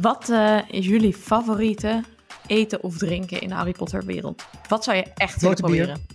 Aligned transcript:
Wat 0.00 0.28
eh, 0.28 0.58
is 0.68 0.86
jullie 0.86 1.14
favoriete 1.14 2.04
eten 2.46 2.82
of 2.82 2.96
drinken 2.96 3.40
in 3.40 3.48
de 3.48 3.54
Harry 3.54 3.72
Potter 3.72 4.04
wereld? 4.04 4.44
Wat 4.68 4.84
zou 4.84 4.96
je 4.96 5.04
echt 5.14 5.40
willen 5.40 5.56
proberen? 5.56 6.06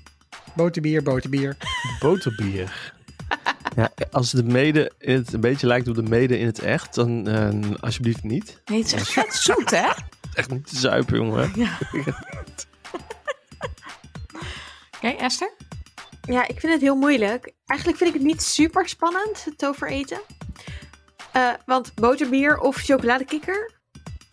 Boterbier, 0.56 1.04
boterbier. 1.04 1.58
Boterbier. 2.00 2.74
Ja, 3.76 3.92
als 4.12 4.32
de 4.32 4.44
mede 4.44 4.92
in 5.00 5.16
het 5.16 5.34
een 5.34 5.40
beetje 5.40 5.68
lijkt 5.68 5.88
op 5.88 5.96
de 5.96 6.04
mede 6.04 6.40
in 6.40 6.46
het 6.46 6.60
echt, 6.60 6.96
dan 6.96 7.28
eh, 7.28 7.72
alsjeblieft 7.80 8.24
niet. 8.24 8.62
Nee, 8.66 8.78
het 8.78 8.88
is 8.88 8.94
echt 8.94 9.12
vet 9.12 9.34
zoet, 9.34 9.72
hè? 9.72 9.90
Echt 10.34 10.50
niet 10.50 10.68
te 10.68 10.78
zuipen, 10.78 11.16
jongen. 11.16 11.52
Ja. 11.56 11.78
Oké, 14.96 15.08
Esther? 15.08 15.52
Ja, 16.22 16.48
ik 16.48 16.60
vind 16.60 16.74
het 16.74 16.82
heel 16.82 16.96
moeilijk. 16.96 17.54
Eigenlijk 17.66 18.00
vind 18.00 18.14
ik 18.14 18.22
het 18.22 18.28
niet 18.28 18.42
super 18.42 18.90
spannend, 18.90 19.46
het 19.46 19.58
tovereten. 19.58 20.20
Eh 21.32 21.50
want 21.66 21.94
boterbier 21.96 22.60
of 22.60 22.76
chocoladekikker. 22.76 23.75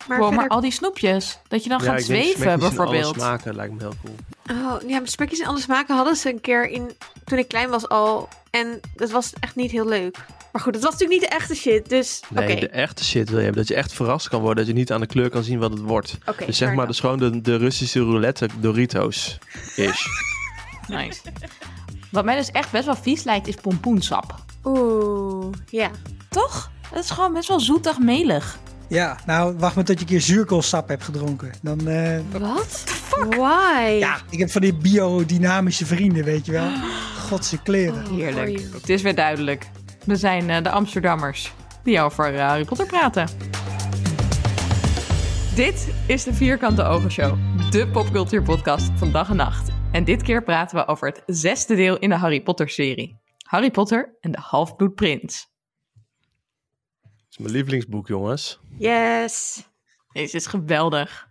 Maar 0.07 0.19
Wow, 0.19 0.33
maar 0.33 0.47
al 0.47 0.61
die 0.61 0.71
snoepjes. 0.71 1.39
Dat 1.47 1.63
je 1.63 1.69
dan 1.69 1.79
Ja, 1.83 1.91
gaat 1.91 2.01
zweven, 2.01 2.47
alle 2.47 2.57
bijvoorbeeld. 2.57 3.15
smaken 3.15 3.55
lijkt 3.55 3.73
me 3.73 3.79
heel 3.79 3.93
cool. 4.03 4.15
Oh, 4.51 4.89
ja, 4.89 4.97
maar 4.99 5.07
spekjes 5.07 5.39
en 5.39 5.47
alles 5.47 5.65
maken 5.65 5.95
hadden 5.95 6.15
ze 6.15 6.29
een 6.29 6.41
keer 6.41 6.69
in, 6.69 6.91
toen 7.25 7.37
ik 7.37 7.47
klein 7.47 7.69
was 7.69 7.89
al. 7.89 8.29
En 8.49 8.79
dat 8.95 9.11
was 9.11 9.33
echt 9.39 9.55
niet 9.55 9.71
heel 9.71 9.87
leuk. 9.87 10.17
Maar 10.51 10.61
goed, 10.61 10.73
het 10.73 10.83
was 10.83 10.91
natuurlijk 10.91 11.21
niet 11.21 11.29
de 11.29 11.35
echte 11.35 11.55
shit, 11.55 11.89
dus 11.89 12.21
oké. 12.31 12.43
Nee, 12.43 12.59
de 12.59 12.69
echte 12.69 13.03
shit 13.03 13.29
wil 13.29 13.37
je 13.37 13.43
hebben. 13.43 13.61
Dat 13.61 13.71
je 13.71 13.75
echt 13.75 13.93
verrast 13.93 14.29
kan 14.29 14.39
worden. 14.39 14.57
Dat 14.57 14.67
je 14.67 14.73
niet 14.79 14.91
aan 14.91 14.99
de 14.99 15.07
kleur 15.07 15.29
kan 15.29 15.43
zien 15.43 15.59
wat 15.59 15.71
het 15.71 15.79
wordt. 15.81 16.17
Oké, 16.25 16.45
dus 16.45 16.57
zeg 16.57 16.73
maar, 16.73 16.87
dus 16.87 16.99
gewoon 16.99 17.17
de, 17.17 17.41
de 17.41 17.55
Russische 17.55 17.99
roulette 17.99 18.47
Doritos. 18.59 19.37
Is. 19.75 20.05
Nice. 20.87 21.19
Wat 22.11 22.25
mij 22.25 22.35
dus 22.35 22.51
echt 22.51 22.71
best 22.71 22.85
wel 22.85 22.95
vies 22.95 23.23
lijkt, 23.23 23.47
is 23.47 23.55
pompoensap. 23.55 24.35
Oeh, 24.63 25.53
ja. 25.69 25.89
Toch? 26.29 26.71
Het 26.89 27.03
is 27.03 27.09
gewoon 27.11 27.33
best 27.33 27.47
wel 27.47 27.59
zoetig 27.59 27.99
melig. 27.99 28.57
Ja, 28.93 29.17
nou, 29.25 29.57
wacht 29.57 29.75
maar 29.75 29.83
tot 29.83 29.95
je 29.95 30.01
een 30.01 30.09
keer 30.09 30.21
zuurkoolsap 30.21 30.87
hebt 30.87 31.03
gedronken. 31.03 31.51
Dan, 31.61 31.87
eh, 31.87 32.19
Wat? 32.31 32.83
Why? 33.29 33.97
ja, 33.99 34.17
ik 34.29 34.39
heb 34.39 34.51
van 34.51 34.61
die 34.61 34.73
biodynamische 34.73 35.85
vrienden, 35.85 36.23
weet 36.23 36.45
je 36.45 36.51
wel. 36.51 36.69
Godse 37.29 37.61
kleren. 37.61 38.05
Oh, 38.05 38.11
Heerlijk. 38.11 38.67
Het 38.73 38.89
is 38.89 39.01
weer 39.01 39.15
duidelijk. 39.15 39.69
We 40.05 40.15
zijn 40.15 40.49
eh, 40.49 40.63
de 40.63 40.69
Amsterdammers 40.69 41.53
die 41.83 42.01
over 42.01 42.35
eh, 42.35 42.47
Harry 42.47 42.65
Potter 42.65 42.85
praten. 42.85 43.27
Dit 45.55 45.87
is 46.07 46.23
de 46.23 46.33
Vierkante 46.33 46.83
Ogen 46.83 47.11
Show, 47.11 47.37
de 47.71 47.87
popcultuurpodcast 47.87 48.91
van 48.95 49.11
dag 49.11 49.29
en 49.29 49.35
nacht. 49.35 49.69
En 49.91 50.03
dit 50.03 50.21
keer 50.21 50.43
praten 50.43 50.77
we 50.77 50.87
over 50.87 51.07
het 51.07 51.23
zesde 51.25 51.75
deel 51.75 51.97
in 51.97 52.09
de 52.09 52.15
Harry 52.15 52.41
Potter 52.41 52.69
serie. 52.69 53.21
Harry 53.47 53.71
Potter 53.71 54.17
en 54.19 54.31
de 54.31 54.39
Halfbloed 54.41 54.95
Prins. 54.95 55.52
Is 57.33 57.39
mijn 57.39 57.53
lievelingsboek, 57.53 58.07
jongens. 58.07 58.59
Yes. 58.77 59.63
Deze 60.11 60.35
is 60.35 60.45
geweldig. 60.45 61.27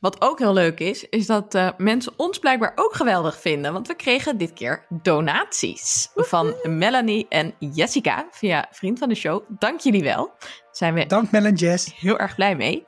Wat 0.00 0.22
ook 0.22 0.38
heel 0.38 0.52
leuk 0.52 0.80
is, 0.80 1.08
is 1.08 1.26
dat 1.26 1.54
eh, 1.54 1.68
mensen 1.76 2.12
ons 2.16 2.38
blijkbaar 2.38 2.72
ook 2.74 2.94
geweldig 2.94 3.40
vinden. 3.40 3.72
Want 3.72 3.86
we 3.86 3.94
kregen 3.94 4.38
dit 4.38 4.52
keer 4.52 4.86
donaties 4.88 6.08
van 6.14 6.54
Melanie 6.62 7.26
en 7.28 7.54
Jessica 7.58 8.26
via 8.30 8.68
Vriend 8.70 8.98
van 8.98 9.08
de 9.08 9.14
Show. 9.14 9.42
Dank 9.48 9.80
jullie 9.80 10.02
wel. 10.02 10.34
Daar 10.38 10.68
zijn 10.70 10.94
we 10.94 11.06
Dank 11.06 11.30
Mel 11.30 11.44
en 11.44 11.54
Jess. 11.54 11.94
heel 11.94 12.18
erg 12.18 12.34
blij 12.34 12.56
mee. 12.56 12.86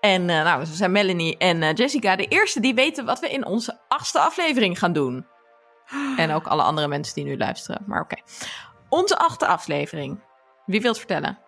En 0.00 0.30
eh, 0.30 0.44
nou, 0.44 0.64
ze 0.64 0.74
zijn 0.74 0.92
Melanie 0.92 1.36
en 1.36 1.62
eh, 1.62 1.74
Jessica 1.74 2.16
de 2.16 2.26
eerste 2.26 2.60
die 2.60 2.74
weten 2.74 3.04
wat 3.04 3.20
we 3.20 3.30
in 3.30 3.46
onze 3.46 3.80
achtste 3.88 4.18
aflevering 4.18 4.78
gaan 4.78 4.92
doen. 4.92 5.26
En 6.16 6.30
ook 6.30 6.46
alle 6.46 6.62
andere 6.62 6.88
mensen 6.88 7.14
die 7.14 7.24
nu 7.24 7.36
luisteren. 7.36 7.82
Maar 7.86 8.00
oké. 8.00 8.16
Onze 8.88 9.18
achtste 9.18 9.46
aflevering. 9.46 10.20
Wie 10.66 10.80
wil 10.80 10.90
het 10.90 10.98
vertellen? 10.98 11.46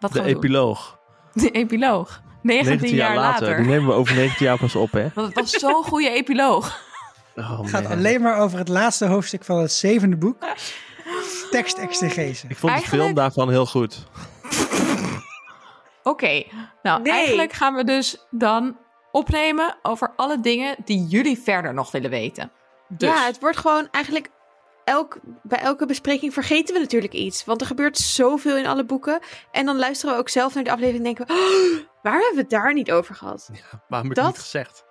Wat 0.00 0.12
De 0.12 0.18
doen? 0.18 0.28
epiloog. 0.28 0.98
De 1.32 1.50
epiloog. 1.50 2.22
19, 2.42 2.68
19 2.70 2.96
jaar, 2.96 3.14
later. 3.16 3.56
Die 3.56 3.66
nemen 3.66 3.86
we 3.88 3.92
over 3.92 4.14
19 4.14 4.46
jaar 4.46 4.58
pas 4.58 4.74
op, 4.74 4.92
hè? 4.92 5.08
Want 5.14 5.26
het 5.26 5.34
was 5.34 5.50
zo'n 5.50 5.84
goede 5.84 6.10
epiloog. 6.10 6.86
Oh, 7.34 7.58
Het 7.60 7.70
gaat 7.70 7.86
alleen 7.90 8.20
maar 8.22 8.38
over 8.38 8.58
het 8.58 8.68
laatste 8.68 9.06
hoofdstuk 9.06 9.44
van 9.44 9.58
het 9.58 9.72
zevende 9.72 10.16
boek. 10.16 10.36
Tekstexegese. 11.50 12.46
Ik 12.48 12.56
vond 12.56 12.60
de 12.62 12.68
Eigenlijk- 12.78 13.02
film 13.02 13.14
daarvan 13.14 13.50
heel 13.50 13.66
goed. 13.66 13.98
Oké, 16.02 16.42
nou 16.82 17.02
Nee. 17.02 17.12
eigenlijk 17.12 17.52
gaan 17.52 17.74
we 17.74 17.84
dus 17.84 18.26
dan 18.30 18.76
opnemen 19.12 19.76
over 19.82 20.12
alle 20.16 20.40
dingen 20.40 20.76
die 20.84 21.06
jullie 21.06 21.38
verder 21.38 21.74
nog 21.74 21.90
willen 21.90 22.10
weten. 22.10 22.52
Dus, 22.88 23.08
Ja, 23.08 23.24
het 23.26 23.40
wordt 23.40 23.56
gewoon 23.56 23.88
eigenlijk... 23.90 24.28
Elk, 24.88 25.18
bij 25.42 25.58
elke 25.58 25.86
bespreking 25.86 26.32
vergeten 26.32 26.74
we 26.74 26.80
natuurlijk 26.80 27.12
iets. 27.12 27.44
Want 27.44 27.60
er 27.60 27.66
gebeurt 27.66 27.98
zoveel 27.98 28.56
in 28.56 28.66
alle 28.66 28.84
boeken. 28.84 29.20
En 29.50 29.66
dan 29.66 29.76
luisteren 29.78 30.14
we 30.14 30.20
ook 30.20 30.28
zelf 30.28 30.54
naar 30.54 30.64
de 30.64 30.70
aflevering 30.70 31.06
en 31.06 31.14
denken 31.14 31.26
we... 31.26 31.32
"Oh, 31.32 31.86
waar 32.02 32.12
hebben 32.12 32.34
we 32.34 32.40
het 32.40 32.50
daar 32.50 32.74
niet 32.74 32.90
over 32.92 33.14
gehad? 33.14 33.48
Ja, 33.52 33.82
waarom 33.88 34.08
heb 34.08 34.18
ik 34.18 34.24
Dat- 34.24 34.32
niet 34.32 34.42
gezegd? 34.42 34.84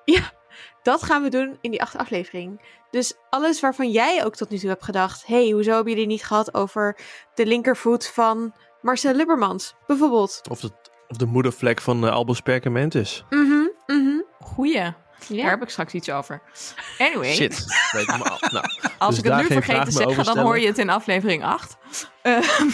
Dat 0.83 1.03
gaan 1.03 1.23
we 1.23 1.29
doen 1.29 1.57
in 1.61 1.71
die 1.71 1.81
achtste 1.81 1.97
aflevering. 1.99 2.61
Dus 2.91 3.13
alles 3.29 3.59
waarvan 3.59 3.91
jij 3.91 4.25
ook 4.25 4.35
tot 4.35 4.49
nu 4.49 4.57
toe 4.57 4.69
hebt 4.69 4.83
gedacht... 4.83 5.25
hey, 5.25 5.49
hoezo 5.49 5.71
hebben 5.71 5.93
jullie 5.93 6.07
niet 6.07 6.23
gehad 6.25 6.53
over 6.53 6.97
de 7.33 7.45
linkervoet 7.45 8.07
van 8.07 8.53
Marcel 8.81 9.13
Libbermans? 9.13 9.75
Bijvoorbeeld. 9.87 10.41
Of, 10.49 10.61
het, 10.61 10.73
of 11.07 11.17
de 11.17 11.25
moedervlek 11.25 11.81
van 11.81 12.05
eh, 12.05 12.11
Albus 12.11 12.41
Perkamentus. 12.41 13.25
Mhm, 13.29 13.67
mhm. 13.87 14.21
goeie. 14.39 14.93
Daar 15.27 15.37
Ja. 15.37 15.49
heb 15.49 15.61
ik 15.61 15.69
straks 15.69 15.93
iets 15.93 16.09
over. 16.09 16.41
Anyway, 16.97 17.33
Shit. 17.33 17.65
Weet 17.91 18.01
ik 18.01 18.17
maar 18.17 18.29
al. 18.29 18.37
Nou, 18.51 18.65
als 18.97 19.09
dus 19.09 19.17
ik 19.17 19.23
het 19.23 19.33
daar 19.33 19.41
nu 19.41 19.47
vergeet 19.47 19.85
te 19.85 19.91
zeggen, 19.91 20.25
dan 20.25 20.37
hoor 20.39 20.59
je 20.59 20.67
het 20.67 20.77
in 20.77 20.89
aflevering 20.89 21.43
8. 21.43 21.77
Ehm, 22.21 22.69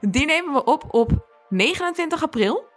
die 0.00 0.26
nemen 0.26 0.52
we 0.52 0.64
op 0.64 0.84
op 0.94 1.26
29 1.48 2.22
april. 2.22 2.70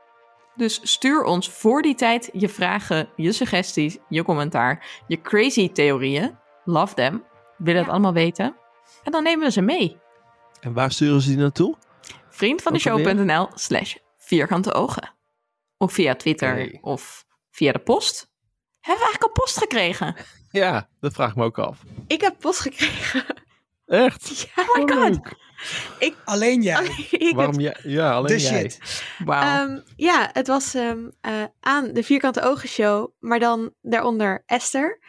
Dus 0.55 0.79
stuur 0.83 1.23
ons 1.23 1.49
voor 1.49 1.81
die 1.81 1.95
tijd 1.95 2.29
je 2.33 2.49
vragen, 2.49 3.09
je 3.15 3.31
suggesties, 3.31 3.97
je 4.09 4.23
commentaar, 4.23 5.03
je 5.07 5.21
crazy 5.21 5.69
theorieën. 5.71 6.37
Love 6.63 6.93
them. 6.93 7.23
Willen 7.57 7.77
het 7.77 7.85
Ja. 7.85 7.91
allemaal 7.91 8.13
weten. 8.13 8.55
En 9.03 9.11
dan 9.11 9.23
nemen 9.23 9.45
we 9.45 9.51
ze 9.51 9.61
mee. 9.61 9.97
En 10.61 10.73
waar 10.73 10.91
sturen 10.91 11.21
ze 11.21 11.27
die 11.29 11.37
naartoe? 11.37 11.75
Vriendvandeshow.nl 12.29 13.49
slash 13.53 13.95
vierkante 14.17 14.73
ogen. 14.73 15.13
Of 15.77 15.93
via 15.93 16.15
Twitter 16.15 16.77
of 16.81 17.25
via 17.51 17.71
de 17.71 17.79
post. 17.79 18.29
Hebben 18.85 19.03
we 19.05 19.09
eigenlijk 19.09 19.23
al 19.23 19.43
post 19.43 19.57
gekregen? 19.57 20.15
Ja, 20.51 20.89
dat 20.99 21.13
vraag 21.13 21.29
ik 21.29 21.35
me 21.35 21.43
ook 21.43 21.59
af. 21.59 21.79
Ik 22.07 22.21
heb 22.21 22.35
post 22.39 22.59
gekregen. 22.59 23.25
Echt? 23.85 24.47
Oh 24.55 24.85
my 24.85 24.93
god. 24.93 25.19
Alleen 26.25 26.61
jij. 26.61 26.85
ik 27.11 27.35
Waarom 27.35 27.59
jij? 27.59 27.77
Ja, 27.83 28.13
alleen 28.13 28.37
jij. 28.37 28.59
shit. 28.61 29.03
Wauw. 29.25 29.41
Ehm, 29.41 29.79
ja, 29.95 30.29
het 30.33 30.47
was 30.47 30.73
ehm, 30.73 31.09
eh, 31.21 31.43
aan 31.59 31.93
de 31.93 32.03
Vierkante 32.03 32.41
Ogen 32.41 32.69
Show, 32.69 33.11
maar 33.19 33.39
dan 33.39 33.73
daaronder 33.81 34.43
Esther. 34.45 34.99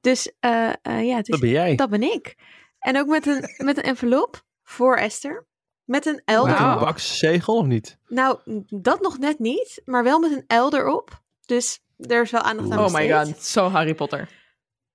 Dus 0.00 0.32
eh, 0.40 0.68
eh, 0.82 1.06
ja, 1.06 1.16
dus 1.16 1.26
Dat 1.26 1.40
ben 1.40 1.50
jij. 1.50 1.76
dat 1.76 1.90
ben 1.90 2.02
ik. 2.02 2.36
En 2.78 2.98
ook 2.98 3.06
met 3.06 3.26
een, 3.26 3.44
met 3.56 3.76
een 3.76 3.82
envelop 3.82 4.44
voor 4.62 4.96
Esther. 4.96 5.46
Met 5.84 6.06
een 6.06 6.22
L 6.24 6.44
Met 6.44 6.58
een 6.58 6.78
bakzegel 6.78 7.56
of 7.56 7.66
niet? 7.66 7.98
Nou, 8.08 8.38
dat 8.68 9.00
nog 9.00 9.18
net 9.18 9.38
niet, 9.38 9.82
maar 9.84 10.04
wel 10.04 10.18
met 10.18 10.30
een 10.30 10.58
L 10.58 10.74
erop. 10.74 11.22
Dus 11.46 11.80
er 12.06 12.22
is 12.22 12.30
wel 12.30 12.40
aandacht 12.40 12.70
aan 12.70 12.78
oh 12.78 12.92
my 12.92 13.10
god, 13.10 13.42
zo 13.42 13.68
Harry 13.68 13.94
Potter. 13.94 14.28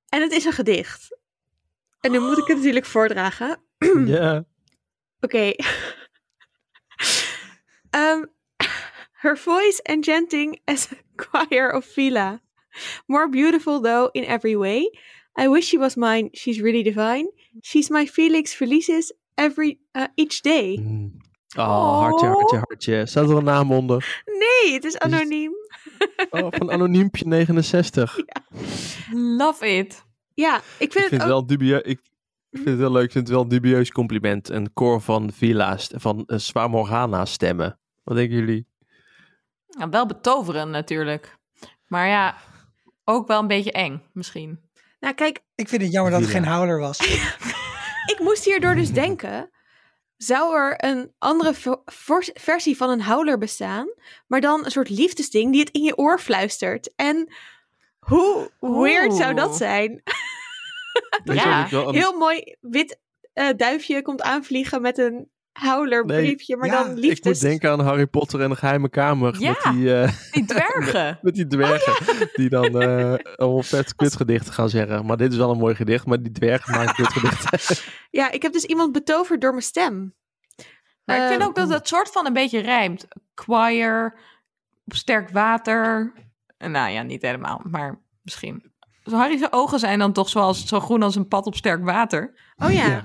En 0.10 0.22
het 0.22 0.32
is 0.32 0.46
een 0.46 0.52
gedicht. 0.52 1.18
En 2.00 2.12
nu 2.12 2.20
moet 2.20 2.38
ik 2.38 2.48
het 2.48 2.58
natuurlijk 2.58 2.86
voordragen. 2.86 3.62
ja. 4.06 4.46
Oké. 5.20 5.54
um, 7.92 8.32
her 9.24 9.38
voice 9.38 9.82
enchanting 9.84 10.62
as 10.66 10.92
a 10.92 10.96
choir 11.16 11.72
of 11.72 11.86
Vila. 11.86 12.42
More 13.06 13.30
beautiful 13.30 13.82
though 13.82 14.10
in 14.12 14.24
every 14.24 14.56
way. 14.56 14.92
I 15.40 15.48
wish 15.48 15.68
she 15.68 15.78
was 15.78 15.96
mine. 15.96 16.30
She's 16.34 16.62
really 16.62 16.84
divine. 16.84 17.32
She's 17.62 17.90
my 17.90 18.08
Felix 18.08 18.56
Felicis 18.56 19.12
every 19.36 19.80
uh, 19.94 20.08
each 20.16 20.42
day. 20.42 20.78
Mm. 20.78 21.12
Oh, 21.58 22.00
hartje, 22.00 22.28
hartje, 22.28 22.58
hartje. 22.58 23.06
Staat 23.06 23.30
er 23.30 23.38
een 23.38 23.44
naam 23.44 23.72
onder? 23.72 24.24
Nee, 24.26 24.74
het 24.74 24.84
is 24.84 25.00
anoniem. 25.00 25.54
Oh, 26.30 26.48
van 26.50 26.72
Anoniempje 26.72 27.26
69. 27.28 28.18
Love 29.12 29.68
it. 29.68 30.06
Ja, 30.34 30.58
ik 30.58 30.64
vind 30.78 30.80
Ik 30.80 30.94
het 30.94 31.02
vind 31.10 31.12
het 31.12 31.22
ook. 31.22 31.28
wel 31.28 31.46
dubieus. 31.46 31.82
Ik 31.82 32.00
vind 32.52 32.66
het 32.68 32.78
heel 32.78 32.92
leuk. 32.92 33.04
Ik 33.04 33.12
vind 33.12 33.24
het 33.28 33.34
wel 33.34 33.44
een 33.44 33.50
dubieus 33.50 33.92
compliment. 33.92 34.50
Een 34.50 34.74
koor 34.74 35.02
van 35.02 35.32
villa's, 35.34 35.90
van 35.96 36.24
uh, 36.28 36.38
Zwaar 36.38 36.70
Morgana 36.70 37.26
stemmen. 37.26 37.80
Wat 38.04 38.16
denken 38.16 38.38
jullie? 38.38 38.68
Ja, 39.68 39.90
wel 39.90 40.06
betoverend 40.06 40.72
natuurlijk. 40.72 41.38
Maar 41.88 42.08
ja, 42.08 42.38
ook 43.04 43.28
wel 43.28 43.40
een 43.40 43.48
beetje 43.48 43.72
eng 43.72 44.02
misschien. 44.14 44.60
Nou, 45.00 45.14
kijk, 45.14 45.40
Ik 45.56 45.68
vind 45.70 45.82
het 45.82 45.92
jammer 45.92 46.12
dat 46.12 46.22
het 46.22 46.30
geen 46.30 46.46
houder 46.46 46.80
was. 46.80 47.00
ik 48.14 48.18
moest 48.20 48.46
hierdoor 48.46 48.76
dus 48.76 48.92
denken. 49.04 49.50
Zou 50.18 50.56
er 50.56 50.86
een 50.86 51.14
andere 51.18 51.54
versie 52.34 52.78
van 52.78 52.90
een 52.90 53.02
houler 53.02 53.38
bestaan, 53.38 53.88
maar 54.28 54.42
dan 54.42 54.66
een 54.66 54.72
soort 54.72 54.90
liefdesding 54.90 55.52
die 55.52 55.60
het 55.60 55.70
in 55.70 55.84
je 55.84 55.98
oor 55.98 56.20
fluistert? 56.20 56.96
En 56.96 57.34
hoe 58.00 58.52
weird 58.60 59.14
zou 59.14 59.34
dat 59.34 59.56
zijn? 59.56 60.02
Ja, 61.24 61.68
Heel 61.92 62.18
mooi 62.18 62.56
wit 62.62 63.00
eh, 63.34 63.50
duifje 63.56 64.02
komt 64.02 64.22
aanvliegen 64.22 64.82
met 64.82 64.98
een 64.98 65.30
Nee, 65.62 66.04
briefje, 66.26 66.58
maar 66.58 66.68
ja, 66.68 66.84
dan 66.84 66.92
Ik 66.92 66.98
liefdes. 66.98 67.26
moet 67.42 67.50
denken 67.50 67.72
aan 67.72 67.80
Harry 67.80 68.06
Potter 68.08 68.42
en 68.42 68.50
de 68.50 68.56
geheime 68.56 68.90
kamer. 68.90 69.36
Ja. 69.40 69.50
Met 69.50 69.74
die, 69.74 69.94
eh, 69.96 70.12
Die 70.32 70.46
dwergen. 70.46 71.20
met 71.22 71.36
die 71.36 71.48
dwergen. 71.48 72.28
Die 72.34 72.50
dan 72.50 72.82
eh 72.82 73.14
allemaal 73.36 73.64
vet 73.64 73.96
kutgedichten 73.96 74.54
gaan 74.54 74.70
zeggen. 74.70 75.06
Maar 75.06 75.18
dit 75.18 75.32
is 75.32 75.38
wel 75.38 75.52
een 75.52 75.58
mooi 75.58 75.76
gedicht. 75.76 76.06
Maar 76.06 76.22
die 76.22 76.32
dwergen 76.32 76.74
maken 76.74 76.96
kutgedichten. 76.96 77.78
Ja, 78.10 78.32
ik 78.32 78.42
heb 78.42 78.54
dus 78.54 78.64
iemand 78.66 78.92
betoverd 78.92 79.42
door 79.42 79.52
mijn 79.52 79.64
stem. 79.64 80.16
Maar 81.04 81.18
ik 81.22 81.28
vind 81.28 81.40
Ehm, 81.40 81.50
ook 81.50 81.56
dat 81.56 81.70
het 81.70 81.88
soort 81.88 82.10
van 82.10 82.26
een 82.26 82.34
beetje 82.34 82.60
rijmt. 82.60 83.08
Choir, 83.36 84.20
op 84.86 84.94
sterk 84.94 85.30
water. 85.30 86.14
Nou 86.58 86.92
ja, 86.92 87.02
niet 87.02 87.22
helemaal, 87.22 87.62
maar 87.64 88.00
misschien. 88.22 88.67
Zo 89.10 89.16
Harry's 89.16 89.48
ogen 89.50 89.80
zijn 89.80 90.00
dan 90.00 90.14
toch 90.14 90.30
zoals, 90.30 90.66
zo 90.68 90.80
groen 90.80 91.04
als 91.04 91.16
een 91.16 91.28
pad 91.28 91.46
op 91.46 91.56
sterk 91.56 91.84
water. 91.84 92.40
Oh 92.56 92.72
ja. 92.72 92.88
Ja. 92.88 93.04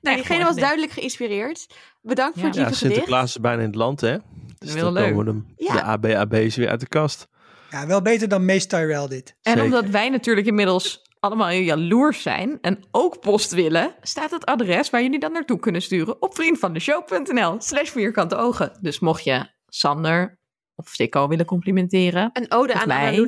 nou, 0.00 0.16
diegene 0.16 0.44
was 0.44 0.56
duidelijk 0.56 0.92
geïnspireerd. 0.92 1.66
Bedankt 2.02 2.34
voor 2.34 2.42
Ja. 2.42 2.48
het 2.48 2.56
Ja, 2.56 2.62
lieve 2.62 2.78
gedicht. 2.78 2.94
Sinterklaas 2.94 3.28
is 3.30 3.40
bijna 3.40 3.60
in 3.60 3.66
het 3.66 3.74
land, 3.76 4.00
hè? 4.00 4.16
Dus 4.58 4.74
Heel 4.74 4.82
dan 4.82 4.92
leuk. 4.92 5.14
komen 5.14 5.24
de, 5.56 5.64
Ja. 5.64 5.72
de 5.74 5.82
ABAB's 5.82 6.56
weer 6.56 6.68
uit 6.68 6.80
de 6.80 6.88
kast. 6.88 7.28
Ja, 7.70 7.86
wel 7.86 8.02
beter 8.02 8.28
dan 8.28 8.44
Mees 8.44 8.66
Tyrell 8.66 9.08
dit. 9.08 9.36
En 9.42 9.52
Zeker. 9.52 9.64
omdat 9.64 9.86
wij 9.86 10.08
natuurlijk 10.08 10.46
inmiddels 10.46 11.02
allemaal 11.20 11.50
jaloers 11.50 12.22
zijn 12.22 12.58
en 12.60 12.78
ook 12.90 13.20
post 13.20 13.52
willen, 13.52 13.94
staat 14.00 14.30
het 14.30 14.44
adres 14.44 14.90
waar 14.90 15.02
jullie 15.02 15.18
dan 15.18 15.32
naartoe 15.32 15.58
kunnen 15.58 15.82
sturen 15.82 16.22
op 16.22 16.34
vriendvandeshow.nl 16.34 17.54
slash 17.58 17.90
vierkante 17.90 18.36
ogen. 18.36 18.78
Dus 18.80 18.98
mocht 19.00 19.24
je 19.24 19.46
Sander 19.66 20.38
of 20.74 20.88
Sikko 20.88 21.28
willen 21.28 21.46
complimenteren, 21.46 22.30
Een 22.32 22.46
ode 22.52 22.74
aan 22.74 22.88
mij. 22.88 23.26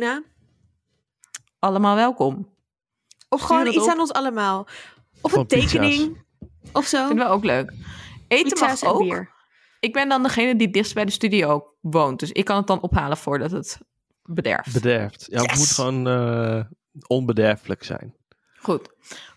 Allemaal 1.65 1.95
welkom. 1.97 2.53
Of 3.29 3.41
Stuur 3.41 3.57
gewoon 3.57 3.73
iets 3.73 3.83
op. 3.85 3.89
aan 3.91 3.99
ons 4.01 4.13
allemaal. 4.13 4.67
Of 5.21 5.31
Van 5.31 5.41
een 5.41 5.47
tekening. 5.47 6.25
Of 6.73 6.87
zo. 6.87 7.07
Vinden 7.07 7.27
we 7.27 7.33
ook 7.33 7.45
leuk. 7.45 7.73
Eten 8.29 8.51
Pizza's 8.51 8.83
mag 8.83 8.93
ook. 8.93 8.99
bier. 9.03 9.33
Ik 9.81 9.93
ben 9.93 10.09
dan 10.09 10.23
degene 10.23 10.57
die 10.57 10.71
dichtst 10.71 10.95
bij 10.95 11.05
de 11.05 11.11
studio 11.11 11.75
woont, 11.81 12.21
dus 12.21 12.33
ik 12.33 12.45
kan 12.45 12.57
het 12.57 12.67
dan 12.67 12.81
ophalen 12.81 13.17
voordat 13.17 13.51
het 13.51 13.79
bederft. 14.23 14.73
Bederfd. 14.73 15.27
Ja, 15.31 15.43
het 15.43 15.57
moet 15.57 15.71
gewoon 15.71 16.09
eh, 16.09 16.65
onbederfelijk 17.07 17.83
zijn. 17.85 18.15
Goed. 18.57 18.89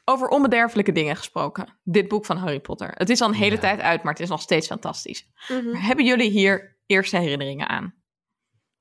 Over 0.05 0.27
onbederfelijke 0.27 0.91
dingen 0.91 1.15
gesproken. 1.15 1.77
Dit 1.83 2.07
boek 2.07 2.25
van 2.25 2.37
Harry 2.37 2.59
Potter. 2.59 2.91
Het 2.93 3.09
is 3.09 3.21
al 3.21 3.27
een 3.27 3.33
hele 3.33 3.55
Ja. 3.55 3.61
tijd 3.61 3.79
uit, 3.79 4.03
maar 4.03 4.13
het 4.13 4.21
is 4.21 4.29
nog 4.29 4.41
steeds 4.41 4.67
fantastisch. 4.67 5.27
Mhm. 5.47 5.71
Maar 5.71 5.85
hebben 5.85 6.05
jullie 6.05 6.29
hier 6.29 6.77
eerste 6.85 7.17
herinneringen 7.17 7.67
aan? 7.69 7.93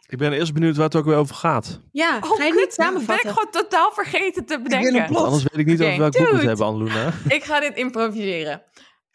Ik 0.08 0.18
ben 0.18 0.32
eerst 0.32 0.52
benieuwd 0.54 0.76
waar 0.76 0.84
het 0.84 0.96
ook 0.96 1.04
weer 1.04 1.16
over 1.16 1.34
gaat. 1.34 1.80
Ja, 1.92 2.18
Oh, 2.22 2.36
ga 2.36 2.44
je 2.44 2.52
niet 2.52 2.54
nou, 2.54 2.54
ben 2.54 2.64
ik 2.64 2.72
samenvatten? 2.72 3.30
gewoon 3.30 3.50
totaal 3.50 3.92
vergeten 3.92 4.44
te 4.44 4.60
bedenken. 4.60 5.06
plot. 5.06 5.24
Anders 5.24 5.42
weet 5.42 5.58
ik 5.58 5.66
niet 5.66 5.80
Oké, 5.80 5.88
over 5.88 5.98
welk 6.00 6.12
boek 6.16 6.28
we 6.28 6.36
het 6.36 6.46
hebben, 6.46 6.66
Anluna. 6.66 7.12
Ik 7.36 7.44
ga 7.44 7.60
dit 7.60 7.76
improviseren. 7.76 8.62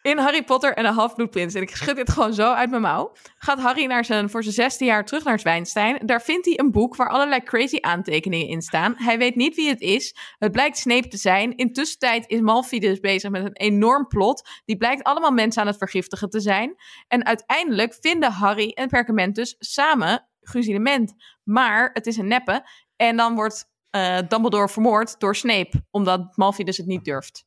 In 0.01 0.17
Harry 0.17 0.43
Potter 0.43 0.73
en 0.73 0.83
de 0.83 0.91
Halfbloedprins, 0.91 1.53
en 1.53 1.61
ik 1.61 1.75
schud 1.75 1.95
dit 1.95 2.09
gewoon 2.09 2.33
zo 2.33 2.53
uit 2.53 2.69
mijn 2.69 2.81
mouw, 2.81 3.11
gaat 3.37 3.59
Harry 3.59 3.85
naar 3.85 4.05
zijn, 4.05 4.29
voor 4.29 4.43
zijn 4.43 4.55
zesde 4.55 4.85
jaar 4.85 5.05
terug 5.05 5.23
naar 5.23 5.39
Zwijnstein. 5.39 6.05
Daar 6.05 6.21
vindt 6.21 6.45
hij 6.45 6.59
een 6.59 6.71
boek 6.71 6.95
waar 6.95 7.09
allerlei 7.09 7.43
crazy 7.43 7.77
aantekeningen 7.81 8.47
in 8.47 8.61
staan. 8.61 8.93
Hij 8.97 9.17
weet 9.17 9.35
niet 9.35 9.55
wie 9.55 9.69
het 9.69 9.81
is. 9.81 10.15
Het 10.37 10.51
blijkt 10.51 10.77
Snape 10.77 11.07
te 11.07 11.17
zijn. 11.17 11.55
Intussen 11.55 12.23
is 12.27 12.39
Malfidus 12.39 12.99
bezig 12.99 13.29
met 13.29 13.45
een 13.45 13.55
enorm 13.55 14.07
plot. 14.07 14.49
Die 14.65 14.77
blijkt 14.77 15.03
allemaal 15.03 15.31
mensen 15.31 15.61
aan 15.61 15.67
het 15.67 15.77
vergiftigen 15.77 16.29
te 16.29 16.39
zijn. 16.39 16.75
En 17.07 17.25
uiteindelijk 17.25 17.97
vinden 17.99 18.31
Harry 18.31 18.69
en 18.69 18.87
Perkamentus 18.87 19.55
samen 19.59 20.25
Guzilement. 20.51 21.13
Maar 21.43 21.89
het 21.93 22.05
is 22.07 22.17
een 22.17 22.27
neppe. 22.27 22.63
En 22.95 23.17
dan 23.17 23.35
wordt 23.35 23.65
eh, 23.89 24.17
Dumbledore 24.27 24.69
vermoord 24.69 25.19
door 25.19 25.35
Snape, 25.35 25.83
omdat 25.91 26.37
Malfidus 26.37 26.77
het 26.77 26.85
niet 26.85 27.03
durft. 27.05 27.45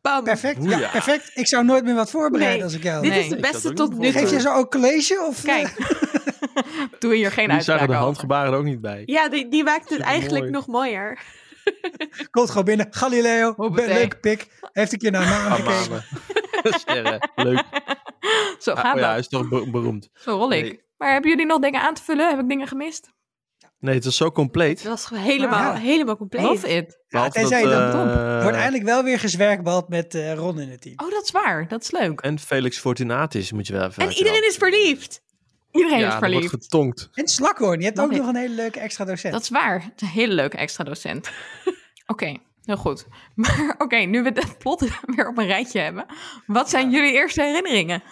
Bam. 0.00 0.24
Perfect. 0.24 0.64
Ja, 0.64 0.88
perfect. 0.88 1.30
Ik 1.34 1.46
zou 1.46 1.64
nooit 1.64 1.84
meer 1.84 1.94
wat 1.94 2.10
voorbereiden 2.10 2.54
Nee, 2.56 2.64
als 2.64 2.74
ik 2.74 2.82
jou. 2.82 3.02
Dit 3.02 3.10
Nee. 3.10 3.20
is 3.22 3.28
de 3.28 3.36
beste 3.40 3.72
tot 3.72 3.90
nu 3.98 4.12
voor. 4.12 4.20
Geef 4.20 4.22
je 4.30 4.36
toe. 4.36 4.40
zo 4.40 4.54
ook 4.54 4.70
college? 4.70 5.24
Of, 5.28 5.42
Kijk, 5.42 5.68
eh, 5.68 5.86
doe 6.98 7.14
hier 7.14 7.32
geen 7.32 7.48
Die 7.48 7.54
zagen 7.54 7.54
uitspraak 7.54 7.78
de 7.78 7.84
over. 7.84 7.96
handgebaren 8.04 8.52
er 8.52 8.58
ook 8.58 8.64
niet 8.64 8.80
bij. 8.80 9.02
Ja, 9.06 9.28
die, 9.28 9.48
die 9.48 9.64
maakt 9.64 9.90
het 9.90 10.00
eigenlijk 10.00 10.50
nog 10.50 10.66
mooier. 10.66 11.18
komt 12.30 12.48
gewoon 12.48 12.64
binnen. 12.64 12.86
Galileo, 12.90 13.52
Hoppatee. 13.56 13.86
be- 13.86 13.92
leuke 13.94 14.16
pik. 14.18 14.48
Heeft 14.72 14.92
een 14.92 14.98
keer 14.98 15.10
naar 15.10 15.28
maan 15.28 15.50
Ah, 15.50 15.54
gekeken. 15.54 16.04
Sterren. 16.80 17.30
Leuk. 17.34 17.64
Zo 18.58 18.70
Ah, 18.72 18.78
gaat 18.80 18.94
oh 18.94 19.00
ja, 19.00 19.06
hij 19.06 19.14
dat. 19.14 19.18
is 19.18 19.28
toch 19.28 19.48
be- 19.48 19.70
beroemd. 19.70 20.08
Zo 20.14 20.36
rol 20.36 20.52
ik. 20.52 20.62
Nee. 20.62 20.80
Maar 21.02 21.12
hebben 21.12 21.30
jullie 21.30 21.46
nog 21.46 21.58
dingen 21.60 21.80
aan 21.80 21.94
te 21.94 22.02
vullen? 22.02 22.28
Heb 22.30 22.38
ik 22.38 22.48
dingen 22.48 22.66
gemist? 22.66 23.10
Nee, 23.78 23.94
het 23.94 24.04
is 24.04 24.16
zo 24.16 24.30
compleet. 24.30 24.78
Het 24.78 24.88
was 24.88 25.08
helemaal, 25.14 25.72
Ja. 25.72 25.78
helemaal 25.78 26.16
compleet. 26.16 26.42
Love 26.42 26.68
it. 26.68 26.98
Ja, 27.08 27.28
tenzij 27.28 27.60
je 27.62 27.68
dat, 27.68 27.92
dan 27.92 28.08
eh, 28.08 28.36
Er 28.36 28.42
wordt 28.42 28.56
eindelijk 28.56 28.84
wel 28.84 29.02
weer 29.04 29.18
gezwerkbald 29.18 29.88
met 29.88 30.14
eh, 30.14 30.34
Ron 30.34 30.60
in 30.60 30.70
het 30.70 30.80
team. 30.80 30.94
Oh, 31.04 31.10
dat 31.10 31.22
is 31.24 31.30
waar. 31.30 31.68
Dat 31.68 31.82
is 31.82 31.90
leuk. 31.90 32.20
En 32.20 32.38
Felix 32.38 32.78
Fortunatus 32.78 33.52
moet 33.52 33.66
je 33.66 33.72
wel 33.72 33.86
even 33.86 34.02
En 34.02 34.12
iedereen 34.12 34.46
is 34.48 34.56
verliefd. 34.56 35.22
Iedereen 35.72 35.98
ja, 35.98 36.06
is 36.06 36.12
er 36.14 36.18
wordt 36.20 36.32
verliefd. 36.34 36.52
getonkt. 36.62 37.08
En 37.12 37.28
Slakhoorn, 37.28 37.78
je 37.78 37.84
hebt 37.86 38.00
ook 38.00 38.10
nog 38.12 38.26
een 38.28 38.36
hele 38.36 38.54
leuke 38.54 38.80
extra 38.80 39.04
docent. 39.04 39.32
Dat 39.32 39.42
is 39.42 39.48
waar. 39.48 39.82
Het 39.82 39.92
is 39.96 40.02
een 40.02 40.14
hele 40.14 40.34
leuke 40.34 40.56
extra 40.56 40.84
docent. 40.84 41.30
Oké, 42.06 42.36
heel 42.64 42.76
goed. 42.76 43.06
Maar 43.34 43.74
oké, 43.78 43.96
nu 43.96 44.22
we 44.22 44.30
het 44.34 44.58
plot 44.58 44.80
weer 45.16 45.28
op 45.28 45.38
een 45.38 45.46
rijtje 45.46 45.80
hebben. 45.80 46.06
Wat 46.46 46.70
zijn 46.70 46.90
jullie 46.90 47.12
eerste 47.12 47.42
herinneringen? 47.42 48.02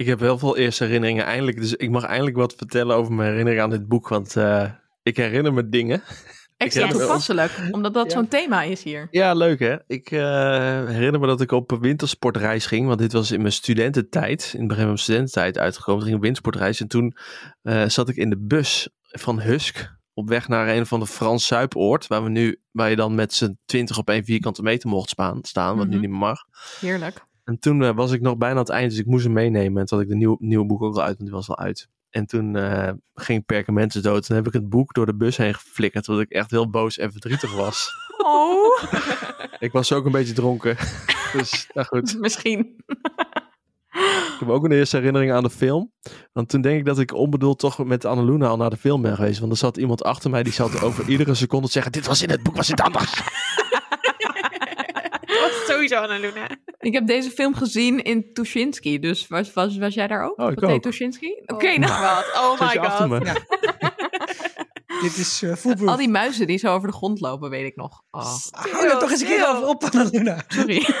Ik 0.00 0.06
heb 0.06 0.20
heel 0.20 0.38
veel 0.38 0.56
eerste 0.56 0.84
herinneringen 0.84 1.24
eindelijk. 1.24 1.56
Dus 1.56 1.74
ik 1.74 1.90
mag 1.90 2.04
eindelijk 2.04 2.36
wat 2.36 2.54
vertellen 2.56 2.96
over 2.96 3.12
mijn 3.12 3.28
herinneringen 3.28 3.64
aan 3.64 3.70
dit 3.70 3.88
boek. 3.88 4.08
Want 4.08 4.36
eh, 4.36 4.70
ik 5.02 5.16
herinner 5.16 5.52
me 5.52 5.68
dingen. 5.68 6.02
Extra 6.56 6.86
me- 6.86 6.92
toepasselijk, 6.92 7.52
omdat 7.70 7.94
dat 7.94 8.06
Ja. 8.06 8.10
zo'n 8.18 8.28
thema 8.28 8.62
is 8.62 8.82
hier. 8.82 9.08
Ja, 9.10 9.34
leuk 9.34 9.58
hè. 9.58 9.76
Ik 9.86 10.10
eh, 10.10 10.20
herinner 10.86 11.20
me 11.20 11.26
dat 11.26 11.40
ik 11.40 11.52
op 11.52 11.70
een 11.70 11.80
wintersportreis 11.80 12.66
ging. 12.66 12.86
Want 12.86 12.98
dit 12.98 13.12
was 13.12 13.30
in 13.30 13.40
mijn 13.40 13.52
studententijd. 13.52 14.50
In 14.52 14.58
het 14.58 14.68
begin 14.68 14.76
van 14.82 14.86
mijn 14.86 14.98
studententijd 14.98 15.58
uitgekomen. 15.58 16.00
Toen 16.00 16.08
ging 16.10 16.10
ik 16.10 16.16
op 16.16 16.22
wintersportreis. 16.22 16.80
En 16.80 16.88
toen 16.88 17.16
eh, 17.62 17.88
zat 17.88 18.08
ik 18.08 18.16
in 18.16 18.30
de 18.30 18.38
bus 18.40 18.88
van 19.02 19.40
Husk. 19.40 19.98
Op 20.14 20.28
weg 20.28 20.48
naar 20.48 20.68
een 20.68 20.86
van 20.86 21.00
de 21.00 21.06
Frans 21.06 21.46
Zuipoord. 21.46 22.06
Waar, 22.06 22.22
we 22.22 22.28
nu, 22.30 22.60
waar 22.70 22.90
je 22.90 22.96
dan 22.96 23.14
met 23.14 23.32
z'n 23.34 23.58
twintig 23.64 23.98
op 23.98 24.08
één 24.10 24.24
vierkante 24.24 24.62
meter 24.62 24.88
mocht 24.88 25.08
spaan, 25.08 25.38
staan. 25.42 25.76
Wat 25.76 25.86
nu 25.86 25.92
Mhm. 25.92 26.00
niet 26.00 26.10
meer 26.10 26.18
mag. 26.18 26.38
Heerlijk. 26.80 27.28
En 27.50 27.58
toen 27.58 27.82
eh, 27.82 27.94
was 27.94 28.12
ik 28.12 28.20
nog 28.20 28.36
bijna 28.36 28.54
aan 28.54 28.60
het 28.60 28.68
eind, 28.68 28.90
dus 28.90 28.98
ik 28.98 29.06
moest 29.06 29.24
hem 29.24 29.32
meenemen. 29.32 29.80
En 29.80 29.86
toen 29.86 29.98
had 29.98 30.06
ik 30.06 30.12
de 30.12 30.18
nieuwe, 30.18 30.36
nieuwe 30.38 30.66
boek 30.66 30.82
ook 30.82 30.94
al 30.94 31.02
uit, 31.02 31.16
want 31.16 31.28
die 31.28 31.30
was 31.30 31.48
al 31.48 31.58
uit. 31.58 31.88
En 32.10 32.26
toen 32.26 32.56
eh, 32.56 32.92
ging 33.14 33.44
Perkamentes 33.46 34.02
dood. 34.02 34.26
Toen 34.26 34.36
heb 34.36 34.46
ik 34.46 34.52
het 34.52 34.68
boek 34.68 34.94
door 34.94 35.06
de 35.06 35.14
bus 35.14 35.36
heen 35.36 35.54
geflikkerd, 35.54 36.08
omdat 36.08 36.24
ik 36.24 36.30
echt 36.30 36.50
heel 36.50 36.70
boos 36.70 36.98
en 36.98 37.12
verdrietig 37.12 37.54
was. 37.54 37.88
Oh, 38.22 38.82
ik 39.58 39.72
was 39.72 39.92
ook 39.92 40.04
een 40.04 40.12
beetje 40.12 40.32
dronken. 40.32 40.76
dus, 41.36 41.68
nou 41.74 41.86
goed. 41.86 42.18
misschien. 42.18 42.84
Ik 43.90 44.36
heb 44.38 44.48
ook 44.48 44.64
een 44.64 44.72
eerste 44.72 44.96
herinnering 44.96 45.32
aan 45.32 45.42
de 45.42 45.50
film. 45.50 45.92
Want 46.32 46.48
toen 46.48 46.60
denk 46.60 46.78
ik 46.78 46.84
dat 46.84 46.98
ik 46.98 47.14
onbedoeld 47.14 47.58
toch 47.58 47.84
met 47.84 48.04
Annaluna 48.04 48.48
al 48.48 48.56
naar 48.56 48.70
de 48.70 48.76
film 48.76 49.02
ben 49.02 49.16
geweest. 49.16 49.38
Want 49.38 49.52
er 49.52 49.58
zat 49.58 49.76
iemand 49.76 50.02
achter 50.04 50.30
mij 50.30 50.42
die 50.42 50.52
zat 50.52 50.82
over 50.82 51.08
iedere 51.08 51.34
seconde 51.34 51.66
te 51.66 51.72
zeggen... 51.72 51.92
Dit 51.92 52.06
was 52.06 52.22
in 52.22 52.30
het 52.30 52.42
boek, 52.42 52.56
was 52.56 52.68
het 52.68 52.80
anders? 52.80 53.22
Het. 55.88 56.58
Ik 56.78 56.92
heb 56.92 57.06
deze 57.06 57.30
film 57.30 57.54
gezien 57.54 58.02
in 58.02 58.32
Tuschinski, 58.32 58.98
dus 58.98 59.28
was, 59.28 59.52
was, 59.52 59.78
was 59.78 59.94
jij 59.94 60.06
daar 60.06 60.24
ook? 60.24 60.38
Oh, 60.40 60.50
ik 60.50 60.62
ook. 60.62 60.82
Tuschinski? 60.82 61.42
Oké, 61.46 61.66
Oh 61.70 61.76
nou, 61.78 62.02
wat? 62.02 62.30
Oh 62.34 62.60
my 62.60 62.88
god. 62.88 63.08
me? 63.08 63.24
Ja. 63.24 63.34
Dit 65.02 65.16
is 65.16 65.42
eh 65.42 65.54
foolproof. 65.54 65.88
al 65.88 65.96
die 65.96 66.08
muizen 66.08 66.46
die 66.46 66.58
zo 66.58 66.74
over 66.74 66.88
de 66.88 66.94
grond 66.94 67.20
lopen, 67.20 67.50
weet 67.50 67.66
ik 67.66 67.76
nog. 67.76 68.02
Oh, 68.10 68.36
Hou 68.50 68.88
er 68.88 68.98
toch 68.98 69.10
eens 69.10 69.20
een 69.20 69.26
keer 69.26 69.48
over 69.48 69.68
op, 69.68 69.82
Annaluna. 69.84 70.44
sorry. 70.48 70.86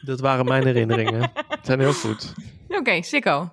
Dat 0.00 0.20
waren 0.20 0.44
mijn 0.44 0.64
herinneringen. 0.66 1.20
Die 1.20 1.58
zijn 1.62 1.80
heel 1.80 1.92
goed. 1.92 2.32
Oké, 2.68 3.02
Sikko. 3.02 3.52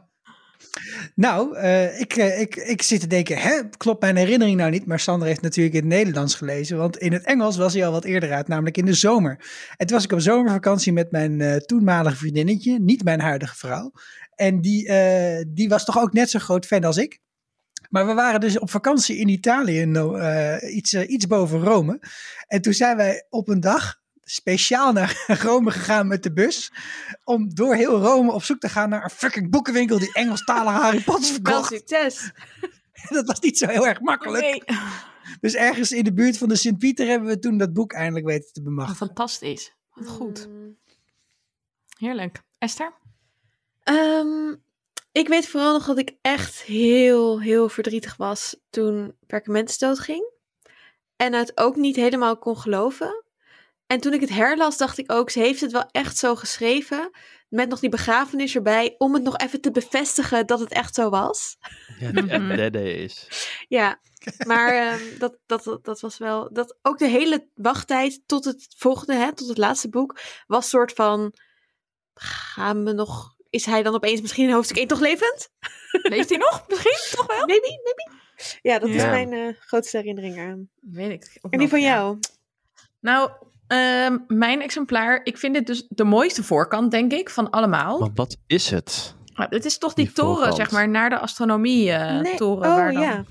Nou, 1.16 1.56
eh, 1.58 2.00
ik, 2.00 2.16
eh, 2.16 2.40
ik, 2.40 2.56
ik 2.56 2.82
zit 2.82 3.00
te 3.00 3.08
denken, 3.08 3.38
hè, 3.38 3.70
klopt 3.78 4.02
mijn 4.02 4.16
herinnering 4.16 4.58
nou 4.58 4.72
niet? 4.72 4.86
Maar 4.86 5.00
Sander 5.00 5.28
heeft 5.28 5.42
natuurlijk 5.42 5.76
in 5.76 5.82
het 5.82 5.90
Nederlands 5.90 6.36
gelezen. 6.36 6.78
Want 6.78 6.98
in 6.98 7.14
het 7.14 7.24
Engels 7.24 7.58
was 7.58 7.74
hij 7.74 7.86
al 7.86 7.92
wat 7.92 8.04
eerder 8.04 8.32
uit, 8.32 8.48
namelijk 8.48 8.78
in 8.78 8.86
de 8.86 8.94
zomer. 8.94 9.46
En 9.78 9.88
was 9.88 10.04
ik 10.04 10.12
op 10.12 10.20
zomervakantie 10.20 10.94
met 10.94 11.12
mijn 11.12 11.42
eh, 11.42 11.56
toenmalige 11.56 12.16
vriendinnetje, 12.16 12.80
niet 12.80 13.04
mijn 13.04 13.20
huidige 13.20 13.56
vrouw. 13.56 13.92
En 14.36 14.62
die, 14.62 14.90
die 15.48 15.70
was 15.70 15.86
toch 15.86 16.00
ook 16.00 16.14
net 16.14 16.30
zo 16.30 16.40
groot 16.40 16.66
fan 16.66 16.84
als 16.84 16.98
ik. 16.98 17.20
Maar 17.90 18.08
we 18.08 18.14
waren 18.14 18.40
dus 18.40 18.60
op 18.60 18.70
vakantie 18.70 19.18
in 19.18 19.28
Italië, 19.28 19.82
iets, 20.70 20.94
iets 20.94 21.28
boven 21.28 21.64
Rome. 21.64 22.00
En 22.48 22.62
toen 22.62 22.74
zijn 22.74 22.98
wij 22.98 23.26
op 23.30 23.48
een 23.48 23.60
dag 23.60 24.00
speciaal 24.26 24.92
naar 24.92 25.24
Rome 25.44 25.72
gegaan 25.72 26.08
met 26.08 26.24
de 26.24 26.34
bus. 26.34 26.72
Om 27.24 27.56
door 27.56 27.76
heel 27.76 28.02
Rome 28.02 28.32
op 28.32 28.44
zoek 28.44 28.60
te 28.60 28.70
gaan 28.70 28.90
naar 28.90 29.04
een 29.04 29.10
fucking 29.10 29.50
boekenwinkel 29.52 30.00
die 30.00 30.14
Engelstalige 30.14 30.82
Harry 30.82 31.04
Potter 31.04 31.40
Wel 31.42 31.64
verkocht. 31.64 31.68
succes. 31.90 32.32
Dat 33.10 33.26
was 33.28 33.40
niet 33.40 33.58
zo 33.58 33.68
heel 33.68 33.88
erg 33.88 34.00
makkelijk. 34.00 34.44
Nee. 34.44 34.64
Dus 35.42 35.54
ergens 35.56 35.92
in 35.92 36.04
de 36.04 36.14
buurt 36.14 36.38
van 36.38 36.50
de 36.50 36.56
Sint-Pieter 36.56 37.08
hebben 37.08 37.28
we 37.28 37.40
toen 37.40 37.58
dat 37.58 37.74
boek 37.74 37.94
eindelijk 37.94 38.26
weten 38.26 38.54
te 38.54 38.62
bemachtigen. 38.62 39.06
fantastisch. 39.06 39.74
Wat 39.94 40.08
goed. 40.08 40.48
Mm. 40.48 40.78
Heerlijk. 41.98 42.42
Esther? 42.58 42.94
Ehm, 43.84 44.56
ik 45.12 45.28
weet 45.28 45.48
vooral 45.48 45.74
nog 45.74 45.86
dat 45.86 45.98
ik 45.98 46.16
echt 46.22 46.62
heel, 46.62 47.42
heel 47.42 47.70
verdrietig 47.70 48.16
was 48.16 48.56
toen 48.70 49.16
Perkamentus 49.28 49.78
doodging. 49.78 50.32
En 51.16 51.34
het 51.34 51.58
ook 51.58 51.76
niet 51.76 51.96
helemaal 51.96 52.38
kon 52.38 52.58
geloven. 52.58 53.25
En 53.88 54.00
toen 54.00 54.14
ik 54.14 54.22
het 54.22 54.30
herlas, 54.30 54.78
dacht 54.78 54.98
ik 54.98 55.12
ook, 55.12 55.30
ze 55.30 55.40
heeft 55.40 55.62
het 55.62 55.72
wel 55.72 55.90
echt 55.92 56.18
zo 56.18 56.36
geschreven. 56.36 57.10
met 57.50 57.70
nog 57.70 57.80
die 57.80 57.90
begrafenis 57.90 58.56
erbij, 58.56 58.96
om 58.98 59.14
het 59.14 59.24
nog 59.24 59.38
even 59.38 59.62
te 59.62 59.72
bevestigen 59.72 60.48
dat 60.48 60.60
het 60.60 60.72
echt 60.72 60.96
zo 60.96 61.10
was. 61.10 61.58
Ja, 62.00 62.12
dat 62.12 62.30
het 62.30 62.42
Mhm. 62.42 62.52
echt 62.52 62.76
is. 62.76 63.28
Ja, 63.68 64.00
maar 64.48 64.74
ehm, 64.74 65.18
dat, 65.20 65.38
dat, 65.46 65.80
dat, 65.82 66.00
was 66.00 66.18
wel. 66.18 66.54
Dat 66.54 66.78
ook 66.82 66.98
de 66.98 67.08
hele 67.08 67.48
wachttijd 67.54 68.22
tot 68.26 68.46
het 68.46 68.66
volgende, 68.78 69.14
hè, 69.14 69.34
tot 69.34 69.48
het 69.48 69.58
laatste 69.58 69.90
boek, 69.90 70.20
was 70.48 70.70
soort 70.70 70.92
van. 70.94 71.34
Gaan 72.14 72.84
we 72.86 72.92
nog. 72.92 73.36
Is 73.50 73.66
hij 73.66 73.84
dan 73.84 73.94
opeens 73.94 74.22
misschien 74.22 74.48
in 74.48 74.54
hoofdstuk 74.54 74.78
1 74.78 74.88
toch 74.88 75.00
levend? 75.00 75.50
Leeft 75.92 76.30
hij 76.30 76.38
nog? 76.38 76.66
Misschien 76.68 77.18
toch 77.18 77.28
wel? 77.28 77.46
Maybe, 77.46 77.82
maybe. 77.84 78.12
Ja, 78.62 78.80
dat 78.80 78.90
is 78.90 79.04
mijn 79.04 79.34
eh, 79.34 79.56
grootste 79.60 79.98
herinnering 79.98 80.40
aan. 80.40 80.70
Weet 80.82 81.12
ik. 81.12 81.38
En 81.50 81.60
die 81.60 81.70
van 81.70 81.82
ja. 81.82 81.88
jou? 81.96 82.20
Nou, 83.00 83.32
ehm, 83.68 84.18
mijn 84.28 84.62
exemplaar, 84.62 85.20
ik 85.24 85.38
vind 85.38 85.54
dit 85.54 85.68
dus 85.68 85.86
de 85.90 86.04
mooiste 86.04 86.44
voorkant, 86.44 86.92
denk 86.92 87.12
ik, 87.14 87.30
van 87.30 87.50
allemaal. 87.50 88.00
Maar 88.00 88.10
wat 88.16 88.38
is 88.48 88.70
het? 88.70 89.16
Maar 89.36 89.48
Het 89.50 89.66
is 89.66 89.78
toch 89.78 89.94
die, 89.94 90.06
Die 90.06 90.14
toren, 90.14 90.36
voorkant. 90.36 90.56
zeg 90.56 90.72
maar, 90.72 90.90
naar 90.90 91.10
de 91.10 91.20
astronomie 91.20 91.92
eh, 91.92 92.22
Nee. 92.22 92.36
toren. 92.36 92.70
Oh 92.70 92.76
waar 92.76 92.94
dan... 92.94 93.02
ja. 93.02 93.24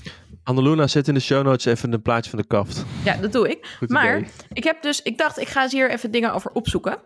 Annaluna, 0.45 0.87
zet 0.87 1.09
in 1.09 1.14
de 1.14 1.21
show 1.21 1.45
notes 1.45 1.64
even 1.64 1.93
een 1.93 2.03
plaatje 2.03 2.31
van 2.31 2.38
de 2.38 2.47
kaft. 2.47 2.85
Ja, 3.05 3.17
dat 3.17 3.33
doe 3.33 3.49
ik. 3.50 3.76
Goed 3.79 3.88
maar 3.88 4.19
idee. 4.19 4.31
ik 4.53 4.64
heb 4.64 4.83
dus, 4.83 5.03
ik 5.03 5.19
dacht, 5.19 5.38
ik 5.41 5.49
ga 5.49 5.62
eens 5.62 5.73
hier 5.73 5.91
even 5.91 6.11
dingen 6.11 6.33
over 6.33 6.50
opzoeken. 6.50 6.99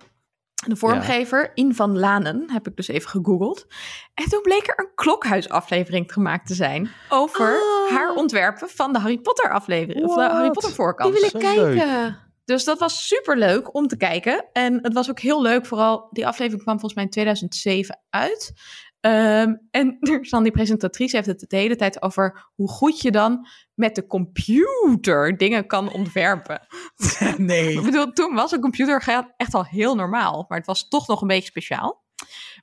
De 0.66 0.76
vormgever, 0.76 1.50
In 1.54 1.74
van 1.74 1.98
Lanen, 1.98 2.44
heb 2.52 2.66
ik 2.66 2.76
dus 2.76 2.88
even 2.88 3.08
gegoogeld. 3.10 3.66
En 4.14 4.28
toen 4.28 4.42
bleek 4.42 4.66
er 4.68 4.78
een 4.78 4.90
klokhuisaflevering 4.94 6.12
gemaakt 6.12 6.46
te 6.46 6.54
zijn 6.54 6.90
over 7.08 7.60
Oh. 7.60 7.90
haar 7.96 8.14
ontwerpen 8.14 8.68
van 8.68 8.92
de 8.92 8.98
Harry 8.98 9.18
Potter 9.18 9.52
aflevering. 9.52 10.04
Of 10.06 10.14
de? 10.14 10.20
Harry 10.20 10.46
Potter 10.50 10.62
Die 10.70 10.74
voorkant. 10.74 11.12
wil 11.14 11.22
ik 11.24 11.32
kijken. 11.32 12.16
Dus 12.48 12.64
dat 12.64 12.78
was 12.78 13.06
super 13.06 13.38
leuk 13.38 13.74
om 13.74 13.86
te 13.86 13.96
kijken. 13.96 14.48
En 14.52 14.78
het 14.82 14.92
was 14.92 15.10
ook 15.10 15.20
heel 15.20 15.42
leuk, 15.42 15.66
vooral 15.66 16.08
die 16.10 16.26
aflevering 16.26 16.62
kwam 16.62 16.80
volgens 16.80 16.94
mij 16.94 17.04
in 17.04 17.10
2007 17.10 18.00
uit. 18.10 18.52
Ehm, 19.00 19.54
en 19.70 19.96
er 20.10 20.20
is 20.20 20.30
dan 20.30 20.42
die 20.42 20.52
presentatrice 20.52 21.16
heeft 21.16 21.28
het 21.28 21.44
de 21.48 21.56
hele 21.56 21.76
tijd 21.76 22.02
over 22.02 22.50
hoe 22.54 22.68
goed 22.68 23.00
je 23.00 23.10
dan 23.10 23.46
met 23.74 23.94
de 23.94 24.06
computer 24.06 25.36
dingen 25.36 25.66
kan 25.66 25.92
ontwerpen. 25.92 26.60
Ik 27.20 27.38
nee. 27.38 27.80
bedoel, 27.80 28.12
toen 28.12 28.34
was 28.34 28.52
een 28.52 28.60
computer 28.60 29.30
echt 29.36 29.54
al 29.54 29.64
heel 29.64 29.94
normaal, 29.94 30.44
maar 30.48 30.58
het 30.58 30.66
was 30.66 30.88
toch 30.88 31.08
nog 31.08 31.20
een 31.20 31.28
beetje 31.28 31.50
speciaal. 31.50 32.04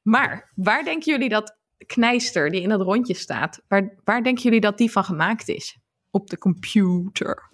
Maar 0.03 0.51
waar 0.55 0.83
denken 0.83 1.11
jullie 1.11 1.29
dat 1.29 1.57
knijster 1.85 2.49
die 2.49 2.61
in 2.61 2.69
dat 2.69 2.81
rondje 2.81 3.15
staat, 3.15 3.61
waar, 3.67 3.95
waar 4.03 4.23
denken 4.23 4.43
jullie 4.43 4.61
dat 4.61 4.77
die 4.77 4.91
van 4.91 5.03
gemaakt 5.03 5.47
is? 5.47 5.77
Op 6.11 6.29
de 6.29 6.37
computer. 6.37 7.49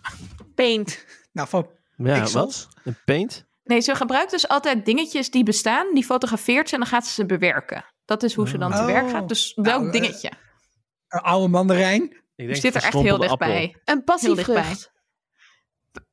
Paint. 0.55 1.05
Nou, 1.31 1.47
van 1.47 1.79
Ja, 2.05 2.19
pixels. 2.19 2.33
wat? 2.33 2.67
Een 2.83 2.97
paint? 3.05 3.45
Nee, 3.63 3.79
ze 3.81 3.95
gebruikt 3.95 4.31
dus 4.31 4.47
altijd 4.47 4.85
dingetjes 4.85 5.29
die 5.31 5.43
bestaan, 5.43 5.93
die 5.93 6.03
fotografeert 6.05 6.67
ze 6.69 6.73
en 6.75 6.81
dan 6.81 6.89
gaat 6.89 7.05
ze 7.07 7.13
ze 7.13 7.25
bewerken. 7.25 7.85
Dat 8.05 8.23
is 8.23 8.33
hoe 8.33 8.47
ze 8.49 8.57
dan 8.57 8.71
te 8.71 8.77
Oh. 8.79 8.85
werk 8.85 9.09
gaat. 9.09 9.27
Dus 9.27 9.53
Nou, 9.55 9.67
welk 9.69 9.85
eh, 9.85 10.01
dingetje? 10.01 10.31
Een 11.07 11.19
oude 11.19 11.47
mandarijn. 11.47 12.03
Ik 12.03 12.21
Je 12.35 12.45
denk 12.45 12.55
zit 12.61 12.75
er 12.75 12.83
echt 12.83 12.93
heel 12.93 13.17
dichtbij. 13.17 13.47
appel. 13.49 13.63
Een 13.63 13.79
Heel 13.83 14.03
passievrucht. 14.03 14.45
dichtbij. 14.67 14.89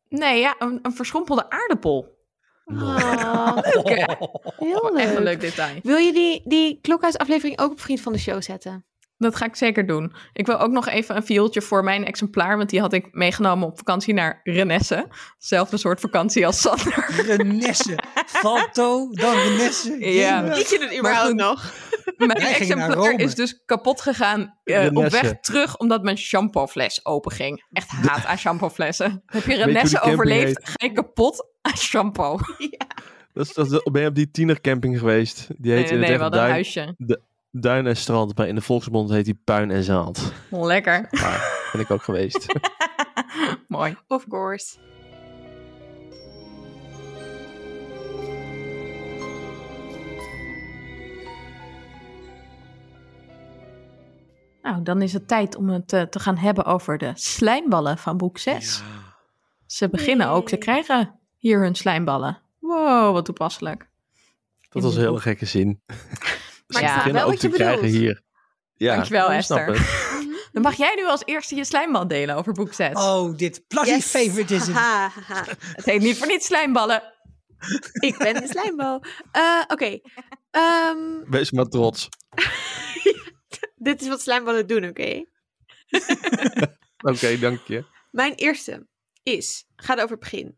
Nee, 0.09 0.40
ja, 0.40 0.54
een, 0.59 0.78
een 0.83 0.92
verschrompelde 0.92 1.50
aardappel. 1.50 2.16
Leuk, 2.64 3.88
hè? 3.88 4.04
heel 4.66 4.97
Echt 4.99 5.09
een 5.09 5.14
leuk. 5.14 5.23
leuk 5.23 5.40
detail. 5.40 5.80
Wil 5.83 5.97
je 5.97 6.12
die, 6.12 6.42
die 6.45 6.78
klokhuisaflevering 6.80 7.59
ook 7.61 7.71
op 7.73 7.80
Vriend 7.80 8.00
van 8.00 8.12
de 8.12 8.18
Show 8.18 8.42
zetten? 8.42 8.87
Dat 9.18 9.37
ga 9.37 9.44
ik 9.44 9.56
zeker 9.56 9.87
doen. 9.87 10.12
Ik 10.32 10.46
wil 10.46 10.58
ook 10.60 10.70
nog 10.70 10.88
even 10.88 11.16
een 11.16 11.22
viooltje 11.26 11.62
voor 11.62 11.84
mijn 11.84 12.04
exemplaar, 12.04 12.56
want 12.56 12.70
die 12.70 12.80
had 12.80 12.92
ik 12.92 13.08
meegenomen 13.12 13.68
op 13.68 13.78
vakantie 13.78 14.14
naar 14.14 14.40
Renesse. 14.42 15.08
Zelfde 15.38 15.76
soort 15.76 16.00
vakantie 16.00 16.46
als 16.46 16.60
Sander. 16.60 17.10
Renesse. 17.26 17.98
Falto, 18.26 19.10
dan 19.12 19.34
Renesse. 19.34 19.96
Ja. 20.12 20.44
Weet 20.44 20.70
je 20.70 20.78
het 20.80 20.98
überhaupt 20.98 21.34
nog? 21.34 21.72
Mijn 22.16 22.30
exemplaar 22.30 23.12
is 23.20 23.34
dus 23.34 23.62
kapot 23.66 24.00
gegaan 24.00 24.58
eh, 24.64 24.88
op 24.92 25.08
weg 25.08 25.40
terug, 25.40 25.76
omdat 25.76 26.02
mijn 26.02 26.18
shampoofles 26.18 27.04
open 27.04 27.32
ging. 27.32 27.64
Echt 27.72 27.88
haat 27.88 28.25
aan 28.26 28.38
shampooflessen. 28.38 29.22
Heb 29.26 29.44
je 29.44 29.54
Renesse 29.54 30.00
overleefd, 30.00 30.46
heet? 30.58 30.68
ga 30.68 30.87
je 30.87 30.92
kapot 30.92 31.46
aan 31.60 31.76
shampoo. 31.76 32.38
Dat 33.32 33.46
is, 33.46 33.54
dat 33.54 33.72
is- 33.72 33.82
ben 33.92 34.02
je 34.02 34.08
op 34.08 34.14
die 34.14 34.30
tienercamping 34.30 34.98
geweest? 34.98 35.46
Die 35.58 35.72
heet 35.72 35.84
Nee, 35.84 35.92
in 35.92 35.98
nee, 36.00 36.08
het 36.08 36.08
we 36.08 36.12
echt 36.12 36.20
hadden 36.22 36.42
een 36.42 36.50
huisje. 36.50 36.94
Duin 37.50 37.87
en 37.87 37.97
strand, 37.97 38.37
maar 38.37 38.49
in 38.49 38.55
de 38.55 38.61
volksmond 38.61 39.11
heet 39.11 39.25
die 39.25 39.40
puin 39.45 39.71
en 39.71 39.83
zaad. 39.83 40.33
Lekker. 40.50 41.09
Maar 41.23 41.69
ben 41.73 41.81
ik 41.81 41.90
ook 41.90 42.02
geweest. 42.02 42.47
Mooi. 43.67 43.97
Of 44.07 44.26
course. 44.28 44.76
Nou, 54.62 54.83
dan 54.83 55.02
is 55.02 55.12
het 55.12 55.28
tijd 55.28 55.57
om 55.57 55.69
het 55.69 55.93
eh, 55.93 56.02
te 56.02 56.19
gaan 56.19 56.37
hebben 56.37 56.64
over 56.64 56.99
de 56.99 57.12
slijmballen 57.14 57.99
van 57.99 58.17
boek 58.17 58.38
6. 58.38 58.83
Ze 59.67 59.88
beginnen 59.88 60.28
ook, 60.28 60.49
ze 60.49 60.57
krijgen 60.57 61.19
hier 61.37 61.61
hun 61.61 61.75
slijmballen. 61.75 62.38
Wow, 62.59 63.12
wat 63.12 63.25
toepasselijk. 63.25 63.88
Dat 64.71 64.83
was 64.83 64.95
een 64.95 65.00
hele 65.02 65.21
gekke 65.21 65.47
zin. 65.47 65.81
Maar 66.68 66.82
snap 66.82 66.94
beginnen 66.94 67.12
wel 67.22 67.25
ook 67.25 67.30
wat 67.30 67.40
je 67.42 67.48
te 67.48 67.54
krijgen 67.54 67.80
bedoelt. 67.82 67.98
hier. 68.00 68.22
Ja, 68.75 68.94
Dankjewel, 68.94 69.42
snap 69.42 69.58
Esther. 69.58 70.06
Dan 70.52 70.62
mag 70.62 70.75
jij 70.76 70.94
nu 70.94 71.06
als 71.06 71.22
eerste 71.25 71.54
je 71.54 71.64
slijmbal 71.64 72.08
delen 72.08 72.37
over 72.37 72.52
boek 72.52 72.72
6. 72.72 72.94
Oh, 72.94 73.37
dit 73.37 73.64
plastic 73.66 74.02
favoritism. 74.02 74.72
Haha, 74.72 75.20
haha. 75.26 75.44
Het 75.76 75.84
heet 75.84 76.00
niet 76.00 76.16
voor 76.18 76.26
niets 76.26 76.46
slijmballen. 76.46 77.02
Ik 78.00 78.18
ben 78.18 78.34
de 78.34 78.46
slijmbal. 78.48 79.04
Eh, 79.32 79.62
Oké. 79.68 79.98
Ehm, 80.50 80.98
Wees 81.30 81.50
maar 81.50 81.64
trots. 81.68 82.08
dit 83.75 84.00
is 84.00 84.08
wat 84.08 84.20
slijmballen 84.20 84.66
doen, 84.66 84.84
oké? 84.88 85.25
Oké, 87.00 87.38
dank 87.38 87.60
je. 87.66 87.84
Mijn 88.10 88.34
eerste 88.34 88.87
is, 89.22 89.64
gaat 89.76 89.96
over 89.98 90.10
het 90.10 90.20
begin. 90.20 90.56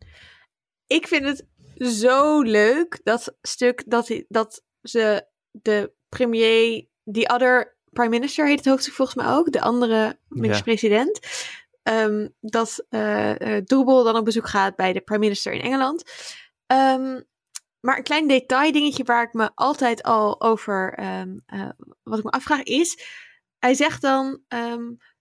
Ik 0.87 1.09
vind 1.09 1.25
het 1.25 1.47
zo 1.95 2.41
leuk, 2.43 3.01
dat 3.03 3.37
stuk 3.43 3.83
dat, 3.87 4.09
hij- 4.09 4.25
dat 4.29 4.63
ze 4.83 5.27
de 5.51 5.93
premier, 6.11 6.87
die 7.05 7.29
other 7.29 7.79
prime 7.93 8.09
minister 8.09 8.47
heet 8.47 8.59
het 8.59 8.67
hoofdstuk 8.67 8.95
volgens 8.95 9.17
mij 9.17 9.35
ook, 9.35 9.53
de 9.53 9.61
andere 9.61 10.19
minister-president, 10.29 11.21
ehm, 11.83 12.29
dat 12.41 12.85
Droebel 13.65 14.05
dan 14.05 14.17
op 14.17 14.25
bezoek 14.25 14.49
gaat 14.49 14.77
bij 14.77 14.93
de 14.93 15.01
prime 15.01 15.21
minister 15.21 15.53
in 15.53 15.61
Engeland. 15.61 16.03
Ehm, 16.67 17.21
maar 17.81 17.97
een 17.97 18.03
klein 18.03 18.29
detail 18.29 18.73
dingetje 18.73 19.05
waar 19.05 19.23
ik 19.23 19.33
me 19.33 19.51
altijd 19.55 20.03
al 20.03 20.41
over, 20.41 20.95
ehm, 20.95 21.39
eh, 21.47 21.69
wat 22.03 22.19
ik 22.19 22.25
me 22.25 22.31
afvraag 22.31 22.63
is, 22.63 23.05
hij 23.59 23.75
zegt 23.75 24.03
dan, 24.03 24.43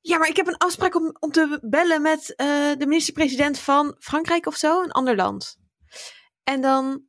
ja, 0.01 0.17
maar 0.17 0.29
ik 0.29 0.36
heb 0.36 0.48
een 0.48 0.58
afspraak 0.58 0.96
om, 0.96 1.15
om 1.19 1.31
te 1.31 1.60
bellen 1.62 2.01
met 2.01 2.34
de 2.77 2.86
minister-president 2.88 3.60
van 3.60 3.96
Frankrijk 4.00 4.46
of 4.46 4.55
zo, 4.55 4.81
een 4.81 4.91
ander 4.91 5.15
land. 5.15 5.58
En 6.43 6.62
dan 6.62 7.03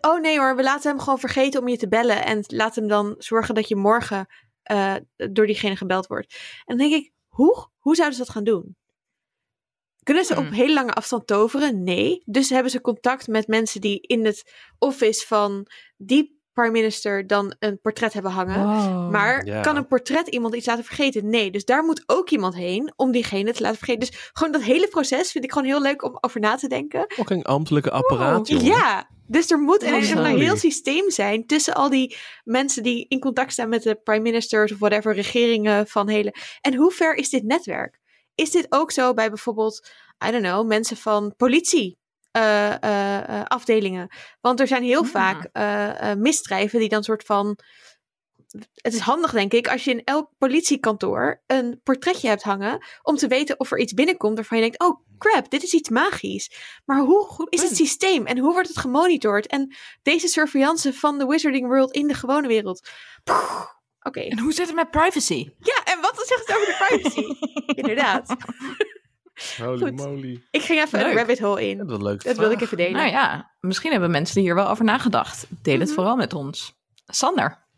oh 0.00 0.20
nee 0.20 0.38
hoor, 0.38 0.56
we 0.56 0.62
laten 0.62 0.90
hem 0.90 1.00
gewoon 1.00 1.18
vergeten 1.18 1.60
om 1.60 1.68
je 1.68 1.76
te 1.76 1.88
bellen. 1.88 2.24
En 2.24 2.44
laten 2.46 2.80
hem 2.82 2.90
dan 2.90 3.14
zorgen 3.18 3.54
dat 3.54 3.68
je 3.68 3.76
morgen 3.76 4.26
eh, 4.62 4.94
door 5.16 5.46
diegene 5.46 5.76
gebeld 5.76 6.06
wordt. 6.06 6.34
En 6.64 6.76
dan 6.76 6.88
denk 6.88 7.02
ik, 7.02 7.12
hoe? 7.28 7.68
Hoe 7.78 7.94
zouden 7.94 8.18
ze 8.18 8.24
dat 8.24 8.32
gaan 8.34 8.44
doen? 8.44 8.76
Kunnen 10.02 10.24
ze 10.24 10.36
op 10.36 10.44
Hmm. 10.44 10.52
hele 10.52 10.72
lange 10.74 10.92
afstand 10.92 11.26
toveren? 11.26 11.82
Nee. 11.82 12.22
Dus 12.24 12.50
hebben 12.50 12.70
ze 12.70 12.80
contact 12.80 13.26
met 13.26 13.46
mensen 13.46 13.80
die 13.80 14.00
in 14.00 14.24
het 14.24 14.52
office 14.78 15.26
van 15.26 15.66
die 15.96 16.39
prime 16.60 16.78
minister 16.78 17.26
dan 17.26 17.54
een 17.58 17.80
portret 17.80 18.12
hebben 18.12 18.32
hangen. 18.32 19.10
Maar 19.10 19.60
kan 19.62 19.76
een 19.76 19.86
portret 19.86 20.28
iemand 20.28 20.54
iets 20.54 20.66
laten 20.66 20.84
vergeten? 20.84 21.28
Nee, 21.28 21.50
dus 21.50 21.64
daar 21.64 21.84
moet 21.84 22.02
ook 22.06 22.30
iemand 22.30 22.54
heen 22.54 22.92
om 22.96 23.12
diegene 23.12 23.52
te 23.52 23.62
laten 23.62 23.78
vergeten. 23.78 24.10
Dus 24.10 24.30
gewoon 24.32 24.52
dat 24.52 24.62
hele 24.62 24.88
proces 24.88 25.30
vind 25.30 25.44
ik 25.44 25.52
gewoon 25.52 25.66
heel 25.68 25.82
leuk 25.82 26.02
om 26.02 26.18
over 26.20 26.40
na 26.40 26.56
te 26.56 26.68
denken. 26.68 27.04
Fucking 27.08 27.44
ambtelijke 27.44 27.90
apparaat. 27.90 28.48
Ja, 28.48 29.08
dus 29.26 29.50
er 29.50 29.58
moet 29.58 29.82
een, 29.82 29.94
Awesome. 29.94 30.28
een 30.28 30.38
heel 30.38 30.56
systeem 30.56 31.10
zijn 31.10 31.46
tussen 31.46 31.74
al 31.74 31.90
die 31.90 32.16
mensen 32.44 32.82
die 32.82 33.06
in 33.08 33.20
contact 33.20 33.52
staan 33.52 33.68
met 33.68 33.82
de 33.82 33.94
prime 33.94 34.22
ministers 34.22 34.72
of 34.72 34.78
whatever, 34.78 35.14
regeringen 35.14 35.86
van 35.86 36.08
hele. 36.08 36.34
En 36.60 36.74
hoe 36.74 36.90
ver 36.90 37.14
is 37.14 37.28
dit 37.30 37.44
netwerk? 37.44 37.98
Is 38.34 38.50
dit 38.50 38.66
ook 38.68 38.90
zo 38.92 39.14
bij 39.14 39.28
bijvoorbeeld, 39.28 39.88
I 40.26 40.30
don't 40.30 40.44
know, 40.44 40.66
mensen 40.66 40.96
van 40.96 41.34
politie? 41.36 41.98
Eh, 42.30 42.82
eh, 42.82 43.28
eh, 43.28 43.44
afdelingen. 43.44 44.08
Want 44.40 44.60
er 44.60 44.66
zijn 44.66 44.82
heel 44.82 45.00
Hmm. 45.02 45.10
vaak 45.10 45.48
eh, 45.52 46.14
misdrijven 46.14 46.78
die 46.78 46.88
dan 46.88 47.02
soort 47.02 47.22
van. 47.22 47.58
Het 48.74 48.94
is 48.94 49.00
handig, 49.00 49.32
denk 49.32 49.52
ik, 49.52 49.68
als 49.68 49.84
je 49.84 49.90
in 49.90 50.04
elk 50.04 50.30
politiekantoor 50.38 51.42
een 51.46 51.80
portretje 51.82 52.28
hebt 52.28 52.42
hangen. 52.42 52.84
om 53.02 53.16
te 53.16 53.26
weten 53.28 53.60
of 53.60 53.70
er 53.72 53.78
iets 53.78 53.92
binnenkomt 53.92 54.34
waarvan 54.36 54.58
je 54.58 54.62
denkt: 54.62 54.80
oh 54.82 55.00
crap, 55.18 55.50
dit 55.50 55.62
is 55.62 55.72
iets 55.72 55.88
magisch. 55.88 56.50
Maar 56.84 56.98
hoe 57.00 57.46
is 57.48 57.62
het 57.62 57.76
systeem 57.76 58.26
en 58.26 58.38
hoe 58.38 58.52
wordt 58.52 58.68
het 58.68 58.78
gemonitord? 58.78 59.46
En 59.46 59.74
deze 60.02 60.28
surveillance 60.28 60.92
van 60.94 61.18
de 61.18 61.26
Wizarding 61.26 61.66
World 61.66 61.90
in 61.92 62.06
de 62.06 62.14
gewone 62.14 62.48
wereld. 62.48 62.88
Oké. 64.02 64.20
En 64.20 64.38
hoe 64.38 64.52
zit 64.52 64.66
het 64.66 64.76
met 64.76 64.90
privacy? 64.90 65.48
Ja, 65.58 65.92
en 65.92 66.00
wat 66.00 66.22
zegt 66.26 66.46
het 66.46 66.56
over 66.56 66.66
de 66.66 66.84
privacy? 66.88 67.26
Inderdaad. 67.80 68.36
Holy 69.58 69.78
Goed. 69.78 69.96
moly. 69.96 70.42
Ik 70.50 70.62
ging 70.62 70.80
even 70.80 70.98
Leuk. 70.98 71.10
een 71.10 71.16
rabbit 71.16 71.38
hole 71.38 71.68
in. 71.68 71.86
Dat 71.86 72.02
leuke 72.02 72.24
Dat 72.28 72.36
wilde 72.36 72.54
ik 72.54 72.60
even 72.60 72.76
delen. 72.76 72.92
Nou 72.92 73.10
ja, 73.10 73.54
misschien 73.60 73.90
hebben 73.92 74.10
mensen 74.10 74.36
er 74.36 74.42
hier 74.42 74.54
wel 74.54 74.68
over 74.68 74.84
nagedacht. 74.84 75.46
Deel 75.62 75.78
het 75.78 75.86
Mhm. 75.86 75.94
vooral 75.96 76.16
met 76.16 76.32
ons. 76.32 76.78
Sander. 77.06 77.68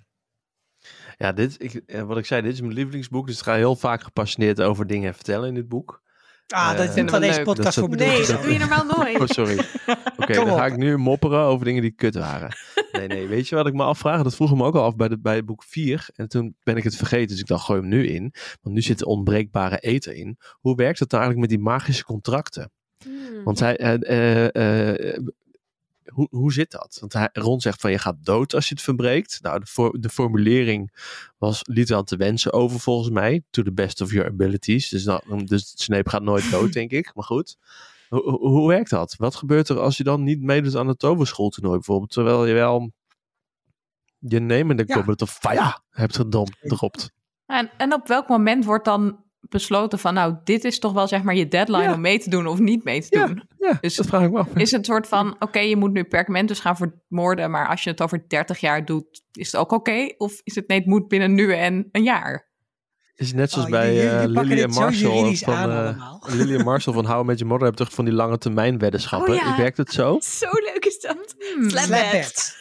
Ja, 1.19 1.33
dit, 1.33 1.63
ik, 1.63 1.75
eh, 1.75 2.03
wat 2.03 2.19
ik 2.19 2.27
zei, 2.27 2.43
dit 2.43 2.53
is 2.53 2.61
mijn 2.61 2.73
lievelingsboek. 2.73 3.27
Dus 3.27 3.39
ik 3.39 3.45
ga 3.45 3.55
heel 3.55 3.77
vaak 3.77 4.03
gepassioneerd 4.03 4.61
over 4.63 4.87
dingen 4.87 5.15
vertellen 5.15 5.49
in 5.49 5.55
dit 5.55 5.69
boek. 5.69 6.03
Ah, 6.53 6.77
dat 6.77 6.87
vinden 6.93 7.05
is 7.05 7.05
we 7.05 7.11
waar 7.11 7.21
deze 7.21 7.35
leuk. 7.35 7.45
podcast 7.45 7.79
voor 7.79 7.89
bedoeld 7.89 8.11
Nee, 8.11 8.27
dat 8.27 8.43
doe 8.43 8.53
je 8.53 8.59
normaal 8.59 8.85
nooit. 8.97 9.21
Oh, 9.21 9.27
sorry. 9.27 9.59
Oké, 10.21 10.33
dan 10.33 10.47
ga 10.47 10.67
ik 10.67 10.77
nu 10.77 10.97
mopperen 10.97 11.41
over 11.41 11.65
dingen 11.65 11.83
die 11.83 11.91
kut 11.91 12.15
waren. 12.15 12.51
Nee, 12.93 13.07
nee, 13.07 13.27
weet 13.27 13.49
je 13.49 13.55
wat 13.55 13.67
ik 13.67 13.75
me 13.75 13.83
afvraag? 13.83 14.23
Dat 14.23 14.35
vroeg 14.35 14.51
ik 14.51 14.57
me 14.57 14.65
ook 14.65 14.75
al 14.75 14.85
af 14.85 14.97
bij, 14.97 15.09
de, 15.09 15.19
bij 15.19 15.45
boek 15.45 15.63
4. 15.65 16.09
En 16.15 16.29
toen 16.29 16.57
ben 16.63 16.77
ik 16.77 16.85
het 16.85 16.97
vergeten, 16.97 17.29
dus 17.29 17.39
ik 17.41 17.47
dacht, 17.47 17.65
gooi 17.65 17.81
hem 17.81 17.89
nu 17.89 18.07
in. 18.07 18.35
Want 18.63 18.75
nu 18.75 18.83
zit 18.83 18.99
de 18.99 19.07
onbreekbare 19.07 19.79
eten 19.79 20.17
in. 20.17 20.39
Hoe 20.53 20.75
werkt 20.77 20.99
het 20.99 21.11
nou 21.11 21.23
eigenlijk 21.23 21.51
met 21.51 21.59
die 21.61 21.69
magische 21.69 22.05
contracten? 22.05 22.71
Hmm. 23.05 23.45
Want 23.45 23.61
hij, 23.61 23.77
eh, 23.77 24.49
eh, 24.55 25.17
hoe, 26.13 26.27
hoe 26.31 26.53
zit 26.53 26.71
dat? 26.71 26.97
Want 27.01 27.13
hij, 27.13 27.29
Ron 27.33 27.61
zegt 27.61 27.81
van 27.81 27.91
je 27.91 27.99
gaat 27.99 28.25
dood 28.25 28.55
als 28.55 28.69
je 28.69 28.75
het 28.75 28.83
verbreekt. 28.83 29.39
Nou, 29.43 29.61
de, 29.61 29.67
for- 29.67 30.01
de 30.01 30.09
formulering 30.09 30.93
was, 31.39 31.61
liet 31.63 31.89
wel 31.89 32.03
te 32.03 32.17
wensen 32.17 32.53
over 32.53 32.81
volgens 32.81 33.11
mij. 33.11 33.43
To 33.51 33.63
the 33.63 33.73
best 33.73 34.01
of 34.01 34.13
your 34.13 34.29
abilities. 34.29 34.89
Dus, 34.89 35.05
dan, 35.05 35.21
dus 35.45 35.73
Snape 35.77 36.11
gaat 36.11 36.23
nooit 36.23 36.51
dood, 36.51 36.73
denk 36.73 36.91
ik. 36.91 37.15
Maar 37.15 37.25
goed. 37.25 37.57
Hoe, 38.09 38.23
hoe- 38.39 38.69
werkt 38.69 38.91
dat? 38.91 39.15
Wat 39.19 39.35
gebeurt 39.35 39.69
er 39.69 39.79
als 39.79 39.97
je 39.97 40.05
dan 40.05 40.23
niet 40.23 40.41
meedoet 40.43 40.77
aan 40.77 40.89
het 40.89 40.99
toverschooltoernooi 40.99 41.75
bijvoorbeeld? 41.77 42.11
Terwijl 42.11 42.47
je 42.47 42.55
wel 42.55 42.91
je 44.19 44.41
name 44.41 44.71
in 44.71 44.77
de 44.77 44.85
Ja. 44.87 44.95
goblet 44.95 45.23
of 45.23 45.31
fire 45.31 45.79
hebt 45.91 46.17
gedom- 46.17 46.53
gedropt. 46.61 47.11
En, 47.47 47.71
en 47.77 47.93
op 47.95 48.07
welk 48.09 48.29
moment 48.29 48.65
wordt 48.65 48.85
dan 48.85 49.22
besloten 49.49 49.99
van... 49.99 50.15
nou, 50.15 50.35
dit 50.45 50.65
is 50.65 50.79
toch 50.79 50.93
wel 50.93 51.09
zeg 51.09 51.23
maar 51.23 51.35
je 51.35 51.49
deadline 51.49 51.83
Ja. 51.83 51.95
om 51.95 52.01
mee 52.01 52.19
te 52.19 52.31
doen 52.31 52.47
of 52.47 52.59
niet 52.59 52.85
mee 52.85 53.03
te 53.03 53.19
doen? 53.19 53.43
Ja, 53.59 53.79
Dus- 53.81 53.97
dat 53.97 54.07
vraag 54.07 54.23
ik 54.23 54.31
me 54.31 54.39
af. 54.39 54.49
Is 54.55 54.71
het 54.71 54.79
een 54.81 54.85
soort 54.95 55.07
van, 55.09 55.37
oké, 55.39 55.59
je 55.59 55.77
moet 55.77 55.93
nu 55.93 56.05
perkamentus 56.05 56.61
gaan 56.61 56.77
vermoorden... 56.77 57.51
maar 57.51 57.69
als 57.69 57.83
je 57.85 57.91
het 57.91 58.03
over 58.03 58.25
30 58.29 58.59
jaar 58.59 58.85
doet, 58.85 59.23
is 59.33 59.53
het 59.53 59.61
ook 59.61 59.73
oké? 59.73 60.07
Of 60.17 60.41
is 60.45 60.55
het 60.55 60.69
nee, 60.69 60.79
het 60.79 60.87
moet 60.87 61.09
binnen 61.09 61.35
nu 61.35 61.53
en 61.55 61.89
een 61.93 62.03
jaar? 62.03 62.51
Is 63.17 63.33
net 63.33 63.51
zoals 63.51 63.65
Oh, 63.67 63.73
bij 63.73 63.95
jullie- 63.95 64.09
eh, 64.11 64.21
jullie 64.21 64.35
pakken 64.35 64.51
Lily 64.55 64.63
en 64.63 64.71
Marshall 64.71 65.35
van 65.37 65.55
aan 65.55 65.71
eh, 65.71 65.77
allemaal. 65.77 66.21
Lily 66.37 66.59
en 66.59 66.65
Marshall 66.65 66.95
van 66.95 67.07
How 67.07 67.23
I 67.23 67.25
Met 67.27 67.39
Your 67.39 67.53
Mother 67.53 67.67
hebben 67.69 67.87
toch 67.87 67.95
van 67.95 68.05
die 68.05 68.15
lange 68.15 68.39
termijn 68.39 68.79
weddenschappen. 68.79 69.35
Oh 69.35 69.41
ja. 69.41 69.57
Werkt 69.57 69.77
het 69.77 69.93
zo? 69.93 70.19
Zo 70.41 70.47
leuk 70.51 70.85
is 70.85 71.01
dat. 71.01 71.35
Hmm. 71.55 71.71
Slapbed. 71.71 72.61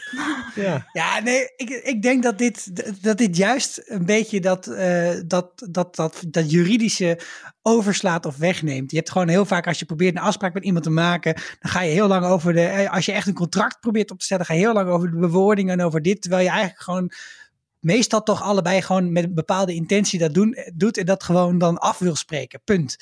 Ja. 0.54 0.86
Ja, 0.92 1.20
nee, 1.20 1.52
ik, 1.56 1.68
ik 1.70 2.02
denk 2.02 2.22
dat 2.22 2.38
dit, 2.38 2.70
dat 3.02 3.18
dit 3.18 3.36
juist 3.36 3.82
een 3.86 4.04
beetje 4.04 4.40
dat, 4.40 4.66
eh, 4.66 5.10
dat, 5.26 5.66
dat, 5.70 5.96
dat, 5.96 6.22
dat 6.28 6.50
juridische 6.50 7.18
overslaat 7.62 8.26
of 8.26 8.36
wegneemt. 8.36 8.90
Je 8.90 8.96
hebt 8.96 9.10
gewoon 9.10 9.28
heel 9.28 9.44
vaak, 9.44 9.66
als 9.66 9.78
je 9.78 9.84
probeert 9.84 10.16
een 10.16 10.22
afspraak 10.22 10.54
met 10.54 10.64
iemand 10.64 10.84
te 10.84 10.90
maken, 10.90 11.34
dan 11.34 11.70
ga 11.70 11.82
je 11.82 11.92
heel 11.92 12.06
lang 12.06 12.24
over 12.24 12.52
de, 12.52 12.88
als 12.90 13.06
je 13.06 13.12
echt 13.12 13.26
een 13.26 13.34
contract 13.34 13.80
probeert 13.80 14.10
op 14.10 14.18
te 14.18 14.24
stellen, 14.24 14.46
ga 14.46 14.54
je 14.54 14.60
heel 14.60 14.72
lang 14.72 14.88
over 14.88 15.10
de 15.10 15.16
bewoordingen 15.16 15.78
en 15.78 15.86
over 15.86 16.02
dit, 16.02 16.22
terwijl 16.22 16.42
je 16.44 16.50
eigenlijk 16.50 16.80
gewoon 16.82 17.10
meestal 17.82 18.22
toch 18.22 18.42
allebei 18.42 18.82
gewoon 18.82 19.12
met 19.12 19.24
een 19.24 19.34
bepaalde 19.34 19.74
intentie 19.74 20.18
dat 20.18 20.34
doen, 20.34 20.56
doet 20.74 20.96
en 20.96 21.06
dat 21.06 21.22
gewoon 21.22 21.58
dan 21.58 21.78
af 21.78 21.98
wil 21.98 22.16
spreken. 22.16 22.60
Punt. 22.64 22.96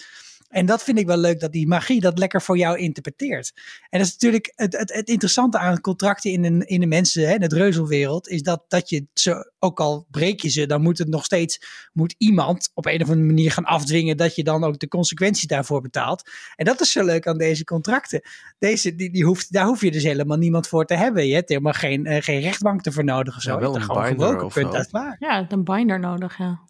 En 0.51 0.67
dat 0.67 0.83
vind 0.83 0.99
ik 0.99 1.07
wel 1.07 1.17
leuk, 1.17 1.41
dat 1.41 1.53
die 1.53 1.67
magie 1.67 2.01
dat 2.01 2.19
lekker 2.19 2.43
voor 2.43 2.59
jou 2.59 2.79
interpreteert. 2.79 3.53
En 3.89 3.99
dat 3.99 4.09
is 4.09 4.13
natuurlijk 4.13 4.53
het, 4.55 4.79
het, 4.79 4.93
het 4.93 5.09
interessante 5.09 5.59
aan 5.59 5.81
contracten 5.81 6.31
in 6.31 6.43
de, 6.43 6.67
in 6.67 6.81
de 6.81 6.87
mensen, 6.87 7.29
hè, 7.29 7.35
in 7.35 7.43
het 7.43 7.53
reuzelwereld, 7.53 8.29
is 8.29 8.43
dat, 8.43 8.65
dat 8.69 8.89
je 8.89 9.07
ze, 9.15 9.53
ook 9.59 9.81
al 9.81 10.07
breek 10.11 10.41
je 10.41 10.49
ze, 10.49 10.67
dan 10.67 10.83
moet 10.83 10.99
het 10.99 11.09
nog 11.09 11.25
steeds, 11.25 11.61
moet 11.93 12.15
iemand 12.19 12.71
op 12.75 12.87
een 12.87 13.03
of 13.03 13.09
andere 13.09 13.27
manier 13.27 13.53
gaan 13.53 13.65
afdwingen 13.65 14.17
dat 14.17 14.35
je 14.35 14.45
dan 14.45 14.65
ook 14.65 14.79
de 14.79 14.89
consequenties 14.89 15.47
daarvoor 15.47 15.81
betaalt. 15.81 16.31
En 16.57 16.65
dat 16.65 16.81
is 16.81 16.93
zo 16.93 17.05
leuk 17.05 17.27
aan 17.27 17.39
deze 17.39 17.65
contracten. 17.65 18.21
Deze, 18.59 18.95
die, 18.95 19.11
die 19.11 19.25
hoeft, 19.25 19.53
daar 19.53 19.67
hoef 19.67 19.81
je 19.81 19.91
dus 19.91 20.03
helemaal 20.03 20.39
niemand 20.39 20.69
voor 20.69 20.85
te 20.85 20.95
hebben. 20.95 21.27
Je 21.27 21.35
hebt 21.35 21.49
helemaal 21.49 21.73
geen, 21.73 22.07
eh, 22.07 22.23
geen 22.23 22.41
rechtbank 22.41 22.83
te 22.83 22.93
vernodigen 22.93 23.37
of 23.37 23.43
zo. 23.43 23.51
Ja, 23.51 23.57
je 23.57 23.63
wel 23.63 23.75
hebt 23.75 23.89
een 23.89 24.17
binder 24.17 24.45
of 24.45 24.55
punt, 24.55 24.67
zo. 24.67 24.73
dat 24.73 24.85
is 24.85 24.91
waar. 24.91 25.17
Ja, 25.19 25.33
je 25.33 25.41
hebt 25.41 25.53
een 25.53 25.65
binder 25.65 26.01
nodig, 26.01 26.39
ja. 26.39 26.69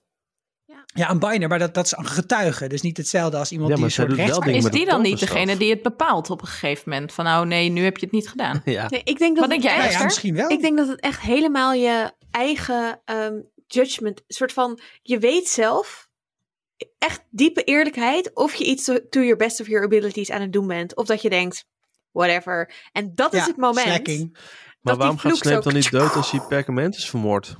Ja, 0.94 1.10
een 1.10 1.18
binder, 1.18 1.48
maar 1.48 1.58
dat, 1.58 1.74
dat 1.74 1.84
is 1.84 1.92
een 1.96 2.06
getuige. 2.06 2.66
Dus 2.66 2.82
niet 2.82 2.96
hetzelfde 2.96 3.36
als 3.36 3.52
iemand 3.52 3.70
Ja, 3.70 3.76
die 3.76 3.84
een 3.84 3.90
soort 3.90 4.12
rechts... 4.12 4.38
Maar 4.38 4.48
is 4.48 4.64
die 4.64 4.86
dan 4.86 5.02
niet 5.02 5.20
degene 5.20 5.56
die 5.56 5.70
het 5.70 5.82
bepaalt 5.82 6.30
op 6.30 6.40
een 6.40 6.48
gegeven 6.48 6.90
moment? 6.90 7.12
Van 7.12 7.24
nou, 7.24 7.46
nee, 7.46 7.68
nu 7.68 7.84
heb 7.84 7.96
je 7.96 8.04
het 8.04 8.14
niet 8.14 8.28
gedaan. 8.28 8.62
Ja. 8.64 8.88
Nee, 8.88 9.00
ik 9.04 9.18
denk 9.18 9.36
dat 9.36 9.48
Wat 9.48 9.50
denk 9.50 9.62
het 9.62 9.72
jij, 9.72 9.90
Ja, 9.90 10.04
misschien 10.04 10.34
wel. 10.34 10.50
Ik 10.50 10.60
denk 10.60 10.76
dat 10.76 10.88
het 10.88 11.00
echt 11.00 11.20
helemaal 11.20 11.72
je 11.72 12.12
eigen 12.30 13.00
ehm, 13.04 13.34
judgment, 13.66 14.18
een 14.18 14.34
soort 14.34 14.52
van, 14.52 14.80
je 15.02 15.18
weet 15.18 15.48
zelf, 15.48 16.08
echt 16.98 17.22
diepe 17.30 17.62
eerlijkheid, 17.62 18.34
of 18.34 18.54
je 18.54 18.64
iets 18.64 18.84
to, 18.84 19.08
to 19.08 19.20
your 19.20 19.36
best 19.36 19.60
of 19.60 19.66
your 19.66 19.84
abilities 19.84 20.30
aan 20.30 20.40
het 20.40 20.52
doen 20.52 20.66
bent. 20.66 20.96
Of 20.96 21.06
dat 21.06 21.22
je 21.22 21.30
denkt, 21.30 21.66
whatever. 22.12 22.74
En 22.92 23.14
dat 23.14 23.34
is 23.34 23.46
het 23.46 23.56
moment. 23.56 24.30
Maar 24.80 24.96
waarom 24.96 25.18
gaat 25.18 25.36
Snape 25.36 25.62
dan 25.62 25.74
niet 25.74 25.90
dood 25.90 26.14
als 26.14 26.30
hij 26.30 26.40
Perkamentus 26.40 27.10
vermoordt? 27.10 27.56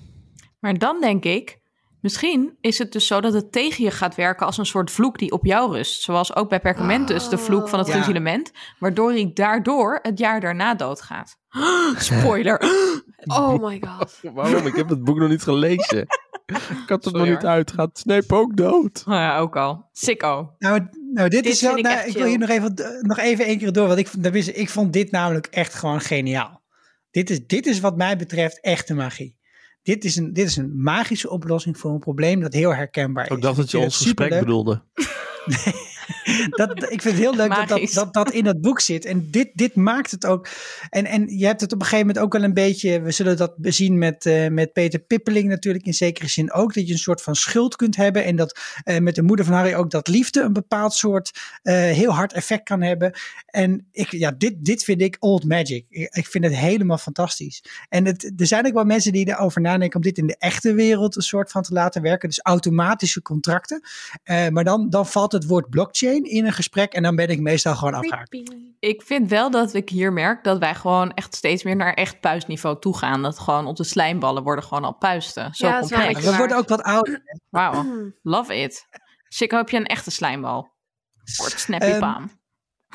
Maar 0.59 0.79
dan 0.79 1.01
denk 1.01 1.25
ik, 1.25 1.60
misschien 2.01 2.57
is 2.61 2.79
het 2.79 2.93
dus 2.93 3.07
zo 3.07 3.21
dat 3.21 3.33
het 3.33 3.53
tegen 3.53 3.85
je 3.85 3.91
gaat 3.91 4.15
werken 4.15 4.47
als 4.47 4.59
een 4.59 4.67
soort 4.67 4.91
vloek 4.91 5.19
die 5.19 5.31
op 5.33 5.45
jou 5.45 5.73
rust. 5.73 6.03
Zoals 6.03 6.35
ook 6.37 6.49
bij 6.49 6.61
Perkamentus, 6.61 7.29
de 7.29 7.39
vloek 7.39 7.69
van 7.69 7.79
het 7.79 7.89
Ja. 7.89 7.95
gruzelement. 7.95 8.51
Waardoor 8.79 9.11
hij 9.13 9.31
daardoor 9.35 9.99
het 10.03 10.19
jaar 10.19 10.41
daarna 10.41 10.75
doodgaat. 10.75 11.37
Spoiler. 11.99 12.61
Oh 13.27 13.63
my 13.67 13.83
god. 13.87 14.19
Waarom? 14.35 14.67
Ik 14.67 14.75
heb 14.75 14.89
het 14.89 15.05
boek 15.05 15.19
nog 15.19 15.29
niet 15.29 15.43
gelezen. 15.43 15.99
Ik 16.83 16.89
had 16.89 17.05
het 17.05 17.15
nog 17.15 17.27
niet 17.27 17.41
hoor. 17.43 17.51
uit. 17.51 17.73
Gaat 17.73 17.99
Snape 17.99 18.35
ook 18.35 18.57
dood? 18.57 19.03
Nou 19.07 19.21
ja, 19.21 19.39
ook 19.39 19.57
al. 19.57 19.89
Sicko. 19.93 20.55
Nou, 20.59 20.87
nou 21.13 21.29
dit, 21.29 21.43
Dit 21.45 21.53
is 21.53 21.61
wel. 21.63 21.77
ik 21.77 21.83
Nou, 21.85 22.09
ik 22.09 22.13
wil 22.17 22.27
hier 22.27 22.39
nog 22.39 22.49
even, 22.49 22.75
nog 23.01 23.19
even 23.19 23.45
één 23.45 23.59
keer 23.59 23.73
door. 23.73 23.87
Want 23.87 23.99
ik, 23.99 24.07
vond- 24.09 24.25
dat 24.25 24.35
is- 24.35 24.53
ik 24.53 24.71
vond 24.71 24.93
dit 24.93 25.11
namelijk 25.11 25.47
echt 25.47 25.75
gewoon 25.75 26.01
geniaal. 26.01 26.63
Dit 27.11 27.31
is, 27.31 27.47
dit 27.47 27.67
is 27.67 27.81
wat 27.81 27.97
mij 27.97 28.17
betreft 28.17 28.61
echte 28.61 28.95
magie. 28.95 29.39
Dit 29.83 30.05
is, 30.05 30.17
een, 30.17 30.33
dit 30.33 30.47
is 30.47 30.57
een 30.57 30.83
magische 30.83 31.31
oplossing 31.31 31.79
voor 31.79 31.91
een 31.91 31.99
probleem 31.99 32.41
dat 32.41 32.53
heel 32.53 32.75
herkenbaar 32.75 33.25
is. 33.31 33.37
Ik 33.37 33.43
dacht 33.43 33.57
dat 33.57 33.71
je 33.71 33.79
ons 33.79 33.97
gesprek 33.97 34.41
bedoelde. 34.41 34.83
dat, 36.61 36.83
ik 36.83 37.03
vind 37.03 37.15
het 37.15 37.15
heel 37.15 37.35
leuk 37.35 37.55
dat 37.55 37.69
dat, 37.69 37.93
dat 37.93 38.15
dat 38.15 38.31
in 38.31 38.45
dat 38.45 38.61
boek 38.61 38.81
zit. 38.81 39.05
En 39.05 39.31
dit, 39.31 39.51
dit 39.55 39.75
maakt 39.75 40.11
het 40.11 40.27
ook. 40.27 40.49
En, 40.91 41.07
en 41.07 41.39
je 41.39 41.47
hebt 41.47 41.61
het 41.61 41.73
op 41.73 41.79
een 41.79 41.85
gegeven 41.85 42.07
moment 42.07 42.25
ook 42.25 42.33
wel 42.33 42.43
een 42.43 42.55
beetje. 42.55 43.01
We 43.01 43.11
zullen 43.11 43.37
dat 43.37 43.55
zien 43.61 43.99
met, 43.99 44.27
eh, 44.27 44.49
met 44.49 44.73
Peter 44.73 44.99
Pippeling 44.99 45.49
natuurlijk 45.49 45.87
in 45.87 45.95
zekere 45.95 46.29
zin 46.29 46.53
ook. 46.53 46.75
Dat 46.75 46.87
je 46.87 46.93
een 46.93 46.99
soort 46.99 47.23
van 47.23 47.37
schuld 47.37 47.77
kunt 47.77 47.97
hebben. 47.97 48.25
En 48.25 48.37
dat 48.37 48.61
eh, 48.85 48.99
met 48.99 49.15
de 49.15 49.23
moeder 49.23 49.45
van 49.45 49.55
Harry 49.55 49.75
ook 49.75 49.91
dat 49.91 50.09
liefde 50.09 50.41
een 50.41 50.53
bepaald 50.53 50.93
soort 50.93 51.31
eh, 51.63 51.75
heel 51.75 52.11
hard 52.11 52.33
effect 52.33 52.65
kan 52.65 52.83
hebben. 52.83 53.13
En 53.47 53.87
ik, 53.93 54.11
ja, 54.11 54.31
dit, 54.31 54.65
dit 54.65 54.85
vind 54.85 55.01
ik 55.01 55.17
old 55.19 55.45
magic. 55.45 55.85
Ik, 55.89 56.15
ik 56.15 56.27
vind 56.27 56.45
het 56.45 56.57
helemaal 56.57 56.99
fantastisch. 56.99 57.65
En 57.89 58.07
het, 58.07 58.33
er 58.37 58.47
zijn 58.47 58.67
ook 58.67 58.75
wel 58.75 58.85
mensen 58.85 59.13
die 59.13 59.29
erover 59.29 59.61
nadenken 59.61 59.97
om 59.97 60.03
dit 60.03 60.19
in 60.19 60.27
de 60.27 60.37
echte 60.39 60.75
wereld 60.75 61.17
een 61.17 61.23
soort 61.23 61.51
van 61.51 61.63
te 61.63 61.73
laten 61.73 62.03
werken. 62.03 62.29
Dus 62.29 62.41
automatische 62.43 63.23
contracten. 63.23 63.83
Maar 64.51 64.65
dan, 64.65 64.91
dan 64.91 65.07
valt 65.07 65.33
het 65.33 65.47
woord 65.47 65.71
blockchain 65.71 66.00
in 66.03 66.47
een 66.47 66.53
gesprek 66.53 66.93
en 66.93 67.03
dan 67.03 67.17
ben 67.17 67.29
ik 67.29 67.41
meestal 67.41 67.75
gewoon 67.75 67.95
afgehaakt. 67.95 68.35
Ik 68.79 69.03
vind 69.03 69.29
wel 69.29 69.51
dat 69.51 69.75
ik 69.75 69.89
hier 69.89 70.13
merk 70.13 70.45
dat 70.45 70.59
wij 70.59 70.75
gewoon 70.75 71.13
echt 71.15 71.35
steeds 71.35 71.63
meer 71.63 71.77
naar 71.77 71.95
echt 71.95 72.21
puistniveau 72.21 72.81
toe 72.81 72.97
gaan. 72.97 73.23
Dat 73.23 73.39
gewoon 73.39 73.67
op 73.67 73.77
de 73.77 73.85
slijmballen 73.85 74.43
worden 74.43 74.65
gewoon 74.65 74.85
al 74.85 74.95
puisten. 74.95 75.55
Zo 75.55 75.67
Ja, 75.67 75.75
dat 75.75 75.85
is 75.85 75.91
wel 75.91 76.01
complex. 76.01 76.27
We 76.31 76.37
worden 76.37 76.57
ook 76.57 76.69
wat 76.69 76.83
ouder. 76.83 77.23
Wauw, 77.49 77.73
Hmm. 77.73 78.15
love 78.23 78.55
it. 78.63 78.87
Sikko, 79.29 79.57
heb 79.57 79.69
je 79.69 79.77
een 79.77 79.87
echte 79.87 80.11
slijmbal? 80.11 80.73
Wordt 81.37 81.61
snappy 81.67 81.99
pam. 81.99 82.40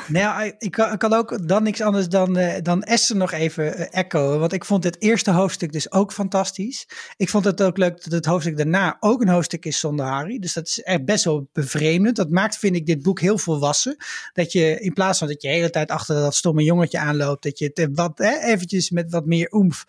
Nou, 0.08 0.54
ik 0.58 0.72
kan, 0.72 0.92
ik 0.92 1.00
kan 1.00 1.14
ook 1.14 1.48
dan 1.48 1.64
niks 1.64 1.82
anders 1.82 2.08
dan, 2.08 2.38
eh, 2.38 2.62
dan 2.62 2.84
Esther 2.84 3.16
nog 3.16 3.32
even 3.32 3.76
eh, 3.78 4.04
echoen. 4.04 4.40
Want 4.40 4.54
ik 4.54 4.66
vond 4.66 4.84
het 4.84 5.02
eerste 5.02 5.32
hoofdstuk 5.32 5.72
dus 5.72 5.92
ook 5.92 6.14
fantastisch. 6.14 6.88
Ik 7.18 7.30
vond 7.30 7.46
het 7.46 7.62
ook 7.62 7.78
leuk 7.78 8.04
dat 8.04 8.14
het 8.14 8.26
hoofdstuk 8.26 8.58
daarna 8.58 8.98
ook 9.00 9.22
een 9.22 9.28
hoofdstuk 9.28 9.66
is 9.66 9.80
zonder 9.80 10.06
Harry. 10.06 10.40
Dus 10.40 10.54
dat 10.54 10.68
is 10.68 10.82
echt 10.82 11.06
best 11.06 11.24
wel 11.24 11.50
bevreemdend. 11.54 12.16
Dat 12.16 12.30
maakt, 12.30 12.58
vind 12.58 12.76
ik, 12.76 12.86
dit 12.86 13.02
boek 13.02 13.20
heel 13.20 13.38
volwassen. 13.38 13.96
Dat 14.34 14.52
je 14.52 14.80
in 14.80 14.94
plaats 14.94 15.20
van 15.20 15.28
dat 15.28 15.42
je 15.42 15.48
de 15.48 15.54
hele 15.54 15.70
tijd 15.70 15.92
achter 15.92 16.16
dat 16.16 16.36
stomme 16.36 16.64
jongetje 16.64 17.00
aanloopt. 17.00 17.44
Dat 17.44 17.60
je 17.60 17.66
het 17.66 17.80
eh, 17.80 17.88
wat, 17.94 18.20
eventjes 18.20 18.90
met 18.90 19.12
wat 19.12 19.26
meer 19.26 19.48
oemf 19.52 19.86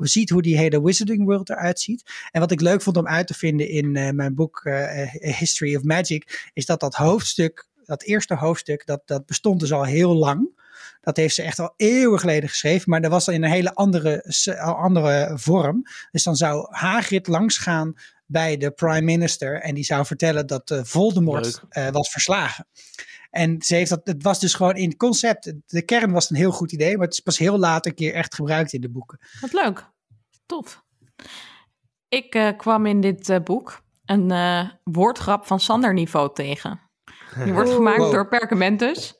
ziet 0.00 0.30
hoe 0.30 0.42
die 0.42 0.56
hele 0.56 0.82
Wizarding 0.82 1.24
World 1.24 1.50
eruit 1.50 1.80
ziet. 1.80 2.02
En 2.30 2.40
wat 2.40 2.50
ik 2.50 2.60
leuk 2.60 2.82
vond 2.82 2.96
om 2.96 3.06
uit 3.06 3.26
te 3.26 3.34
vinden 3.34 3.68
in 3.68 3.90
mijn 4.16 4.34
boek 4.34 4.70
History 5.20 5.76
of 5.76 5.82
Magic. 5.82 6.50
Is 6.52 6.66
dat 6.66 6.80
dat 6.80 6.94
hoofdstuk 6.94 7.70
dat 7.84 8.02
eerste 8.02 8.34
hoofdstuk, 8.34 8.86
dat, 8.86 9.02
dat 9.04 9.26
bestond 9.26 9.60
dus 9.60 9.72
al 9.72 9.84
heel 9.84 10.14
lang. 10.14 10.60
Dat 11.00 11.16
heeft 11.16 11.34
ze 11.34 11.42
echt 11.42 11.58
al 11.58 11.74
eeuwen 11.76 12.18
geleden 12.18 12.48
geschreven, 12.48 12.90
maar 12.90 13.00
dat 13.00 13.10
was 13.10 13.24
dan 13.24 13.34
in 13.34 13.42
een 13.42 13.50
hele 13.50 13.74
andere, 13.74 14.24
andere 14.56 15.32
vorm. 15.34 15.82
Dus 16.10 16.22
dan 16.22 16.36
zou 16.36 16.66
Hagrid 16.70 17.26
langsgaan 17.26 17.94
bij 18.26 18.56
de 18.56 18.70
prime 18.70 19.00
minister 19.00 19.60
en 19.60 19.74
die 19.74 19.84
zou 19.84 20.06
vertellen 20.06 20.46
dat 20.46 20.70
eh, 20.70 20.80
Voldemort 20.82 21.62
eh, 21.68 21.88
was 21.88 22.10
verslagen. 22.10 22.66
En 23.30 23.62
ze 23.62 23.74
heeft 23.74 23.90
dat, 23.90 24.00
het 24.04 24.22
was 24.22 24.40
dus 24.40 24.54
gewoon 24.54 24.76
in 24.76 24.88
het 24.88 24.98
concept, 24.98 25.52
de 25.66 25.82
kern 25.82 26.12
was 26.12 26.30
een 26.30 26.36
heel 26.36 26.52
goed 26.52 26.72
idee, 26.72 26.96
maar 26.96 27.04
het 27.04 27.14
is 27.14 27.20
pas 27.20 27.38
heel 27.38 27.58
laat 27.58 27.86
een 27.86 27.94
keer 27.94 28.14
echt 28.14 28.34
gebruikt 28.34 28.72
in 28.72 28.80
de 28.80 28.90
boeken. 28.90 29.18
Wat 29.40 29.52
leuk. 29.52 29.90
Tof. 30.46 30.82
Ik 32.08 32.34
eh, 32.34 32.56
kwam 32.56 32.86
in 32.86 33.00
dit 33.00 33.28
eh, 33.28 33.40
boek 33.40 33.82
een 34.04 34.30
eh, 34.30 34.70
woordgrap 34.84 35.46
van 35.46 35.60
Sander 35.60 35.92
niveau 35.92 36.34
tegen. 36.34 36.80
Die 37.44 37.52
wordt 37.52 37.70
gemaakt 37.70 37.98
Wow. 37.98 38.12
door 38.12 38.28
Perkamentus. 38.28 39.14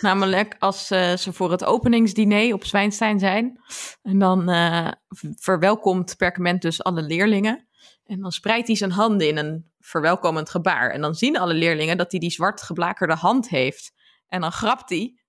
Namelijk 0.00 0.56
als 0.58 0.90
eh, 0.90 1.16
ze 1.16 1.32
voor 1.32 1.50
het 1.50 1.64
openingsdiner 1.64 2.54
op 2.54 2.64
Zwijnstein 2.64 3.18
zijn. 3.18 3.60
En 4.02 4.18
dan 4.18 4.48
eh, 4.48 4.88
verwelkomt 5.34 6.16
Perkamentus 6.16 6.82
alle 6.82 7.02
leerlingen. 7.02 7.68
En 8.04 8.20
dan 8.20 8.32
spreidt 8.32 8.66
hij 8.66 8.76
zijn 8.76 8.90
handen 8.90 9.28
in 9.28 9.36
een 9.36 9.70
verwelkomend 9.80 10.50
gebaar. 10.50 10.90
En 10.90 11.00
dan 11.00 11.14
zien 11.14 11.38
alle 11.38 11.54
leerlingen 11.54 11.96
dat 11.96 12.10
hij 12.10 12.20
die 12.20 12.30
zwart 12.30 12.62
geblakerde 12.62 13.14
hand 13.14 13.48
heeft. 13.48 13.92
En 14.28 14.40
dan 14.40 14.52
grapt 14.52 14.88
hij. 14.88 15.20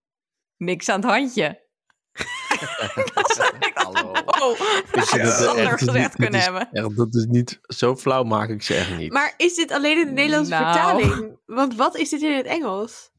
Niks 0.57 0.89
aan 0.89 1.01
het 1.01 1.09
handje. 1.09 1.65
Hallo. 3.73 4.11
Oh, 4.25 4.51
Ik 4.59 4.85
vind 4.91 5.09
het 5.23 5.33
Sander 5.33 5.65
echt 5.65 5.77
gezegd 5.83 6.15
kunnen 6.15 6.39
is 6.39 6.43
hebben. 6.45 6.69
Echt, 6.71 6.95
dat 6.97 7.15
is 7.15 7.25
niet, 7.29 7.59
zo 7.61 7.95
flauw 7.95 8.23
maak 8.23 8.49
ik 8.49 8.61
ze 8.63 8.75
echt 8.75 8.97
niet. 8.97 9.11
Maar 9.11 9.33
is 9.37 9.55
dit 9.55 9.71
alleen 9.71 9.97
in 9.99 10.05
de 10.05 10.11
Nederlandse 10.11 10.51
Nou. 10.53 10.65
vertaling? 10.73 11.37
Want 11.45 11.75
wat 11.75 11.97
is 11.97 12.09
dit 12.09 12.21
in 12.21 12.35
het 12.35 12.45
Engels? 12.45 13.11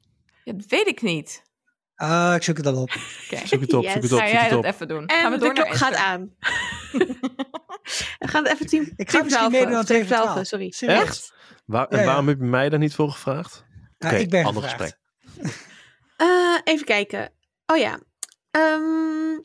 Ja, 0.44 0.52
dat 0.52 0.64
weet 0.68 0.86
ik 0.86 1.02
niet. 1.02 1.42
Ah, 1.94 2.32
ik 2.36 2.42
zoek 2.42 2.56
het 2.56 2.66
al 2.66 2.76
op. 2.82 2.90
Oké. 3.30 3.46
Zoek 3.46 3.60
het 3.60 3.72
op, 3.72 3.82
Yes. 3.82 3.92
zoek 3.92 4.02
het 4.02 4.12
op, 4.12 4.18
Ga 4.18 4.28
jij 4.28 4.48
dat 4.48 4.64
even 4.64 4.88
doen? 4.88 5.06
En 5.06 5.20
Gaan 5.20 5.30
we 5.32 5.38
de 5.38 5.44
door 5.44 5.54
naar 5.54 5.64
klok 5.64 5.76
gaat 5.76 5.94
aan. 5.94 6.34
We 8.18 8.28
gaan 8.28 8.44
het 8.44 8.52
even 8.52 8.66
tien, 8.66 8.92
Ik 8.96 9.10
ga 9.10 9.22
misschien 9.22 9.52
voor 9.52 9.84
twaalf, 9.84 10.06
twaalf. 10.06 10.46
sorry. 10.46 10.70
Serieus? 10.70 11.00
Echt? 11.02 11.32
Waar, 11.64 11.86
en 11.86 11.96
Ja, 11.96 12.02
ja. 12.02 12.08
waarom 12.08 12.28
heb 12.28 12.38
je 12.38 12.44
mij 12.44 12.68
daar 12.68 12.78
niet 12.78 12.94
voor 12.94 13.10
gevraagd? 13.10 13.64
Nou, 13.98 14.14
Oké, 14.14 14.22
ik 14.22 14.30
ben 14.30 14.44
ander 14.44 14.62
gevraagd. 14.62 14.96
gesprek. 15.34 15.66
Eh, 16.16 16.26
even 16.64 16.86
kijken. 16.86 17.32
Oh 17.66 17.76
ja. 17.76 17.98
Ehm, 18.50 19.38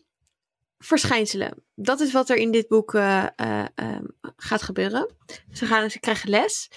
verschijnselen. 0.86 1.64
Dat 1.76 2.00
is 2.00 2.12
wat 2.12 2.30
er 2.30 2.36
in 2.38 2.52
dit 2.52 2.68
boek 2.68 2.94
eh, 2.94 3.24
eh, 3.36 3.66
ehm, 3.76 4.04
gaat 4.36 4.62
gebeuren. 4.62 5.16
Ze, 5.52 5.66
gaan, 5.66 5.90
ze 5.90 6.00
krijgen 6.00 6.30
les. 6.30 6.70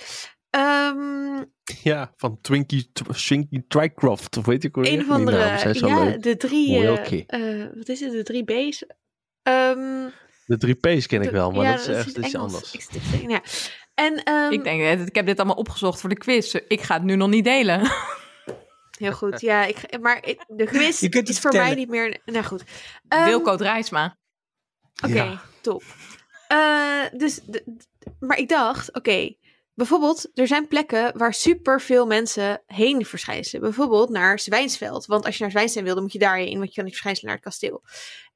Ehm, 0.51 1.43
Ja, 1.83 2.13
van 2.17 2.39
Twinkie, 2.41 2.91
Tw- 2.93 3.13
Swinkie 3.15 3.65
Trycroft. 3.69 4.37
Of 4.37 4.45
weet 4.47 4.65
ik 4.65 4.75
hoe 4.75 4.89
een 4.91 5.01
of 5.01 5.11
andere. 5.11 5.59
zijn 5.59 5.75
zo 5.75 5.87
Ja, 5.87 6.05
leuk. 6.05 6.23
de 6.23 6.37
drie. 6.37 6.77
eh, 6.77 7.63
eh, 7.63 7.69
wat 7.77 7.89
is 7.89 8.01
het? 8.01 8.13
De 8.13 8.23
drie 8.23 8.45
B's. 8.45 8.85
Ehm, 9.43 10.09
De 10.47 10.57
drie 10.57 10.75
P's 10.75 11.07
ken 11.07 11.21
ik 11.21 11.27
de- 11.29 11.33
wel, 11.35 11.51
maar 11.51 11.65
ja, 11.65 11.71
dat 11.77 11.81
is 11.81 11.87
echt 11.97 12.17
iets 12.17 12.35
anders. 12.35 12.73
Ik, 12.75 13.31
ja. 13.31 13.43
En 13.95 14.23
ehm, 14.23 14.53
Ik 14.53 14.65
denk, 14.65 15.01
ik 15.09 15.15
heb 15.15 15.27
dit 15.27 15.39
allemaal 15.39 15.57
opgezocht 15.57 16.01
voor 16.01 16.09
de 16.09 16.17
quiz. 16.17 16.55
Ik 16.69 16.81
ga 16.81 16.95
het 16.95 17.03
nu 17.03 17.17
nog 17.17 17.29
niet 17.29 17.45
delen. 17.45 17.81
heel 18.99 19.13
goed. 19.13 19.41
Ja, 19.41 19.65
ik, 19.65 20.01
maar 20.01 20.27
ik- 20.27 20.45
de 20.49 20.65
quiz 20.73 21.01
Je 21.01 21.09
kunt 21.09 21.29
is 21.29 21.41
voor 21.41 21.53
mij 21.53 21.75
niet 21.75 21.89
meer. 21.89 22.21
Nou 22.25 22.45
goed. 22.45 22.63
Ehm, 23.09 23.25
Wilco 23.25 23.57
Drijsma. 23.57 24.17
Oké, 25.05 25.15
Ja. 25.15 25.43
top. 25.61 25.83
Eh, 26.49 27.03
dus, 27.13 27.41
maar 28.21 28.39
ik 28.39 28.49
dacht, 28.49 28.95
oké, 28.95 29.35
bijvoorbeeld, 29.75 30.31
er 30.39 30.47
zijn 30.47 30.69
plekken 30.69 31.19
waar 31.19 31.35
super 31.35 31.81
veel 31.81 32.07
mensen 32.07 32.63
heen 32.67 33.05
verschijnselen. 33.05 33.63
Bijvoorbeeld 33.63 34.09
naar 34.11 34.39
Zwijnsveld. 34.39 35.07
Want 35.07 35.25
als 35.25 35.37
je 35.37 35.43
naar 35.43 35.51
Zwijnsveld 35.51 35.85
wil, 35.85 35.95
dan 35.95 36.03
moet 36.03 36.13
je 36.13 36.19
daarheen, 36.19 36.57
want 36.59 36.69
je 36.69 36.75
kan 36.75 36.85
niet 36.85 36.93
verschijnselen 36.93 37.31
naar 37.31 37.41
het 37.43 37.49
kasteel. 37.51 37.83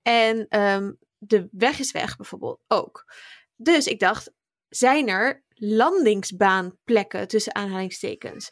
En 0.02 0.46
ehm, 0.48 0.92
de 1.18 1.48
weg 1.50 1.78
is 1.78 1.92
weg, 1.92 2.16
bijvoorbeeld 2.16 2.60
ook. 2.68 3.12
Dus 3.56 3.86
ik 3.86 4.00
dacht, 4.00 4.30
zijn 4.68 5.08
er 5.08 5.42
landingsbaanplekken 5.54 7.28
tussen 7.28 7.54
aanhalingstekens? 7.54 8.50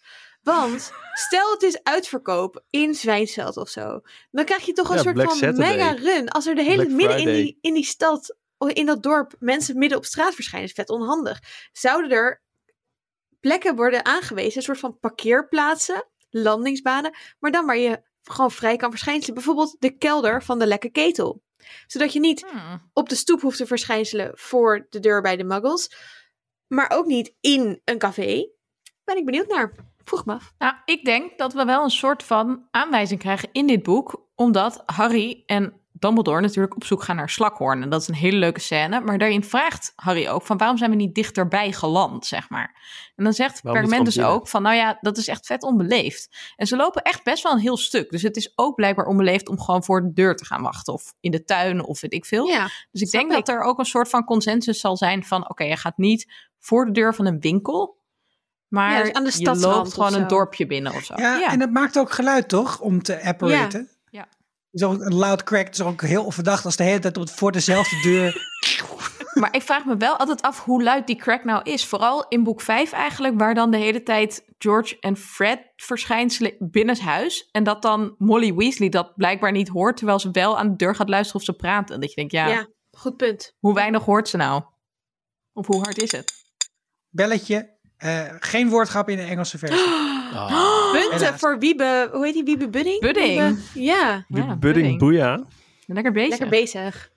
Want 0.56 0.92
stel 1.12 1.52
het 1.52 1.62
is 1.62 1.82
uitverkoop 1.82 2.64
in 2.70 2.94
Zwijnsveld 2.94 3.56
of 3.56 3.68
zo. 3.68 4.00
Dan 4.30 4.44
krijg 4.44 4.66
je 4.66 4.72
toch 4.72 4.88
een 4.88 4.96
Ja, 4.96 5.02
soort 5.02 5.14
Black 5.14 5.28
van 5.28 5.36
Saturday. 5.36 5.76
mega 5.76 5.90
run. 5.92 6.28
Als 6.28 6.46
er 6.46 6.54
de 6.54 6.62
hele 6.62 6.84
Black 6.86 6.96
midden 6.96 7.18
in 7.18 7.26
die, 7.26 7.58
in 7.60 7.74
die 7.74 7.84
stad, 7.84 8.36
of 8.58 8.70
in 8.70 8.86
dat 8.86 9.02
dorp, 9.02 9.34
mensen 9.38 9.78
midden 9.78 9.98
op 9.98 10.04
straat 10.04 10.34
verschijnen. 10.34 10.68
is 10.68 10.74
vet 10.74 10.88
onhandig. 10.88 11.40
Zouden 11.72 12.10
er 12.10 12.42
plekken 13.40 13.76
worden 13.76 14.04
aangewezen, 14.04 14.56
een 14.56 14.62
soort 14.62 14.78
van 14.78 14.98
parkeerplaatsen, 14.98 16.08
landingsbanen, 16.30 17.14
maar 17.38 17.50
dan 17.50 17.66
waar 17.66 17.78
je 17.78 18.02
gewoon 18.22 18.50
vrij 18.50 18.76
kan 18.76 18.90
verschijnselen. 18.90 19.34
Bijvoorbeeld 19.34 19.76
de 19.78 19.90
kelder 19.98 20.42
van 20.42 20.58
de 20.58 20.66
lekke 20.66 20.90
ketel. 20.90 21.42
Zodat 21.86 22.12
je 22.12 22.20
niet 22.20 22.46
Hmm. 22.50 22.90
op 22.92 23.08
de 23.08 23.14
stoep 23.14 23.40
hoeft 23.40 23.56
te 23.56 23.66
verschijnselen 23.66 24.30
voor 24.34 24.86
de 24.90 25.00
deur 25.00 25.20
bij 25.22 25.36
de 25.36 25.44
muggles. 25.44 25.92
Maar 26.66 26.90
ook 26.90 27.06
niet 27.06 27.34
in 27.40 27.80
een 27.84 27.98
café. 27.98 28.48
Ben 29.04 29.16
ik 29.16 29.24
benieuwd 29.24 29.48
naar. 29.48 29.72
Vroeg 30.08 30.24
me 30.24 30.34
af. 30.34 30.54
Nou, 30.58 30.74
ik 30.84 31.04
denk 31.04 31.38
dat 31.38 31.52
we 31.52 31.64
wel 31.64 31.84
een 31.84 31.90
soort 31.90 32.22
van 32.22 32.62
aanwijzing 32.70 33.20
krijgen 33.20 33.48
in 33.52 33.66
dit 33.66 33.82
boek. 33.82 34.26
Omdat 34.34 34.82
Harry 34.86 35.42
en 35.46 35.72
Dumbledore 35.92 36.40
natuurlijk 36.40 36.76
op 36.76 36.84
zoek 36.84 37.02
gaan 37.02 37.16
naar 37.16 37.30
Slakhoorn. 37.30 37.82
En 37.82 37.90
dat 37.90 38.00
is 38.00 38.08
een 38.08 38.14
hele 38.14 38.36
leuke 38.36 38.60
scène. 38.60 39.00
Maar 39.00 39.18
daarin 39.18 39.44
vraagt 39.44 39.92
Harry 39.96 40.28
ook 40.28 40.42
van 40.42 40.56
waarom 40.56 40.76
zijn 40.76 40.90
we 40.90 40.96
niet 40.96 41.14
dichterbij 41.14 41.72
geland, 41.72 42.26
zeg 42.26 42.50
maar. 42.50 42.76
En 43.16 43.24
dan 43.24 43.32
zegt 43.32 43.62
Pergamentus 43.62 44.14
gewoon 44.14 44.30
ook 44.30 44.48
van 44.48 44.62
nou 44.62 44.76
ja, 44.76 44.98
dat 45.00 45.16
is 45.16 45.28
echt 45.28 45.46
vet 45.46 45.62
onbeleefd. 45.62 46.52
En 46.56 46.66
ze 46.66 46.76
lopen 46.76 47.02
echt 47.02 47.24
best 47.24 47.42
wel 47.42 47.52
een 47.52 47.58
heel 47.58 47.76
stuk. 47.76 48.10
Dus 48.10 48.22
het 48.22 48.36
is 48.36 48.52
ook 48.54 48.74
blijkbaar 48.74 49.06
onbeleefd 49.06 49.48
om 49.48 49.60
gewoon 49.60 49.84
voor 49.84 50.02
de 50.02 50.12
deur 50.12 50.36
te 50.36 50.44
gaan 50.44 50.62
wachten. 50.62 50.92
Of 50.92 51.14
in 51.20 51.30
de 51.30 51.44
tuin 51.44 51.84
of 51.84 52.00
weet 52.00 52.12
ik 52.12 52.24
veel. 52.24 52.46
Ja, 52.46 52.68
Dus 52.90 53.00
ik 53.00 53.10
denk 53.10 53.32
dat 53.32 53.48
er 53.48 53.60
ook 53.60 53.78
een 53.78 53.84
soort 53.84 54.08
van 54.08 54.24
consensus 54.24 54.80
zal 54.80 54.96
zijn 54.96 55.24
van... 55.24 55.50
oké, 55.50 55.64
je 55.64 55.76
gaat 55.76 55.98
niet 55.98 56.32
voor 56.58 56.84
de 56.84 56.92
deur 56.92 57.14
van 57.14 57.26
een 57.26 57.40
winkel... 57.40 57.97
maar 58.68 58.92
Ja, 58.92 59.02
dus 59.02 59.12
aan 59.12 59.24
de 59.24 59.32
je 59.36 59.56
loopt 59.56 59.92
gewoon 59.92 60.14
een 60.14 60.26
dorpje 60.26 60.66
binnen 60.66 60.94
of 60.94 61.04
zo. 61.04 61.14
Ja, 61.16 61.52
en 61.52 61.60
het 61.60 61.72
maakt 61.72 61.98
ook 61.98 62.10
geluid, 62.10 62.48
toch? 62.48 62.80
Om 62.80 63.02
te 63.02 63.22
apparaten. 63.22 63.88
Ja. 64.10 64.28
Is 64.70 64.82
ook 64.82 65.00
een 65.00 65.14
loud 65.14 65.42
crack. 65.42 65.64
Het 65.64 65.74
is 65.74 65.80
ook 65.80 66.02
heel 66.02 66.30
verdacht 66.30 66.64
als 66.64 66.76
de 66.76 66.84
hele 66.84 66.98
tijd 66.98 67.16
op 67.16 67.22
het, 67.22 67.32
voor 67.32 67.52
dezelfde 67.52 68.00
deur. 68.02 68.36
Maar 69.38 69.54
ik 69.54 69.62
vraag 69.62 69.84
me 69.84 69.96
wel 69.96 70.16
altijd 70.16 70.42
af 70.42 70.64
hoe 70.64 70.82
luid 70.82 71.06
die 71.06 71.16
crack 71.16 71.44
nou 71.44 71.62
is. 71.62 71.86
Vooral 71.86 72.26
in 72.28 72.42
boek 72.42 72.60
5 72.60 72.92
eigenlijk, 72.92 73.38
waar 73.38 73.54
dan 73.54 73.70
de 73.70 73.76
hele 73.76 74.02
tijd 74.02 74.44
George 74.58 74.96
en 75.00 75.16
Fred 75.16 75.72
verschijnselen 75.76 76.54
binnenshuis. 76.58 77.48
En 77.50 77.64
dat 77.64 77.82
dan 77.82 78.14
Molly 78.18 78.54
Weasley 78.54 78.88
dat 78.88 79.16
blijkbaar 79.16 79.52
niet 79.52 79.68
hoort... 79.68 79.96
terwijl 79.96 80.18
ze 80.18 80.30
wel 80.30 80.58
aan 80.58 80.70
de 80.70 80.76
deur 80.76 80.94
gaat 80.94 81.08
luisteren 81.08 81.40
of 81.40 81.46
ze 81.46 81.52
praten. 81.52 81.94
En 81.94 82.00
dat 82.00 82.10
je 82.10 82.16
denkt, 82.16 82.32
ja, 82.32 82.46
ja. 82.46 82.66
goed 82.90 83.16
punt. 83.16 83.54
hoe 83.58 83.74
weinig 83.74 84.04
hoort 84.04 84.28
ze 84.28 84.36
nou? 84.36 84.62
Of 85.52 85.66
hoe 85.66 85.82
hard 85.82 86.02
is 86.02 86.12
het? 86.12 86.32
Belletje. 87.08 87.77
Eh, 87.98 88.22
geen 88.38 88.68
woordgrap 88.68 89.08
in 89.08 89.16
de 89.16 89.22
Engelse 89.22 89.58
versie. 89.58 89.86
Ah. 90.34 90.92
Punten 90.92 91.12
Helaas. 91.18 91.40
voor 91.40 91.58
Wiebe, 91.58 92.08
hoe 92.12 92.24
heet 92.24 92.34
die 92.34 92.44
Wiebe 92.44 92.68
Budding? 92.68 93.00
Budding. 93.00 93.58
Wiebe- 93.74 93.86
ja, 93.86 94.56
Budding. 94.58 94.98
Boeia. 94.98 95.44
Lekker 95.86 96.12
bezig. 96.12 96.30
lekker 96.30 96.48
bezig. 96.48 97.10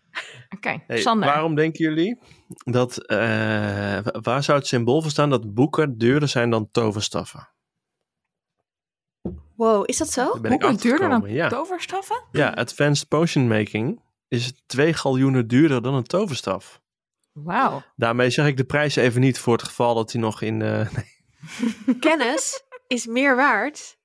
Oké, 0.55 0.83
Hey, 0.87 1.01
Sander. 1.01 1.29
waarom 1.29 1.55
denken 1.55 1.83
jullie 1.85 2.19
dat, 2.63 3.05
eh, 3.05 3.17
wa- 4.03 4.19
waar 4.21 4.43
zou 4.43 4.57
het 4.57 4.67
symbool 4.67 5.01
voor 5.01 5.11
staan 5.11 5.29
dat 5.29 5.53
boeken 5.53 5.97
duurder 5.97 6.27
zijn 6.29 6.49
dan 6.49 6.69
toverstaffen? 6.71 7.49
Wow, 9.55 9.83
is 9.85 9.97
dat 9.97 10.09
zo? 10.11 10.31
Daar 10.31 10.41
ben 10.41 10.51
ik 10.51 10.59
Boeken 10.59 10.77
duurder 10.77 11.09
dan. 11.09 11.23
Ja. 11.29 11.47
toverstaffen? 11.49 12.23
ja, 12.31 12.49
advanced 12.49 13.07
potion 13.07 13.47
making 13.47 14.01
is 14.27 14.53
2 14.65 14.93
galjoenen 14.93 15.47
duurder 15.47 15.81
dan 15.81 15.93
een 15.93 16.03
toverstaf. 16.03 16.81
Wauw. 17.31 17.83
Daarmee 17.95 18.29
zeg 18.29 18.47
ik 18.47 18.57
de 18.57 18.63
prijs 18.63 18.95
even 18.95 19.21
niet 19.21 19.39
voor 19.39 19.53
het 19.53 19.63
geval 19.63 19.95
dat 19.95 20.11
hij 20.11 20.21
nog 20.21 20.41
in... 20.41 20.61
eh, 20.61 20.87
Kennis 21.99 22.63
is 22.87 23.05
meer 23.05 23.35
waard 23.35 23.97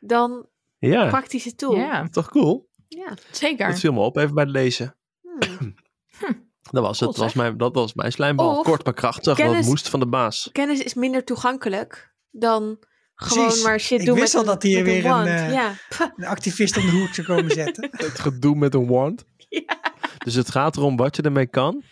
dan 0.00 0.46
ja, 0.78 1.08
praktische 1.08 1.54
tool. 1.54 1.76
Ja, 1.76 2.08
toch 2.08 2.30
cool? 2.30 2.68
Ja. 2.88 3.12
zeker. 3.30 3.68
Dat 3.68 3.78
viel 3.80 3.92
me 3.92 4.00
op 4.00 4.16
even 4.16 4.34
bij 4.34 4.44
het 4.44 4.52
lezen. 4.52 4.96
Hmm. 5.20 5.74
Dat 6.70 6.82
was 6.82 7.00
het. 7.00 7.08
Dat 7.08 7.18
was 7.18 7.32
mijn, 7.32 7.56
dat 7.56 7.74
was 7.74 7.94
mijn 7.94 8.12
slijmbal. 8.12 8.58
Of 8.58 8.64
Kort 8.64 8.84
maar 8.84 8.94
krachtig, 8.94 9.24
want 9.24 9.38
kennis- 9.38 9.56
het 9.56 9.66
moest 9.66 9.88
van 9.88 10.00
de 10.00 10.06
baas. 10.06 10.48
Kennis 10.52 10.80
is 10.82 10.94
minder 10.94 11.24
toegankelijk 11.24 12.14
dan 12.30 12.78
gewoon 13.14 13.46
Precies. 13.46 13.64
maar 13.64 13.80
shit 13.80 14.00
Ik 14.00 14.06
doen 14.06 14.18
wist 14.18 14.34
met 14.34 14.42
al 14.42 14.48
een, 14.48 14.54
dat 14.54 14.62
hier 14.62 14.84
weer 14.84 15.04
een, 15.04 15.10
wand. 15.10 15.26
eh, 15.26 15.52
Ja. 15.52 15.74
Een 16.16 16.24
activist 16.26 16.76
om 16.76 16.82
de 16.86 16.90
hoek 16.90 17.08
te 17.08 17.22
komen 17.24 17.50
zetten. 17.50 17.88
Het 17.96 18.18
gedoe 18.18 18.54
met 18.56 18.74
een 18.74 18.86
wand. 18.86 19.24
Ja. 19.48 19.80
Dus 20.24 20.34
het 20.34 20.50
gaat 20.50 20.76
erom 20.76 20.96
wat 20.96 21.16
je 21.16 21.22
ermee 21.22 21.46
kan. 21.46 21.82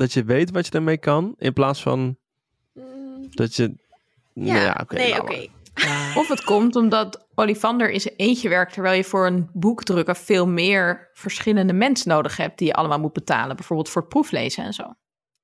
Dat 0.00 0.12
je 0.12 0.24
weet 0.24 0.50
wat 0.50 0.66
je 0.66 0.72
ermee 0.72 0.98
kan. 0.98 1.34
In 1.38 1.52
plaats 1.52 1.82
van 1.82 2.16
mm, 2.72 3.28
dat 3.30 3.56
je... 3.56 3.74
Ja, 4.32 4.52
Nou 4.52 4.58
ja 4.58 4.78
oké. 4.82 4.94
nee, 4.94 5.10
laat 5.10 5.20
oké. 5.20 5.32
maar. 5.32 5.46
Ja. 5.74 6.14
Of 6.14 6.28
het 6.28 6.44
komt 6.44 6.76
omdat 6.76 7.26
Olivander 7.34 7.90
in 7.90 8.00
zijn 8.00 8.14
eentje 8.16 8.48
werkt, 8.48 8.72
terwijl 8.72 8.96
je 8.96 9.04
voor 9.04 9.26
een 9.26 9.50
boek 9.52 9.84
drukken 9.84 10.16
veel 10.16 10.46
meer 10.46 11.10
verschillende 11.12 11.72
mensen 11.72 12.08
nodig 12.08 12.36
hebt 12.36 12.58
die 12.58 12.66
je 12.66 12.74
allemaal 12.74 13.00
moet 13.00 13.12
betalen. 13.12 13.56
Bijvoorbeeld 13.56 13.88
voor 13.88 14.00
het 14.00 14.10
proeflezen 14.10 14.64
en 14.64 14.72
zo. 14.72 14.84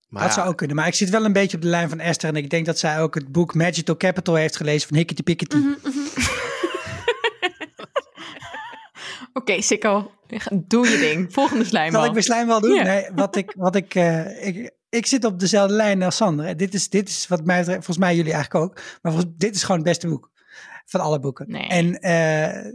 Maar 0.09 0.23
dat 0.23 0.31
ja, 0.31 0.37
zou 0.37 0.49
ook 0.49 0.57
kunnen. 0.57 0.77
Maar 0.77 0.87
ik 0.87 0.95
zit 0.95 1.11
wel 1.11 1.25
een 1.25 1.33
beetje 1.33 1.57
op 1.57 1.62
de 1.62 1.69
lijn 1.69 1.88
van 1.88 2.01
Esther. 2.01 2.29
En 2.29 2.37
ik 2.37 2.51
denk 2.51 2.66
dat 2.66 2.79
zij 2.79 3.01
ook 3.01 3.14
het 3.14 3.33
boek 3.33 3.55
Magical 3.55 3.97
Capital 3.97 4.35
heeft 4.35 4.57
gelezen 4.57 4.88
van 4.88 4.97
Hickety 4.97 5.23
Pickety. 5.23 5.57
Mhm, 5.57 5.69
mhm. 5.83 5.99
Oké, 9.37 9.62
Sikko, 9.62 10.11
doe 10.53 10.88
je 10.88 10.99
ding. 10.99 11.33
Volgende 11.33 11.62
Zal 11.62 11.70
slijmbal. 11.70 12.05
ik 12.05 12.12
mijn 12.12 12.25
slijm 12.25 12.46
wel 12.46 12.61
doen? 12.61 12.75
Ja. 12.75 12.83
Nee, 12.83 13.09
wat 13.14 13.37
ik, 13.37 13.53
wat 13.57 13.77
ik, 13.77 13.94
eh, 13.94 14.46
ik, 14.46 14.70
ik 14.88 15.07
zit 15.07 15.25
op 15.25 15.40
dezelfde 15.40 15.75
lijn 15.75 16.03
als 16.03 16.16
Sander. 16.16 16.57
Dit 16.57 16.75
is, 16.75 16.88
dit 16.88 17.09
is 17.09 17.29
wat 17.29 17.44
mij 17.44 17.59
betreft, 17.59 17.85
volgens 17.85 18.07
mij 18.07 18.16
jullie 18.16 18.33
eigenlijk 18.33 18.64
ook. 18.64 18.75
Maar 18.75 19.12
volgens, 19.12 19.33
dit 19.37 19.55
is 19.55 19.62
gewoon 19.62 19.77
het 19.77 19.87
beste 19.87 20.09
boek 20.09 20.31
van 20.85 21.01
alle 21.01 21.18
boeken. 21.18 21.51
Nee. 21.51 21.66
En 21.66 22.01
eh, 22.01 22.72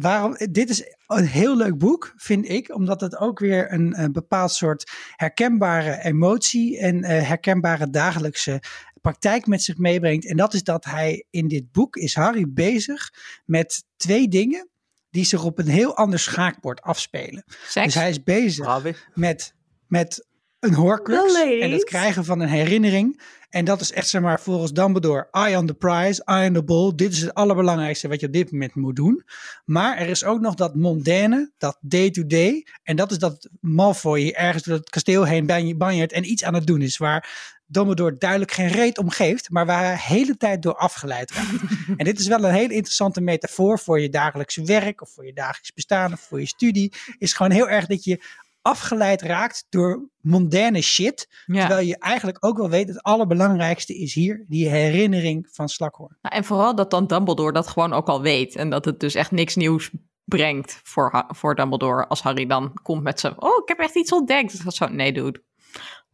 waarom? 0.00 0.36
Dit 0.50 0.70
is 0.70 0.96
een 1.06 1.26
heel 1.26 1.56
leuk 1.56 1.78
boek, 1.78 2.12
vind 2.16 2.48
ik, 2.48 2.74
omdat 2.74 3.00
het 3.00 3.16
ook 3.18 3.38
weer 3.38 3.72
een, 3.72 4.00
een 4.02 4.12
bepaald 4.12 4.52
soort 4.52 4.90
herkenbare 5.14 6.02
emotie 6.02 6.78
en 6.78 7.02
eh, 7.04 7.28
herkenbare 7.28 7.90
dagelijkse 7.90 8.62
praktijk 9.00 9.46
met 9.46 9.62
zich 9.62 9.76
meebrengt. 9.76 10.26
En 10.26 10.36
dat 10.36 10.54
is 10.54 10.62
dat 10.62 10.84
hij 10.84 11.24
in 11.30 11.48
dit 11.48 11.72
boek 11.72 11.96
is 11.96 12.14
Harry 12.14 12.44
bezig 12.48 13.12
met 13.44 13.84
twee 13.96 14.28
dingen 14.28 14.68
die 15.10 15.24
zich 15.24 15.44
op 15.44 15.58
een 15.58 15.68
heel 15.68 15.96
ander 15.96 16.18
schaakbord 16.18 16.80
afspelen. 16.80 17.44
Seks? 17.46 17.84
Dus 17.86 17.94
hij 17.94 18.10
is 18.10 18.22
bezig 18.22 18.64
Bravi. 18.64 18.94
met, 19.14 19.54
met 19.86 20.26
een 20.66 20.74
horcrux 20.74 21.34
en 21.34 21.70
het 21.70 21.84
krijgen 21.84 22.24
van 22.24 22.40
een 22.40 22.48
herinnering. 22.48 23.20
En 23.50 23.64
dat 23.64 23.80
is 23.80 23.92
echt, 23.92 24.08
zeg 24.08 24.20
maar, 24.20 24.40
volgens 24.40 24.72
Dumbledore, 24.72 25.28
eye 25.30 25.58
on 25.58 25.66
the 25.66 25.74
prize, 25.74 26.24
eye 26.24 26.48
on 26.48 26.54
the 26.54 26.62
ball. 26.62 26.92
Dit 26.94 27.12
is 27.12 27.20
het 27.20 27.34
allerbelangrijkste 27.34 28.08
wat 28.08 28.20
je 28.20 28.26
op 28.26 28.32
dit 28.32 28.52
moment 28.52 28.74
moet 28.74 28.96
doen. 28.96 29.24
Maar 29.64 29.96
er 29.96 30.08
is 30.08 30.24
ook 30.24 30.40
nog 30.40 30.54
dat 30.54 30.74
mondaine, 30.74 31.52
dat 31.58 31.78
day-to-day. 31.80 32.66
En 32.82 32.96
dat 32.96 33.10
is 33.10 33.18
dat 33.18 33.48
Malfoy 33.60 34.28
ergens 34.28 34.62
door 34.62 34.76
het 34.76 34.90
kasteel 34.90 35.24
heen 35.24 35.46
ban- 35.46 35.76
banjert 35.76 36.12
en 36.12 36.30
iets 36.30 36.44
aan 36.44 36.54
het 36.54 36.66
doen 36.66 36.82
is. 36.82 36.96
Waar 36.96 37.54
Dumbledore 37.66 38.16
duidelijk 38.18 38.52
geen 38.52 38.68
reet 38.68 38.98
om 38.98 39.10
geeft, 39.10 39.50
maar 39.50 39.66
waar 39.66 39.82
hij 39.82 39.94
de 39.94 40.02
hele 40.02 40.36
tijd 40.36 40.62
door 40.62 40.76
afgeleid 40.76 41.30
raakt. 41.30 41.62
en 41.96 42.04
dit 42.04 42.18
is 42.18 42.26
wel 42.26 42.44
een 42.44 42.52
hele 42.52 42.74
interessante 42.74 43.20
metafoor 43.20 43.78
voor 43.78 44.00
je 44.00 44.08
dagelijkse 44.08 44.64
werk 44.64 45.00
of 45.00 45.10
voor 45.10 45.26
je 45.26 45.32
dagelijks 45.32 45.72
bestaan 45.72 46.12
of 46.12 46.20
voor 46.20 46.40
je 46.40 46.46
studie. 46.46 46.92
Is 47.18 47.32
gewoon 47.32 47.52
heel 47.52 47.68
erg 47.68 47.86
dat 47.86 48.04
je 48.04 48.22
afgeleid 48.66 49.22
raakt 49.22 49.66
door 49.68 50.08
mondaine 50.20 50.80
shit. 50.82 51.28
ja. 51.46 51.66
Terwijl 51.66 51.86
je 51.86 51.98
eigenlijk 51.98 52.44
ook 52.44 52.56
wel 52.56 52.70
weet, 52.70 52.88
het 52.88 53.02
allerbelangrijkste 53.02 53.94
is 53.98 54.14
hier 54.14 54.44
die 54.48 54.68
herinnering 54.68 55.48
van 55.50 55.68
Slakhoorn. 55.68 56.18
Nou, 56.22 56.34
en 56.34 56.44
vooral 56.44 56.74
dat 56.74 56.90
dan 56.90 57.06
Dumbledore 57.06 57.52
dat 57.52 57.66
gewoon 57.68 57.92
ook 57.92 58.08
al 58.08 58.20
weet. 58.22 58.56
En 58.56 58.70
dat 58.70 58.84
het 58.84 59.00
dus 59.00 59.14
echt 59.14 59.30
niks 59.30 59.54
nieuws 59.54 59.90
brengt 60.24 60.80
voor, 60.82 61.10
Ha- 61.10 61.28
voor 61.28 61.54
Dumbledore. 61.54 62.06
Als 62.06 62.22
Harry 62.22 62.46
dan 62.46 62.72
komt 62.82 63.02
met 63.02 63.20
zijn... 63.20 63.42
Oh, 63.42 63.62
ik 63.62 63.68
heb 63.68 63.78
echt 63.78 63.96
iets 63.96 64.12
ontdekt. 64.12 64.50
Dus 64.50 64.60
dat 64.60 64.74
zo... 64.74 64.86
Nee, 64.88 65.12
dude. 65.12 65.42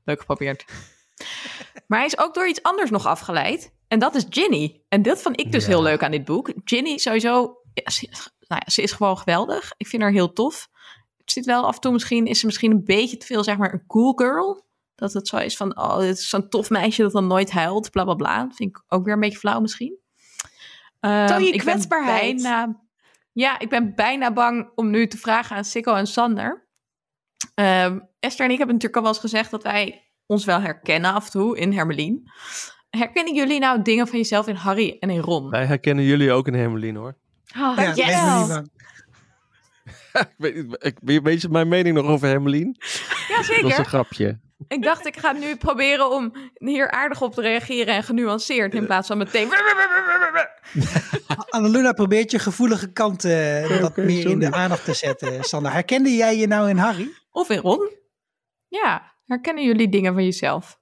Leuk 0.04 0.18
geprobeerd. 0.20 0.64
maar 1.86 1.98
hij 1.98 2.06
is 2.06 2.18
ook 2.18 2.34
door 2.34 2.48
iets 2.48 2.62
anders 2.62 2.90
nog 2.90 3.06
afgeleid. 3.06 3.72
En 3.88 3.98
dat 3.98 4.14
is 4.14 4.26
Ginny. 4.28 4.82
En 4.88 5.02
dat 5.02 5.22
vond 5.22 5.40
ik 5.40 5.52
dus 5.52 5.62
Ja. 5.62 5.68
heel 5.68 5.82
leuk 5.82 6.02
aan 6.02 6.10
dit 6.10 6.24
boek. 6.24 6.52
Ginny 6.64 6.98
sowieso... 6.98 7.56
ja, 7.74 7.90
ze, 7.90 8.08
nou 8.48 8.62
ja, 8.64 8.70
ze 8.70 8.82
is 8.82 8.92
gewoon 8.92 9.18
geweldig. 9.18 9.72
Ik 9.76 9.86
vind 9.86 10.02
haar 10.02 10.10
heel 10.12 10.32
tof. 10.32 10.68
Het 11.34 11.44
zit 11.44 11.54
wel 11.54 11.66
af 11.66 11.74
en 11.74 11.80
toe 11.80 11.92
misschien... 11.92 12.26
Is 12.26 12.40
ze 12.40 12.46
misschien 12.46 12.70
een 12.70 12.84
beetje 12.84 13.16
te 13.16 13.26
veel, 13.26 13.44
zeg 13.44 13.56
maar, 13.56 13.72
een 13.72 13.86
cool 13.86 14.12
girl. 14.16 14.66
Dat 14.94 15.12
het 15.12 15.28
zo 15.28 15.36
is 15.36 15.56
van... 15.56 15.78
Oh, 15.78 15.98
dit 15.98 16.18
is 16.18 16.28
zo'n 16.28 16.48
tof 16.48 16.70
meisje 16.70 17.02
dat 17.02 17.12
dan 17.12 17.26
nooit 17.26 17.50
huilt. 17.50 17.90
Bla, 17.90 18.04
bla, 18.04 18.14
bla. 18.14 18.44
Dat 18.44 18.56
vind 18.56 18.68
ik 18.76 18.82
ook 18.88 19.04
weer 19.04 19.14
een 19.14 19.20
beetje 19.20 19.38
flauw 19.38 19.60
misschien. 19.60 19.96
Toon 21.00 21.42
je 21.42 21.46
ik 21.46 21.50
ben 21.52 21.60
kwetsbaarheid. 21.60 22.42
bijna- 22.42 22.80
ja, 23.32 23.58
ik 23.58 23.68
ben 23.68 23.94
bijna 23.94 24.32
bang 24.32 24.70
om 24.74 24.90
nu 24.90 25.06
te 25.06 25.16
vragen 25.18 25.56
aan 25.56 25.64
Sikko 25.64 25.94
en 25.94 26.06
Sander. 26.06 26.68
Ehm, 27.54 27.98
Esther 28.20 28.44
en 28.46 28.50
ik 28.52 28.58
hebben 28.58 28.74
natuurlijk 28.76 28.96
al 28.96 29.02
wel 29.02 29.10
eens 29.12 29.20
gezegd 29.20 29.50
dat 29.50 29.62
wij 29.62 30.12
ons 30.26 30.44
wel 30.44 30.60
herkennen 30.60 31.12
af 31.12 31.24
en 31.24 31.30
toe 31.30 31.58
in 31.58 31.72
Hermelien. 31.72 32.30
Herkennen 32.90 33.34
jullie 33.34 33.58
nou 33.60 33.82
dingen 33.82 34.06
van 34.08 34.18
jezelf 34.18 34.46
in 34.46 34.54
Harry 34.54 34.96
en 35.00 35.10
in 35.10 35.20
Ron? 35.20 35.50
Wij 35.50 35.66
herkennen 35.66 36.04
jullie 36.04 36.32
ook 36.32 36.46
in 36.46 36.54
Hermelien 36.54 36.96
hoor. 36.96 37.16
Oh, 37.56 37.76
Ja, 37.76 37.94
yes. 37.94 38.60
niet 40.37 40.57
ik 40.79 40.98
weet, 41.03 41.27
ik, 41.27 41.40
je 41.42 41.48
mijn 41.48 41.68
mening 41.68 41.96
nog 41.96 42.07
over 42.07 42.29
Hermelien? 42.29 42.77
Ja, 43.29 43.37
Dat 43.37 43.40
is 43.40 43.48
een 43.48 43.55
zeker. 43.55 43.85
grapje. 43.85 44.38
Ik 44.68 44.83
dacht, 44.83 45.07
ik 45.07 45.16
ga 45.16 45.33
nu 45.33 45.57
proberen 45.57 46.11
om 46.11 46.33
hier 46.55 46.90
aardig 46.90 47.22
op 47.22 47.35
te 47.35 47.40
reageren 47.40 47.94
en 47.94 48.03
genuanceerd 48.03 48.75
in 48.75 48.87
plaats 48.87 49.09
van 49.09 49.18
meteen... 49.18 49.48
Annaluna 51.48 51.92
probeert 51.92 52.31
je 52.31 52.38
gevoelige 52.38 52.92
kant 52.92 53.25
eh, 53.25 53.81
wat 53.81 53.96
meer 53.96 54.27
in 54.27 54.38
de 54.38 54.53
aandacht 54.53 54.85
te 54.85 54.94
zetten. 54.94 55.42
Sander, 55.44 55.72
herkende 55.72 56.14
jij 56.14 56.37
je 56.37 56.46
nou 56.46 56.68
in 56.68 56.77
Harry? 56.77 57.12
Of 57.31 57.51
in 57.51 57.59
Ron? 57.59 57.90
Ja, 58.68 59.14
herkennen 59.27 59.64
jullie 59.64 59.88
dingen 59.88 60.14
van 60.14 60.25
jezelf? 60.25 60.81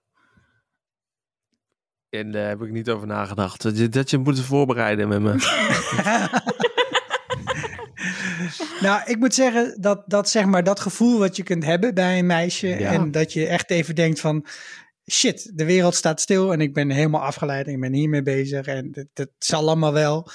En 2.10 2.32
daar 2.32 2.48
heb 2.48 2.62
ik 2.62 2.70
niet 2.70 2.90
over 2.90 3.06
nagedacht. 3.06 3.62
Dat 3.62 3.78
je, 3.78 3.88
dat 3.88 4.10
je 4.10 4.18
moet 4.18 4.40
voorbereiden 4.40 5.08
met 5.08 5.20
me. 5.20 5.34
Nou, 8.80 9.02
ik 9.04 9.18
moet 9.18 9.34
zeggen 9.34 9.76
dat, 9.80 10.02
dat 10.06 10.28
zeg 10.28 10.44
maar 10.44 10.64
dat 10.64 10.80
gevoel 10.80 11.18
wat 11.18 11.36
je 11.36 11.42
kunt 11.42 11.64
hebben 11.64 11.94
bij 11.94 12.18
een 12.18 12.26
meisje 12.26 12.68
Ja. 12.68 12.92
en 12.92 13.10
dat 13.10 13.32
je 13.32 13.46
echt 13.46 13.70
even 13.70 13.94
denkt 13.94 14.20
van 14.20 14.46
shit, 15.10 15.50
de 15.54 15.64
wereld 15.64 15.94
staat 15.94 16.20
stil 16.20 16.52
en 16.52 16.60
ik 16.60 16.74
ben 16.74 16.90
helemaal 16.90 17.22
afgeleid 17.22 17.66
en 17.66 17.72
ik 17.72 17.80
ben 17.80 17.92
hiermee 17.92 18.22
bezig 18.22 18.66
en 18.66 18.92
dat, 18.92 19.06
dat 19.12 19.28
zal 19.38 19.60
allemaal 19.60 19.92
wel. 19.92 20.28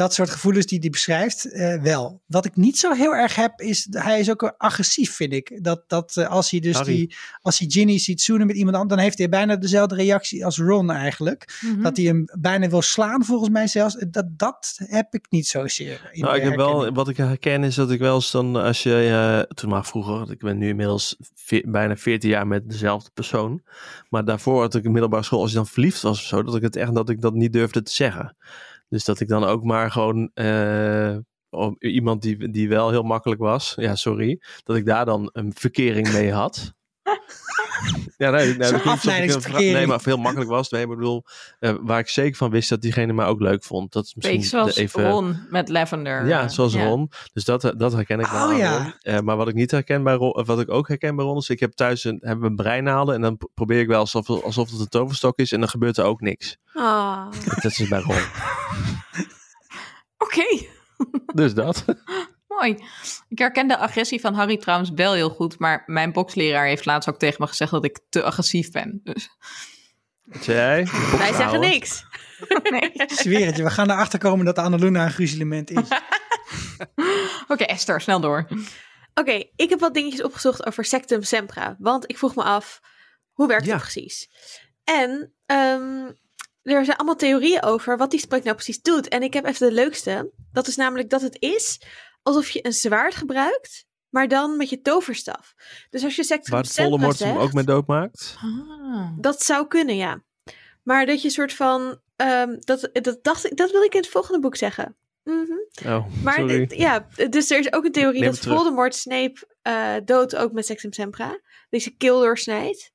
Dat 0.00 0.14
soort 0.14 0.30
gevoelens 0.30 0.66
die 0.66 0.78
hij 0.78 0.90
beschrijft, 0.90 1.52
eh, 1.52 1.82
wel. 1.82 2.22
Wat 2.26 2.44
ik 2.44 2.56
niet 2.56 2.78
zo 2.78 2.92
heel 2.92 3.14
erg 3.14 3.34
heb, 3.34 3.60
is 3.60 3.86
hij 3.90 4.20
is 4.20 4.30
ook 4.30 4.54
agressief, 4.58 5.14
vind 5.14 5.32
ik. 5.32 5.58
Dat, 5.62 5.82
dat 5.86 6.16
eh, 6.16 6.28
als 6.28 6.50
hij 6.50 6.60
dus 6.60 6.76
Harry. 6.76 6.94
die, 6.94 7.16
als 7.42 7.58
hij 7.58 7.68
Ginny 7.70 7.98
ziet 7.98 8.20
zoenen 8.20 8.46
met 8.46 8.56
iemand 8.56 8.76
anders, 8.76 8.94
dan 8.94 9.04
heeft 9.04 9.18
hij 9.18 9.28
bijna 9.28 9.56
dezelfde 9.56 9.94
reactie 9.94 10.44
als 10.44 10.58
Ron 10.58 10.90
eigenlijk. 10.90 11.58
Mhm. 11.60 11.82
Dat 11.82 11.96
hij 11.96 12.06
hem 12.06 12.24
bijna 12.38 12.68
wil 12.68 12.82
slaan, 12.82 13.24
volgens 13.24 13.50
mij 13.50 13.66
zelfs. 13.66 14.04
Dat, 14.10 14.26
dat 14.38 14.80
heb 14.84 15.14
ik 15.14 15.26
niet 15.30 15.46
zozeer. 15.46 16.10
in 16.12 16.22
Nou, 16.22 16.36
ik 16.36 16.42
heb 16.42 16.56
wel, 16.56 16.92
wat 16.92 17.08
ik 17.08 17.16
herken 17.16 17.64
is 17.64 17.74
dat 17.74 17.90
ik 17.90 17.98
wel 17.98 18.14
eens 18.14 18.30
dan, 18.30 18.56
als 18.56 18.82
je, 18.82 19.08
eh, 19.48 19.54
toen 19.54 19.70
maar 19.70 19.86
vroeger, 19.86 20.14
want 20.14 20.30
ik 20.30 20.38
ben 20.38 20.58
nu 20.58 20.68
inmiddels 20.68 21.16
bijna 21.64 21.96
14 21.96 22.30
jaar 22.30 22.46
met 22.46 22.70
dezelfde 22.70 23.10
persoon. 23.14 23.62
Maar 24.08 24.24
daarvoor 24.24 24.60
had 24.60 24.74
ik 24.74 24.84
in 24.84 24.92
middelbare 24.92 25.22
school, 25.22 25.40
als 25.40 25.50
je 25.50 25.56
dan 25.56 25.66
verliefd 25.66 26.02
was 26.02 26.18
of 26.18 26.26
zo, 26.26 26.42
dat 26.42 26.56
ik 26.56 26.62
het 26.62 26.76
echt, 26.76 26.94
dat 26.94 27.08
ik 27.08 27.20
dat 27.20 27.34
niet 27.34 27.52
durfde 27.52 27.82
te 27.82 27.92
zeggen. 27.92 28.36
Dus 28.90 29.04
dat 29.04 29.20
ik 29.20 29.28
dan 29.28 29.44
ook 29.44 29.64
maar 29.64 29.90
gewoon, 29.90 30.30
om- 31.50 31.76
iemand 31.78 32.22
die, 32.22 32.50
die 32.50 32.68
wel 32.68 32.90
heel 32.90 33.02
makkelijk 33.02 33.40
was, 33.40 33.72
ja 33.76 33.94
sorry, 33.94 34.40
dat 34.62 34.76
ik 34.76 34.86
daar 34.86 35.04
dan 35.04 35.30
een 35.32 35.52
verkering 35.54 36.12
mee 36.12 36.32
had. 36.32 36.72
Ja, 38.16 38.30
nee, 38.30 38.46
nee, 38.46 38.56
dat 38.56 38.68
Zo'n 38.68 38.80
klinkt 38.80 38.84
alsof 38.84 38.84
ik 38.84 38.84
een 38.84 38.98
vra- 38.98 39.10
afleidingsverkering. 39.10 39.72
Nee, 39.72 39.86
maar 39.86 39.96
of 39.96 40.04
heel 40.04 40.16
makkelijk 40.16 40.50
was. 40.50 40.68
Nee, 40.70 40.86
maar 40.86 40.92
ik 40.94 40.98
bedoel, 41.00 41.24
eh, 41.58 41.74
waar 41.80 41.98
ik 41.98 42.08
zeker 42.08 42.36
van 42.36 42.50
wist 42.50 42.68
dat 42.68 42.80
diegene 42.80 43.12
mij 43.12 43.26
ook 43.26 43.40
leuk 43.40 43.64
vond. 43.64 43.92
Dat 43.92 44.04
is 44.04 44.14
misschien 44.14 44.36
Beetje 44.36 44.50
zoals 44.56 44.74
de 44.74 44.80
even, 44.80 45.10
Ron 45.10 45.46
met 45.50 45.68
Lavender. 45.68 46.26
ja, 46.26 46.42
eh, 46.42 46.48
zoals 46.48 46.74
Ron. 46.74 47.10
Dus 47.32 47.44
dat, 47.44 47.72
dat 47.76 47.92
herken 47.92 48.20
ik 48.20 48.26
wel. 48.26 48.50
Oh, 48.50 48.56
ja. 48.58 48.94
Eh, 49.00 49.18
maar 49.20 49.36
wat 49.36 49.48
ik 49.48 49.54
niet 49.54 49.70
herken 49.70 50.02
bij 50.02 50.14
Ron, 50.14 50.44
wat 50.46 50.60
ik 50.60 50.70
ook 50.70 50.88
herken 50.88 51.16
bij 51.16 51.24
Ron, 51.24 51.36
is 51.36 51.48
ik 51.48 51.60
heb 51.60 51.72
thuis 51.72 52.04
een, 52.04 52.18
we 52.20 52.36
een 52.46 52.56
breinaalden 52.56 53.14
en 53.14 53.20
dan 53.20 53.36
pro- 53.36 53.48
probeer 53.54 53.80
ik 53.80 53.88
wel 53.88 54.00
alsof, 54.00 54.30
alsof 54.30 54.70
het 54.70 54.80
een 54.80 54.88
toverstok 54.88 55.38
is 55.38 55.52
en 55.52 55.60
dan 55.60 55.68
gebeurt 55.68 55.96
er 55.96 56.04
ook 56.04 56.20
niks. 56.20 56.56
Ah. 56.72 57.26
Dat 57.62 57.64
is 57.64 57.88
bij 57.88 58.00
Ron. 58.00 58.16
Oké, 60.18 60.66
Dus 61.34 61.54
dat. 61.54 61.84
mooi. 62.60 62.84
Ik 63.28 63.38
herken 63.38 63.68
de 63.68 63.76
agressie 63.78 64.20
van 64.20 64.34
Harry 64.34 64.56
trouwens 64.56 64.90
wel 64.94 65.12
heel 65.12 65.30
goed. 65.30 65.58
Maar 65.58 65.82
mijn 65.86 66.12
boksleraar 66.12 66.66
heeft 66.66 66.84
laatst 66.84 67.08
ook 67.08 67.18
tegen 67.18 67.36
me 67.40 67.46
gezegd 67.46 67.70
dat 67.70 67.84
ik 67.84 68.00
te 68.08 68.22
agressief 68.22 68.70
ben. 68.70 69.00
Dus 69.04 69.28
Wat 70.24 70.44
zei 70.44 70.56
jij? 70.56 70.86
Wij 71.18 71.32
zeggen 71.34 71.60
niks. 71.60 72.04
nee. 72.70 72.90
Ik 72.92 73.10
zweer 73.12 73.46
het 73.46 73.56
je, 73.56 73.62
we 73.62 73.70
gaan 73.80 73.90
erachter 73.90 74.18
komen 74.18 74.44
dat 74.44 74.58
Annaluna 74.58 75.04
een 75.04 75.10
gruzelement 75.10 75.70
is. 75.70 75.88
Oké, 77.48 77.64
Esther, 77.64 78.00
snel 78.00 78.20
door. 78.20 78.48
Oké, 79.14 79.44
ik 79.56 79.70
heb 79.70 79.80
wat 79.80 79.94
dingetjes 79.94 80.22
opgezocht 80.22 80.66
over 80.66 80.84
Sectum 80.84 81.22
Sempra. 81.22 81.76
Want 81.78 82.10
ik 82.10 82.18
vroeg 82.18 82.34
me 82.34 82.42
af, 82.42 82.80
hoe 83.32 83.46
werkt 83.48 83.66
Ja. 83.66 83.72
het 83.72 83.80
precies? 83.82 84.28
En 84.84 85.34
ehm, 85.46 86.10
er 86.62 86.84
zijn 86.84 86.96
allemaal 86.96 87.16
theorieën 87.16 87.62
over 87.62 87.96
wat 87.96 88.10
die 88.10 88.20
spreuk 88.20 88.42
nou 88.44 88.54
precies 88.54 88.80
doet. 88.80 89.08
En 89.08 89.22
ik 89.22 89.32
heb 89.34 89.44
even 89.46 89.68
de 89.68 89.74
leukste. 89.74 90.32
Dat 90.52 90.66
is 90.66 90.76
namelijk 90.76 91.10
dat 91.10 91.20
het 91.20 91.36
is 91.38 91.80
alsof 92.22 92.50
je 92.50 92.66
een 92.66 92.72
zwaard 92.72 93.14
gebruikt, 93.14 93.84
maar 94.08 94.28
dan 94.28 94.56
met 94.56 94.68
je 94.68 94.80
toverstaf. 94.80 95.54
Dus 95.90 96.04
als 96.04 96.16
je 96.16 96.24
Sectum 96.24 96.52
Waar 96.52 96.66
Voldemort 96.66 97.18
hem 97.18 97.28
zegt, 97.28 97.40
ook 97.40 97.52
mee 97.52 97.64
doodmaakt. 97.64 98.36
Ah. 98.42 99.08
dat 99.18 99.42
zou 99.42 99.66
kunnen, 99.66 99.96
ja. 99.96 100.22
Maar 100.82 101.06
dat 101.06 101.22
je 101.22 101.30
soort 101.30 101.52
van, 101.52 102.00
ehm, 102.16 102.56
dat, 102.58 102.88
dat 102.92 103.18
dacht 103.22 103.44
ik, 103.46 103.56
dat 103.56 103.70
wil 103.70 103.82
ik 103.82 103.94
in 103.94 104.00
het 104.00 104.10
volgende 104.10 104.40
boek 104.40 104.56
zeggen. 104.56 104.96
Mhm. 105.22 105.86
Oh, 105.86 106.06
Maar 106.22 106.34
sorry. 106.34 106.66
ja, 106.76 107.06
dus 107.28 107.50
er 107.50 107.58
is 107.58 107.72
ook 107.72 107.84
een 107.84 107.92
theorie 107.92 108.20
Neem 108.20 108.30
dat. 108.30 108.38
Voldemort 108.38 108.94
Snape 108.94 109.48
eh 109.62 109.94
doodt 110.04 110.36
ook 110.36 110.52
met 110.52 110.66
Sectum 110.66 110.92
Sempra. 110.92 111.40
Deze 111.68 111.96
keel 111.96 112.20
doorsnijdt. 112.20 112.92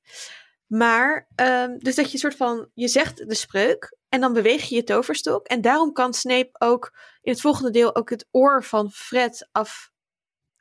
Maar, 0.66 1.28
ehm, 1.34 1.78
dus 1.78 1.94
dat 1.94 2.12
je 2.12 2.18
soort 2.18 2.36
van, 2.36 2.70
je 2.74 2.88
zegt 2.88 3.28
de 3.28 3.34
spreuk 3.34 3.96
en 4.08 4.20
dan 4.20 4.32
beweeg 4.32 4.68
je 4.68 4.74
je 4.74 4.84
toverstok. 4.84 5.46
En 5.46 5.60
daarom 5.60 5.92
kan 5.92 6.14
Snape 6.14 6.50
ook 6.58 6.92
in 7.26 7.32
het 7.32 7.40
volgende 7.40 7.70
deel 7.70 7.96
ook 7.96 8.10
het 8.10 8.26
oor 8.30 8.64
van 8.64 8.90
Fred 8.90 9.48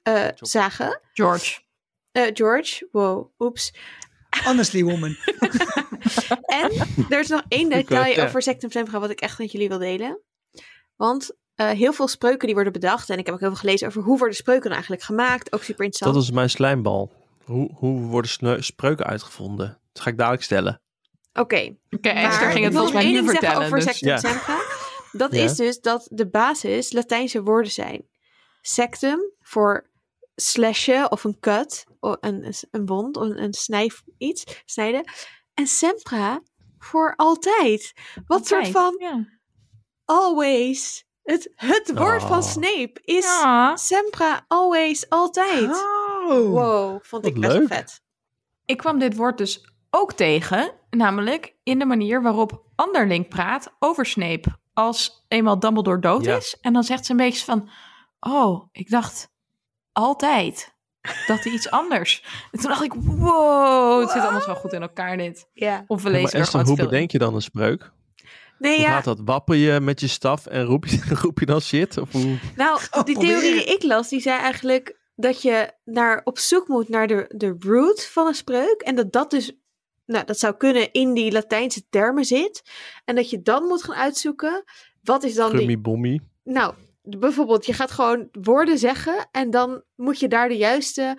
afzagen. 0.01 1.01
George. 1.13 1.59
Eh 2.11 2.29
George, 2.33 2.87
wow, 2.91 3.31
oeps. 3.39 3.73
Honestly, 4.43 4.83
woman. 4.83 5.15
En 6.61 6.71
er 7.09 7.19
is 7.19 7.27
nog 7.27 7.43
één 7.47 7.69
detail 7.69 8.23
over 8.23 8.41
Sectum 8.41 8.71
Sempra 8.71 8.99
wat 8.99 9.09
ik 9.09 9.19
echt 9.19 9.37
met 9.37 9.51
jullie 9.51 9.67
wil 9.67 9.77
delen. 9.77 10.21
Want 10.95 11.35
eh, 11.55 11.69
heel 11.69 11.93
veel 11.93 12.07
spreuken 12.07 12.45
die 12.45 12.55
worden 12.55 12.73
bedacht. 12.73 13.09
En 13.09 13.17
ik 13.17 13.25
heb 13.25 13.33
ook 13.33 13.39
heel 13.39 13.49
veel 13.49 13.59
gelezen 13.59 13.87
over 13.87 14.01
hoe 14.01 14.17
worden 14.17 14.35
spreuken 14.35 14.63
nou 14.63 14.73
eigenlijk 14.73 15.03
gemaakt. 15.03 15.53
Ook 15.53 15.63
super 15.63 15.83
interessant. 15.85 16.13
Dat 16.13 16.23
is 16.23 16.31
mijn 16.31 16.49
slijmbal. 16.49 17.11
Hoe, 17.43 17.71
hoe 17.73 18.01
worden 18.01 18.63
spreuken 18.63 19.05
uitgevonden? 19.05 19.79
Dat 19.93 20.03
ga 20.03 20.09
ik 20.09 20.17
dadelijk 20.17 20.43
stellen. 20.43 20.81
Oké, 21.33 21.75
Oké, 21.89 22.13
maar 22.13 22.23
Esther 22.23 22.51
ging 22.51 22.57
ik 22.57 22.63
het 22.63 22.73
wil 22.73 22.81
volgens 22.81 22.91
mij 22.93 23.03
nog 23.03 23.11
nu 23.11 23.17
één 23.17 23.25
ding 23.25 23.29
zeggen 23.29 23.47
vertellen. 23.47 23.65
over 23.65 23.77
Dus... 23.77 23.85
Sectum 23.85 24.09
Ja. 24.09 24.17
Sempra. 24.17 24.74
Dat 25.17 25.35
Ja. 25.35 25.43
is 25.43 25.55
dus 25.55 25.79
dat 25.79 26.07
de 26.11 26.29
basis 26.29 26.91
Latijnse 26.91 27.43
woorden 27.43 27.71
zijn. 27.71 28.07
Sectum 28.61 29.31
voor 29.39 29.89
slashen 30.35 31.11
of 31.11 31.23
een 31.23 31.39
cut, 31.39 31.85
of 31.99 32.15
een, 32.19 32.53
een 32.71 32.85
wond, 32.85 33.17
of 33.17 33.23
een, 33.29 33.53
snij, 33.53 33.91
iets, 34.17 34.61
snijden. 34.65 35.03
En 35.53 35.67
Sempra 35.67 36.41
voor 36.77 37.13
altijd. 37.15 37.93
Wat 38.27 38.47
soort 38.47 38.67
van 38.67 38.95
Ja. 38.99 39.25
always. 40.05 41.03
Het, 41.23 41.51
het 41.55 41.91
woord 41.97 42.21
van 42.21 42.37
Oh. 42.37 42.43
Snape 42.43 43.01
is 43.03 43.25
Ja. 43.25 43.75
Sempra 43.75 44.45
always, 44.47 45.09
altijd. 45.09 45.69
Oh. 45.69 46.27
Wow, 46.27 46.89
vond 47.03 47.09
Wat 47.23 47.25
ik 47.25 47.33
best 47.39 47.51
wel 47.51 47.61
leuk. 47.61 47.67
vet. 47.67 48.01
Ik 48.65 48.77
kwam 48.77 48.99
dit 48.99 49.15
woord 49.15 49.37
dus 49.37 49.73
ook 49.89 50.13
tegen, 50.13 50.71
namelijk 50.89 51.55
in 51.63 51.79
de 51.79 51.85
manier 51.85 52.21
waarop 52.21 52.63
Anderling 52.75 53.27
praat 53.27 53.75
over 53.79 54.05
Snape. 54.05 54.57
Als 54.75 55.25
eenmaal 55.27 55.59
Dumbledore 55.59 55.99
dood 55.99 56.25
Ja. 56.25 56.35
is. 56.35 56.57
En 56.61 56.73
dan 56.73 56.83
zegt 56.83 57.05
ze 57.05 57.11
een 57.11 57.17
beetje 57.17 57.45
van, 57.45 57.69
oh, 58.19 58.67
ik 58.71 58.89
dacht 58.89 59.29
altijd 59.91 60.73
dat 61.27 61.43
hij 61.43 61.51
iets 61.53 61.69
anders. 61.69 62.23
En 62.51 62.59
toen 62.59 62.69
dacht 62.69 62.83
ik, 62.83 62.93
wow, 62.93 64.01
het 64.01 64.09
zit 64.09 64.21
allemaal 64.21 64.41
zo 64.41 64.53
goed 64.53 64.73
in 64.73 64.81
elkaar 64.81 65.17
dit. 65.17 65.49
Ja. 65.53 65.83
Of 65.87 66.01
we 66.01 66.07
Ja, 66.07 66.13
maar 66.13 66.21
lezen 66.21 66.37
er 66.39 66.43
Esther, 66.45 66.65
hoe 66.65 66.75
veel 66.75 66.85
bedenk 66.85 67.11
je 67.11 67.17
dan 67.17 67.35
een 67.35 67.41
spreuk? 67.41 67.91
Nee, 68.59 68.75
Hoe 68.75 68.85
ja. 68.85 68.91
gaat 68.91 69.03
dat? 69.03 69.19
Wapper 69.25 69.55
je 69.55 69.79
met 69.79 69.99
je 69.99 70.07
staf 70.07 70.45
en 70.45 70.63
roep 70.63 70.85
je, 70.85 71.01
roep 71.21 71.39
je 71.39 71.45
dan 71.45 71.61
shit? 71.61 71.97
Of 71.97 72.11
hoe? 72.11 72.37
Nou, 72.55 72.79
Oh, 72.91 73.03
die 73.03 73.17
theorie 73.19 73.53
die 73.53 73.63
ik 73.63 73.83
las, 73.83 74.09
die 74.09 74.19
zei 74.21 74.39
eigenlijk 74.39 74.99
dat 75.15 75.41
je 75.41 75.71
naar, 75.83 76.21
op 76.23 76.39
zoek 76.39 76.67
moet 76.67 76.89
naar 76.89 77.07
de, 77.07 77.25
de 77.35 77.55
root 77.59 78.05
van 78.07 78.27
een 78.27 78.33
spreuk. 78.35 78.81
En 78.81 78.95
dat 78.95 79.11
dat 79.11 79.29
dus, 79.31 79.51
nou, 80.05 80.25
dat 80.25 80.39
zou 80.39 80.57
kunnen 80.57 80.91
in 80.91 81.13
die 81.13 81.31
Latijnse 81.31 81.83
termen 81.89 82.25
zit. 82.25 82.61
En 83.05 83.15
dat 83.15 83.29
je 83.29 83.41
dan 83.41 83.63
moet 83.63 83.83
gaan 83.83 83.95
uitzoeken, 83.95 84.63
wat 85.01 85.23
is 85.23 85.33
dan 85.33 85.49
die... 85.49 85.57
Gummy 85.57 85.81
bommy. 85.81 86.19
Nou, 86.43 86.73
bijvoorbeeld, 87.01 87.65
je 87.65 87.73
gaat 87.73 87.91
gewoon 87.91 88.29
woorden 88.31 88.77
zeggen 88.77 89.27
en 89.31 89.49
dan 89.49 89.83
moet 89.95 90.19
je 90.19 90.27
daar 90.27 90.47
de 90.49 90.57
juiste 90.57 91.17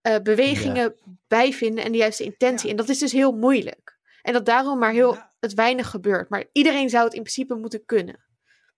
eh, 0.00 0.18
bewegingen 0.22 0.94
bij 1.26 1.52
vinden 1.52 1.84
en 1.84 1.92
de 1.92 1.98
juiste 1.98 2.24
intentie. 2.24 2.64
Ja. 2.64 2.70
En 2.70 2.76
dat 2.76 2.88
is 2.88 2.98
dus 2.98 3.12
heel 3.12 3.32
moeilijk. 3.32 3.98
En 4.22 4.32
dat 4.32 4.46
daarom 4.46 4.78
maar 4.78 4.92
heel 4.92 5.14
Ja. 5.14 5.32
het 5.40 5.54
weinig 5.54 5.90
gebeurt. 5.90 6.28
Maar 6.28 6.44
iedereen 6.52 6.90
zou 6.90 7.04
het 7.04 7.14
in 7.14 7.22
principe 7.22 7.54
moeten 7.54 7.84
kunnen. 7.84 8.24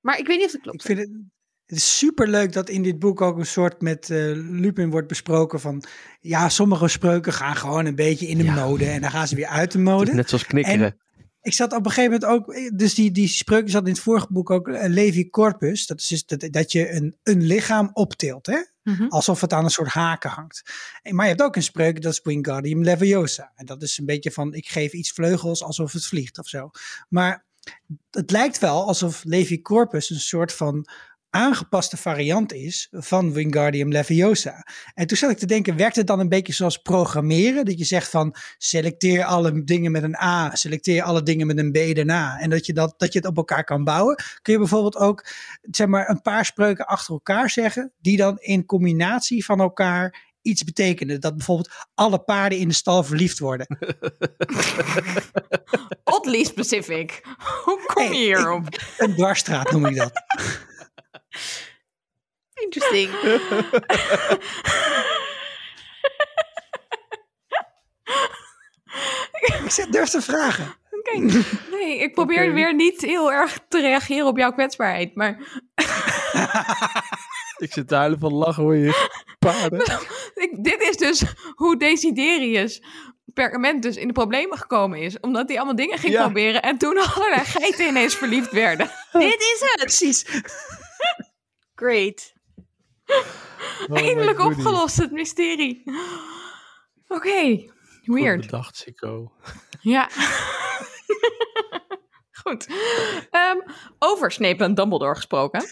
Maar 0.01 0.19
ik 0.19 0.27
weet 0.27 0.37
niet 0.37 0.47
of 0.47 0.53
het 0.53 0.61
klopt. 0.61 0.81
Ik 0.81 0.87
vind 0.87 0.99
het, 0.99 1.11
het 1.67 1.77
is 1.79 1.99
super 1.99 2.29
leuk 2.29 2.53
dat 2.53 2.69
in 2.69 2.83
dit 2.83 2.99
boek 2.99 3.21
ook 3.21 3.39
een 3.39 3.47
soort 3.47 3.81
met 3.81 4.11
eh, 4.11 4.19
Lupin 4.35 4.91
wordt 4.91 5.09
besproken 5.09 5.61
van 5.61 5.83
ja, 6.21 6.49
sommige 6.49 6.89
spreuken 6.89 7.33
gaan 7.33 7.57
gewoon 7.57 7.87
een 7.87 7.95
beetje 7.95 8.27
in 8.27 8.39
de 8.39 8.45
Ja. 8.45 8.55
mode 8.55 8.85
en 8.87 9.01
dan 9.01 9.11
gaan 9.11 9.29
ze 9.29 9.35
weer 9.37 9.47
uit 9.47 9.73
de 9.73 9.79
mode. 9.79 10.15
net 10.15 10.29
zoals 10.29 10.47
knikkeren. 10.47 10.97
Ik 11.43 11.53
zat 11.53 11.73
op 11.73 11.85
een 11.85 11.91
gegeven 11.91 12.21
moment 12.21 12.31
ook, 12.31 12.55
dus 12.79 12.95
die, 12.95 13.11
die 13.11 13.29
spreuk 13.29 13.71
zat 13.71 13.87
in 13.87 13.93
het 13.93 14.03
vorige 14.03 14.27
boek 14.31 14.51
ook, 14.51 14.69
eh, 14.69 14.89
Levi 14.89 15.29
Corpus, 15.31 15.87
dat 15.87 16.01
is 16.01 16.07
dus 16.07 16.27
dat, 16.27 16.49
dat 16.53 16.73
je 16.73 16.91
een, 16.93 17.17
een 17.23 17.43
lichaam 17.43 17.91
optilt, 17.93 18.47
hè? 18.47 18.59
Mhm. 18.83 19.07
alsof 19.09 19.41
het 19.41 19.53
aan 19.53 19.65
een 19.65 19.71
soort 19.71 19.89
haken 19.93 20.31
hangt. 20.31 20.63
En- 21.03 21.15
Maar 21.15 21.25
je 21.25 21.31
hebt 21.31 21.43
ook 21.43 21.57
een 21.57 21.63
spreuk, 21.63 22.03
dat 22.03 22.13
is 22.13 22.21
Wingardium 22.23 22.83
Leviosa. 22.83 23.53
En 23.55 23.67
dat 23.67 23.83
is 23.83 23.99
een 23.99 24.05
beetje 24.07 24.31
van, 24.31 24.55
ik 24.55 24.69
geef 24.69 24.93
iets 24.93 25.11
vleugels 25.11 25.63
alsof 25.63 25.93
het 25.93 26.07
vliegt 26.07 26.39
of 26.39 26.49
zo. 26.49 26.71
Maar 27.09 27.45
het 28.11 28.31
lijkt 28.31 28.59
wel 28.59 28.87
alsof 28.87 29.25
Levi 29.25 29.63
Corpus 29.63 30.11
een 30.11 30.21
soort 30.21 30.53
van 30.53 30.87
aangepaste 31.31 31.97
variant 31.97 32.53
is 32.53 32.89
van 32.91 33.33
Wingardium 33.33 33.91
Leviosa. 33.91 34.67
En 34.95 35.07
toen 35.07 35.17
zat 35.17 35.31
ik 35.31 35.39
te 35.39 35.47
denken, 35.47 35.77
werkt 35.77 35.97
het 35.97 36.07
dan 36.07 36.21
een 36.21 36.29
beetje 36.29 36.53
zoals 36.53 36.79
programmeren? 36.79 37.65
Dat 37.65 37.79
je 37.79 37.85
zegt 37.85 38.11
van, 38.11 38.35
selecteer 38.59 39.25
alle 39.25 39.65
dingen 39.65 39.93
met 39.93 40.03
een 40.03 40.17
A, 40.17 40.55
selecteer 40.55 41.03
alle 41.03 41.23
dingen 41.23 41.47
met 41.47 41.59
een 41.59 41.73
B 41.73 41.95
daarna. 41.95 42.39
En 42.39 42.51
dat 42.51 42.67
je, 42.67 42.73
dat, 42.73 42.95
dat 42.97 43.13
je 43.13 43.19
het 43.19 43.29
op 43.29 43.37
elkaar 43.37 43.65
kan 43.65 43.85
bouwen. 43.85 44.17
Kun 44.43 44.53
je 44.53 44.59
bijvoorbeeld 44.59 44.97
ook 44.97 45.27
zeg 45.71 45.87
maar, 45.87 46.09
een 46.09 46.23
paar 46.23 46.45
spreuken 46.45 46.87
achter 46.87 47.13
elkaar 47.13 47.51
zeggen, 47.51 47.93
die 48.01 48.17
dan 48.17 48.39
in 48.39 48.67
combinatie 48.67 49.45
van 49.45 49.61
elkaar 49.61 50.35
iets 50.43 50.65
betekenen. 50.65 51.21
Dat 51.21 51.37
bijvoorbeeld 51.37 51.71
alle 51.95 52.19
paarden 52.19 52.59
in 52.59 52.69
de 52.69 52.75
stal 52.75 53.05
verliefd 53.05 53.39
worden. 53.39 53.67
Oddly 56.05 56.45
specific. 56.45 57.21
Hoe 57.65 57.85
kom 57.87 58.03
je 58.03 58.09
Hey, 58.09 58.19
hierop? 58.19 58.69
Een 58.99 59.15
dwarsstraat 59.15 59.71
noem 59.73 59.87
ik 59.87 59.97
dat. 59.97 60.13
Interesting. 62.55 63.11
Ik 69.65 69.71
zeg, 69.71 69.87
durf 69.87 70.09
te 70.09 70.21
vragen. 70.23 70.75
Oké. 70.91 71.19
Nee, 71.71 71.99
ik 71.99 72.15
probeer 72.15 72.53
weer 72.53 72.75
niet 72.75 73.01
heel 73.01 73.33
erg 73.33 73.59
te 73.69 73.81
reageren 73.81 74.27
op 74.27 74.37
jouw 74.39 74.53
kwetsbaarheid. 74.53 75.15
Maar 75.15 75.39
Ik 77.59 77.73
zit 77.73 77.89
te 77.89 77.95
huilen 77.95 78.19
van 78.19 78.33
lachen 78.35 78.63
hoor 78.63 78.77
je. 78.77 79.09
Paarden. 79.39 79.81
ik, 80.45 80.51
dit 80.65 80.81
is 80.83 80.97
dus 80.97 81.23
hoe 81.55 81.77
Desiderius 81.79 82.83
perkament 83.35 83.83
dus 83.83 83.97
in 83.97 84.07
de 84.07 84.13
problemen 84.13 84.59
gekomen 84.59 84.99
is. 84.99 85.21
Omdat 85.21 85.49
hij 85.49 85.57
allemaal 85.57 85.77
dingen 85.77 85.99
ging 85.99 86.13
Ja. 86.13 86.23
proberen. 86.23 86.63
En 86.63 86.79
toen 86.79 86.99
allerlei 87.15 87.45
geiten 87.45 87.87
ineens 87.87 88.15
verliefd 88.15 88.51
werden. 88.53 88.91
Dit 89.13 89.41
is 89.41 89.57
het. 89.61 89.77
Precies. 89.81 90.25
Great. 91.77 92.33
Oh 93.89 93.97
Eindelijk 94.05 94.39
opgelost, 94.39 94.97
het 94.97 95.11
mysterie. 95.11 95.83
Oké, 97.09 97.57
Goed 98.05 98.05
weird. 98.05 98.41
bedacht, 98.41 98.77
Sico. 98.77 99.33
Ja. 99.81 100.09
Goed. 102.43 102.67
Ehm, 103.31 103.57
over 103.99 104.33
Snape 104.33 104.65
en 104.65 104.75
Dumbledore 104.75 105.15
gesproken. 105.15 105.65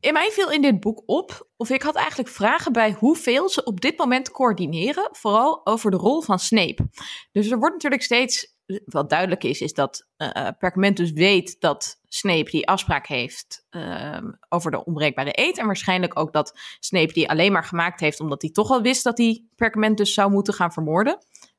In 0.00 0.12
mij 0.12 0.30
viel 0.30 0.50
in 0.50 0.62
dit 0.62 0.80
boek 0.80 1.02
op, 1.06 1.48
of 1.56 1.70
ik 1.70 1.82
had 1.82 1.94
eigenlijk 1.94 2.28
vragen 2.28 2.72
bij 2.72 2.92
hoeveel 2.92 3.48
ze 3.48 3.64
op 3.64 3.80
dit 3.80 3.98
moment 3.98 4.30
coördineren, 4.30 5.08
vooral 5.12 5.66
over 5.66 5.90
de 5.90 5.96
rol 5.96 6.22
van 6.22 6.38
Snape. 6.38 6.88
Dus 7.32 7.50
er 7.50 7.58
wordt 7.58 7.74
natuurlijk 7.74 8.02
steeds, 8.02 8.56
wat 8.84 9.10
duidelijk 9.10 9.44
is, 9.44 9.60
is 9.60 9.72
dat 9.72 10.08
eh 10.16 10.48
Perkamentus 10.58 11.12
weet 11.12 11.60
dat 11.60 12.00
Snape 12.16 12.50
die 12.50 12.68
afspraak 12.68 13.06
heeft 13.06 13.66
ehm, 13.70 14.30
over 14.48 14.70
de 14.70 14.84
onbreekbare 14.84 15.30
eet. 15.40 15.58
En 15.58 15.66
waarschijnlijk 15.66 16.18
ook 16.18 16.32
dat 16.32 16.58
Snape 16.80 17.12
die 17.12 17.28
alleen 17.30 17.52
maar 17.52 17.64
gemaakt 17.64 18.00
heeft 18.00 18.20
omdat 18.20 18.42
hij 18.42 18.50
toch 18.50 18.70
al 18.70 18.82
wist 18.82 19.04
dat 19.04 19.18
hij 19.18 19.44
Perkamentus 19.54 20.14
zou 20.14 20.30
moeten 20.30 20.54
gaan 20.54 20.72
vermoorden. 20.72 21.18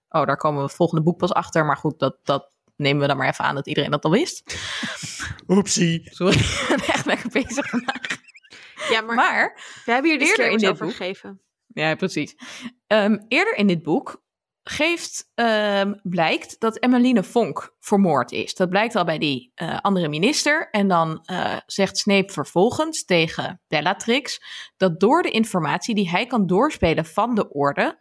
Oh, 0.09 0.25
daar 0.25 0.37
komen 0.37 0.57
we 0.59 0.65
het 0.65 0.75
volgende 0.75 1.03
boek 1.03 1.17
pas 1.17 1.33
achter. 1.33 1.65
Maar 1.65 1.77
goed, 1.77 1.99
dat, 1.99 2.17
dat 2.23 2.51
nemen 2.75 3.01
we 3.01 3.07
dan 3.07 3.17
maar 3.17 3.27
even 3.27 3.45
aan 3.45 3.55
dat 3.55 3.67
iedereen 3.67 3.91
dat 3.91 4.03
al 4.03 4.11
wist. 4.11 4.57
Oepsie. 5.47 6.01
Sorry, 6.13 6.37
ik 6.39 6.65
ben 6.67 6.85
echt 6.87 7.05
lekker 7.05 7.29
bezig 7.29 7.69
vandaag. 7.69 8.01
Ja, 8.89 9.01
maar, 9.01 9.15
Maar, 9.15 9.59
we 9.85 9.91
hebben 9.91 10.11
hier 10.11 10.21
eerder 10.21 10.49
in 10.49 10.57
dit 10.57 10.77
boek- 10.77 10.89
gegeven. 10.89 11.41
ja, 11.67 11.95
precies. 11.95 12.35
Ehm, 12.87 13.17
eerder 13.27 13.55
in 13.55 13.67
dit 13.67 13.83
boek 13.83 14.23
geeft, 14.69 15.32
ehm, 15.36 15.93
blijkt 16.03 16.60
dat 16.60 16.77
Emmeline 16.77 17.23
Vonk 17.23 17.75
vermoord 17.80 18.32
is. 18.32 18.56
Dat 18.56 18.69
blijkt 18.69 18.95
al 18.95 19.03
bij 19.03 19.17
die 19.17 19.51
eh, 19.56 19.77
andere 19.82 20.08
minister. 20.08 20.69
En 20.69 20.88
dan 20.88 21.19
eh, 21.25 21.56
zegt 21.65 21.97
Snape 21.97 22.34
vervolgens 22.34 23.06
tegen 23.06 23.62
Bellatrix 23.67 24.41
dat 24.77 24.99
door 24.99 25.21
de 25.21 25.32
informatie 25.32 25.95
die 25.95 26.10
hij 26.10 26.25
kan 26.25 26.47
doorspelen 26.47 27.06
van 27.06 27.36
de 27.36 27.49
orde, 27.49 27.99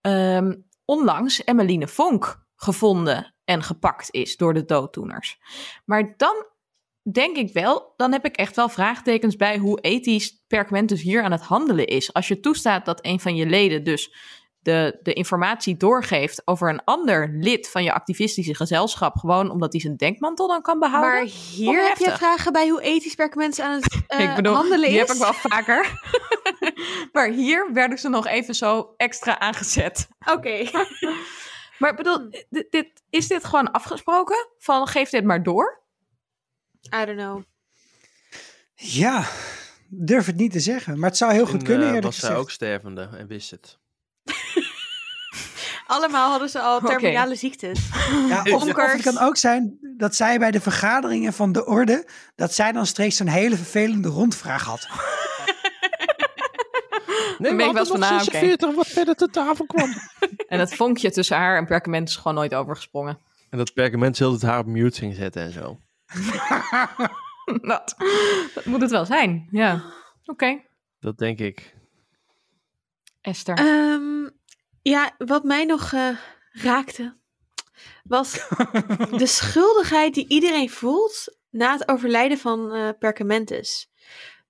ehm, 0.00 0.54
onlangs 0.84 1.44
Emmeline 1.44 1.88
Vonk 1.88 2.44
gevonden 2.56 3.34
en 3.44 3.62
gepakt 3.62 4.08
is 4.10 4.36
door 4.36 4.54
de 4.54 4.64
dooddoeners. 4.64 5.38
Maar 5.84 6.14
dan 6.16 6.46
denk 7.12 7.36
ik 7.36 7.52
wel, 7.52 7.92
dan 7.96 8.12
heb 8.12 8.24
ik 8.24 8.36
echt 8.36 8.56
wel 8.56 8.68
vraagtekens 8.68 9.36
bij 9.36 9.58
hoe 9.58 9.80
ethisch 9.80 10.44
Perkamentus 10.46 11.02
hier 11.02 11.22
aan 11.22 11.32
het 11.32 11.42
handelen 11.42 11.86
is. 11.86 12.12
Als 12.12 12.28
je 12.28 12.40
toestaat 12.40 12.84
dat 12.84 13.04
een 13.04 13.20
van 13.20 13.36
je 13.36 13.46
leden 13.46 13.84
dus 13.84 14.14
de, 14.66 14.98
de 15.02 15.12
informatie 15.12 15.76
doorgeeft 15.76 16.42
over 16.44 16.68
een 16.68 16.84
ander 16.84 17.28
lid 17.32 17.68
van 17.68 17.82
je 17.82 17.92
activistische 17.92 18.54
gezelschap, 18.54 19.16
gewoon 19.16 19.50
omdat 19.50 19.72
hij 19.72 19.80
zijn 19.80 19.96
denkmantel 19.96 20.48
dan 20.48 20.62
kan 20.62 20.78
behouden. 20.78 21.12
Maar 21.12 21.30
hier 21.54 21.88
heb 21.88 21.96
je 21.96 22.10
vragen 22.10 22.52
bij 22.52 22.68
hoe 22.68 22.82
ethisch 22.82 23.14
perkamentus 23.14 23.60
aan 23.60 23.72
het 23.72 24.00
eh, 24.06 24.20
ik 24.20 24.34
bedoel, 24.34 24.54
handelen 24.54 24.88
die 24.88 25.00
is. 25.00 25.08
heb 25.08 25.16
ik 25.16 25.22
wel 25.22 25.32
vaker. 25.32 26.02
maar 27.12 27.28
hier 27.28 27.72
werden 27.72 27.98
ze 27.98 28.08
nog 28.08 28.26
even 28.26 28.54
zo 28.54 28.94
extra 28.96 29.38
aangezet. 29.38 30.08
Oké. 30.32 30.58
Maar 31.78 31.90
ik 31.90 31.96
bedoel, 31.96 32.30
dit, 32.50 32.66
dit, 32.70 32.88
is 33.10 33.28
dit 33.28 33.44
gewoon 33.44 33.70
afgesproken? 33.70 34.48
Van 34.58 34.86
geef 34.86 35.10
dit 35.10 35.24
maar 35.24 35.42
door? 35.42 35.82
I 36.94 37.04
don't 37.04 37.18
know. 37.18 37.42
Ja, 38.74 39.28
durf 39.88 40.26
het 40.26 40.36
niet 40.36 40.52
te 40.52 40.60
zeggen. 40.60 40.98
Maar 40.98 41.08
het 41.08 41.18
zou 41.18 41.32
heel 41.32 41.46
goed 41.46 41.60
En, 41.60 41.64
kunnen 41.64 41.88
eh, 41.88 41.94
eerlijk 41.94 42.04
was 42.04 42.18
zij 42.18 42.36
ook 42.36 42.50
stervende 42.50 43.08
en 43.12 43.26
wist 43.26 43.50
het. 43.50 43.78
Allemaal 45.86 46.30
hadden 46.30 46.48
ze 46.48 46.60
al 46.60 46.80
terminale 46.80 47.34
ziektes. 47.34 47.88
Ja, 48.28 48.42
of, 48.42 48.64
het 48.64 49.02
kan 49.02 49.18
ook 49.18 49.36
zijn 49.36 49.78
dat 49.96 50.14
zij 50.14 50.38
bij 50.38 50.50
de 50.50 50.60
vergaderingen 50.60 51.32
van 51.32 51.52
de 51.52 51.66
orde, 51.66 52.08
dat 52.34 52.54
zij 52.54 52.72
dan 52.72 52.86
streeks 52.86 53.18
een 53.18 53.28
hele 53.28 53.56
vervelende 53.56 54.08
rondvraag 54.08 54.64
had. 54.64 54.88
Nee, 57.38 57.56
ben 57.56 57.66
ik 57.66 57.72
wel 57.72 57.86
van, 57.86 57.98
nou, 57.98 58.22
oké. 58.22 58.74
wat 58.74 58.86
verder 58.86 59.14
te 59.14 59.28
tafel 59.30 59.66
kwam. 59.66 59.88
En 60.48 60.58
dat 60.58 60.74
vonkje 60.74 61.10
tussen 61.10 61.36
haar 61.36 61.56
en 61.56 61.66
Perkament 61.66 62.08
is 62.08 62.16
gewoon 62.16 62.34
nooit 62.34 62.54
overgesprongen. 62.54 63.18
en 63.50 63.58
dat 63.58 63.72
perkament 63.72 64.18
heel 64.18 64.32
het 64.32 64.42
haar 64.42 64.58
op 64.58 64.66
mute 64.66 64.98
ging 64.98 65.14
zetten 65.14 65.42
en 65.42 65.52
zo. 65.52 65.78
dat, 67.72 67.94
dat 68.54 68.64
moet 68.64 68.80
het 68.80 68.90
wel 68.90 69.04
zijn, 69.04 69.48
ja. 69.50 69.82
Oké, 70.24 70.60
Dat 71.00 71.18
denk 71.18 71.38
ik. 71.38 71.74
Esther. 73.20 73.58
Ehm, 73.58 74.28
ja, 74.90 75.14
wat 75.18 75.44
mij 75.44 75.64
nog 75.64 75.92
eh, 75.92 76.16
raakte, 76.50 77.16
was 78.04 78.32
de 79.22 79.26
schuldigheid 79.26 80.14
die 80.14 80.28
iedereen 80.28 80.70
voelt 80.70 81.36
na 81.50 81.72
het 81.72 81.88
overlijden 81.88 82.38
van 82.38 82.72
eh 82.72 82.88
Perkamentus. 82.98 83.90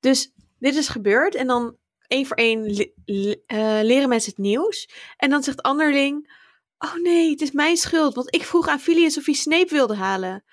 Dus 0.01 0.33
dit 0.59 0.75
is 0.75 0.89
gebeurd 0.89 1.35
en 1.35 1.47
dan 1.47 1.77
één 2.07 2.27
voor 2.27 2.37
één 2.37 2.75
le- 2.75 2.93
le- 3.05 3.43
eh, 3.47 3.79
leren 3.83 4.09
mensen 4.09 4.31
het 4.31 4.41
nieuws. 4.41 4.89
En 5.17 5.31
dan 5.31 5.43
zegt 5.43 5.63
Anderling, 5.63 6.33
oh 6.79 6.95
nee, 6.95 7.31
het 7.31 7.41
is 7.41 7.51
mijn 7.53 7.77
schuld, 7.77 8.15
want 8.15 8.35
ik 8.35 8.43
vroeg 8.43 8.69
aan 8.69 8.81
Filius 8.81 9.19
of 9.19 9.25
hij 9.25 9.35
Snape 9.35 9.75
wilde 9.75 9.97
halen. 9.97 10.45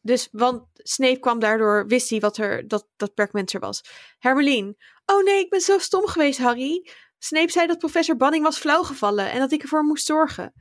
Dus, 0.00 0.28
want 0.32 0.64
Snape 0.74 1.18
kwam 1.18 1.38
daardoor, 1.38 1.86
wist 1.86 2.10
hij 2.10 2.20
wat 2.20 2.36
er, 2.36 2.68
dat, 2.68 2.88
dat 2.96 3.14
Perkamentus 3.14 3.54
er 3.54 3.60
was. 3.60 3.82
Hermelien, 4.18 4.76
oh 5.06 5.24
nee, 5.24 5.40
ik 5.40 5.50
ben 5.50 5.60
zo 5.60 5.78
stom 5.78 6.06
geweest, 6.06 6.38
Harry. 6.38 6.90
Snape 7.22 7.50
zei 7.50 7.66
dat 7.66 7.78
professor 7.78 8.16
Banning 8.16 8.44
was 8.44 8.58
flauwgevallen 8.58 9.30
en 9.30 9.38
dat 9.38 9.52
ik 9.52 9.62
ervoor 9.62 9.84
moest 9.84 10.06
zorgen. 10.06 10.52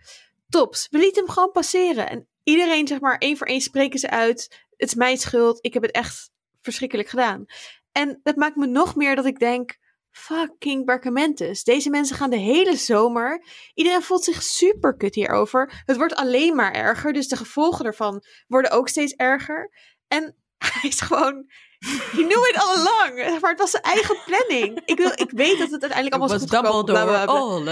Tops, 0.49 0.87
we 0.89 0.97
lieten 0.97 1.23
hem 1.23 1.33
gewoon 1.33 1.51
passeren. 1.51 2.09
En 2.09 2.27
iedereen, 2.43 2.87
zeg 2.87 2.99
maar, 2.99 3.17
één 3.17 3.37
voor 3.37 3.47
één 3.47 3.61
spreken 3.61 3.99
ze 3.99 4.09
uit. 4.09 4.65
Het 4.77 4.89
is 4.89 4.95
mijn 4.95 5.17
schuld, 5.17 5.57
ik 5.61 5.73
heb 5.73 5.83
het 5.83 5.91
echt 5.91 6.31
verschrikkelijk 6.61 7.09
gedaan. 7.09 7.45
En 7.91 8.19
dat 8.23 8.35
maakt 8.35 8.55
me 8.55 8.65
nog 8.65 8.95
meer 8.95 9.15
dat 9.15 9.25
ik 9.25 9.39
denk, 9.39 9.77
fucking 10.11 10.85
Barcamentus. 10.85 11.63
Deze 11.63 11.89
mensen 11.89 12.15
gaan 12.15 12.29
de 12.29 12.37
hele 12.37 12.75
zomer. 12.75 13.45
Iedereen 13.73 14.01
voelt 14.01 14.23
zich 14.23 14.43
super 14.43 14.95
kut 14.95 15.15
hierover. 15.15 15.81
Het 15.85 15.97
wordt 15.97 16.15
alleen 16.15 16.55
maar 16.55 16.73
erger, 16.73 17.13
dus 17.13 17.27
de 17.27 17.37
gevolgen 17.37 17.85
ervan 17.85 18.23
worden 18.47 18.71
ook 18.71 18.89
steeds 18.89 19.13
erger. 19.13 19.71
En 20.07 20.35
hij 20.81 20.89
is 20.89 21.01
gewoon... 21.01 21.49
He 21.79 22.23
knew 22.27 22.45
it 22.47 22.57
all 22.57 22.75
along. 22.75 23.39
Maar 23.41 23.49
het 23.49 23.59
was 23.59 23.71
zijn 23.71 23.83
eigen 23.83 24.17
planning. 24.25 24.81
Ik, 24.85 24.97
wil, 24.97 25.11
ik 25.15 25.31
weet 25.31 25.57
dat 25.59 25.69
het 25.71 25.81
uiteindelijk 25.81 26.13
allemaal 26.13 26.35
is 26.35 26.41
was 26.41 26.49
goed 26.51 26.59
gekomen. 26.59 26.85
bla, 26.85 27.05
bla, 27.05 27.23
bla. 27.25 27.33
all 27.33 27.67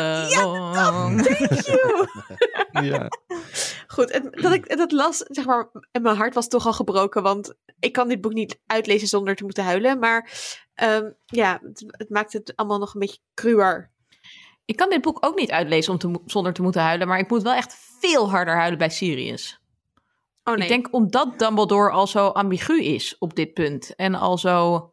along. 0.76 1.22
Thank 1.24 1.66
you. 1.66 2.08
Ja. 2.88 3.08
Goed, 3.88 4.12
en 4.12 4.28
dat 4.32 4.54
ik 4.54 4.78
dat 4.78 4.92
las, 4.92 5.18
zeg 5.18 5.46
maar, 5.46 5.70
en 5.92 6.02
mijn 6.02 6.16
hart 6.16 6.34
was 6.34 6.48
toch 6.48 6.66
al 6.66 6.74
gebroken, 6.74 7.24
want 7.24 7.54
ik 7.80 7.94
kan 7.94 8.08
dit 8.08 8.22
boek 8.22 8.34
niet 8.34 8.60
uitlezen 8.66 9.08
zonder 9.08 9.36
te 9.36 9.44
moeten 9.44 9.64
huilen. 9.64 10.00
Maar 10.00 10.32
ehm, 10.74 11.10
ja, 11.26 11.60
het, 11.64 11.84
het 11.88 12.10
maakt 12.10 12.34
het 12.34 12.54
allemaal 12.56 12.78
nog 12.80 12.94
een 12.94 13.00
beetje 13.00 13.20
cruwer. 13.34 13.92
Ik 14.66 14.76
kan 14.76 14.90
dit 14.90 15.02
boek 15.02 15.26
ook 15.26 15.40
niet 15.40 15.52
uitlezen 15.52 15.92
om 15.94 15.98
te 16.00 16.08
mo- 16.08 16.22
zonder 16.26 16.54
te 16.54 16.62
moeten 16.62 16.82
huilen, 16.82 17.08
maar 17.08 17.20
ik 17.20 17.30
moet 17.30 17.44
wel 17.44 17.54
echt 17.54 17.76
veel 18.00 18.30
harder 18.30 18.56
huilen 18.56 18.78
bij 18.78 18.90
Sirius. 18.90 19.60
Oh 20.48 20.54
nee. 20.56 20.64
Ik 20.64 20.68
denk 20.70 20.94
omdat 20.94 21.40
Dumbledore 21.40 21.90
al 21.90 22.08
zo 22.08 22.28
ambigu 22.28 22.84
is 22.84 23.18
op 23.18 23.36
dit 23.36 23.54
punt. 23.54 23.96
En 23.96 24.16
al 24.16 24.38
zo, 24.38 24.74
Oh, 24.74 24.92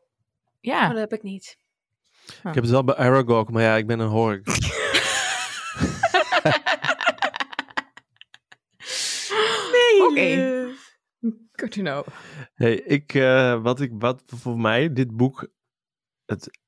ja, 0.61 0.89
dat 0.89 0.99
heb 0.99 1.13
ik 1.13 1.23
niet. 1.23 1.59
Ik 2.27 2.55
heb 2.55 2.55
het 2.55 2.71
wel 2.71 2.85
bij 2.85 2.95
Aragog, 2.95 3.51
maar 3.51 3.63
ja, 3.63 3.77
ik 3.77 3.87
ben 3.87 3.99
een 3.99 4.09
hork. 4.09 4.47
Nee, 9.73 10.03
Oké. 10.03 10.21
lief. 10.21 10.99
good 11.53 11.71
to 11.71 11.81
know. 11.83 12.07
Hey, 12.55 12.75
ik, 12.75 13.15
eh, 13.15 13.63
wat, 13.63 13.81
ik, 13.81 13.91
wat 13.99 14.23
voor 14.27 14.59
mij 14.59 14.93
dit 14.93 15.17
boek 15.17 15.49
het, 16.25 16.59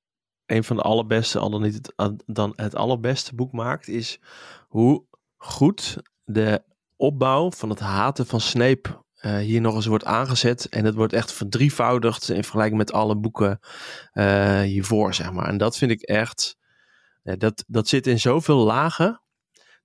een 0.46 0.64
van 0.64 0.76
de 0.76 0.82
allerbeste, 0.82 1.38
al 1.38 1.50
dan 1.50 1.62
niet 1.62 1.74
het, 1.74 2.22
dan 2.26 2.52
het 2.56 2.74
allerbeste 2.74 3.34
boek 3.34 3.52
maakt, 3.52 3.88
is 3.88 4.20
hoe 4.68 5.04
goed 5.36 6.02
de 6.24 6.62
opbouw 6.96 7.50
van 7.50 7.70
het 7.70 7.80
haten 7.80 8.26
van 8.26 8.40
Snape 8.40 9.04
eh, 9.16 9.36
hier 9.36 9.60
nog 9.60 9.74
eens 9.74 9.86
wordt 9.86 10.04
aangezet. 10.04 10.68
En 10.68 10.84
het 10.84 10.94
wordt 10.94 11.12
echt 11.12 11.32
verdrievoudigd 11.32 12.28
in 12.28 12.42
vergelijking 12.42 12.78
met 12.78 12.92
alle 12.92 13.16
boeken 13.16 13.60
eh, 14.12 14.60
hiervoor, 14.60 15.14
zeg 15.14 15.32
maar. 15.32 15.48
En 15.48 15.58
dat 15.58 15.76
vind 15.76 15.90
ik 15.90 16.02
echt, 16.02 16.56
eh, 17.22 17.34
dat, 17.38 17.64
dat 17.66 17.88
zit 17.88 18.06
in 18.06 18.20
zoveel 18.20 18.56
lagen. 18.56 19.20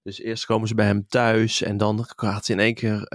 Dus 0.03 0.19
eerst 0.19 0.45
komen 0.45 0.67
ze 0.67 0.75
bij 0.75 0.85
hem 0.85 1.07
thuis 1.07 1.61
en 1.61 1.77
dan 1.77 2.05
gaat 2.15 2.45
ze 2.45 2.51
in 2.51 2.59
één 2.59 2.73
keer, 2.73 3.05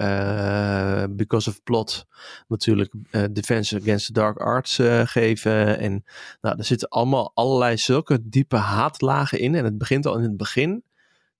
because 1.15 1.49
of 1.49 1.63
plot, 1.63 2.05
natuurlijk 2.47 2.93
Defense 3.31 3.77
Against 3.77 4.05
the 4.05 4.11
Dark 4.11 4.37
Arts 4.37 4.79
geven. 5.03 5.79
En 5.79 6.03
nou, 6.41 6.57
er 6.57 6.63
zitten 6.63 6.89
allemaal 6.89 7.31
allerlei 7.33 7.77
zulke 7.77 8.29
diepe 8.29 8.55
haatlagen 8.55 9.39
in. 9.39 9.55
En 9.55 9.63
het 9.63 9.77
begint 9.77 10.05
al 10.05 10.17
in 10.17 10.23
het 10.23 10.37
begin 10.37 10.83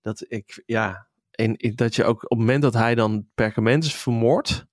dat 0.02 0.24
ik, 0.28 0.62
ja, 0.66 1.07
en, 1.38 1.56
in- 1.56 1.74
dat 1.74 1.94
je 1.94 2.04
ook 2.04 2.22
op 2.22 2.30
het 2.30 2.38
moment 2.38 2.62
dat 2.62 2.74
hij 2.74 2.94
dan 2.94 3.26
Perkamentus 3.34 3.94
vermoordt, 3.94 4.66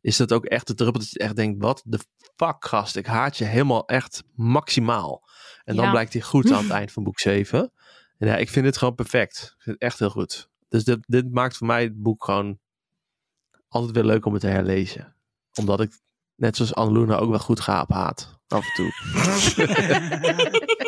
is 0.00 0.16
dat 0.16 0.32
ook 0.32 0.44
echt 0.44 0.66
de 0.66 0.74
druppel 0.74 1.00
dat 1.00 1.10
je 1.10 1.18
echt 1.18 1.36
denkt, 1.36 1.62
wat 1.62 1.82
de 1.84 1.98
fuck 2.36 2.64
gast, 2.66 2.96
ik 2.96 3.06
haat 3.06 3.36
je 3.36 3.44
helemaal 3.44 3.86
echt 3.86 4.22
maximaal. 4.34 5.28
En 5.64 5.76
dan 5.76 5.84
Ja. 5.84 5.90
blijkt 5.90 6.12
hij 6.12 6.22
goed 6.22 6.52
aan 6.52 6.62
het 6.62 6.70
eind 6.80 6.92
van 6.92 7.02
boek 7.02 7.18
7. 7.20 7.72
En 8.18 8.28
ja, 8.28 8.36
ik 8.36 8.48
vind 8.48 8.64
dit 8.64 8.76
gewoon 8.76 8.94
perfect. 8.94 9.36
Ik 9.56 9.62
vind 9.62 9.74
het 9.80 9.84
echt 9.84 9.98
heel 9.98 10.10
goed. 10.10 10.48
Dus 10.68 10.84
dit, 10.84 10.98
dit 11.06 11.32
maakt 11.32 11.56
voor 11.56 11.66
mij 11.66 11.82
het 11.82 12.02
boek 12.02 12.24
gewoon 12.24 12.58
altijd 13.68 13.92
weer 13.94 14.04
leuk 14.04 14.26
om 14.26 14.32
het 14.32 14.40
te 14.42 14.48
herlezen. 14.48 15.16
Omdat 15.54 15.80
ik, 15.80 16.00
net 16.34 16.56
zoals 16.56 16.74
Anneluna, 16.74 17.16
ook 17.16 17.30
wel 17.30 17.38
goed 17.38 17.60
ga 17.60 17.80
op 17.82 17.90
haat. 17.90 18.38
Af 18.46 18.64
en 18.66 18.72
toe. 18.74 18.90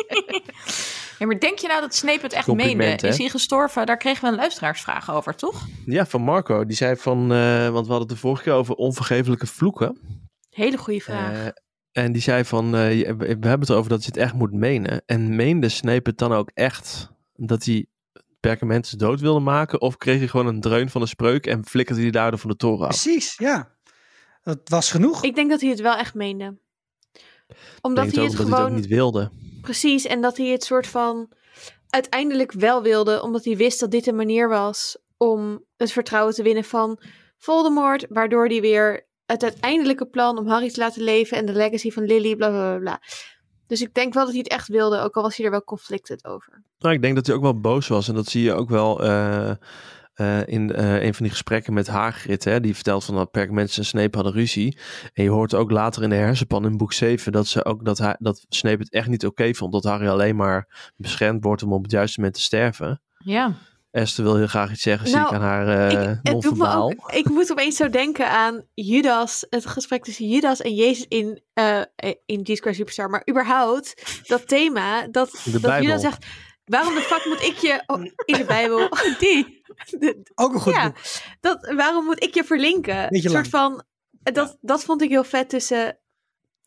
Ja, 1.21 1.27
maar 1.27 1.39
denk 1.39 1.59
je 1.59 1.67
nou 1.67 1.81
dat 1.81 1.95
Snape 1.95 2.21
het 2.21 2.33
echt 2.33 2.47
meende? 2.47 2.83
hè? 2.83 3.07
Is 3.07 3.17
hij 3.17 3.29
gestorven? 3.29 3.85
Daar 3.85 3.97
kregen 3.97 4.23
we 4.23 4.29
een 4.29 4.35
luisteraarsvraag 4.35 5.11
over, 5.11 5.35
toch? 5.35 5.67
Ja, 5.85 6.05
van 6.05 6.21
Marco. 6.21 6.65
Die 6.65 6.75
zei 6.75 6.95
van, 6.95 7.33
eh, 7.33 7.69
want 7.69 7.85
we 7.85 7.91
hadden 7.91 7.99
het 7.99 8.09
de 8.09 8.15
vorige 8.15 8.43
keer 8.43 8.53
over 8.53 8.75
onvergeeflijke 8.75 9.47
vloeken. 9.47 9.97
Hele 10.49 10.77
goede 10.77 10.99
vraag. 10.99 11.33
Eh, 11.33 11.47
en 11.91 12.11
die 12.11 12.21
zei 12.21 12.45
van, 12.45 12.65
eh, 12.65 13.15
we 13.17 13.25
hebben 13.27 13.59
het 13.59 13.69
erover 13.69 13.89
dat 13.89 14.03
je 14.03 14.07
het 14.07 14.17
echt 14.17 14.33
moet 14.33 14.51
menen. 14.51 15.03
En 15.05 15.35
meende 15.35 15.69
Snape 15.69 16.09
het 16.09 16.17
dan 16.17 16.33
ook 16.33 16.51
echt 16.53 17.09
dat 17.35 17.63
hij 17.65 17.85
Perkamentus 18.39 18.91
dood 18.91 19.19
wilde 19.19 19.39
maken? 19.39 19.81
Of 19.81 19.97
kreeg 19.97 20.17
hij 20.17 20.27
gewoon 20.27 20.47
een 20.47 20.61
dreun 20.61 20.89
van 20.89 21.01
een 21.01 21.07
spreuk 21.07 21.45
en 21.45 21.65
flikkerde 21.65 22.01
hij 22.01 22.11
daardoor 22.11 22.39
van 22.39 22.49
de 22.49 22.55
toren 22.55 22.87
af? 22.87 23.01
Precies, 23.01 23.35
ja. 23.37 23.75
Dat 24.43 24.59
was 24.63 24.91
genoeg. 24.91 25.23
ik 25.23 25.35
denk 25.35 25.49
dat 25.49 25.61
hij 25.61 25.69
het 25.69 25.81
wel 25.81 25.95
echt 25.95 26.13
meende. 26.13 26.57
Omdat 27.81 28.03
denk 28.03 28.15
hij 28.15 28.23
ook 28.23 28.29
het 28.29 28.37
dat 28.37 28.47
hij 28.47 28.55
het 28.55 28.55
gewoon... 28.55 28.71
ook 28.71 28.75
niet 28.75 28.87
wilde. 28.87 29.31
Precies, 29.61 30.05
en 30.05 30.21
dat 30.21 30.37
hij 30.37 30.47
het 30.47 30.63
soort 30.63 30.87
van 30.87 31.31
uiteindelijk 31.89 32.51
wel 32.51 32.81
wilde, 32.81 33.21
omdat 33.21 33.45
hij 33.45 33.57
wist 33.57 33.79
dat 33.79 33.91
dit 33.91 34.07
een 34.07 34.15
manier 34.15 34.49
was 34.49 34.97
om 35.17 35.65
het 35.77 35.91
vertrouwen 35.91 36.33
te 36.33 36.43
winnen 36.43 36.63
van 36.63 36.99
Voldemort, 37.37 38.05
waardoor 38.09 38.47
hij 38.47 38.61
weer 38.61 39.07
het 39.25 39.43
uiteindelijke 39.43 40.05
plan 40.05 40.37
om 40.37 40.47
Harry 40.47 40.69
te 40.69 40.79
laten 40.79 41.03
leven 41.03 41.37
en 41.37 41.45
de 41.45 41.53
legacy 41.53 41.91
van 41.91 42.03
Lily, 42.03 42.35
bla 42.35 42.49
bla 42.49 42.69
bla. 42.69 42.79
bla. 42.79 43.01
Dus 43.67 43.81
ik 43.81 43.93
denk 43.93 44.13
wel 44.13 44.23
dat 44.23 44.33
hij 44.33 44.41
het 44.43 44.51
echt 44.51 44.67
wilde, 44.67 44.99
ook 44.99 45.15
al 45.15 45.21
was 45.21 45.35
hij 45.35 45.45
er 45.45 45.51
wel 45.51 45.63
conflicted 45.63 46.25
over. 46.25 46.63
Nou, 46.79 46.93
ik 46.95 47.01
denk 47.01 47.15
dat 47.15 47.25
hij 47.25 47.35
ook 47.35 47.41
wel 47.41 47.59
boos 47.59 47.87
was. 47.87 48.07
En 48.07 48.15
dat 48.15 48.27
zie 48.27 48.43
je 48.43 48.53
ook 48.53 48.69
wel 48.69 49.03
eh, 49.03 49.51
eh, 50.13 50.47
in 50.47 50.73
eh, 50.73 51.03
een 51.03 51.13
van 51.13 51.23
die 51.23 51.31
gesprekken 51.31 51.73
met 51.73 51.87
Hagrid. 51.87 52.43
Hè, 52.43 52.59
die 52.59 52.75
vertelt 52.75 53.03
van 53.03 53.15
dat 53.15 53.31
Perkamentus 53.31 53.77
en 53.77 53.85
Snape 53.85 54.15
hadden 54.15 54.33
ruzie. 54.33 54.77
En 55.13 55.23
je 55.23 55.29
hoort 55.29 55.53
ook 55.53 55.71
later 55.71 56.03
in 56.03 56.09
de 56.09 56.15
hersenpan 56.15 56.65
in 56.65 56.77
boek 56.77 56.93
7... 56.93 57.31
dat, 57.31 57.47
ze 57.47 57.65
ook, 57.65 57.85
dat, 57.85 57.97
hij, 57.97 58.15
dat 58.19 58.45
Snape 58.49 58.77
het 58.77 58.91
echt 58.91 59.07
niet 59.07 59.25
oké 59.25 59.53
vond. 59.53 59.73
Dat 59.73 59.83
Harry 59.83 60.07
alleen 60.07 60.35
maar 60.35 60.91
beschermd 60.95 61.43
wordt 61.43 61.63
om 61.63 61.73
op 61.73 61.83
het 61.83 61.91
juiste 61.91 62.19
moment 62.19 62.37
te 62.37 62.43
sterven. 62.43 63.01
Ja. 63.17 63.55
Esther 63.91 64.23
wil 64.23 64.35
heel 64.35 64.47
graag 64.47 64.71
iets 64.71 64.81
zeggen, 64.81 65.07
zie 65.07 65.15
Nou, 65.15 65.27
ik 65.27 65.33
aan 65.33 65.41
haar 65.41 65.91
eh 65.91 66.11
ik, 66.11 66.19
non-verbaal. 66.23 66.93
moet 67.23 67.51
opeens 67.51 67.75
zo 67.75 67.89
denken 67.89 68.29
aan 68.29 68.63
Judas, 68.73 69.45
het 69.49 69.65
gesprek 69.65 70.03
tussen 70.03 70.27
Judas 70.27 70.61
en 70.61 70.75
Jezus 70.75 71.05
in, 71.07 71.41
eh 71.53 71.81
in 72.25 72.41
Jesus 72.41 72.59
Christ 72.59 72.77
Superstar. 72.77 73.09
Maar 73.09 73.23
überhaupt, 73.29 74.21
dat 74.27 74.47
thema, 74.47 75.07
dat, 75.07 75.45
dat. 75.61 75.81
Judas 75.81 76.01
zegt, 76.01 76.25
waarom 76.71 76.93
de 76.95 77.01
fuck 77.01 77.25
moet 77.25 77.41
ik 77.41 77.55
je, 77.57 77.83
oh, 77.85 78.03
in 78.25 78.37
de 78.37 78.45
Bijbel, 78.45 78.89
die, 79.19 79.63
De- 79.89 80.31
Ook 80.35 80.53
een 80.53 80.59
goed 80.59 80.73
ja, 80.73 80.85
boek. 80.85 80.97
dat, 81.41 81.73
waarom 81.75 82.05
moet 82.05 82.23
ik 82.23 82.33
je 82.33 82.43
verlinken? 82.43 83.09
Beetje 83.09 83.27
Een 83.27 83.33
soort 83.35 83.47
van, 83.47 83.83
dat, 84.11 84.57
dat 84.61 84.83
vond 84.83 85.01
ik 85.01 85.09
heel 85.09 85.23
vet 85.23 85.49
tussen 85.49 85.99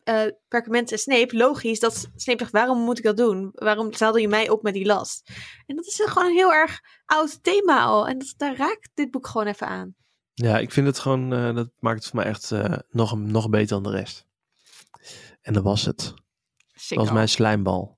eh 0.03 0.23
Perkament 0.47 0.91
en 0.91 0.99
Snape. 0.99 1.37
Logisch 1.37 1.79
dat 1.79 2.09
Snape 2.15 2.39
zegt, 2.39 2.51
waarom 2.51 2.79
moet 2.79 2.97
ik 2.97 3.03
dat 3.03 3.17
doen? 3.17 3.49
Waarom 3.53 3.93
zadel 3.93 4.17
je 4.21 4.27
mij 4.27 4.49
op 4.49 4.63
met 4.63 4.73
die 4.73 4.85
last? 4.85 5.29
En 5.65 5.75
dat 5.75 5.85
is 5.85 6.01
gewoon 6.05 6.27
een 6.27 6.35
heel 6.35 6.53
erg 6.53 6.79
oud 7.05 7.43
thema 7.43 7.83
al. 7.83 8.07
En 8.07 8.17
dat, 8.17 8.33
daar 8.37 8.55
raakt 8.55 8.89
dit 8.93 9.11
boek 9.11 9.27
gewoon 9.27 9.47
even 9.47 9.67
aan. 9.67 9.95
Ja, 10.33 10.57
ik 10.59 10.71
vind 10.71 10.87
het 10.87 10.99
gewoon, 10.99 11.33
eh, 11.33 11.55
dat 11.55 11.69
maakt 11.79 11.97
het 11.99 12.07
voor 12.07 12.19
mij 12.19 12.25
echt 12.29 12.51
eh, 12.51 12.77
nog, 12.89 13.17
nog 13.17 13.49
beter 13.49 13.67
dan 13.67 13.83
de 13.83 13.97
rest. 13.97 14.25
En 15.41 15.53
dat 15.53 15.63
was 15.63 15.85
het. 15.85 16.13
Dat 16.89 16.97
was 16.97 17.11
mijn 17.11 17.29
slijmbal. 17.29 17.94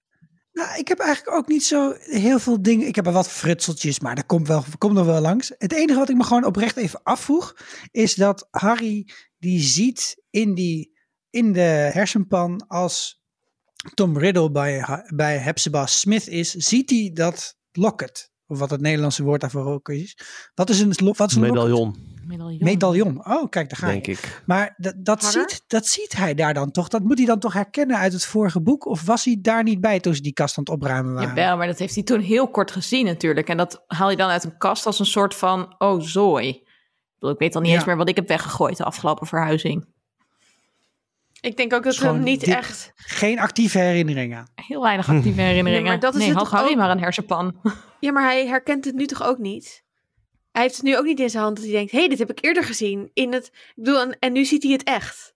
Nou, 0.57 0.77
ik 0.77 0.87
heb 0.87 0.99
eigenlijk 0.99 1.37
ook 1.37 1.47
niet 1.47 1.63
zo 1.63 1.93
heel 1.99 2.39
veel 2.39 2.61
dingen. 2.61 2.87
Ik 2.87 2.95
heb 2.95 3.05
er 3.05 3.11
wat 3.11 3.29
frutseltjes, 3.29 3.99
maar 3.99 4.15
dat 4.15 4.25
komt, 4.25 4.47
wel, 4.47 4.63
komt 4.77 4.93
nog 4.93 5.05
wel 5.05 5.21
langs. 5.21 5.51
Het 5.57 5.73
enige 5.73 5.99
wat 5.99 6.09
ik 6.09 6.15
me 6.15 6.23
gewoon 6.23 6.45
oprecht 6.45 6.77
even 6.77 7.03
afvroeg, 7.03 7.55
is 7.91 8.15
dat 8.15 8.47
Harry 8.51 9.07
die 9.37 9.61
ziet 9.61 10.23
in, 10.29 10.53
die, 10.53 10.99
in 11.29 11.53
de 11.53 11.89
hersenpan 11.93 12.67
als 12.67 13.23
Tom 13.93 14.17
Riddle 14.17 14.51
bij, 14.51 15.03
bij 15.15 15.37
Hepzibah 15.37 15.87
Smith 15.87 16.27
is, 16.27 16.51
ziet 16.51 16.89
hij 16.89 17.11
dat 17.13 17.57
locket. 17.71 18.31
Of 18.47 18.59
wat 18.59 18.69
het 18.69 18.81
Nederlandse 18.81 19.23
woord 19.23 19.41
daarvoor 19.41 19.65
ook 19.65 19.89
is. 19.89 20.17
Wat 20.55 20.69
is 20.69 20.79
een, 20.79 20.93
lo- 20.97 21.13
wat 21.17 21.29
is 21.29 21.35
een? 21.35 21.41
Medaillon, 21.41 21.95
Medaillon. 22.25 22.63
Medaillon. 22.63 23.27
Oh, 23.27 23.49
kijk, 23.49 23.69
daar 23.69 23.79
ga 23.79 23.87
je. 23.87 23.93
denk 23.93 24.07
ik. 24.07 24.41
Maar 24.45 24.75
dat, 24.97 25.23
ziet, 25.23 25.63
dat 25.67 25.87
ziet 25.87 26.15
hij 26.15 26.33
daar 26.33 26.53
dan 26.53 26.71
toch? 26.71 26.87
Dat 26.87 27.03
moet 27.03 27.17
hij 27.17 27.27
dan 27.27 27.39
toch 27.39 27.53
herkennen 27.53 27.97
uit 27.97 28.13
het 28.13 28.25
vorige 28.25 28.61
boek? 28.61 28.85
Of 28.85 29.05
was 29.05 29.25
hij 29.25 29.37
daar 29.41 29.63
niet 29.63 29.81
bij 29.81 29.99
toen 29.99 30.15
ze 30.15 30.21
die 30.21 30.33
kast 30.33 30.57
aan 30.57 30.63
het 30.63 30.73
opruimen 30.73 31.13
waren? 31.13 31.29
Jawel, 31.29 31.57
maar 31.57 31.67
dat 31.67 31.77
heeft 31.79 31.95
hij 31.95 32.03
toen 32.03 32.19
heel 32.19 32.47
kort 32.49 32.71
gezien 32.71 33.05
natuurlijk. 33.05 33.49
En 33.49 33.57
dat 33.57 33.83
haal 33.87 34.09
je 34.09 34.17
dan 34.17 34.29
uit 34.29 34.43
een 34.43 34.57
kast 34.57 34.85
als 34.85 34.99
een 34.99 35.05
soort 35.05 35.35
van, 35.35 35.75
oh 35.77 36.01
zooi. 36.01 36.63
bedoel, 37.13 37.33
Ik 37.33 37.39
weet 37.39 37.55
al 37.55 37.61
niet 37.61 37.69
Ja. 37.71 37.75
eens 37.77 37.85
meer 37.85 37.97
wat 37.97 38.09
ik 38.09 38.15
heb 38.15 38.27
weggegooid 38.27 38.77
de 38.77 38.83
afgelopen 38.83 39.27
verhuizing. 39.27 39.85
Ik 41.41 41.57
denk 41.57 41.73
ook 41.73 41.83
dat 41.83 41.97
we 41.97 42.05
hem 42.05 42.23
niet 42.23 42.39
dit- 42.39 42.49
echt... 42.55 42.91
Geen 42.95 43.39
actieve 43.39 43.79
herinneringen. 43.79 44.51
Heel 44.55 44.81
weinig 44.81 45.09
actieve 45.09 45.41
herinneringen. 45.41 45.73
Nee, 45.83 45.91
maar 45.91 45.99
dat 45.99 46.13
is 46.15 46.19
nee, 46.27 46.35
het 46.35 46.47
Harry 46.47 46.69
ook. 46.71 46.75
maar 46.77 46.89
een 46.89 46.99
hersenpan. 46.99 47.55
Ja, 47.99 48.11
maar 48.11 48.23
hij 48.23 48.47
herkent 48.47 48.85
het 48.85 48.95
nu 48.95 49.05
toch 49.05 49.23
ook 49.23 49.37
niet? 49.37 49.83
Hij 50.51 50.61
heeft 50.61 50.75
het 50.75 50.85
nu 50.85 50.97
ook 50.97 51.05
niet 51.05 51.19
in 51.19 51.29
zijn 51.29 51.43
hand 51.43 51.55
dat 51.55 51.65
hij 51.65 51.73
denkt... 51.73 51.91
hé, 51.91 51.97
hey, 51.99 52.07
dit 52.07 52.19
heb 52.19 52.29
ik 52.29 52.43
eerder 52.45 52.63
gezien. 52.63 53.09
In 53.13 53.33
het, 53.33 53.45
ik 53.45 53.71
bedoel, 53.75 54.01
en, 54.01 54.17
en 54.19 54.31
nu 54.33 54.45
ziet 54.45 54.63
hij 54.63 54.71
het 54.71 54.83
echt. 54.83 55.33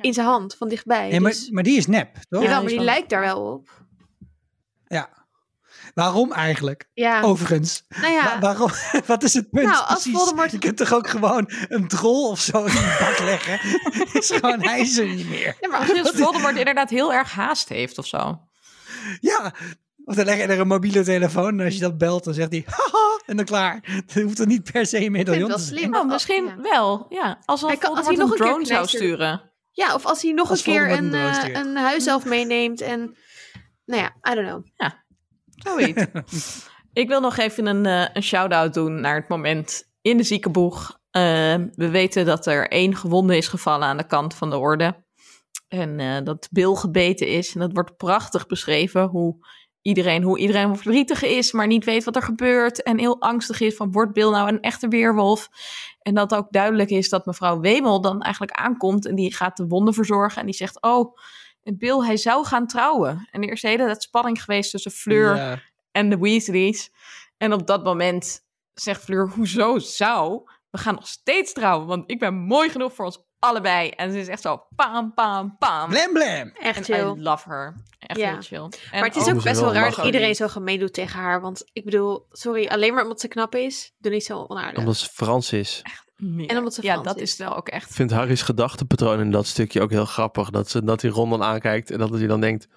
In 0.00 0.12
zijn 0.14 0.26
hand, 0.26 0.54
van 0.54 0.68
dichtbij. 0.68 1.08
Nee, 1.08 1.20
maar, 1.20 1.30
Dus- 1.30 1.50
maar 1.50 1.62
die 1.62 1.76
is 1.76 1.86
nep, 1.86 2.14
toch? 2.14 2.42
Jawel, 2.42 2.48
Ja, 2.48 2.58
maar 2.60 2.68
die 2.68 2.80
lijkt 2.80 3.10
daar 3.10 3.20
wel 3.20 3.52
op. 3.52 3.84
Ja. 4.86 5.21
Waarom 5.94 6.32
eigenlijk? 6.32 6.88
Ja, 6.94 7.20
Overigens. 7.20 7.84
nou 7.88 8.12
ja. 8.12 8.24
Wa- 8.24 8.38
waarom? 8.40 8.70
Wat 9.06 9.22
is 9.22 9.34
het 9.34 9.50
punt? 9.50 9.66
Nou, 9.66 9.78
als 9.86 10.02
precies? 10.02 10.12
Voldemort- 10.12 10.50
Je 10.50 10.58
kunt 10.58 10.76
toch 10.76 10.92
ook 10.94 11.08
gewoon 11.08 11.50
een 11.68 11.88
drol 11.88 12.28
of 12.30 12.40
zo 12.40 12.64
in 12.64 12.72
je 12.72 12.96
bak 13.00 13.18
leggen? 13.18 13.60
is 14.20 14.30
gewoon, 14.30 14.62
hij 14.62 14.80
is 14.80 14.98
er 14.98 15.06
niet 15.06 15.28
meer. 15.28 15.56
Ja, 15.60 15.68
maar 15.68 15.78
als 16.02 16.10
Voldemort 16.10 16.56
inderdaad 16.56 16.90
heel 16.90 17.12
erg 17.12 17.32
haast 17.32 17.68
heeft 17.68 17.98
of 17.98 18.06
zo. 18.06 18.40
Ja. 19.20 19.54
Of 20.04 20.14
dan 20.14 20.24
leg 20.24 20.36
je 20.36 20.42
er 20.42 20.60
een 20.60 20.66
mobiele 20.66 21.02
telefoon 21.04 21.58
en 21.58 21.64
als 21.64 21.74
je 21.74 21.80
dat 21.80 21.98
belt, 21.98 22.24
dan 22.24 22.34
zegt 22.34 22.50
hij 22.50 22.64
haha 22.66 23.20
en 23.26 23.36
dan 23.36 23.44
klaar. 23.44 23.80
Dat 24.14 24.22
hoeft 24.22 24.38
er 24.38 24.46
niet 24.46 24.72
per 24.72 24.86
se 24.86 24.96
een 24.96 25.02
Ik 25.04 25.10
vind 25.14 25.26
medaillon 25.26 25.50
te 25.50 25.58
zijn. 25.58 25.78
slim. 25.78 25.94
Oh, 25.94 26.06
misschien 26.08 26.44
Ja. 26.44 26.56
wel, 26.60 27.06
ja. 27.08 27.38
Als, 27.44 27.60
Hij 27.60 27.76
kan- 27.76 27.96
als 27.96 28.06
hij 28.06 28.16
nog 28.16 28.30
een 28.30 28.36
drone 28.36 28.66
zou 28.66 28.86
sturen. 28.88 29.50
Ja, 29.72 29.94
of 29.94 30.04
als 30.06 30.22
hij 30.22 30.32
nog 30.32 30.50
Als 30.50 30.58
een 30.58 30.72
keer 30.72 30.90
een, 30.90 31.14
een 31.14 31.32
eh, 31.54 31.60
een 31.60 31.76
huiself 31.76 32.24
meeneemt 32.24 32.80
en... 32.80 33.16
Nou 33.84 34.02
ja, 34.02 34.32
I 34.32 34.34
don't 34.34 34.46
know. 34.48 34.64
Zoiets. 35.64 36.06
ik 36.92 37.08
wil 37.08 37.20
nog 37.20 37.36
even 37.36 37.66
een, 37.66 37.86
eh, 37.86 38.08
een 38.12 38.22
shout-out 38.22 38.74
doen 38.74 39.00
naar 39.00 39.14
het 39.14 39.28
moment 39.28 39.90
in 40.02 40.16
de 40.16 40.22
ziekenboeg. 40.22 40.98
Eh, 41.10 41.22
we 41.74 41.88
weten 41.90 42.26
dat 42.26 42.46
er 42.46 42.68
één 42.68 42.96
gewonde 42.96 43.36
is 43.36 43.48
gevallen 43.48 43.86
aan 43.86 43.96
de 43.96 44.06
kant 44.06 44.34
van 44.34 44.50
de 44.50 44.58
orde. 44.58 45.04
En 45.68 46.00
eh, 46.00 46.24
dat 46.24 46.48
Bill 46.50 46.74
gebeten 46.74 47.28
is. 47.28 47.54
En 47.54 47.60
dat 47.60 47.72
wordt 47.72 47.96
prachtig 47.96 48.46
beschreven 48.46 49.06
hoe 49.06 49.36
iedereen, 49.82 50.22
hoe 50.22 50.38
iedereen 50.38 50.76
verdrietig 50.76 51.22
is, 51.22 51.52
maar 51.52 51.66
niet 51.66 51.84
weet 51.84 52.04
wat 52.04 52.16
er 52.16 52.22
gebeurt. 52.22 52.82
En 52.82 52.98
heel 52.98 53.20
angstig 53.20 53.60
is 53.60 53.76
van, 53.76 53.92
wordt 53.92 54.12
Bill 54.12 54.30
nou 54.30 54.48
een 54.48 54.60
echte 54.60 54.88
weerwolf? 54.88 55.48
En 56.02 56.14
dat 56.14 56.34
ook 56.34 56.46
duidelijk 56.50 56.90
is 56.90 57.08
dat 57.08 57.26
mevrouw 57.26 57.60
Wemel 57.60 58.00
dan 58.00 58.20
eigenlijk 58.20 58.54
aankomt 58.54 59.06
en 59.06 59.14
die 59.14 59.34
gaat 59.34 59.56
de 59.56 59.66
wonden 59.66 59.94
verzorgen. 59.94 60.40
En 60.40 60.46
die 60.46 60.54
zegt, 60.54 60.82
oh, 60.82 61.16
Bill, 61.64 61.98
hij 62.04 62.16
zou 62.16 62.44
gaan 62.46 62.66
trouwen. 62.66 63.28
En 63.30 63.42
er 63.42 63.52
is 63.52 63.60
de 63.60 63.68
hele 63.68 63.84
tijd 63.84 64.02
spanning 64.02 64.42
geweest 64.42 64.70
tussen 64.70 64.90
Fleur 64.90 65.36
Ja. 65.36 65.58
en 65.92 66.10
de 66.10 66.18
Weasleys. 66.18 66.90
En 67.36 67.52
op 67.52 67.66
dat 67.66 67.84
moment 67.84 68.40
zegt 68.74 69.02
Fleur, 69.04 69.28
hoezo 69.28 69.78
zou? 69.78 70.50
We 70.70 70.78
gaan 70.78 70.94
nog 70.94 71.06
steeds 71.06 71.52
trouwen, 71.52 71.86
want 71.86 72.10
ik 72.10 72.18
ben 72.18 72.34
mooi 72.34 72.70
genoeg 72.70 72.94
voor 72.94 73.04
ons 73.04 73.24
allebei. 73.38 73.88
En 73.88 74.12
ze 74.12 74.18
is 74.20 74.28
echt 74.28 74.42
zo, 74.42 74.66
pam, 74.76 75.14
pam, 75.14 75.56
pam. 75.58 75.88
Blam 75.90 76.12
blam. 76.12 76.50
Echt 76.60 76.76
En 76.78 76.84
chill. 76.84 77.12
I 77.16 77.20
love 77.22 77.48
her. 77.48 77.74
Echt 77.98 78.18
Ja. 78.20 78.30
heel 78.30 78.40
chill. 78.42 78.78
En 78.90 79.00
Maar 79.00 79.08
het 79.08 79.16
is 79.16 79.28
ook 79.28 79.42
best 79.42 79.60
wel 79.60 79.72
wel 79.72 79.82
raar 79.82 79.94
dat 79.94 80.04
iedereen 80.04 80.34
zo 80.34 80.48
gemeen 80.48 80.78
doet 80.78 80.92
tegen 80.94 81.20
haar. 81.20 81.40
Want 81.40 81.64
ik 81.72 81.84
bedoel, 81.84 82.26
sorry, 82.30 82.66
alleen 82.66 82.94
maar 82.94 83.02
omdat 83.02 83.20
ze 83.20 83.28
knap 83.28 83.54
is, 83.54 83.92
doe 83.98 84.12
niet 84.12 84.24
zo 84.24 84.44
onaardig. 84.48 84.78
Omdat 84.78 84.96
ze 84.96 85.08
Frans 85.12 85.52
is. 85.52 85.82
Meer. 86.22 86.48
En 86.48 86.56
omdat 86.58 86.74
ze 86.74 86.82
Ja, 86.82 86.96
dat 86.96 87.16
is. 87.16 87.30
is 87.30 87.36
wel 87.36 87.56
ook 87.56 87.68
echt... 87.68 87.88
Ik 87.88 87.94
vind 87.94 88.10
Harry's 88.10 88.42
gedachtepatroon 88.42 89.20
in 89.20 89.30
dat 89.30 89.46
stukje 89.46 89.80
ook 89.80 89.90
heel 89.90 90.04
grappig. 90.04 90.50
Dat, 90.50 90.70
ze, 90.70 90.84
dat 90.84 91.02
hij 91.02 91.10
Ron 91.10 91.30
dan 91.30 91.42
aankijkt 91.42 91.90
en 91.90 91.98
dat 91.98 92.10
hij 92.10 92.26
dan 92.26 92.40
denkt... 92.40 92.68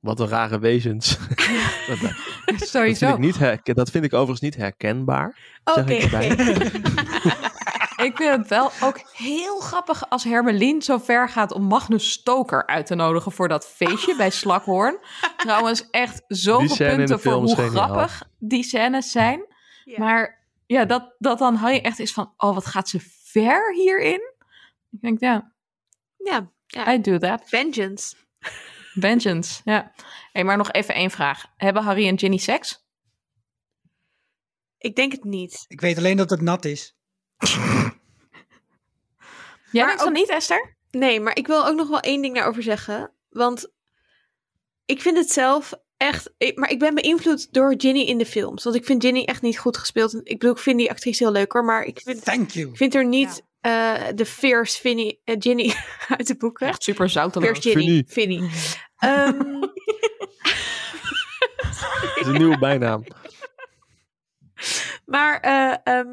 Wat 0.00 0.20
een 0.20 0.28
rare 0.28 0.58
wezens. 0.58 1.18
dat, 1.88 1.98
dat 2.58 2.68
Sowieso. 2.68 3.06
vind 3.06 3.18
ik 3.18 3.24
niet 3.24 3.38
herken, 3.38 3.74
dat 3.74 3.90
vind 3.90 4.04
ik 4.04 4.12
overigens 4.12 4.40
niet 4.40 4.56
herkenbaar. 4.56 5.36
Oké. 5.64 5.84
zeg 5.86 5.88
ik 5.88 6.02
erbij. 6.02 6.28
Ik 8.04 8.16
vind 8.16 8.36
het 8.36 8.48
wel 8.48 8.70
ook 8.82 9.00
heel 9.12 9.58
grappig 9.58 10.10
als 10.10 10.24
Hermelien 10.24 10.82
zo 10.82 10.98
ver 10.98 11.28
gaat 11.28 11.52
om 11.52 11.62
Magnus 11.62 12.10
Stoker 12.10 12.66
uit 12.66 12.86
te 12.86 12.94
nodigen 12.94 13.32
voor 13.32 13.48
dat 13.48 13.66
feestje 13.66 14.16
bij 14.16 14.30
Slakhoorn. 14.30 14.98
Trouwens, 15.36 15.90
echt 15.90 16.22
zoveel 16.28 16.96
punten 16.96 17.20
voor 17.20 17.32
hoe 17.32 17.54
grappig 17.54 18.22
die 18.38 18.62
scènes 18.62 19.10
zijn. 19.10 19.46
Ja. 19.84 19.98
Maar 19.98 20.39
ja, 20.70 20.84
dat, 20.84 21.14
dat 21.18 21.38
dan 21.38 21.54
Harry 21.54 21.78
echt 21.78 21.98
is 21.98 22.12
van, 22.12 22.34
oh, 22.36 22.54
wat 22.54 22.66
gaat 22.66 22.88
ze 22.88 23.00
ver 23.22 23.74
hierin? 23.74 24.20
Ik 24.90 25.00
denk, 25.00 25.20
ja, 25.20 25.52
ja, 26.16 26.50
ja. 26.66 26.92
I 26.92 27.00
do 27.00 27.18
that. 27.18 27.42
Vengeance. 27.48 28.16
Vengeance, 28.94 29.60
ja. 29.64 29.92
Hey, 30.32 30.44
maar 30.44 30.56
nog 30.56 30.72
even 30.72 30.94
één 30.94 31.10
vraag. 31.10 31.46
Hebben 31.56 31.82
Harry 31.82 32.06
en 32.08 32.18
Ginny 32.18 32.36
seks? 32.36 32.84
Ik 34.78 34.96
denk 34.96 35.12
het 35.12 35.24
niet. 35.24 35.64
Ik 35.68 35.80
weet 35.80 35.98
alleen 35.98 36.16
dat 36.16 36.30
het 36.30 36.40
nat 36.40 36.64
is. 36.64 36.96
Jij 39.72 39.84
Maar 39.84 39.86
denkt 39.86 39.98
van 40.02 40.08
ook- 40.08 40.14
niet, 40.18 40.28
Esther? 40.28 40.76
Nee, 40.90 41.20
maar 41.20 41.36
ik 41.36 41.46
wil 41.46 41.66
ook 41.66 41.76
nog 41.76 41.88
wel 41.88 42.00
één 42.00 42.22
ding 42.22 42.34
daarover 42.34 42.62
zeggen. 42.62 43.12
Want 43.28 43.72
ik 44.84 45.00
vind 45.00 45.16
het 45.16 45.30
zelf 45.30 45.72
echt... 46.00 46.32
ik- 46.38 46.58
maar 46.58 46.70
ik 46.70 46.78
ben 46.78 46.94
beïnvloed 46.94 47.52
door 47.52 47.74
Ginny 47.76 48.00
in 48.00 48.18
de 48.18 48.26
films. 48.26 48.64
Want 48.64 48.76
ik 48.76 48.84
vind 48.84 49.04
Ginny 49.04 49.22
echt 49.24 49.42
niet 49.42 49.58
goed 49.58 49.76
gespeeld. 49.76 50.14
Ik 50.14 50.38
bedoel, 50.38 50.50
ik 50.54 50.58
vind 50.58 50.78
die 50.78 50.90
actrice 50.90 51.22
heel 51.24 51.32
leuk 51.32 51.52
hoor. 51.52 51.64
Maar 51.64 51.82
ik 51.84 52.00
vind, 52.04 52.24
Thank 52.24 52.50
you. 52.50 52.70
vind 52.76 52.94
er 52.94 53.04
niet 53.06 53.42
eh, 53.60 53.94
de 54.14 54.26
fierce 54.26 54.78
Finny, 54.80 55.20
eh, 55.24 55.36
Ginny 55.38 55.72
uit 56.16 56.26
de 56.26 56.36
boeken. 56.36 56.66
Echt 56.68 56.82
super 56.82 57.08
zouteloos. 57.10 57.58
Fierce 57.58 57.78
Ginny. 57.78 58.04
Finny. 58.08 58.50
Ehm, 58.98 59.38
Dat 62.02 62.16
is 62.20 62.26
een 62.26 62.32
nieuwe 62.38 62.58
bijnaam. 62.58 63.04
Maar 65.06 65.40
eh, 65.40 65.74
ehm, 65.84 66.08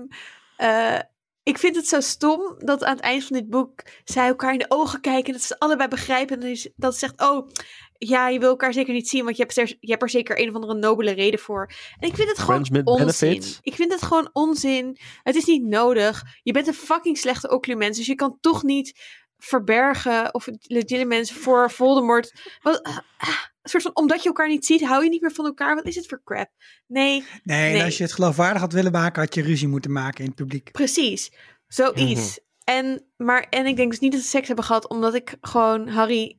eh, 0.57 0.99
ik 1.43 1.57
vind 1.57 1.75
het 1.75 1.87
zo 1.87 1.99
stom 1.99 2.55
dat 2.57 2.83
aan 2.83 2.95
het 2.95 3.03
eind 3.03 3.23
van 3.23 3.35
dit 3.37 3.49
boek 3.49 3.83
zij 4.03 4.27
elkaar 4.27 4.53
in 4.53 4.59
de 4.59 4.65
ogen 4.69 5.01
kijken. 5.01 5.25
En 5.25 5.31
dat 5.33 5.41
ze 5.41 5.59
allebei 5.59 5.89
begrijpen. 5.89 6.41
En 6.41 6.47
dat 6.49 6.57
ze- 6.57 6.73
dat 6.75 6.93
ze 6.93 6.99
zegt, 6.99 7.21
oh, 7.21 7.49
ja, 7.97 8.29
je 8.29 8.39
wil 8.39 8.49
elkaar 8.49 8.73
zeker 8.73 8.93
niet 8.93 9.09
zien. 9.09 9.23
Want 9.23 9.37
je 9.37 9.43
hebt, 9.43 9.57
er, 9.57 9.75
je 9.79 9.89
hebt 9.89 10.01
er 10.01 10.09
zeker 10.09 10.39
een 10.39 10.49
of 10.49 10.55
andere 10.55 10.75
nobele 10.75 11.11
reden 11.11 11.39
voor. 11.39 11.71
En 11.99 12.07
ik 12.07 12.15
vind 12.15 12.29
het 12.29 12.39
gewoon 12.39 12.83
onzin. 12.83 13.43
Ik 13.61 13.75
vind 13.75 13.91
het 13.91 14.01
gewoon 14.01 14.29
onzin. 14.33 14.97
Het 15.23 15.35
is 15.35 15.45
niet 15.45 15.63
nodig. 15.63 16.23
Je 16.43 16.53
bent 16.53 16.67
een 16.67 16.73
fucking 16.73 17.17
slechte 17.17 17.49
occlumens. 17.49 17.97
Dus 17.97 18.05
je 18.05 18.15
kan 18.15 18.37
toch 18.41 18.63
niet 18.63 18.99
verbergen 19.37 20.33
of 20.33 20.47
legit 20.61 21.07
mensen 21.07 21.35
voor 21.35 21.71
Voldemort. 21.71 22.33
Wat, 22.61 22.83
ah, 22.83 22.97
ah, 23.17 23.29
een 23.61 23.69
soort 23.69 23.83
van, 23.83 23.95
omdat 23.95 24.21
je 24.21 24.27
elkaar 24.27 24.47
niet 24.47 24.65
ziet, 24.65 24.83
hou 24.83 25.03
je 25.03 25.09
niet 25.09 25.21
meer 25.21 25.31
van 25.31 25.45
elkaar. 25.45 25.75
Wat 25.75 25.85
is 25.85 25.95
het 25.95 26.07
voor 26.07 26.21
crap? 26.23 26.49
Nee, 26.87 27.23
Nee, 27.43 27.83
als 27.83 27.97
je 27.97 28.03
het 28.03 28.13
geloofwaardig 28.13 28.61
had 28.61 28.73
willen 28.73 28.91
maken, 28.91 29.21
had 29.21 29.33
je 29.33 29.41
ruzie 29.41 29.67
moeten 29.67 29.91
maken 29.91 30.19
in 30.19 30.25
het 30.25 30.35
publiek. 30.35 30.71
Precies, 30.71 31.31
zoiets. 31.67 32.39
en, 32.63 33.05
maar, 33.17 33.47
en 33.49 33.65
ik 33.65 33.75
denk 33.75 33.91
dus 33.91 33.99
niet 33.99 34.11
dat 34.11 34.21
ze 34.21 34.27
seks 34.27 34.47
hebben 34.47 34.65
gehad, 34.65 34.89
omdat 34.89 35.13
ik 35.13 35.35
gewoon 35.41 35.87
Harry 35.87 36.37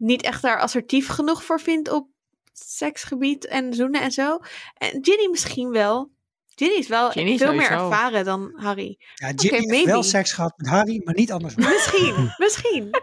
niet 0.00 0.22
echt 0.22 0.42
daar 0.42 0.60
assertief 0.60 1.08
genoeg 1.08 1.44
voor 1.44 1.60
vind 1.60 1.90
op 1.90 2.08
seksgebied 2.52 3.46
en 3.46 3.74
zoenen 3.74 4.00
en 4.00 4.10
zo. 4.10 4.38
En 4.74 4.98
Ginny 5.02 5.28
misschien 5.30 5.70
wel. 5.70 6.10
Ginny 6.54 6.74
is 6.74 6.88
wel 6.88 7.10
Ginny 7.10 7.36
veel 7.38 7.54
meer 7.54 7.70
ervaren 7.70 8.24
dan 8.24 8.52
Harry. 8.56 8.98
Ja, 9.14 9.32
Ginny 9.36 9.74
heeft 9.74 9.84
wel 9.84 10.02
seks 10.02 10.32
gehad 10.32 10.52
met 10.56 10.68
Harry, 10.68 11.00
maar 11.04 11.14
niet 11.14 11.32
andersom. 11.32 11.62
Misschien, 11.72 12.34
misschien. 12.38 12.90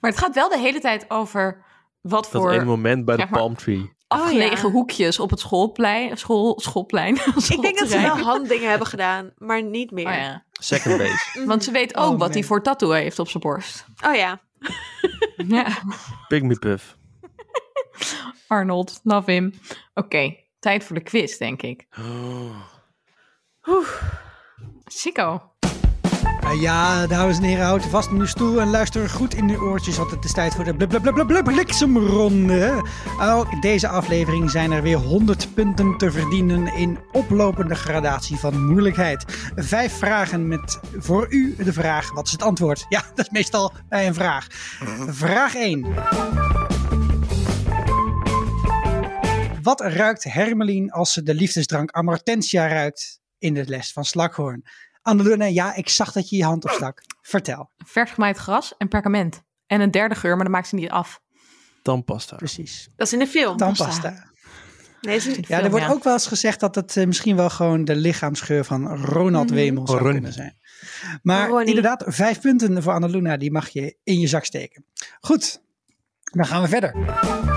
Maar 0.00 0.10
het 0.10 0.18
gaat 0.20 0.34
wel 0.34 0.48
de 0.48 0.58
hele 0.58 0.80
tijd 0.80 1.10
over 1.10 1.64
wat 2.00 2.22
Dat 2.22 2.30
voor 2.30 2.52
ene 2.52 2.64
moment 2.64 3.04
bij 3.04 3.16
de 3.16 3.22
maar, 3.30 3.38
palm 3.40 3.56
tree. 3.56 3.92
afgelegen 4.06 4.56
Oh, 4.56 4.62
ja. 4.62 4.70
hoekjes 4.70 5.18
op 5.18 5.30
het 5.30 5.40
schoolplein, 5.40 6.16
school, 6.16 6.60
schoolplein. 6.60 7.14
Ik 7.48 7.60
denk 7.60 7.78
dat 7.78 7.88
ze 7.90 8.00
wel 8.00 8.18
handdingen 8.18 8.68
hebben 8.68 8.86
gedaan, 8.86 9.32
maar 9.36 9.62
niet 9.62 9.90
meer. 9.90 10.06
Oh 10.06 10.12
ja. 10.14 10.44
Second 10.52 10.98
base. 10.98 11.38
Mhm. 11.38 11.46
Want 11.46 11.64
ze 11.64 11.70
weet 11.70 11.96
ook 11.96 12.04
Oh, 12.04 12.10
wat 12.10 12.18
man. 12.18 12.30
hij 12.30 12.42
voor 12.42 12.62
tattoo 12.62 12.90
heeft 12.90 13.18
op 13.18 13.28
zijn 13.28 13.42
borst. 13.42 13.84
Oh 14.06 14.14
ja. 14.14 14.40
Ja, 15.48 15.66
Pygmy 16.28 16.54
Puff. 16.58 16.96
Arnold, 18.46 19.00
love 19.02 19.30
him. 19.30 19.54
Oké, 19.94 20.36
tijd 20.58 20.84
voor 20.84 20.96
de 20.96 21.02
quiz, 21.02 21.36
denk 21.36 21.62
ik. 21.62 21.86
Oh. 21.98 22.56
Sicko. 24.84 25.32
Uh, 25.32 25.40
ja, 26.52 27.06
dames 27.06 27.36
en 27.36 27.42
heren, 27.42 27.64
houd 27.64 27.84
vast 27.84 28.10
in 28.10 28.16
uw 28.16 28.26
stoel 28.26 28.60
en 28.60 28.70
luister 28.70 29.10
goed 29.10 29.34
in 29.34 29.50
uw 29.50 29.60
oortjes, 29.60 29.96
want 29.96 30.10
het 30.10 30.24
is 30.24 30.32
tijd 30.32 30.54
voor 30.54 30.64
de 30.64 31.42
bliksemronde. 31.44 32.82
Ook 33.20 33.62
deze 33.62 33.88
aflevering 33.88 34.50
zijn 34.50 34.72
er 34.72 34.82
weer 34.82 34.96
100 34.96 35.54
punten 35.54 35.98
te 35.98 36.10
verdienen 36.10 36.74
in 36.74 36.98
oplopende 37.12 37.74
gradatie 37.74 38.36
van 38.36 38.66
moeilijkheid. 38.66 39.24
Vijf 39.56 39.92
vragen 39.92 40.48
met 40.48 40.80
voor 40.98 41.26
u 41.32 41.54
de 41.56 41.72
vraag, 41.72 42.12
wat 42.12 42.26
is 42.26 42.32
het 42.32 42.42
antwoord? 42.42 42.86
Ja, 42.88 43.02
dat 43.14 43.24
is 43.24 43.30
meestal 43.30 43.72
bij 43.88 44.06
een 44.06 44.14
vraag. 44.14 44.46
Vraag 45.06 45.54
1. 45.54 45.86
Wat 49.62 49.80
ruikt 49.80 50.24
Hermelien 50.24 50.90
als 50.90 51.12
ze 51.12 51.22
de 51.22 51.34
liefdesdrank 51.34 51.90
Amartensia 51.90 52.68
ruikt 52.68 53.20
in 53.38 53.54
de 53.54 53.64
les 53.66 53.92
van 53.92 54.04
Slakhoorn? 54.04 54.64
Annelune, 55.04 55.52
ja, 55.52 55.74
ik 55.74 55.88
zag 55.88 56.12
dat 56.12 56.28
je 56.28 56.36
je 56.36 56.44
hand 56.44 56.64
opstak. 56.64 57.02
Vertel, 57.22 57.70
Vers 57.86 58.10
gemaaid 58.10 58.36
gras 58.36 58.74
en 58.78 58.88
perkament. 58.88 59.42
En 59.66 59.80
een 59.80 59.90
derde 59.90 60.14
geur, 60.14 60.34
maar 60.34 60.44
dat 60.44 60.52
maakt 60.54 60.68
ze 60.68 60.74
niet 60.74 60.90
af. 60.90 61.20
Tandpasta. 61.82 62.36
precies. 62.36 62.88
Dat 62.96 63.06
is 63.06 63.12
in 63.12 63.18
de 63.18 63.26
film. 63.26 63.56
Tandpasta. 63.56 64.32
Nee, 65.00 65.14
het 65.18 65.26
is 65.26 65.36
niet 65.36 65.48
Ja, 65.48 65.62
er 65.62 65.70
wordt 65.70 65.86
ja. 65.86 65.92
ook 65.92 66.04
wel 66.04 66.12
eens 66.12 66.26
gezegd 66.26 66.60
dat 66.60 66.74
het 66.74 66.96
eh, 66.96 67.06
misschien 67.06 67.36
wel 67.36 67.50
gewoon 67.50 67.84
de 67.84 67.96
lichaamsgeur 67.96 68.64
van 68.64 68.96
Ronald 68.96 69.46
Mhm. 69.46 69.54
Wemel 69.54 69.86
zou 69.86 69.98
Ron. 70.02 70.12
kunnen 70.12 70.32
zijn. 70.32 70.58
Maar 71.22 71.48
Ronnie. 71.48 71.66
inderdaad, 71.68 72.04
vijf 72.06 72.40
punten 72.40 72.82
voor 72.82 72.92
Annaluna, 72.92 73.36
die 73.36 73.52
mag 73.52 73.68
je 73.68 73.96
in 74.04 74.18
je 74.20 74.26
zak 74.26 74.44
steken. 74.44 74.84
Goed, 75.20 75.62
dan 76.22 76.46
gaan 76.46 76.62
we 76.62 76.68
verder. 76.68 77.53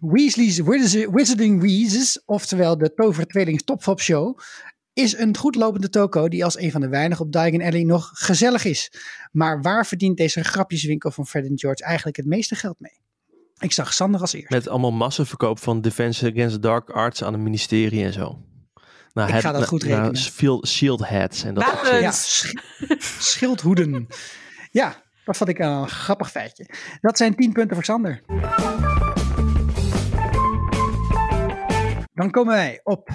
Weasley's 0.00 0.58
Wiz- 0.60 1.06
Wizarding 1.10 1.60
Wheezes, 1.60 2.22
oftewel 2.24 2.78
de 2.78 2.94
tovertweeling 2.94 3.62
Topfop 3.62 4.00
Show, 4.00 4.38
is 4.92 5.16
een 5.18 5.36
goedlopende 5.36 5.88
toko 5.88 6.28
die 6.28 6.44
als 6.44 6.58
een 6.58 6.70
van 6.70 6.80
de 6.80 6.88
weinigen 6.88 7.24
op 7.24 7.32
Diagon 7.32 7.62
Alley 7.62 7.82
nog 7.82 8.10
gezellig 8.14 8.64
is. 8.64 8.92
Maar 9.32 9.62
waar 9.62 9.86
verdient 9.86 10.16
deze 10.16 10.44
grapjeswinkel 10.44 11.10
van 11.10 11.26
Fred 11.26 11.44
en 11.46 11.58
George 11.58 11.84
eigenlijk 11.84 12.16
het 12.16 12.26
meeste 12.26 12.54
geld 12.54 12.76
mee? 12.78 13.00
Ik 13.58 13.72
zag 13.72 13.92
Sander 13.94 14.20
als 14.20 14.32
eerst. 14.32 14.50
Met 14.50 14.68
allemaal 14.68 14.92
massaverkoop 14.92 15.58
van 15.58 15.80
Defense 15.80 16.26
Against 16.30 16.54
the 16.54 16.60
Dark 16.60 16.90
Arts 16.90 17.22
aan 17.22 17.32
het 17.32 17.42
ministerie 17.42 18.04
en 18.04 18.12
zo. 18.12 18.42
Nou, 19.12 19.28
Ik 19.34 19.40
ga 19.40 19.52
dat 19.52 19.66
goed 19.66 19.82
nou, 19.84 19.94
rekenen. 19.94 20.16
shield- 20.16 20.68
shield 20.68 21.00
hats 21.08 21.44
en 21.44 21.54
dat 21.54 21.64
soort. 21.64 22.00
Ja, 22.00 22.10
sch- 22.12 22.52
schildhoeden. 23.18 24.06
Ja, 24.70 25.02
dat 25.24 25.36
vond 25.36 25.50
ik 25.50 25.58
een 25.58 25.88
grappig 25.88 26.30
feitje. 26.30 26.66
Dat 27.00 27.16
zijn 27.16 27.34
10 27.34 27.52
punten 27.52 27.76
voor 27.76 27.84
Sander. 27.84 28.22
Dan 32.16 32.30
komen 32.30 32.54
wij 32.54 32.80
op 32.82 33.08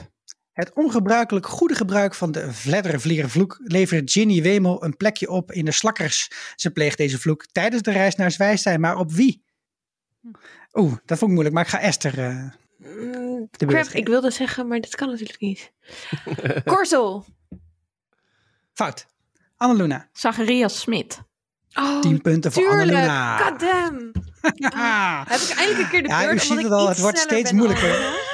het 0.52 0.74
ongebruikelijk 0.74 1.46
goede 1.46 1.76
gebruik 1.76 2.14
van 2.14 2.32
de 2.32 2.54
vleddervlierenvloek 2.54 3.60
levert 3.64 4.12
Ginny 4.12 4.42
Wemel 4.42 4.84
een 4.84 4.98
plekje 4.98 5.30
op 5.30 5.52
in 5.52 5.66
de 5.66 5.72
slakkers. 5.72 6.32
Ze 6.56 6.72
pleegt 6.72 6.98
deze 6.98 7.20
vloek 7.20 7.46
tijdens 7.46 7.82
de 7.82 7.92
reis 7.92 8.16
naar 8.16 8.32
Zwijstein, 8.32 8.80
maar 8.80 8.96
op 8.96 9.12
wie? 9.12 9.44
Oeh, 10.74 10.94
dat 11.06 11.18
vond 11.18 11.22
ik 11.22 11.28
moeilijk, 11.28 11.56
maar 11.56 11.64
ik 11.64 11.70
ga 11.70 11.80
Esther 11.80 12.16
de 12.16 13.50
crap, 13.58 13.70
beurt 13.70 13.94
ik 13.94 14.08
wilde 14.08 14.32
zeggen, 14.32 14.68
maar 14.68 14.80
dat 14.80 14.96
kan 14.96 15.10
natuurlijk 15.10 15.40
niet. 15.40 15.72
Korzel. 16.64 17.26
Fout. 18.74 19.06
Annaluna. 19.58 20.10
Zacharias 20.14 20.80
Smit. 20.80 21.22
Oh, 21.74 22.00
10 22.00 22.22
punten 22.22 22.52
voor 22.52 22.64
tuurlijk. 22.64 22.82
Annaluna. 22.82 23.38
Goddamn. 23.38 24.12
Ah. 24.60 25.22
Heb 25.28 25.40
ik 25.40 25.50
eindelijk 25.50 25.84
een 25.84 25.90
keer 25.90 26.04
de 26.04 26.10
Ja, 26.10 26.20
beurt, 26.20 26.36
u 26.36 26.40
ziet 26.40 26.50
omdat 26.50 26.64
het 26.64 26.72
al, 26.72 26.88
het 26.88 27.00
wordt 27.00 27.18
steeds 27.18 27.52
moeilijker. 27.52 28.30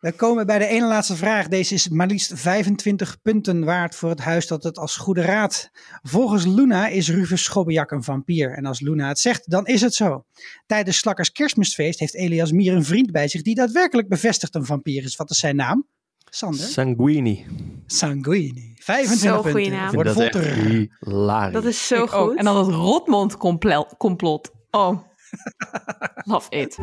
We 0.00 0.12
komen 0.16 0.46
bij 0.46 0.58
de 0.58 0.66
ene 0.66 0.86
laatste 0.86 1.16
vraag. 1.16 1.48
Deze 1.48 1.74
is 1.74 1.88
maar 1.88 2.06
liefst 2.06 2.32
25 2.34 3.22
punten 3.22 3.64
waard 3.64 3.94
voor 3.94 4.10
het 4.10 4.20
huis 4.20 4.46
dat 4.46 4.62
het 4.62 4.78
als 4.78 4.96
goede 4.96 5.20
raadt. 5.22 5.70
Volgens 6.02 6.44
Luna 6.44 6.88
is 6.88 7.08
Rufus 7.08 7.42
Schobbejak 7.44 7.90
een 7.90 8.02
vampier. 8.02 8.56
En 8.56 8.66
als 8.66 8.80
Luna 8.80 9.08
het 9.08 9.18
zegt, 9.18 9.50
dan 9.50 9.66
is 9.66 9.80
het 9.80 9.94
zo. 9.94 10.24
Tijdens 10.66 10.98
Slakkers 10.98 11.32
kerstmisfeest 11.32 11.98
heeft 11.98 12.14
Elias 12.14 12.52
Mier 12.52 12.74
een 12.74 12.84
vriend 12.84 13.10
bij 13.12 13.28
zich 13.28 13.42
die 13.42 13.54
daadwerkelijk 13.54 14.08
bevestigt 14.08 14.54
een 14.54 14.64
vampier 14.66 15.04
is. 15.04 15.16
Wat 15.16 15.30
is 15.30 15.38
zijn 15.38 15.56
naam? 15.56 15.86
Sander? 16.30 16.60
Sanguini. 16.66 17.46
Sanguini. 17.86 18.72
25 18.76 19.18
Zo'n 19.18 19.42
punten. 19.42 19.52
goeie 19.52 19.70
naam. 19.70 21.52
Dat 21.52 21.64
is 21.64 21.86
zo 21.86 21.94
Ik 22.04 22.12
ook. 22.14 22.28
goed. 22.28 22.38
En 22.38 22.44
dan 22.44 22.56
het 22.56 22.74
Rotmond 22.74 23.36
complot. 23.96 24.50
Oh. 24.74 24.98
Love 26.32 26.50
it. 26.50 26.78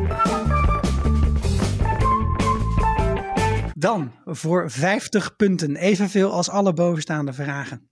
Dan 3.74 4.12
voor 4.24 4.70
50 4.70 5.36
punten, 5.36 5.76
evenveel 5.76 6.32
als 6.32 6.48
alle 6.48 6.72
bovenstaande 6.72 7.32
vragen. 7.32 7.90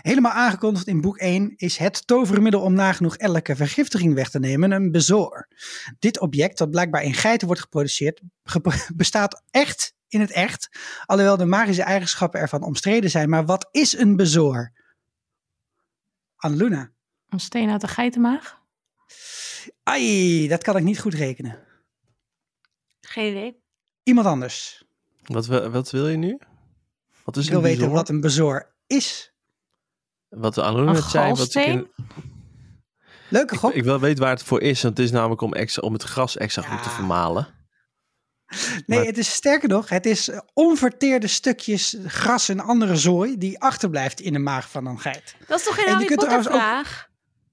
Helemaal 0.00 0.32
aangekondigd 0.32 0.86
in 0.86 1.00
boek 1.00 1.16
1 1.18 1.52
is 1.56 1.76
het 1.76 2.06
tovermiddel 2.06 2.60
om 2.60 2.72
nagenoeg 2.72 3.16
elke 3.16 3.56
vergiftiging 3.56 4.14
weg 4.14 4.30
te 4.30 4.38
nemen 4.38 4.70
een 4.70 4.90
bezoor. 4.90 5.48
Dit 5.98 6.20
object, 6.20 6.58
dat 6.58 6.70
blijkbaar 6.70 7.02
in 7.02 7.14
geiten 7.14 7.46
wordt 7.46 7.62
geproduceerd, 7.62 8.20
gepro- 8.42 8.92
bestaat 8.96 9.42
echt 9.50 9.94
in 10.08 10.20
het 10.20 10.30
echt, 10.30 10.68
alhoewel 11.04 11.36
de 11.36 11.44
magische 11.44 11.82
eigenschappen 11.82 12.40
ervan 12.40 12.62
omstreden 12.62 13.10
zijn. 13.10 13.28
Maar 13.28 13.44
wat 13.44 13.68
is 13.70 13.98
een 13.98 14.16
bezoor? 14.16 14.72
Annaluna. 16.36 16.90
Een 17.28 17.40
steen 17.40 17.70
uit 17.70 17.80
de 17.80 17.88
geitenmaag? 17.88 18.57
Ai, 19.82 20.48
dat 20.48 20.62
kan 20.62 20.76
ik 20.76 20.82
niet 20.82 21.00
goed 21.00 21.14
rekenen. 21.14 21.58
Geen 23.00 23.30
idee. 23.30 23.62
Iemand 24.02 24.26
anders. 24.26 24.84
Wat, 25.24 25.46
wil- 25.46 25.70
wat 25.70 25.90
wil 25.90 26.08
je 26.08 26.16
nu? 26.16 26.38
Wat 27.24 27.36
is 27.36 27.44
Ik 27.44 27.50
wil 27.50 27.62
weten 27.62 27.90
wat 27.90 28.08
een 28.08 28.20
bezoor 28.20 28.74
is. 28.86 29.32
Wat 30.28 30.54
de 30.54 30.62
net 30.62 31.02
zei. 31.04 31.32
Wat 31.34 31.54
ik, 31.54 31.86
Leuke 33.28 33.54
ik, 33.54 33.60
gok. 33.60 33.72
ik 33.72 33.84
wil 33.84 34.00
weten 34.00 34.22
waar 34.22 34.30
het 34.32 34.42
voor 34.42 34.60
is. 34.60 34.82
Want 34.82 34.96
het 34.96 35.06
is 35.06 35.12
namelijk 35.12 35.40
om, 35.40 35.52
extra, 35.52 35.82
om 35.82 35.92
het 35.92 36.02
gras 36.02 36.36
extra 36.36 36.62
goed 36.62 36.82
te 36.82 36.90
vermalen. 36.90 37.56
Nee, 38.86 38.98
Maar- 38.98 39.06
het 39.08 39.18
is 39.18 39.32
sterker 39.32 39.68
nog, 39.68 39.88
het 39.88 40.06
is 40.06 40.28
eh, 40.28 40.38
onverteerde 40.54 41.26
stukjes 41.26 41.96
gras 42.06 42.48
en 42.48 42.60
andere 42.60 42.96
zooi 42.96 43.38
die 43.38 43.60
achterblijft 43.60 44.20
in 44.20 44.32
de 44.32 44.38
maag 44.38 44.70
van 44.70 44.86
een 44.86 45.00
geit. 45.00 45.34
Dat 45.46 45.58
is 45.58 45.64
toch 45.64 45.74
geen 45.74 45.88
Harry 45.88 46.14
Potter 46.14 46.36
ook- 46.38 46.42
vraag? 46.42 47.08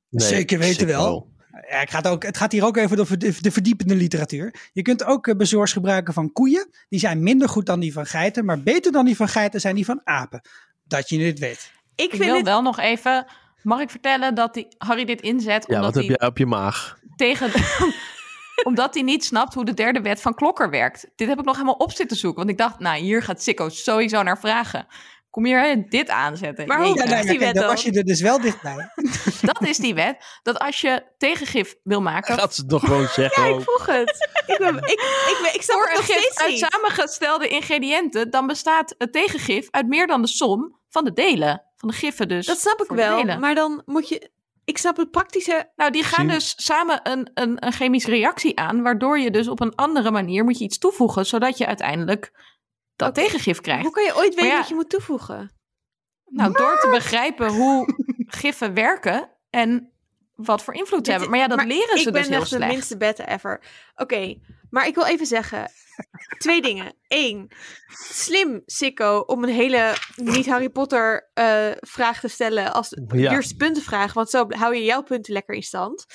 Zeker 0.10 0.60
weten 0.60 0.88
wel. 0.88 1.34
Ja, 1.70 1.82
ik 1.82 1.89
ga 1.89 1.97
het, 1.97 2.07
ook, 2.07 2.24
het 2.24 2.38
gaat 2.38 2.51
hier 2.51 2.66
ook 2.66 2.78
even 2.78 2.99
over 2.99 3.18
de, 3.18 3.38
de 3.41 3.51
verdiepende 3.51 3.95
literatuur. 3.95 4.70
Je 4.74 4.82
kunt 4.82 5.03
ook 5.03 5.28
eh, 5.28 5.36
bezoors 5.36 5.74
gebruiken 5.74 6.13
van 6.13 6.32
koeien. 6.32 6.70
Die 6.89 6.99
zijn 6.99 7.24
minder 7.24 7.49
goed 7.49 7.66
dan 7.66 7.80
die 7.80 7.93
van 7.93 8.05
geiten, 8.05 8.45
maar 8.45 8.61
beter 8.61 8.91
dan 8.91 9.05
die 9.05 9.16
van 9.16 9.28
geiten 9.28 9.59
zijn 9.59 9.76
die 9.76 9.86
van 9.86 10.01
apen. 10.03 10.41
Dat 10.84 11.09
je 11.09 11.18
dit 11.18 11.39
weet. 11.39 11.72
Ik 11.95 12.13
wil 12.13 12.36
het... 12.36 12.45
wel 12.45 12.61
nog 12.61 12.80
even... 12.80 13.26
Mag 13.61 13.80
ik 13.80 13.89
vertellen 13.89 14.36
dat 14.36 14.53
die, 14.53 14.68
Harry 14.78 15.05
dit 15.05 15.22
inzet 15.22 15.66
Ja, 15.68 15.76
omdat 15.76 15.93
wat 15.93 15.93
heb 15.93 16.03
hij 16.03 16.16
jij 16.20 16.28
op 16.28 16.38
je 16.38 16.45
maag? 16.45 16.97
tegen... 17.16 17.51
omdat 18.63 18.93
hij 18.93 19.03
niet 19.03 19.26
snapt 19.26 19.53
hoe 19.53 19.66
de 19.66 19.74
derde 19.74 20.01
wet 20.01 20.22
van 20.22 20.34
Klokker 20.34 20.70
werkt. 20.70 21.07
Dit 21.16 21.28
heb 21.28 21.39
ik 21.39 21.45
nog 21.45 21.55
helemaal 21.55 21.76
op 21.76 21.91
zitten 21.91 22.18
zoeken. 22.18 22.39
Want 22.39 22.49
ik 22.49 22.57
dacht, 22.57 22.80
nou, 22.80 22.99
hier 22.99 23.24
gaat 23.24 23.43
Sikko 23.43 23.70
sowieso 23.70 24.24
naar 24.24 24.39
vragen. 24.39 24.88
Kom 25.36 25.45
hier 25.45 25.89
dit 25.89 26.09
aanzetten. 26.09 26.67
Maar 26.67 26.77
hoe- 26.77 26.88
Jeetje. 26.88 26.99
Ja, 27.03 27.05
nee, 27.05 27.15
maar 27.15 27.31
die 27.31 27.38
kijk, 27.39 27.53
wet 27.53 27.61
dan 27.63 27.71
was 27.71 27.83
je 27.83 27.91
er 27.91 28.03
dus 28.03 28.21
wel 28.21 28.41
dichtbij. 28.41 28.89
Dat 29.51 29.61
is 29.63 29.77
die 29.77 29.93
wet. 29.95 30.39
Dat 30.43 30.59
als 30.59 30.81
je 30.81 31.03
tegengif 31.17 31.75
wil 31.83 32.01
maken 32.01 32.36
Gaat 32.39 32.55
ze 32.55 32.61
het 32.61 32.71
nog 32.71 32.81
gewoon 32.81 33.07
zeggen? 33.19 33.43
Ja, 33.43 33.55
ik 33.55 33.61
vroeg 33.61 33.86
het. 33.86 34.29
ik, 34.51 34.57
ben, 34.57 34.75
ik, 34.77 34.83
ik, 35.31 35.39
ben, 35.41 35.53
ik 35.53 35.61
snap 35.61 35.77
voor 35.77 35.88
het 35.88 35.97
een 35.97 35.97
nog 35.97 36.05
gif 36.05 36.19
steeds 36.19 36.39
uit 36.39 36.51
niet. 36.51 36.65
samengestelde 36.69 37.47
ingrediënten, 37.47 38.29
dan 38.31 38.47
bestaat 38.47 38.95
het 38.97 39.11
tegengif 39.11 39.67
uit 39.71 39.88
meer 39.88 40.07
dan 40.07 40.21
de 40.21 40.27
som 40.27 40.79
van 40.89 41.03
de 41.03 41.13
delen. 41.13 41.63
Van 41.75 41.89
de 41.89 41.95
giffen 41.95 42.27
dus. 42.27 42.45
Dat 42.45 42.59
snap 42.59 42.81
ik 42.81 42.88
de 42.89 42.95
wel. 42.95 43.17
delen. 43.17 43.39
Maar 43.39 43.55
dan 43.55 43.81
moet 43.86 44.09
je... 44.09 44.29
Ik 44.65 44.77
snap 44.77 44.97
het 44.97 45.11
praktische... 45.11 45.71
Nou, 45.75 45.91
die 45.91 46.03
gaan 46.03 46.27
dus 46.27 46.53
samen 46.57 46.99
een, 47.03 47.29
een, 47.33 47.65
een 47.65 47.73
chemische 47.73 48.09
reactie 48.09 48.59
aan, 48.59 48.81
waardoor 48.81 49.19
je 49.19 49.31
dus 49.31 49.47
op 49.47 49.59
een 49.59 49.75
andere 49.75 50.11
manier 50.11 50.43
moet 50.43 50.57
je 50.57 50.63
iets 50.63 50.77
toevoegen, 50.77 51.25
zodat 51.25 51.57
je 51.57 51.65
uiteindelijk 51.65 52.31
dat 52.96 53.16
tegengif 53.16 53.62
krijgt. 53.62 53.84
Hoe 53.84 53.91
kan 53.93 54.04
je 54.04 54.16
ooit 54.16 54.36
weten 54.36 54.50
ja. 54.52 54.58
wat 54.58 54.68
je 54.68 54.76
moet 54.76 54.89
toevoegen? 54.89 55.52
Nou, 56.26 56.54
door 56.54 56.80
te 56.80 56.89
begrijpen 56.91 57.50
hoe 57.52 57.93
giffen 58.41 58.74
werken 58.74 59.30
en 59.50 59.89
wat 60.36 60.64
voor 60.64 60.74
invloed 60.74 61.06
ze 61.06 61.12
hebben. 61.12 61.30
Maar 61.30 61.39
ja, 61.39 61.48
dat 61.48 61.58
maar 61.58 61.68
leren 61.68 61.98
ze 62.00 62.08
ik 62.08 62.14
ben 62.14 62.22
dus 62.22 62.32
heel 62.32 62.39
echt 62.41 62.50
de 62.50 62.56
slecht. 62.56 62.72
minste 62.72 62.98
bette 62.98 63.28
ever. 63.28 63.62
Oké, 63.96 64.36
maar 64.70 64.88
ik 64.88 64.96
wil 64.96 65.06
even 65.06 65.26
zeggen... 65.26 65.72
twee 66.38 66.62
dingen. 66.62 66.96
Eén, 67.08 67.52
slim, 68.10 68.62
Sikko, 68.66 69.20
om 69.20 69.43
een 69.43 69.50
hele 69.50 69.96
niet-Harry 70.16 70.70
Potter 70.70 71.30
eh, 71.34 71.72
vraag 71.80 72.20
te 72.20 72.28
stellen 72.28 72.74
als 72.74 72.98
Ja. 73.14 73.32
eerste 73.32 73.56
puntenvraag. 73.56 74.14
Want 74.14 74.30
zo 74.30 74.46
hou 74.50 74.76
je 74.76 74.84
jouw 74.84 75.04
punten 75.04 75.34
lekker 75.34 75.56
in 75.56 75.64
stand. 75.64 76.06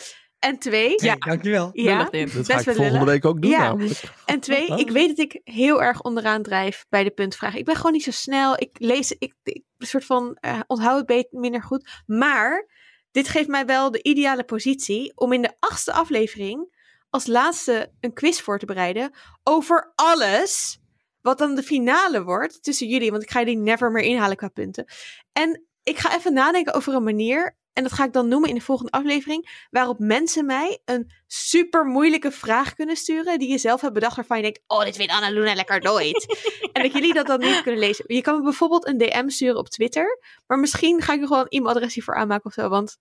En 0.41 0.59
twee, 0.59 0.93
Ja, 0.97 1.15
dankjewel. 1.15 1.71
ja. 1.73 1.99
Dat 1.99 2.11
ga 2.11 2.25
best 2.35 2.49
ik 2.51 2.65
wel 2.65 2.75
volgende 2.75 3.05
week 3.05 3.25
ook 3.25 3.43
doen 3.43 3.51
Ja. 3.51 3.77
En 4.25 4.41
twee, 4.41 4.69
Oh. 4.69 4.79
ik 4.79 4.91
weet 4.91 5.09
dat 5.09 5.19
ik 5.19 5.41
heel 5.45 5.83
erg 5.83 6.03
onderaan 6.03 6.43
drijf 6.43 6.87
bij 6.89 7.05
de 7.05 7.11
puntvraag. 7.11 7.55
Ik 7.55 7.65
ben 7.65 7.77
gewoon 7.77 7.93
niet 7.93 8.03
zo 8.03 8.11
snel. 8.11 8.55
Ik 8.61 8.71
lees, 8.73 9.13
ik, 9.13 9.35
ik 9.43 9.63
een 9.79 9.87
soort 9.87 10.05
van 10.05 10.37
eh, 10.41 10.61
onthoud 10.67 10.97
het 10.97 11.07
beter, 11.07 11.39
minder 11.41 11.63
goed. 11.63 11.89
Maar 12.07 12.69
dit 13.11 13.29
geeft 13.29 13.49
mij 13.49 13.67
wel 13.67 13.91
de 13.91 14.03
ideale 14.03 14.45
positie 14.45 15.13
om 15.15 15.33
in 15.33 15.43
de 15.43 15.57
achtste 15.59 15.93
aflevering 15.93 16.79
als 17.11 17.27
laatste 17.27 17.93
een 18.01 18.13
quiz 18.13 18.41
voor 18.41 18.59
te 18.59 18.67
bereiden 18.67 19.11
over 19.43 19.93
alles 19.95 20.79
wat 21.21 21.39
dan 21.39 21.55
de 21.55 21.63
finale 21.63 22.23
wordt 22.25 22.63
tussen 22.63 22.89
jullie. 22.89 23.11
Want 23.11 23.23
ik 23.23 23.31
ga 23.31 23.39
jullie 23.39 23.57
never 23.57 23.91
meer 23.91 24.03
inhalen 24.05 24.37
qua 24.37 24.49
punten. 24.49 24.85
En 25.33 25.65
ik 25.83 25.99
ga 25.99 26.17
even 26.17 26.33
nadenken 26.33 26.75
over 26.75 26.95
een 26.95 27.03
manier. 27.03 27.59
En 27.81 27.87
dat 27.87 27.95
ga 27.95 28.05
ik 28.05 28.13
dan 28.13 28.29
noemen 28.29 28.49
in 28.49 28.55
de 28.55 28.61
volgende 28.61 28.91
aflevering. 28.91 29.67
Waarop 29.71 29.99
mensen 29.99 30.47
mij 30.47 30.79
een 30.85 31.11
super 31.27 31.85
moeilijke 31.85 32.31
vraag 32.31 32.75
kunnen 32.75 32.97
sturen. 32.97 33.39
Die 33.39 33.51
je 33.51 33.59
zelf 33.59 33.81
hebt 33.81 33.95
bedacht. 33.95 34.17
Waarvan 34.17 34.37
je 34.37 34.43
denkt: 34.43 34.61
Oh, 34.67 34.85
dit 34.85 34.97
weet 34.97 35.11
Anna 35.11 35.31
Luna 35.31 35.55
lekker 35.55 35.81
nooit. 35.81 36.27
en 36.73 36.83
dat 36.83 36.93
jullie 36.93 37.15
dat 37.15 37.27
dan 37.27 37.41
niet 37.41 37.63
kunnen 37.63 37.81
lezen. 37.81 38.05
Je 38.07 38.21
kan 38.21 38.37
me 38.37 38.43
bijvoorbeeld 38.43 38.87
een 38.87 38.99
DM 38.99 39.29
sturen 39.29 39.57
op 39.57 39.69
Twitter. 39.69 40.19
Maar 40.47 40.59
misschien 40.59 41.03
ga 41.03 41.13
ik 41.13 41.21
nog 41.21 41.29
wel 41.29 41.41
een 41.41 41.49
e-mailadres 41.49 41.95
hiervoor 41.95 42.15
aanmaken 42.15 42.45
of 42.45 42.53
zo. 42.53 42.69
Want 42.69 42.99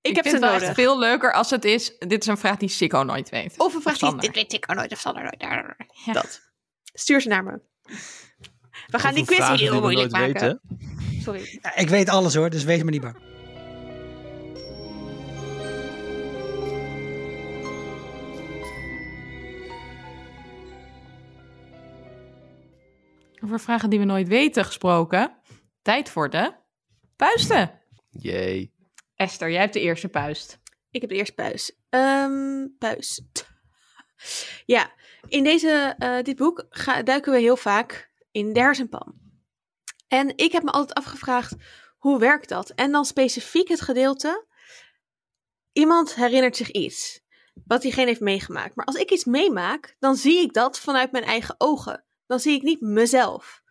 ik, 0.00 0.14
heb 0.14 0.24
vind 0.24 0.24
ze 0.24 0.30
het 0.30 0.40
wel 0.40 0.50
nodig. 0.50 0.68
echt 0.68 0.74
veel 0.74 0.98
leuker 0.98 1.32
als 1.32 1.50
het 1.50 1.64
is. 1.64 1.98
Dit 1.98 2.20
is 2.20 2.26
een 2.26 2.38
vraag 2.38 2.56
die 2.56 2.68
Sikko 2.68 3.02
nooit 3.02 3.28
weet. 3.28 3.54
Of 3.56 3.74
een 3.74 3.82
vraag 3.82 3.98
die 3.98 4.16
dit 4.16 4.34
weet 4.34 4.52
ik 4.52 4.64
ook 4.70 4.76
nooit 4.76 4.92
of 4.92 4.98
Sander 4.98 5.22
nooit. 5.22 5.40
Ja. 6.04 6.12
Dat. 6.12 6.40
Stuur 6.94 7.20
ze 7.20 7.28
naar 7.28 7.44
me. 7.44 7.60
We 8.86 8.98
gaan 8.98 9.14
die 9.14 9.24
quiz 9.24 9.48
heel 9.48 9.80
moeilijk 9.80 10.10
nooit 10.10 10.32
maken. 10.32 10.60
weten. 10.68 11.22
Sorry. 11.22 11.58
Ja, 11.62 11.76
ik 11.76 11.88
weet 11.88 12.08
alles 12.08 12.34
hoor, 12.34 12.50
dus 12.50 12.64
wees 12.64 12.82
me 12.82 12.90
niet 12.90 13.00
bang. 13.00 13.16
Over 23.44 23.60
vragen 23.60 23.90
die 23.90 23.98
we 23.98 24.04
nooit 24.04 24.28
weten 24.28 24.64
gesproken. 24.64 25.36
Tijd 25.82 26.08
voor 26.08 26.30
de 26.30 26.52
puisten. 27.16 27.80
Jee. 28.10 28.74
Esther, 29.14 29.50
jij 29.50 29.60
hebt 29.60 29.72
de 29.72 29.80
eerste 29.80 30.08
puist. 30.08 30.58
Ik 30.90 31.00
heb 31.00 31.10
de 31.10 31.16
eerste 31.16 31.34
puis. 31.34 31.76
Ehm 31.90 32.66
puis. 32.78 33.20
Ja, 34.66 34.92
in 35.28 35.44
deze, 35.44 35.94
eh, 35.98 36.22
dit 36.22 36.36
boek 36.36 36.66
ga, 36.70 37.02
duiken 37.02 37.32
we 37.32 37.38
heel 37.38 37.56
vaak 37.56 38.10
in 38.30 38.52
de 38.52 38.60
hersenpan. 38.60 39.14
En 40.08 40.32
ik 40.36 40.52
heb 40.52 40.62
me 40.62 40.70
altijd 40.70 40.98
afgevraagd, 40.98 41.54
hoe 41.98 42.18
werkt 42.18 42.48
dat? 42.48 42.70
En 42.70 42.92
dan 42.92 43.04
specifiek 43.04 43.68
het 43.68 43.80
gedeelte, 43.80 44.46
iemand 45.72 46.14
herinnert 46.14 46.56
zich 46.56 46.70
iets, 46.70 47.20
wat 47.64 47.82
diegene 47.82 48.06
heeft 48.06 48.20
meegemaakt. 48.20 48.76
Maar 48.76 48.86
als 48.86 48.96
ik 48.96 49.10
iets 49.10 49.24
meemaak, 49.24 49.96
dan 49.98 50.16
zie 50.16 50.40
ik 50.40 50.52
dat 50.52 50.80
vanuit 50.80 51.12
mijn 51.12 51.24
eigen 51.24 51.54
ogen. 51.58 52.04
Dan 52.26 52.40
zie 52.40 52.54
ik 52.54 52.62
niet 52.62 52.80
mezelf. 52.80 53.62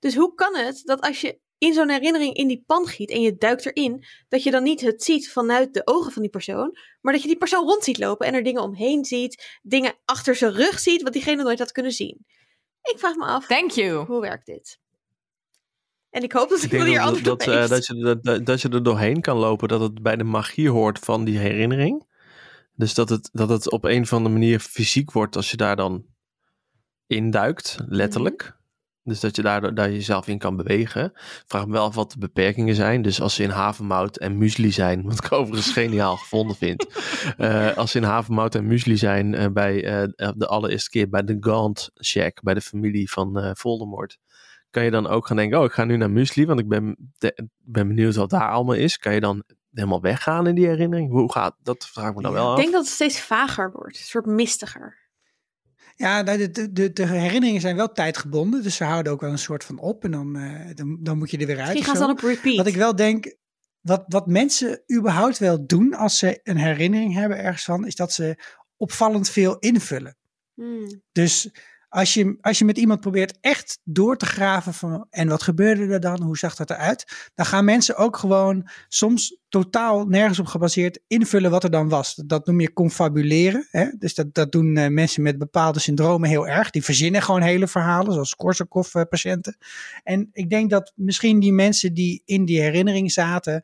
Dus 0.00 0.14
hoe 0.14 0.34
kan 0.34 0.56
het 0.56 0.82
dat 0.84 1.00
als 1.00 1.20
je 1.20 1.38
in 1.58 1.72
zo'n 1.74 1.88
herinnering 1.88 2.34
in 2.34 2.48
die 2.48 2.62
pan 2.66 2.86
giet 2.86 3.10
en 3.10 3.20
je 3.20 3.36
duikt 3.36 3.66
erin, 3.66 4.04
dat 4.28 4.42
je 4.42 4.50
dan 4.50 4.62
niet 4.62 4.80
het 4.80 5.02
ziet 5.02 5.30
vanuit 5.32 5.74
de 5.74 5.82
ogen 5.84 6.12
van 6.12 6.22
die 6.22 6.30
persoon, 6.30 6.76
maar 7.00 7.12
dat 7.12 7.22
je 7.22 7.28
die 7.28 7.36
persoon 7.38 7.64
rond 7.64 7.84
ziet 7.84 7.98
lopen 7.98 8.26
en 8.26 8.34
er 8.34 8.42
dingen 8.42 8.62
omheen 8.62 9.04
ziet, 9.04 9.58
dingen 9.62 9.94
achter 10.04 10.34
zijn 10.34 10.52
rug 10.52 10.78
ziet, 10.78 11.02
wat 11.02 11.12
diegene 11.12 11.42
nooit 11.42 11.58
had 11.58 11.72
kunnen 11.72 11.92
zien. 11.92 12.26
Ik 12.82 12.98
vraag 12.98 13.14
me 13.16 13.24
af, 13.24 13.46
Thank 13.46 13.70
you. 13.70 14.04
hoe 14.06 14.20
werkt 14.20 14.46
dit? 14.46 14.78
En 16.10 16.22
ik 16.22 16.32
hoop 16.32 16.48
dat 16.48 16.62
Ik 16.62 16.70
hier 16.70 16.84
dat, 16.84 16.96
antwoord 16.98 17.24
dat, 17.24 17.32
op 17.32 17.54
heeft. 17.54 17.68
dat, 17.68 17.86
je, 17.86 17.94
er- 18.06 18.22
dat, 18.22 18.46
dat 18.46 18.60
je 18.62 18.68
er 18.68 18.82
doorheen 18.82 19.20
kan 19.20 19.36
lopen, 19.36 19.68
dat 19.68 19.80
het 19.80 20.02
bij 20.02 20.16
de 20.16 20.24
magie 20.24 20.70
hoort 20.70 20.98
van 20.98 21.24
die 21.24 21.38
herinnering. 21.38 22.06
Dus 22.74 22.94
dat 22.94 23.08
het, 23.08 23.28
dat 23.32 23.48
het 23.48 23.70
op 23.70 23.84
een 23.84 24.02
of 24.02 24.12
andere 24.12 24.34
manier 24.34 24.60
fysiek 24.60 25.12
wordt 25.12 25.36
als 25.36 25.50
je 25.50 25.56
daar 25.56 25.76
dan 25.76 26.04
induikt, 27.06 27.78
letterlijk. 27.88 28.54
Dus 29.02 29.20
dat 29.20 29.36
je 29.36 29.42
daar, 29.42 29.74
daar 29.74 29.90
jezelf 29.90 30.28
in 30.28 30.38
kan 30.38 30.56
bewegen. 30.56 31.04
Ik 31.04 31.44
Vraag 31.46 31.66
me 31.66 31.72
wel 31.72 31.84
af 31.84 31.94
wat 31.94 32.10
de 32.12 32.18
beperkingen 32.18 32.74
zijn. 32.74 33.02
Dus 33.02 33.20
als 33.20 33.34
ze 33.34 33.42
in 33.42 33.50
havermout 33.50 34.16
en 34.16 34.38
muesli 34.38 34.72
zijn, 34.72 35.02
wat 35.02 35.24
ik 35.24 35.32
overigens 35.32 35.72
geniaal 35.72 36.16
gevonden 36.16 36.56
vind. 36.56 36.86
Eh, 37.36 37.76
als 37.76 37.90
ze 37.90 37.98
in 37.98 38.04
havermout 38.04 38.54
en 38.54 38.66
muesli 38.66 38.96
zijn 38.96 39.34
eh, 39.34 39.46
bij 39.52 39.84
eh, 39.84 40.08
de 40.36 40.46
allereerste 40.46 40.90
keer 40.90 41.08
bij 41.08 41.24
de 41.24 41.36
Gaunt 41.40 41.90
Shack, 42.04 42.42
bij 42.42 42.54
de 42.54 42.60
familie 42.60 43.10
van 43.10 43.54
Voldemort. 43.56 44.18
Kan 44.70 44.84
je 44.84 44.90
dan 44.90 45.06
ook 45.06 45.26
gaan 45.26 45.36
denken, 45.36 45.58
oh 45.58 45.64
ik 45.64 45.72
ga 45.72 45.84
nu 45.84 45.96
naar 45.96 46.10
muesli, 46.10 46.46
want 46.46 46.60
ik 46.60 46.68
ben, 46.68 47.12
de- 47.18 47.48
ben 47.58 47.88
benieuwd 47.88 48.14
wat 48.14 48.30
daar 48.30 48.50
allemaal 48.50 48.74
is. 48.74 48.98
Kan 48.98 49.14
je 49.14 49.20
dan 49.20 49.42
helemaal 49.72 50.00
weggaan 50.00 50.46
in 50.46 50.54
die 50.54 50.66
herinnering? 50.66 51.10
Hoe 51.10 51.32
gaat 51.32 51.56
dat? 51.62 51.86
Vraag 51.86 52.08
ik 52.08 52.16
me 52.16 52.22
dan 52.22 52.32
wel 52.32 52.44
Ik 52.44 52.50
af. 52.56 52.56
denk 52.60 52.72
dat 52.72 52.84
het 52.84 52.92
steeds 52.92 53.20
vager 53.20 53.72
wordt, 53.72 53.96
een 53.98 54.04
soort 54.04 54.26
mistiger. 54.26 55.04
Ja, 55.98 56.22
nou, 56.22 56.48
de, 56.48 56.72
de, 56.72 56.92
de, 56.92 57.06
herinneringen 57.06 57.60
zijn 57.60 57.76
wel 57.76 57.92
tijdgebonden, 57.92 58.62
dus 58.62 58.76
ze 58.76 58.84
houden 58.84 59.12
ook 59.12 59.20
wel 59.20 59.30
een 59.30 59.38
soort 59.38 59.64
van 59.64 59.78
op 59.78 60.04
en 60.04 60.10
dan, 60.10 60.36
eh, 60.36 60.74
dan, 60.74 60.98
dan 61.00 61.18
moet 61.18 61.30
je 61.30 61.38
er 61.38 61.46
weer 61.46 61.60
uit. 61.60 61.78
Of 61.78 61.84
gaan 61.84 61.94
ze 61.94 62.00
dan 62.00 62.10
op 62.10 62.20
repeat. 62.20 62.56
Wat 62.56 62.66
ik 62.66 62.74
wel 62.74 62.96
denk, 62.96 63.36
wat, 63.80 64.04
wat 64.06 64.26
mensen 64.26 64.82
überhaupt 64.96 65.38
wel 65.38 65.66
doen 65.66 65.94
als 65.94 66.18
ze 66.18 66.40
een 66.42 66.56
herinnering 66.56 67.14
hebben 67.14 67.38
ergens 67.38 67.64
van, 67.64 67.86
is 67.86 67.94
dat 67.94 68.12
ze 68.12 68.42
opvallend 68.76 69.30
veel 69.30 69.58
invullen. 69.58 70.16
Hmm. 70.54 71.02
Dus 71.12 71.50
als 71.88 72.14
je, 72.14 72.36
als 72.40 72.58
je 72.58 72.64
met 72.64 72.78
iemand 72.78 73.00
probeert 73.00 73.38
echt 73.40 73.78
door 73.84 74.16
te 74.16 74.26
graven 74.26 74.74
van 74.74 75.06
en 75.10 75.28
wat 75.28 75.42
gebeurde 75.42 75.86
er 75.92 76.00
dan, 76.00 76.22
hoe 76.22 76.38
zag 76.38 76.54
dat 76.54 76.70
eruit, 76.70 77.30
dan 77.34 77.46
gaan 77.46 77.64
mensen 77.64 77.96
ook 77.96 78.16
gewoon 78.16 78.68
soms 78.88 79.38
totaal 79.48 80.06
nergens 80.06 80.38
op 80.38 80.46
gebaseerd 80.46 81.00
invullen 81.06 81.50
wat 81.50 81.64
er 81.64 81.70
dan 81.70 81.88
was. 81.88 82.14
Dat 82.26 82.46
noem 82.46 82.60
je 82.60 82.72
confabuleren. 82.72 83.66
Hè? 83.70 83.86
Dus 83.98 84.14
dat, 84.14 84.34
dat 84.34 84.52
doen 84.52 84.76
eh, 84.76 84.88
mensen 84.88 85.22
met 85.22 85.38
bepaalde 85.38 85.78
syndromen 85.78 86.28
heel 86.28 86.48
erg. 86.48 86.70
Die 86.70 86.84
verzinnen 86.84 87.22
gewoon 87.22 87.42
hele 87.42 87.68
verhalen, 87.68 88.12
zoals 88.12 88.36
Korsakoff-patiënten. 88.36 89.56
En 90.02 90.28
ik 90.32 90.50
denk 90.50 90.70
dat 90.70 90.92
misschien 90.94 91.40
die 91.40 91.52
mensen 91.52 91.94
die 91.94 92.22
in 92.24 92.44
die 92.44 92.60
herinnering 92.60 93.12
zaten, 93.12 93.62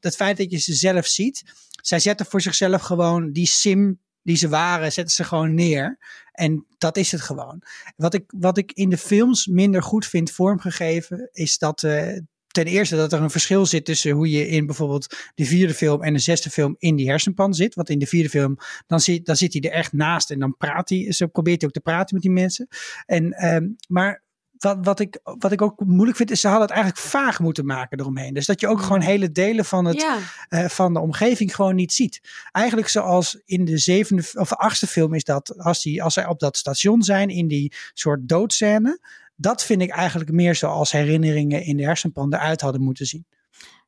het 0.00 0.16
feit 0.16 0.36
dat 0.36 0.50
je 0.50 0.58
ze 0.58 0.74
zelf 0.74 1.06
ziet, 1.06 1.42
zij 1.82 1.98
zetten 1.98 2.26
voor 2.26 2.40
zichzelf 2.40 2.82
gewoon 2.82 3.32
die 3.32 3.46
sim 3.46 3.98
die 4.26 4.36
ze 4.36 4.48
waren, 4.48 4.92
zetten 4.92 5.14
ze 5.14 5.24
gewoon 5.24 5.54
neer. 5.54 5.98
En 6.36 6.66
dat 6.78 6.96
is 6.96 7.12
het 7.12 7.20
gewoon. 7.20 7.62
Wat 7.96 8.14
ik, 8.14 8.24
wat 8.38 8.58
ik 8.58 8.72
in 8.72 8.88
de 8.88 8.98
films 8.98 9.46
minder 9.46 9.82
goed 9.82 10.06
vind 10.06 10.30
vormgegeven, 10.30 11.28
is 11.32 11.58
dat 11.58 11.82
eh, 11.82 12.18
ten 12.46 12.64
eerste 12.64 12.96
dat 12.96 13.12
er 13.12 13.22
een 13.22 13.30
verschil 13.30 13.66
zit 13.66 13.84
tussen 13.84 14.10
hoe 14.10 14.30
je 14.30 14.48
in 14.48 14.66
bijvoorbeeld 14.66 15.16
de 15.34 15.44
vierde 15.44 15.74
film 15.74 16.02
en 16.02 16.12
de 16.12 16.18
zesde 16.18 16.50
film 16.50 16.76
in 16.78 16.96
die 16.96 17.08
hersenpan 17.08 17.54
zit. 17.54 17.74
Want 17.74 17.90
in 17.90 17.98
de 17.98 18.06
vierde 18.06 18.28
film, 18.28 18.56
dan 18.86 19.00
zit, 19.00 19.26
dan 19.26 19.36
zit 19.36 19.52
hij 19.52 19.62
er 19.62 19.76
echt 19.76 19.92
naast 19.92 20.30
en 20.30 20.38
dan 20.38 20.56
praat 20.56 20.88
hij, 20.88 21.12
zo 21.12 21.26
probeert 21.26 21.60
hij 21.60 21.68
ook 21.68 21.74
te 21.74 21.80
praten 21.80 22.14
met 22.14 22.22
die 22.22 22.32
mensen. 22.32 22.68
En, 23.06 23.32
ehm, 23.32 23.68
maar 23.88 24.24
wat, 24.58 24.78
wat, 24.80 25.00
ik, 25.00 25.20
wat 25.22 25.52
ik 25.52 25.62
ook 25.62 25.84
moeilijk 25.84 26.16
vind, 26.16 26.30
is 26.30 26.40
ze 26.40 26.48
hadden 26.48 26.66
het 26.66 26.76
eigenlijk 26.76 27.06
vaag 27.06 27.38
moeten 27.38 27.66
maken 27.66 28.00
eromheen. 28.00 28.34
Dus 28.34 28.46
dat 28.46 28.60
je 28.60 28.68
ook 28.68 28.80
gewoon 28.80 29.00
hele 29.00 29.32
delen 29.32 29.64
van 29.64 29.84
het, 29.84 30.00
Ja, 30.00 30.18
eh, 30.48 30.68
van 30.68 30.94
de 30.94 31.00
omgeving 31.00 31.54
gewoon 31.54 31.74
niet 31.74 31.92
ziet. 31.92 32.20
Eigenlijk 32.52 32.88
zoals 32.88 33.38
in 33.44 33.64
de 33.64 33.78
zevende 33.78 34.24
of 34.34 34.52
achtste 34.52 34.86
film 34.86 35.14
is 35.14 35.24
dat 35.24 35.58
als, 35.58 35.82
die, 35.82 36.02
als 36.02 36.14
zij 36.14 36.26
op 36.26 36.40
dat 36.40 36.56
station 36.56 37.02
zijn 37.02 37.28
in 37.28 37.48
die 37.48 37.72
soort 37.94 38.28
doodscène. 38.28 39.00
Dat 39.36 39.64
vind 39.64 39.82
ik 39.82 39.90
eigenlijk 39.90 40.30
meer 40.30 40.54
zoals 40.54 40.92
herinneringen 40.92 41.62
in 41.62 41.76
de 41.76 41.84
hersenpan 41.84 42.34
eruit 42.34 42.60
hadden 42.60 42.82
moeten 42.82 43.06
zien. 43.06 43.26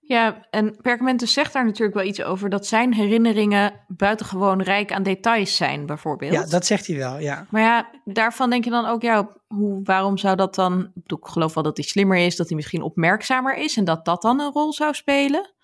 Ja, 0.09 0.47
en 0.51 0.77
Perkamentus 0.83 1.33
zegt 1.33 1.53
daar 1.53 1.65
natuurlijk 1.65 1.95
wel 1.95 2.07
iets 2.07 2.23
over 2.23 2.49
dat 2.49 2.67
zijn 2.67 2.95
herinneringen 2.95 3.85
buitengewoon 3.89 4.63
rijk 4.63 4.93
aan 4.93 5.03
details 5.03 5.57
zijn, 5.57 5.87
bijvoorbeeld. 5.87 6.33
Ja, 6.33 6.47
dat 6.47 6.67
zegt 6.67 6.87
hij 6.87 6.97
wel, 6.97 7.19
ja. 7.19 7.47
Maar 7.51 7.63
ja, 7.63 7.91
daarvan 8.05 8.51
denk 8.51 8.65
je 8.65 8.71
dan 8.71 8.87
ook, 8.87 9.03
ja, 9.03 9.37
hoe, 9.47 9.81
waarom 9.83 10.19
zou 10.19 10.37
dat 10.37 10.55
dan... 10.55 10.81
Ik 10.81 11.03
bedoel, 11.03 11.19
ik 11.19 11.27
geloof 11.27 11.55
wel 11.55 11.63
dat 11.63 11.77
hij 11.77 11.87
slimmer 11.87 12.19
is, 12.19 12.37
dat 12.37 12.47
hij 12.47 12.57
misschien 12.57 12.83
opmerkzamer 12.83 13.57
is... 13.57 13.77
en 13.77 13.85
dat 13.85 14.05
dat 14.05 14.23
dan 14.23 14.41
een 14.41 14.53
rol 14.53 14.73
zou 14.73 14.95
spelen. 14.95 15.55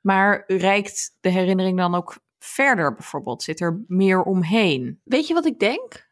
Maar 0.00 0.44
reikt 0.46 1.16
de 1.20 1.28
herinnering 1.30 1.78
dan 1.78 1.94
ook 1.94 2.18
verder 2.38 2.94
bijvoorbeeld? 2.94 3.42
Zit 3.42 3.60
er 3.60 3.84
meer 3.86 4.22
omheen? 4.22 5.00
weet 5.04 5.26
je 5.26 5.34
wat 5.34 5.46
ik 5.46 5.58
denk? 5.58 6.08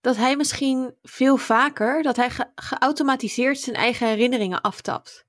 Dat 0.00 0.16
hij 0.16 0.36
misschien 0.36 0.94
veel 1.02 1.36
vaker, 1.36 2.02
dat 2.02 2.16
hij 2.16 2.30
ge- 2.30 2.52
geautomatiseerd 2.54 3.58
zijn 3.58 3.76
eigen 3.76 4.06
herinneringen 4.06 4.60
aftapt. 4.60 5.26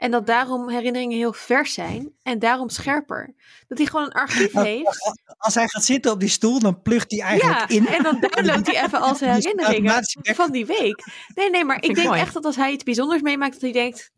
En 0.00 0.10
dat 0.10 0.26
daarom 0.26 0.68
herinneringen 0.68 1.16
heel 1.16 1.32
vers 1.32 1.74
zijn 1.74 2.12
en 2.22 2.38
daarom 2.38 2.68
scherper. 2.68 3.34
Dat 3.68 3.78
hij 3.78 3.86
gewoon 3.86 4.04
een 4.04 4.12
archief 4.12 4.52
heeft. 4.52 5.16
Als 5.38 5.54
hij 5.54 5.68
gaat 5.68 5.84
zitten 5.84 6.12
op 6.12 6.20
die 6.20 6.28
stoel, 6.28 6.58
dan 6.58 6.82
plugt 6.82 7.10
hij 7.10 7.20
eigenlijk 7.20 7.70
Ja, 7.70 7.76
in. 7.76 7.86
en 7.86 8.02
dan 8.02 8.20
downloadt 8.30 8.66
hij 8.66 8.84
even 8.84 9.00
al 9.00 9.14
zijn 9.14 9.34
herinneringen 9.34 10.04
van 10.22 10.50
die 10.50 10.66
week. 10.66 11.04
Nee, 11.34 11.50
nee, 11.50 11.64
maar 11.64 11.76
ik 11.76 11.84
ik 11.84 11.94
denk 11.94 12.06
mooi. 12.08 12.20
echt 12.20 12.34
dat 12.34 12.44
als 12.44 12.56
hij 12.56 12.72
iets 12.72 12.84
bijzonders 12.84 13.22
meemaakt, 13.22 13.52
dat 13.52 13.60
hij 13.60 13.72
denkt, 13.72 14.10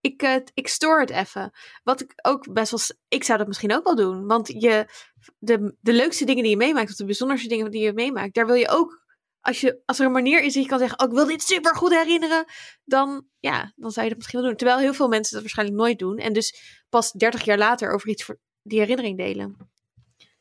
ik, 0.00 0.22
eh, 0.22 0.34
ik 0.54 0.68
store 0.68 1.00
het 1.00 1.10
even. 1.10 1.50
Wat 1.82 2.00
ik 2.00 2.12
ook 2.22 2.52
best 2.52 2.70
wel, 2.70 2.98
ik 3.08 3.24
zou 3.24 3.38
dat 3.38 3.46
misschien 3.46 3.74
ook 3.74 3.84
wel 3.84 3.96
doen. 3.96 4.26
Want 4.26 4.48
je, 4.48 4.86
de, 5.38 5.76
de 5.80 5.92
leukste 5.92 6.24
dingen 6.24 6.42
die 6.42 6.50
je 6.52 6.56
meemaakt, 6.58 6.90
of 6.90 6.96
de 6.96 7.04
bijzonderste 7.04 7.48
dingen 7.48 7.70
die 7.70 7.82
je 7.82 7.92
meemaakt, 7.92 8.34
daar 8.34 8.46
wil 8.46 8.54
je 8.54 8.68
ook, 8.68 9.02
als, 9.40 9.60
je, 9.60 9.82
als 9.84 9.98
er 9.98 10.06
een 10.06 10.12
manier 10.12 10.42
is 10.42 10.54
dat 10.54 10.62
je 10.62 10.68
kan 10.68 10.78
zeggen, 10.78 11.00
oh, 11.00 11.06
ik 11.06 11.14
wil 11.14 11.26
dit 11.26 11.42
super 11.42 11.76
goed 11.76 11.90
herinneren, 11.90 12.44
dan, 12.84 13.26
ja, 13.38 13.72
dan 13.76 13.90
zou 13.90 14.02
je 14.04 14.10
dat 14.10 14.18
misschien 14.18 14.40
wel 14.40 14.48
doen. 14.48 14.58
Terwijl 14.58 14.78
heel 14.78 14.94
veel 14.94 15.08
mensen 15.08 15.32
dat 15.32 15.40
waarschijnlijk 15.40 15.78
nooit 15.78 15.98
doen. 15.98 16.18
En 16.18 16.32
dus 16.32 16.82
pas 16.88 17.12
30 17.12 17.44
jaar 17.44 17.58
later 17.58 17.92
over 17.92 18.08
iets 18.08 18.24
voor 18.24 18.38
die 18.62 18.78
herinnering 18.78 19.16
delen. 19.16 19.70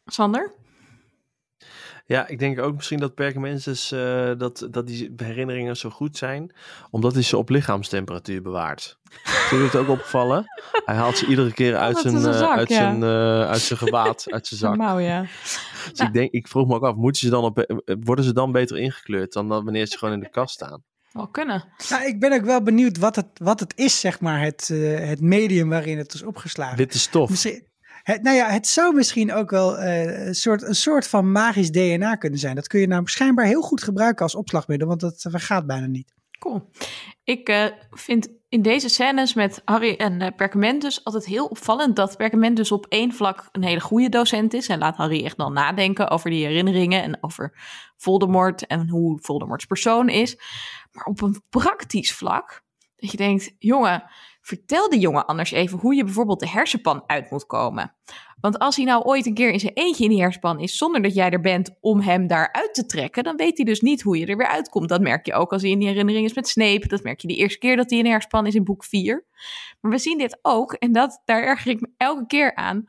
Sander? 0.06 0.56
Ja, 2.10 2.28
ik 2.28 2.40
denk 2.40 2.60
ook 2.60 2.76
misschien 2.76 3.00
dat 3.00 3.16
Perkamentus 3.16 3.92
eh 3.92 4.32
dat, 4.38 4.68
dat 4.72 4.88
die 4.88 5.14
herinneringen 5.16 5.78
zo 5.78 5.90
goed 5.90 6.18
zijn, 6.18 6.56
omdat 6.90 7.14
hij 7.14 7.22
ze 7.22 7.38
op 7.38 7.50
lichaamstemperatuur 7.50 8.42
bewaart. 8.42 9.00
Is 9.24 9.48
jullie 9.50 9.66
het 9.66 9.76
ook 9.76 9.88
opgevallen? 9.88 10.46
Hij 10.86 10.96
haalt 10.96 11.18
ze 11.18 11.26
iedere 11.26 11.54
keer 11.54 11.76
uit 11.76 11.96
Altijd 11.96 12.22
zijn, 12.22 12.34
eh, 12.34 12.40
zak, 12.40 12.58
uit, 12.58 12.70
ja. 12.70 12.76
zijn, 12.76 13.04
eh, 13.04 13.50
uit 13.50 13.62
zijn 13.62 13.80
gewaad, 13.80 14.26
uit 14.32 14.48
zijn 14.48 14.60
zak. 14.60 14.76
Mouw, 14.86 14.98
ja. 14.98 15.22
Dus 15.92 16.00
ik, 16.00 16.14
denk, 16.14 16.32
ik 16.32 16.48
vroeg 16.48 16.68
me 16.68 16.76
ook 16.76 16.84
af, 16.84 16.96
moeten 16.96 17.22
ze 17.22 17.30
dan 17.30 17.44
op, 17.44 17.84
worden 18.04 18.26
ze 18.26 18.34
dan 18.34 18.52
beter 18.52 18.78
ingekleurd 18.78 19.34
dan 19.34 19.48
wanneer 19.48 19.86
ze 19.86 19.98
gewoon 19.98 20.14
in 20.14 20.20
de 20.20 20.30
kast 20.30 20.54
staan? 20.54 20.84
Wel 21.12 21.28
kunnen. 21.28 21.64
Nou, 21.90 22.06
ik 22.06 22.20
ben 22.20 22.34
ook 22.34 22.46
wel 22.46 22.64
benieuwd 22.64 22.98
wat 22.98 23.16
het, 23.16 23.28
wat 23.34 23.60
het 23.60 23.74
is, 23.78 24.00
zeg 24.00 24.20
maar, 24.20 24.42
het, 24.42 24.70
eh, 24.72 25.08
het 25.08 25.22
medium 25.22 25.70
waarin 25.70 25.98
het 25.98 26.14
is 26.14 26.24
opgeslagen. 26.24 26.78
Witte 26.78 27.00
stof. 27.00 27.30
Misschien, 27.30 27.68
het, 28.04 28.22
nou 28.22 28.36
ja, 28.36 28.50
het 28.50 28.68
zou 28.68 28.96
misschien 28.96 29.34
ook 29.34 29.50
wel 29.50 29.78
eh, 29.78 30.28
een, 30.28 30.36
soort, 30.36 30.62
een 30.62 30.76
soort 30.76 31.08
van 31.08 31.32
magisch 31.32 31.72
DNA 31.72 32.16
kunnen 32.16 32.40
zijn. 32.40 32.56
Dat 32.56 32.68
kun 32.68 32.80
je 32.80 32.88
nou 32.88 33.02
schijnbaar 33.06 33.46
heel 33.46 33.62
goed 33.62 33.84
gebruiken 33.84 34.24
als 34.24 34.36
opslagmiddel, 34.36 34.88
want 34.88 35.00
dat 35.00 35.26
vergaat 35.30 35.66
bijna 35.66 35.86
niet. 35.86 36.14
Cool. 36.40 36.70
Ik 37.24 37.50
eh, 37.50 37.66
vind 37.90 38.28
in 38.50 38.62
deze 38.62 38.90
scènes 38.90 39.34
met 39.34 39.62
Harry 39.66 39.94
en 39.94 40.36
Perkamentus 40.36 41.04
altijd 41.04 41.26
heel 41.26 41.46
opvallend 41.46 41.96
dat 41.96 42.18
Perkamentus 42.18 42.72
op 42.72 42.86
één 42.86 43.14
vlak 43.14 43.50
een 43.52 43.64
hele 43.64 43.80
goede 43.80 44.10
docent 44.10 44.54
is. 44.54 44.68
En 44.68 44.80
laat 44.80 44.96
Harry 44.96 45.26
echt 45.26 45.38
dan 45.38 45.54
nadenken 45.54 46.10
over 46.10 46.30
die 46.30 46.46
herinneringen 46.46 47.04
en 47.04 47.18
over 47.24 47.54
Voldemort 47.98 48.68
en 48.68 48.90
hoe 48.90 49.20
Voldemorts 49.22 49.66
persoon 49.66 50.10
is. 50.10 50.38
Maar 50.92 51.04
op 51.04 51.22
een 51.22 51.42
praktisch 51.50 52.14
vlak, 52.14 52.64
dat 52.96 53.12
je 53.12 53.18
denkt, 53.18 53.56
jongen, 53.58 54.04
vertel 54.42 54.90
de 54.90 55.00
jongen 55.00 55.26
anders 55.26 55.52
even 55.52 55.80
hoe 55.80 55.96
je 55.96 56.04
bijvoorbeeld 56.04 56.40
de 56.40 56.50
hersenpan 56.50 57.04
uit 57.06 57.32
moet 57.32 57.46
komen. 57.46 57.94
Want 58.42 58.60
als 58.60 58.76
hij 58.76 58.86
nou 58.86 59.04
ooit 59.04 59.26
een 59.26 59.34
keer 59.34 59.52
in 59.52 59.60
zijn 59.60 59.74
eentje 59.74 60.04
in 60.04 60.10
die 60.10 60.22
hersenpan 60.22 60.60
is, 60.60 60.78
zonder 60.78 61.02
dat 61.02 61.14
jij 61.14 61.30
er 61.30 61.42
bent 61.42 61.78
om 61.80 62.02
hem 62.02 62.28
daaruit 62.28 62.74
te 62.74 62.86
trekken, 62.86 63.24
dan 63.24 63.36
weet 63.36 63.58
hij 63.58 63.66
dus 63.66 63.82
niet 63.82 64.02
hoe 64.02 64.18
je 64.18 64.26
er 64.26 64.38
weer 64.38 64.48
uitkomt. 64.48 64.90
Dat 64.90 65.02
merk 65.02 65.26
je 65.26 65.34
ook 65.34 65.52
als 65.52 65.62
hij 65.62 65.72
in 65.72 65.80
die 65.80 65.88
herinnering 65.88 66.26
is 66.26 66.34
met 66.34 66.48
Snape. 66.48 66.88
Dat 66.88 67.04
merk 67.04 67.20
je 67.20 67.28
de 67.28 67.36
eerste 67.36 67.60
keer 67.60 67.76
dat 67.76 67.90
hij 67.90 67.98
in 67.98 68.04
de 68.04 68.10
hersenpan 68.10 68.46
is 68.46 68.56
in 68.56 68.64
boek 68.64 68.84
4. 68.84 69.26
Maar 69.82 69.92
we 69.92 69.98
zien 69.98 70.18
dit 70.18 70.40
ook, 70.42 70.74
en 70.74 70.92
dat, 70.92 71.22
daar 71.26 71.44
erger 71.44 71.72
ik 71.72 71.82
me 71.82 71.90
elke 71.98 72.26
keer 72.26 72.56
aan. 72.56 72.86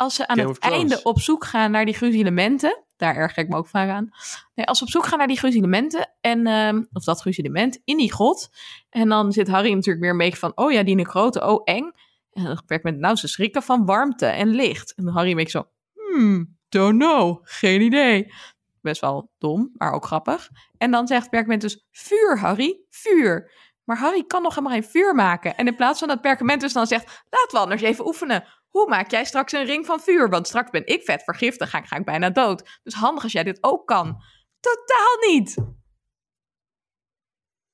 Als 0.00 0.14
ze 0.14 0.26
aan 0.26 0.38
Game 0.38 0.48
het 0.48 0.58
einde 0.58 1.02
op 1.02 1.20
zoek 1.20 1.44
gaan 1.44 1.70
naar 1.70 1.84
die 1.84 1.94
gruzelementen, 1.94 2.84
daar 2.96 3.16
erger 3.16 3.42
ik 3.42 3.48
me 3.48 3.56
ook 3.56 3.66
vaak 3.66 3.88
aan. 3.88 4.10
Nee, 4.54 4.66
als 4.66 4.78
ze 4.78 4.84
op 4.84 4.90
zoek 4.90 5.06
gaan 5.06 5.18
naar 5.18 5.26
die 5.26 5.38
gruzelementen, 5.38 6.10
en, 6.20 6.46
ehm, 6.46 6.82
of 6.92 7.04
dat 7.04 7.20
gruzelement, 7.20 7.80
in 7.84 7.96
die 7.96 8.12
grot. 8.12 8.48
En 8.90 9.08
dan 9.08 9.32
zit 9.32 9.48
Harry 9.48 9.72
natuurlijk 9.72 10.00
weer 10.00 10.10
een 10.10 10.18
beetje 10.18 10.38
van, 10.38 10.52
oh 10.54 10.72
ja, 10.72 10.82
die 10.82 10.94
necrote, 10.94 11.46
oh 11.46 11.60
eng. 11.64 11.92
En 12.32 12.44
dan 12.44 12.62
met, 12.82 12.98
nou, 12.98 13.16
ze 13.16 13.28
schrikken 13.28 13.62
van 13.62 13.86
warmte 13.86 14.26
en 14.26 14.48
licht. 14.48 14.94
En 14.94 15.08
Harry 15.08 15.30
een 15.30 15.36
beetje 15.36 15.58
zo, 15.58 15.68
hmm, 15.94 16.56
don't 16.68 16.98
know, 16.98 17.40
geen 17.42 17.80
idee. 17.80 18.32
Best 18.80 19.00
wel 19.00 19.30
dom, 19.38 19.70
maar 19.72 19.92
ook 19.92 20.04
grappig. 20.04 20.48
En 20.78 20.90
dan 20.90 21.06
zegt 21.06 21.30
Perkament 21.30 21.60
dus, 21.60 21.86
vuur 21.90 22.38
Harry, 22.38 22.80
vuur. 22.90 23.50
Maar 23.84 23.98
Harry 23.98 24.24
kan 24.24 24.42
nog 24.42 24.54
helemaal 24.54 24.78
geen 24.78 24.90
vuur 24.90 25.14
maken. 25.14 25.56
En 25.56 25.66
in 25.66 25.76
plaats 25.76 25.98
van 25.98 26.08
dat 26.08 26.20
Perkament 26.20 26.60
dus 26.60 26.72
dan 26.72 26.86
zegt, 26.86 27.24
laten 27.30 27.50
we 27.50 27.58
anders 27.58 27.82
even 27.82 28.06
oefenen. 28.06 28.44
Hoe 28.70 28.88
maak 28.88 29.10
jij 29.10 29.24
straks 29.24 29.52
een 29.52 29.64
ring 29.64 29.86
van 29.86 30.00
vuur? 30.00 30.28
Want 30.28 30.46
straks 30.46 30.70
ben 30.70 30.86
ik 30.86 31.02
vet 31.02 31.22
vergiftigd, 31.24 31.70
ga 31.70 31.78
ik, 31.78 31.86
ga 31.86 31.96
ik 31.96 32.04
bijna 32.04 32.30
dood. 32.30 32.78
Dus 32.82 32.94
handig 32.94 33.22
als 33.22 33.32
jij 33.32 33.44
dit 33.44 33.58
ook 33.60 33.86
kan. 33.86 34.22
Totaal 34.60 35.16
niet. 35.30 35.56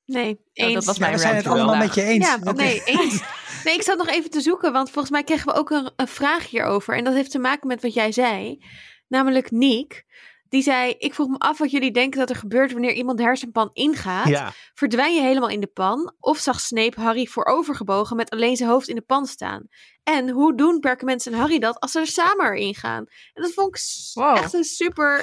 Nee, 0.04 0.40
Oh, 0.54 0.72
dat 0.74 0.84
was 0.84 0.96
Ja, 0.96 1.00
mijn 1.00 1.12
we 1.14 1.20
zijn 1.20 1.34
het 1.36 1.46
allemaal 1.46 1.66
vandaag. 1.68 1.86
met 1.86 1.94
je 1.94 2.02
eens. 2.02 2.26
Ja, 2.26 2.38
Dat- 2.38 2.56
nee, 2.56 2.82
eens. 2.84 3.22
Nee, 3.64 3.74
ik 3.74 3.82
zat 3.82 3.98
nog 3.98 4.08
even 4.08 4.30
te 4.30 4.40
zoeken, 4.40 4.72
want 4.72 4.90
volgens 4.90 5.10
mij 5.12 5.24
kregen 5.24 5.46
we 5.46 5.52
ook 5.58 5.70
een, 5.70 5.90
een 5.96 6.08
vraag 6.08 6.50
hierover. 6.50 6.96
En 6.96 7.04
dat 7.04 7.14
heeft 7.14 7.30
te 7.30 7.38
maken 7.38 7.66
met 7.68 7.82
wat 7.82 7.94
jij 7.94 8.12
zei. 8.12 8.64
Namelijk 9.08 9.50
Niek. 9.50 10.04
Die 10.48 10.62
zei, 10.62 10.94
ik 10.98 11.14
vroeg 11.14 11.28
me 11.28 11.38
af 11.38 11.58
wat 11.58 11.70
jullie 11.70 11.92
denken 11.92 12.18
dat 12.18 12.30
er 12.30 12.36
gebeurt 12.36 12.72
wanneer 12.72 12.92
iemand 12.92 13.18
de 13.18 13.24
hersenpan 13.24 13.70
ingaat. 13.72 14.28
Ja, 14.28 14.52
Verdwijn 14.74 15.14
je 15.14 15.20
helemaal 15.20 15.48
in 15.48 15.60
de 15.60 15.66
pan? 15.66 16.14
Of 16.18 16.38
zag 16.38 16.60
Snape 16.60 17.00
Harry 17.00 17.26
voorovergebogen 17.26 18.16
met 18.16 18.30
alleen 18.30 18.56
zijn 18.56 18.68
hoofd 18.70 18.88
in 18.88 18.94
de 18.94 19.02
pan 19.02 19.26
staan? 19.26 19.68
En 20.02 20.30
hoe 20.30 20.56
doen 20.56 20.80
Perkament 20.80 21.26
en 21.26 21.32
Harry 21.34 21.58
dat 21.58 21.80
als 21.80 21.92
ze 21.92 21.98
er 21.98 22.06
samen 22.06 22.46
erin 22.46 22.74
gaan? 22.74 23.04
En 23.34 23.42
dat 23.42 23.52
vond 23.52 23.76
ik 23.76 23.82
Wow. 24.14 24.36
echt 24.36 24.52
een 24.52 24.64
super... 24.64 25.16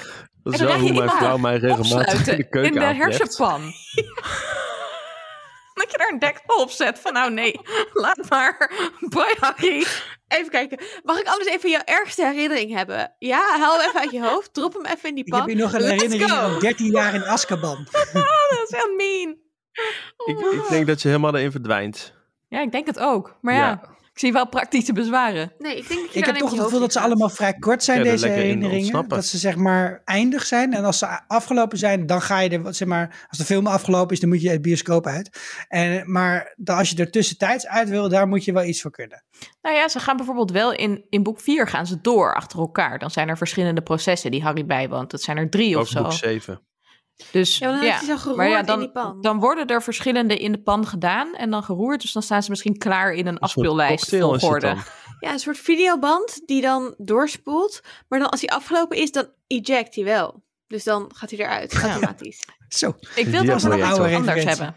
dat 0.44 0.54
is 0.54 0.60
wel 0.60 0.80
hoe 0.80 0.94
mijn 0.94 1.10
in 1.10 1.10
vrouw 1.10 1.38
mij 1.38 1.58
regelmatig 1.58 2.28
in 2.28 2.38
de 2.38 2.50
keuken 2.50 2.74
in 2.74 2.80
de 2.80 2.86
hersenpan. 2.86 3.62
dat 5.74 5.92
je 5.92 5.98
daar 5.98 6.10
een 6.12 6.20
deksel 6.20 6.62
op 6.62 6.70
zet 6.70 7.00
van, 7.00 7.14
nou 7.14 7.32
nee, 7.32 7.60
laat 7.94 8.30
maar. 8.30 8.72
Bye 9.00 9.38
Harry. 9.40 9.86
Even 10.38 10.50
kijken, 10.50 10.80
mag 11.04 11.20
ik 11.20 11.28
anders 11.28 11.50
even 11.50 11.70
jouw 11.70 11.82
ergste 11.86 12.26
herinnering 12.26 12.74
hebben? 12.76 13.14
Ja, 13.20 13.58
haal 13.60 13.78
hem 13.80 13.88
even 13.88 14.00
uit 14.00 14.12
je 14.12 14.22
hoofd, 14.30 14.54
drop 14.54 14.74
hem 14.74 14.86
even 14.86 15.10
in 15.10 15.16
die 15.16 15.24
Ik 15.24 15.30
pan. 15.32 15.40
heb 15.40 15.50
hier 15.50 15.58
nog 15.58 15.74
een 15.74 15.82
Let's 15.82 16.02
herinnering 16.02 16.32
go. 16.32 16.50
van 16.52 16.60
13 16.60 16.92
jaar 16.92 17.14
in 17.14 17.24
Azkaban. 17.24 17.88
Dat 17.90 18.70
is 18.70 18.78
heel 18.78 18.96
mean. 18.96 19.38
Ik, 20.26 20.40
ik 20.64 20.70
denk 20.70 20.88
dat 20.88 21.02
je 21.02 21.08
helemaal 21.08 21.36
erin 21.36 21.52
verdwijnt. 21.52 22.14
Ja, 22.50 22.62
ik 22.62 22.72
denk 22.72 22.86
het 22.88 23.00
ook. 23.00 23.38
Maar 23.42 23.54
ja, 23.54 23.60
Ja. 23.70 23.92
Ik 24.14 24.20
zie 24.20 24.32
wel 24.32 24.48
praktische 24.48 24.94
bezwaren. 24.94 25.54
Nee, 25.58 25.78
ik 25.78 25.88
denk 25.88 26.02
dat 26.02 26.14
je 26.14 26.20
Ik 26.20 26.26
heb 26.26 26.36
toch 26.36 26.52
het 26.52 26.60
gevoel 26.60 26.80
dat 26.80 26.92
ze 26.92 27.00
allemaal 27.00 27.30
vrij 27.30 27.54
kort 27.54 27.84
zijn, 27.84 27.98
Ja, 27.98 28.04
deze 28.04 28.28
herinneringen. 28.28 29.08
Dat 29.08 29.26
ze 29.26 29.38
zeg 29.38 29.56
maar 29.56 30.02
eindig 30.06 30.46
zijn. 30.46 30.74
En 30.74 30.84
als 30.84 30.98
ze 30.98 31.28
afgelopen 31.28 31.78
zijn, 31.78 32.06
dan 32.06 32.22
ga 32.22 32.40
je 32.40 32.50
er, 32.50 32.62
wat 32.62 32.76
zeg 32.76 32.88
maar, 32.88 33.26
als 33.30 33.38
de 33.38 33.46
film 33.46 33.68
afgelopen 33.68 34.14
is, 34.14 34.20
dan 34.20 34.30
moet 34.30 34.42
je 34.42 34.50
het 34.50 34.62
bioscoop 34.62 35.06
uit. 35.06 35.40
En, 35.68 36.12
maar 36.12 36.54
dan 36.58 36.78
als 36.78 36.90
je 36.90 36.96
er 36.96 37.12
tussentijds 37.12 37.68
uit 37.68 37.90
wil, 37.90 38.10
daar 38.10 38.28
moet 38.28 38.46
je 38.46 38.54
wel 38.54 38.64
iets 38.64 38.82
voor 38.82 38.92
kunnen. 38.92 39.24
Nou 39.62 39.76
ja, 39.76 39.88
ze 39.88 40.00
gaan 40.00 40.18
bijvoorbeeld 40.18 40.52
wel 40.52 40.74
in, 40.74 41.06
in 41.10 41.24
boek 41.24 41.40
4 41.40 41.68
gaan 41.68 41.88
ze 41.88 42.02
door 42.02 42.36
achter 42.36 42.60
elkaar. 42.60 43.00
Dan 43.00 43.12
zijn 43.12 43.30
er 43.30 43.38
verschillende 43.38 43.82
processen 43.82 44.32
die 44.32 44.44
Harry 44.44 44.66
bijwoont. 44.66 45.12
Dat 45.12 45.22
zijn 45.22 45.38
er 45.38 45.50
drie 45.50 45.76
of 45.76 45.82
Ook 45.82 45.88
zo. 45.88 46.02
boek 46.02 46.12
7. 46.12 46.62
Dus 47.32 47.58
Ja, 47.58 47.68
maar 47.68 47.76
dan 47.76 47.86
ja. 47.86 47.92
heeft 47.92 48.06
hij 48.08 48.16
zo 48.16 48.22
geroerd 48.22 48.38
Maar 48.38 48.50
ja, 48.50 48.60
in 48.60 48.66
dan, 48.66 48.80
die 48.80 48.92
pan. 48.92 49.22
dan 49.22 49.40
worden 49.40 49.68
er 49.68 49.84
verschillende 49.84 50.38
in 50.38 50.52
de 50.52 50.62
pan 50.62 50.88
gedaan 50.88 51.36
en 51.36 51.50
dan 51.50 51.64
geroerd. 51.64 52.02
Dus 52.02 52.12
dan 52.12 52.22
staan 52.22 52.44
ze 52.44 52.50
misschien 52.50 52.78
klaar 52.78 53.14
in 53.14 53.28
een 53.28 53.32
soort 53.32 53.44
afspeellijst 53.44 54.00
cocktail 54.00 54.26
is 54.26 54.32
het 54.32 54.42
volgorde. 54.42 54.76
Ja, 55.20 55.32
een 55.32 55.40
soort 55.40 55.58
videoband 55.58 56.42
die 56.46 56.62
dan 56.62 56.94
doorspoelt. 56.98 57.82
Maar 58.08 58.20
dan 58.20 58.30
als 58.30 58.42
hij 58.42 58.50
afgelopen 58.50 58.98
is, 58.98 59.12
dan 59.12 59.28
eject 59.48 59.96
hij 59.96 60.04
wel. 60.04 60.44
Dus 60.68 60.84
dan 60.84 61.12
gaat 61.16 61.30
hij 61.30 61.40
eruit, 61.40 61.74
automatisch. 61.74 62.44
Zo. 62.70 62.96
Ik 63.16 63.26
wil 63.26 63.42
het 63.42 63.52
over 63.52 63.70
nog 63.70 63.80
iets 63.80 64.00
oude 64.00 64.16
anders 64.16 64.44
hebben. 64.44 64.76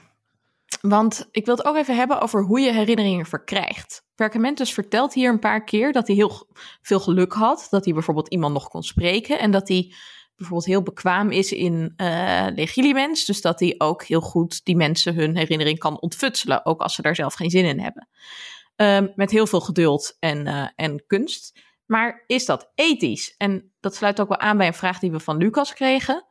Want 0.80 1.28
ik 1.30 1.46
wil 1.46 1.56
het 1.56 1.66
ook 1.66 1.76
even 1.76 1.96
hebben 1.96 2.20
over 2.20 2.42
hoe 2.42 2.60
je 2.60 2.72
herinneringen 2.72 3.26
verkrijgt. 3.26 4.04
Perkamentus 4.14 4.72
vertelt 4.72 5.14
hier 5.14 5.30
een 5.30 5.38
paar 5.38 5.64
keer 5.64 5.92
dat 5.92 6.06
hij 6.06 6.16
heel 6.16 6.48
veel 6.82 7.00
geluk 7.00 7.32
had. 7.32 7.66
Dat 7.70 7.84
hij 7.84 7.94
bijvoorbeeld 7.94 8.28
iemand 8.28 8.52
nog 8.52 8.68
kon 8.68 8.82
spreken. 8.82 9.38
En 9.38 9.50
dat 9.50 9.68
hij 9.68 9.94
bijvoorbeeld 10.36 10.68
heel 10.68 10.82
bekwaam 10.82 11.30
is 11.30 11.52
in 11.52 11.92
eh 11.96 12.46
legilimens. 12.54 13.24
Dus 13.24 13.40
dat 13.40 13.60
hij 13.60 13.74
ook 13.78 14.04
heel 14.04 14.20
goed 14.20 14.64
die 14.64 14.76
mensen 14.76 15.14
hun 15.14 15.36
herinnering 15.36 15.78
kan 15.78 16.00
ontfutselen. 16.00 16.66
Ook 16.66 16.80
als 16.80 16.94
ze 16.94 17.02
daar 17.02 17.14
zelf 17.14 17.34
geen 17.34 17.50
zin 17.50 17.64
in 17.64 17.80
hebben. 17.80 18.08
Ehm, 18.76 19.08
met 19.14 19.30
heel 19.30 19.46
veel 19.46 19.60
geduld 19.60 20.16
en, 20.18 20.46
eh, 20.46 20.68
en 20.74 21.06
kunst. 21.06 21.60
Maar 21.86 22.24
is 22.26 22.46
dat 22.46 22.70
ethisch? 22.74 23.34
En 23.36 23.72
dat 23.80 23.94
sluit 23.94 24.20
ook 24.20 24.28
wel 24.28 24.38
aan 24.38 24.56
bij 24.56 24.66
een 24.66 24.74
vraag 24.74 24.98
die 24.98 25.10
we 25.10 25.20
van 25.20 25.36
Lucas 25.36 25.74
kregen 25.74 26.26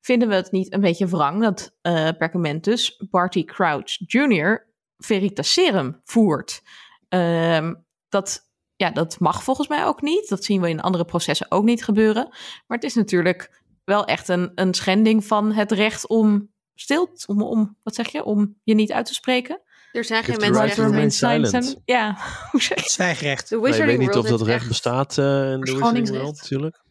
vinden 0.00 0.28
we 0.28 0.34
het 0.34 0.50
niet 0.50 0.72
een 0.72 0.80
beetje 0.80 1.06
wrang 1.06 1.42
dat 1.42 1.76
eh 1.82 2.08
Perkamentus 2.18 3.02
Barty 3.10 3.44
Crouch 3.44 3.98
Jr. 4.06 4.68
Veritaserum 4.96 6.00
voert? 6.04 6.62
Ehm, 7.08 7.74
dat, 8.08 8.49
ja, 8.80 8.90
dat 8.90 9.18
mag 9.18 9.42
volgens 9.42 9.68
mij 9.68 9.84
ook 9.84 10.02
niet. 10.02 10.28
Dat 10.28 10.44
zien 10.44 10.60
we 10.60 10.68
in 10.68 10.80
andere 10.80 11.04
processen 11.04 11.50
ook 11.50 11.64
niet 11.64 11.84
gebeuren. 11.84 12.28
Maar 12.66 12.78
het 12.78 12.84
is 12.84 12.94
natuurlijk 12.94 13.62
wel 13.84 14.04
echt 14.04 14.28
een, 14.28 14.52
een 14.54 14.74
schending 14.74 15.24
van 15.24 15.52
het 15.52 15.72
recht 15.72 16.08
om 16.08 16.50
stil, 16.74 17.08
om, 17.26 17.42
om, 17.42 17.76
wat 17.82 17.94
zeg 17.94 18.08
je, 18.12 18.24
om 18.24 18.56
je 18.62 18.74
niet 18.74 18.92
uit 18.92 19.06
te 19.06 19.14
spreken. 19.14 19.60
Er 19.92 20.04
zijn 20.04 20.24
geen 20.24 20.38
right 20.38 20.76
mensenrechten. 20.76 21.10
Zijn- 21.12 21.62
silent. 21.62 21.82
Ja, 21.84 22.16
hoe 22.50 22.62
zeg 22.62 22.84
je? 22.84 22.90
Zwijgrecht. 22.90 23.48
Wizarding 23.50 23.86
weet 23.86 23.98
niet 23.98 24.16
of 24.16 24.26
dat 24.26 24.42
recht 24.42 24.58
echt- 24.58 24.68
bestaat 24.68 25.18
eh, 25.18 25.52
in 25.52 25.60
de 25.60 25.72
Wizarding. 25.72 26.08
World, 26.08 26.36
natuurlijk. 26.36 26.82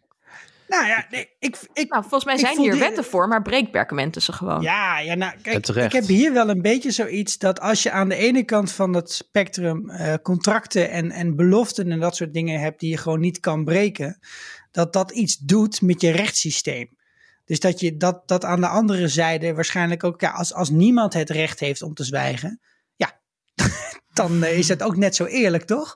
Nou 0.70 0.88
ja, 0.88 1.05
nee, 1.09 1.30
ik, 1.39 1.57
ik, 1.74 1.89
Nou, 1.89 2.01
volgens 2.01 2.26
mij 2.26 2.34
Ik 2.34 2.39
zijn 2.39 2.57
hier 2.57 2.72
die- 2.72 2.80
wetten 2.80 3.03
voor, 3.03 3.28
maar 3.28 3.41
breekt 3.41 3.72
Perkamentus 3.72 4.26
ze 4.26 4.34
gewoon. 4.34 4.61
Ja, 4.61 4.99
ja 4.99 5.15
nou, 5.15 5.34
kijk, 5.41 5.67
ik 5.67 5.91
heb 5.91 6.05
hier 6.05 6.34
wel 6.34 6.49
een 6.49 6.61
beetje 6.61 6.91
zoiets 6.91 7.38
dat 7.38 7.59
als 7.59 7.84
je 7.84 7.91
aan 7.91 8.09
de 8.09 8.15
ene 8.15 8.43
kant 8.43 8.72
van 8.72 8.93
het 8.93 9.11
spectrum 9.11 9.89
eh, 9.89 10.13
contracten 10.24 10.89
en, 10.91 11.11
en 11.11 11.36
beloften 11.36 11.91
en 11.91 11.99
dat 11.99 12.15
soort 12.15 12.34
dingen 12.34 12.59
hebt 12.59 12.80
die 12.80 12.89
je 12.89 12.97
gewoon 12.97 13.20
niet 13.20 13.39
kan 13.39 13.65
breken, 13.65 14.20
dat 14.72 14.93
dat 14.93 15.11
iets 15.11 15.38
doet 15.38 15.82
met 15.82 16.01
je 16.01 16.11
rechtssysteem. 16.11 16.97
Dus 17.45 17.59
dat 17.59 17.80
je 17.80 17.97
dat, 17.97 18.28
dat 18.28 18.45
aan 18.45 18.61
de 18.61 18.67
andere 18.67 19.07
zijde 19.07 19.53
waarschijnlijk 19.53 20.03
ook, 20.03 20.22
ja, 20.22 20.30
als, 20.32 20.53
als 20.53 20.70
niemand 20.70 21.13
het 21.13 21.30
recht 21.30 21.59
heeft 21.59 21.82
om 21.82 21.93
te 21.93 22.03
zwijgen, 22.03 22.59
ja, 22.95 23.20
dan 24.13 24.43
eh, 24.43 24.57
is 24.57 24.67
het 24.67 24.84
ook 24.84 24.95
net 24.97 25.15
zo 25.15 25.26
eerlijk, 25.26 25.63
toch? 25.63 25.95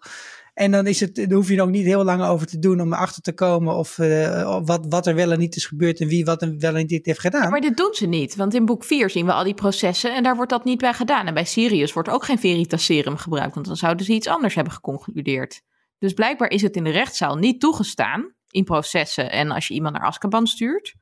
En 0.54 0.72
dan, 0.72 0.88
is 0.88 1.00
het, 1.00 1.16
dan 1.16 1.32
hoef 1.32 1.50
je 1.50 1.56
er 1.56 1.62
ook 1.62 1.70
niet 1.70 1.86
heel 1.86 2.04
lang 2.04 2.24
over 2.24 2.48
te 2.48 2.60
doen 2.60 2.82
om 2.82 2.94
erachter 2.94 3.22
te 3.22 3.34
komen 3.34 3.76
of 3.76 4.00
eh, 4.00 4.60
wat, 4.66 4.86
wat 4.90 5.08
er 5.08 5.16
wel 5.16 5.32
en 5.32 5.40
niet 5.40 5.56
is 5.56 5.66
gebeurd 5.66 6.00
en 6.00 6.08
wie 6.08 6.26
wat 6.26 6.42
en 6.42 6.60
wel 6.60 6.76
en 6.76 6.86
niet 6.86 7.06
heeft 7.06 7.20
gedaan. 7.20 7.50
Maar 7.50 7.62
dit 7.62 7.78
doen 7.78 7.94
ze 7.94 8.06
niet, 8.06 8.36
want 8.36 8.54
in 8.54 8.66
boek 8.66 8.84
4 8.84 9.10
zien 9.10 9.26
we 9.26 9.34
al 9.34 9.44
die 9.44 9.54
processen 9.54 10.16
en 10.16 10.24
daar 10.24 10.36
wordt 10.36 10.52
dat 10.52 10.64
niet 10.64 10.78
bij 10.78 10.94
gedaan. 10.94 11.28
En 11.28 11.34
bij 11.34 11.46
Sirius 11.46 11.94
wordt 11.94 12.10
ook 12.10 12.26
geen 12.26 12.40
Veritaserum 12.40 13.18
gebruikt, 13.18 13.54
want 13.54 13.68
dan 13.68 13.76
zouden 13.76 14.06
ze 14.06 14.14
iets 14.14 14.28
anders 14.28 14.56
hebben 14.56 14.74
geconcludeerd. 14.74 15.62
Dus 16.00 16.14
blijkbaar 16.14 16.50
is 16.50 16.62
het 16.62 16.76
in 16.76 16.84
de 16.84 16.90
rechtszaal 16.90 17.36
niet 17.36 17.60
toegestaan 17.60 18.34
in 18.50 18.64
processen 18.64 19.32
en 19.32 19.52
als 19.52 19.68
je 19.68 19.74
iemand 19.74 19.96
naar 19.96 20.06
Azkaban 20.06 20.48
stuurt. 20.48 20.96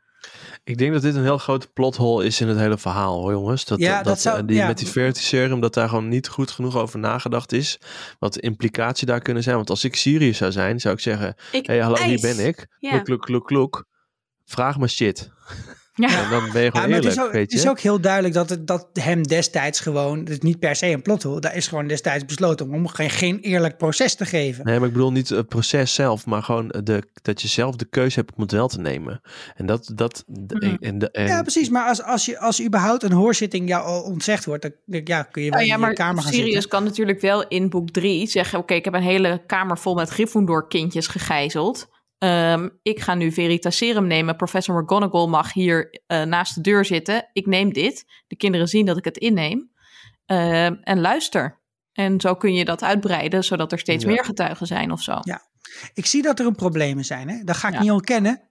Ik 0.63 0.78
denk 0.78 0.93
dat 0.93 1.01
dit 1.01 1.15
een 1.15 1.24
heel 1.24 1.38
grote 1.38 1.67
plothole 1.67 2.26
is 2.26 2.41
in 2.41 2.47
het 2.47 2.57
hele 2.57 2.78
verhaal, 2.78 3.19
hoor 3.19 3.32
jongens. 3.32 3.65
Dat, 3.65 3.80
Ja, 3.80 3.95
dat, 3.95 4.05
dat 4.05 4.22
zou- 4.22 4.38
eh, 4.39 4.47
die, 4.47 4.55
ja. 4.55 4.67
Met 4.67 4.78
die 4.78 4.88
Verity 4.88 5.22
Serum, 5.22 5.59
dat 5.59 5.74
daar 5.74 5.89
gewoon 5.89 6.07
niet 6.07 6.28
goed 6.28 6.51
genoeg 6.51 6.76
over 6.78 6.99
nagedacht 6.99 7.51
is. 7.51 7.80
Wat 8.19 8.34
de 8.34 8.39
implicatie 8.41 9.07
daar 9.07 9.22
kunnen 9.22 9.43
zijn. 9.43 9.55
Want 9.55 9.69
als 9.69 9.84
ik 9.84 9.95
Sirius 9.95 10.38
zou 10.38 10.51
zijn, 10.51 10.80
zou 10.80 10.93
ik 10.93 10.99
zeggen... 10.99 11.36
Hé, 11.51 11.59
hey, 11.63 11.80
hallo, 11.80 11.95
hier 12.03 12.19
ben 12.22 12.45
ik. 12.47 12.67
Ja. 12.80 12.89
Kluk, 12.89 13.03
kluk, 13.03 13.22
kluk, 13.22 13.45
kluk. 13.45 13.84
Vraag 14.45 14.78
me 14.78 14.88
shit. 14.88 15.30
Ja, 15.93 16.23
En 16.23 16.29
dan 16.29 16.51
ben 16.51 16.61
je 16.61 16.65
Ja, 16.65 16.71
gewoon 16.71 16.71
maar 16.71 16.81
het 16.81 16.91
eerlijk, 16.91 17.05
is, 17.05 17.19
ook, 17.19 17.31
weet 17.31 17.41
het 17.41 17.51
je. 17.51 17.57
is 17.57 17.67
ook 17.67 17.79
heel 17.79 18.01
duidelijk 18.01 18.33
dat, 18.33 18.49
het, 18.49 18.67
dat 18.67 18.87
hem 18.93 19.23
destijds 19.23 19.79
gewoon, 19.79 20.19
het 20.19 20.29
is 20.29 20.39
niet 20.39 20.59
per 20.59 20.75
se 20.75 20.87
een 20.87 21.01
plothole, 21.01 21.39
daar 21.39 21.55
is 21.55 21.67
gewoon 21.67 21.87
destijds 21.87 22.25
besloten 22.25 22.69
om 22.69 22.87
geen, 22.87 23.09
geen 23.09 23.39
eerlijk 23.39 23.77
proces 23.77 24.15
te 24.15 24.25
geven. 24.25 24.65
Nee, 24.65 24.79
maar 24.79 24.87
ik 24.87 24.93
bedoel 24.93 25.11
niet 25.11 25.29
het 25.29 25.47
proces 25.47 25.93
zelf, 25.93 26.25
maar 26.25 26.43
gewoon 26.43 26.67
de, 26.83 27.03
dat 27.21 27.41
je 27.41 27.47
zelf 27.47 27.75
de 27.75 27.85
keuze 27.85 28.19
hebt 28.19 28.31
om 28.35 28.41
het 28.41 28.51
wel 28.51 28.67
te 28.67 28.79
nemen. 28.79 29.21
En 29.55 29.65
dat... 29.65 29.91
dat 29.95 30.23
en, 30.79 30.99
de, 30.99 31.11
en, 31.11 31.27
ja, 31.27 31.41
precies, 31.41 31.69
maar 31.69 31.87
als, 31.87 32.03
als, 32.03 32.25
je, 32.25 32.39
als 32.39 32.63
überhaupt 32.63 33.03
een 33.03 33.11
hoorzitting 33.11 33.67
jou 33.67 33.85
al 33.85 34.01
ontzegd 34.01 34.45
wordt, 34.45 34.61
dan 34.61 35.01
ja, 35.03 35.23
kun 35.23 35.43
je 35.43 35.49
wel 35.49 35.59
Nou 35.59 35.69
ja, 35.69 35.75
in 35.75 35.79
je 35.79 35.85
maar 35.85 35.93
kamer 35.93 36.23
gaan 36.23 36.31
Sirius 36.31 36.51
zitten. 36.51 36.69
kan 36.69 36.83
natuurlijk 36.83 37.21
wel 37.21 37.47
in 37.47 37.69
boek 37.69 37.89
3 37.89 38.27
zeggen: 38.27 38.59
Oké, 38.59 38.73
ik 38.73 38.85
heb 38.85 38.93
een 38.93 39.01
hele 39.01 39.43
kamer 39.45 39.77
vol 39.77 39.95
met 39.95 40.09
Gryffindor-kindjes 40.09 41.07
gegijzeld. 41.07 41.89
Ehm, 42.22 42.69
ik 42.82 42.99
ga 42.99 43.13
nu 43.15 43.32
Veritaserum 43.32 44.07
nemen. 44.07 44.36
Professor 44.36 44.82
McGonagall 44.82 45.28
mag 45.28 45.53
hier 45.53 46.01
eh, 46.07 46.24
naast 46.24 46.55
de 46.55 46.61
deur 46.61 46.86
zitten. 46.86 47.30
Ik 47.34 47.45
neem 47.45 47.74
dit. 47.74 48.05
De 48.28 48.36
kinderen 48.36 48.67
zien 48.67 48.86
dat 48.86 48.97
ik 48.97 49.05
het 49.05 49.17
inneem. 49.17 49.72
Ehm, 50.26 50.74
en 50.82 50.99
luister. 50.99 51.59
En 51.93 52.19
zo 52.22 52.36
kun 52.36 52.53
je 52.53 52.65
dat 52.65 52.84
uitbreiden, 52.84 53.43
zodat 53.43 53.72
er 53.72 53.80
steeds 53.80 54.03
Ja. 54.03 54.09
meer 54.09 54.26
getuigen 54.26 54.67
zijn 54.67 54.91
of 54.91 55.01
zo. 55.01 55.17
Ja. 55.22 55.41
Ik 55.93 56.05
zie 56.05 56.22
dat 56.22 56.39
er 56.39 56.45
een 56.45 56.55
probleem 56.55 57.03
zijn. 57.03 57.30
Hè? 57.30 57.43
Dat 57.43 57.55
ga 57.57 57.67
ik 57.67 57.74
Ja. 57.74 57.82
niet 57.82 57.91
ontkennen. 57.91 58.41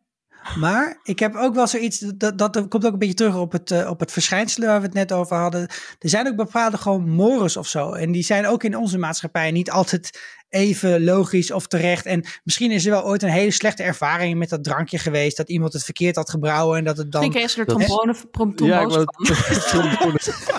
Maar 0.59 1.01
ik 1.03 1.19
heb 1.19 1.35
ook 1.35 1.55
wel 1.55 1.67
zoiets, 1.67 1.99
dat, 1.99 2.39
dat 2.39 2.53
dat 2.53 2.69
komt 2.69 2.87
ook 2.87 2.93
een 2.93 2.99
beetje 2.99 3.15
terug 3.15 3.37
op 3.37 3.53
het, 3.53 3.71
eh, 3.71 3.91
op 3.91 4.01
het 4.01 4.13
verschijnsel 4.13 4.65
waar 4.67 4.81
we 4.81 4.85
het 4.87 4.95
net 4.95 5.13
over 5.13 5.37
hadden. 5.37 5.61
Er 5.99 6.09
zijn 6.09 6.29
ook 6.29 6.37
bepaalde 6.37 6.77
gewoon 6.79 7.09
mores 7.09 7.57
of 7.57 7.67
zo. 7.67 7.93
En 7.93 8.13
die 8.13 8.23
zijn 8.23 8.47
ook 8.47 8.65
in 8.65 8.77
onze 8.77 8.99
maatschappij 8.99 9.51
niet 9.51 9.71
altijd 9.71 10.21
even 10.51 11.05
logisch 11.05 11.51
of 11.51 11.67
terecht. 11.67 12.07
En 12.07 12.25
misschien 12.45 12.71
is 12.71 12.85
er 12.85 12.91
wel 12.91 13.05
ooit 13.05 13.23
een 13.23 13.29
hele 13.29 13.51
slechte 13.51 13.83
ervaring 13.83 14.39
met 14.39 14.49
dat 14.49 14.65
drankje 14.65 14.99
geweest. 14.99 15.37
Dat 15.37 15.49
iemand 15.49 15.73
het 15.73 15.85
verkeerd 15.85 16.17
had 16.17 16.31
gebrouwen 16.31 16.79
en 16.79 16.85
dat 16.85 16.97
het 16.97 17.13
dan... 17.13 17.21
Misschien 17.29 17.49
kregen 17.49 17.67
ze 17.67 17.73
er 17.73 17.79
Dat- 17.79 17.97
trombone, 17.97 18.15
prom- 18.31 18.69
Ja, 18.69 18.81
ik 18.81 18.89
trombones 19.71 20.27
wou 20.27 20.39
van. 20.39 20.59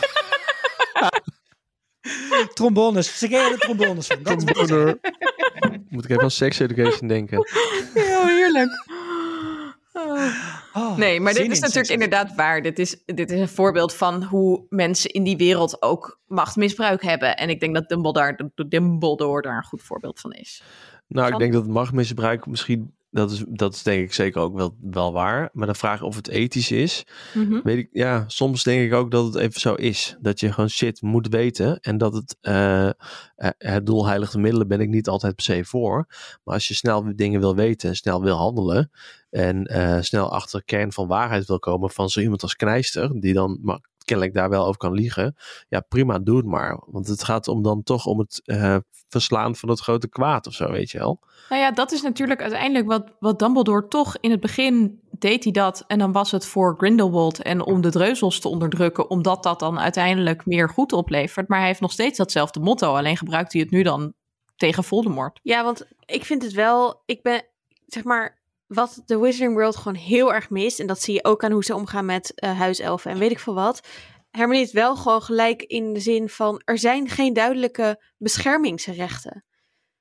trombone. 0.99 1.19
Trombones. 2.53 3.17
Ze 3.19 3.27
kregen 3.27 3.51
er 3.51 3.57
trombones 3.59 4.07
van. 4.07 4.23
Dat 4.23 4.41
ik. 4.41 4.47
Trombone. 4.53 4.99
Moet 5.89 6.03
ik 6.03 6.09
even 6.09 6.23
aan 6.23 6.31
sex 6.31 6.59
education 6.59 7.07
denken. 7.07 7.37
Heel 7.93 8.27
heerlijk. 8.27 8.85
Oh, 9.93 10.35
Nee, 10.97 11.19
maar 11.19 11.34
dit 11.34 11.51
is 11.51 11.55
in 11.55 11.61
natuurlijk 11.61 11.89
inderdaad 11.89 12.36
waar. 12.36 12.61
Dit 12.61 12.80
is, 12.80 13.03
dit 13.05 13.32
is 13.32 13.39
een 13.39 13.49
voorbeeld 13.49 13.93
van 13.93 14.24
hoe 14.24 14.65
mensen 14.69 15.09
in 15.09 15.24
die 15.24 15.38
wereld 15.38 15.82
ook 15.82 16.19
machtmisbruik 16.26 17.03
hebben. 17.03 17.38
En 17.38 17.49
ik 17.49 17.59
denk 17.59 17.76
dat 17.76 17.89
Dumbledore, 17.89 18.51
Dumbledore 18.67 19.41
daar 19.41 19.57
een 19.57 19.63
goed 19.63 19.82
voorbeeld 19.82 20.19
van 20.19 20.34
is. 20.34 20.63
Nou, 21.07 21.32
ik 21.32 21.39
denk 21.39 21.53
dat 21.53 21.67
machtmisbruik 21.67 22.45
misschien... 22.45 22.95
Dat 23.12 23.32
is, 23.32 23.43
dat 23.47 23.74
is 23.74 23.84
denk 23.84 24.03
ik 24.03 24.14
zeker 24.14 24.41
ook 24.41 24.55
wel, 24.55 24.76
wel 24.82 25.14
waar. 25.14 25.49
Maar 25.53 25.68
de 25.68 25.74
vraag 25.74 26.01
of 26.01 26.16
het 26.16 26.28
ethisch 26.28 26.72
is... 26.72 27.05
Mhm. 27.34 27.59
Weet 27.64 27.78
ik, 27.78 27.89
ja, 27.91 28.24
soms 28.28 28.64
denk 28.64 28.82
ik 28.82 28.93
ook 28.93 29.12
dat 29.12 29.26
het 29.26 29.36
even 29.36 29.62
zo 29.62 29.74
is. 29.74 30.18
Dat 30.20 30.39
je 30.39 30.51
gewoon 30.51 30.70
shit 30.70 31.01
moet 31.01 31.28
weten. 31.28 31.80
En 31.80 31.97
dat 31.97 32.14
het, 32.14 32.38
eh, 32.41 32.88
eh, 32.88 32.93
het 33.57 33.86
doel 33.86 34.07
heiligt 34.07 34.32
de 34.32 34.39
middelen 34.39 34.68
ben 34.68 34.80
ik 34.80 34.89
niet 34.89 35.07
altijd 35.07 35.36
per 35.36 35.43
se 35.43 35.66
voor. 35.66 36.05
Maar 36.43 36.53
als 36.53 36.68
je 36.68 36.74
snel 36.74 37.16
dingen 37.16 37.39
wil 37.39 37.55
weten 37.55 37.89
en 37.89 37.95
snel 37.95 38.22
wil 38.22 38.38
handelen. 38.38 38.91
En 39.30 39.66
eh, 39.66 40.01
snel 40.01 40.32
achter 40.32 40.59
de 40.59 40.66
kern 40.66 40.91
van 40.91 41.07
waarheid 41.07 41.45
wil 41.45 41.59
komen 41.59 41.89
van 41.89 42.09
zo 42.09 42.20
iemand 42.20 42.41
als 42.41 42.55
Knijster. 42.55 43.20
Die 43.20 43.34
dan 43.34 43.59
maar, 43.62 43.80
kennelijk 44.04 44.36
daar 44.36 44.49
wel 44.49 44.66
over 44.66 44.78
kan 44.78 44.93
liegen. 44.93 45.36
Ja, 45.70 45.80
prima, 45.80 46.20
doe 46.20 46.38
het 46.38 46.45
maar. 46.45 46.80
Want 46.86 47.08
het 47.08 47.24
gaat 47.24 47.47
om 47.47 47.62
dan 47.62 47.84
toch 47.84 48.06
om 48.06 48.20
het 48.20 48.41
eh, 48.45 48.78
verslaan 49.10 49.56
van 49.56 49.70
het 49.70 49.80
grote 49.80 50.10
kwaad 50.10 50.47
of 50.47 50.54
zo, 50.54 50.72
weet 50.72 50.91
je 50.91 50.97
wel. 50.97 51.20
Nou 51.49 51.62
ja, 51.62 51.72
dat 51.72 51.91
is 51.91 52.02
natuurlijk 52.02 52.41
uiteindelijk 52.41 52.88
wat, 52.88 53.12
wat 53.20 53.39
Dumbledore 53.39 53.88
toch 53.88 54.18
in 54.18 54.32
het 54.32 54.39
begin 54.39 54.99
deed 55.20 55.43
hij 55.43 55.54
dat. 55.54 55.84
En 55.88 55.99
dan 55.99 56.12
was 56.12 56.32
het 56.32 56.45
voor 56.45 56.76
Grindelwald 56.78 57.41
en 57.41 57.66
om 57.66 57.82
de 57.82 57.91
dreuzels 57.91 58.39
te 58.39 58.47
onderdrukken, 58.47 59.10
omdat 59.10 59.43
dat 59.43 59.60
dan 59.60 59.80
uiteindelijk 59.80 60.45
meer 60.45 60.70
goed 60.70 60.93
oplevert. 60.93 61.47
Maar 61.47 61.58
hij 61.58 61.68
heeft 61.68 61.82
nog 61.82 61.91
steeds 61.91 62.18
datzelfde 62.18 62.60
motto, 62.60 62.95
alleen 62.95 63.18
gebruikt 63.18 63.54
hij 63.54 63.62
het 63.62 63.72
nu 63.72 63.84
dan 63.84 64.14
tegen 64.56 64.84
Voldemort. 64.84 65.39
Ja, 65.43 65.64
want 65.64 65.88
ik 66.06 66.26
vind 66.26 66.43
het 66.43 66.54
wel, 66.54 67.02
ik 67.06 67.22
ben, 67.22 67.43
zeg 67.86 68.04
maar, 68.04 68.40
wat 68.74 69.01
de 69.05 69.19
Wizarding 69.19 69.53
World 69.53 69.76
gewoon 69.76 69.95
heel 69.97 70.34
erg 70.34 70.49
mist, 70.49 70.80
en 70.80 70.88
dat 70.88 71.01
zie 71.01 71.13
je 71.13 71.24
ook 71.24 71.43
aan 71.43 71.51
hoe 71.51 71.63
ze 71.63 71.76
omgaan 71.76 72.05
met 72.05 72.34
eh, 72.36 72.57
huiselfen 72.59 73.11
en 73.11 73.17
weet 73.17 73.32
ik 73.32 73.39
veel 73.39 73.53
wat. 73.53 73.82
Hermione 74.30 74.59
heeft 74.59 74.72
wel 74.72 74.95
gewoon 74.95 75.22
gelijk 75.22 75.61
in 75.63 75.93
de 75.93 75.99
zin 75.99 76.30
van, 76.30 76.61
er 76.65 76.78
zijn 76.78 77.09
geen 77.09 77.34
duidelijke 77.34 78.01
beschermingsrechten. 78.17 79.43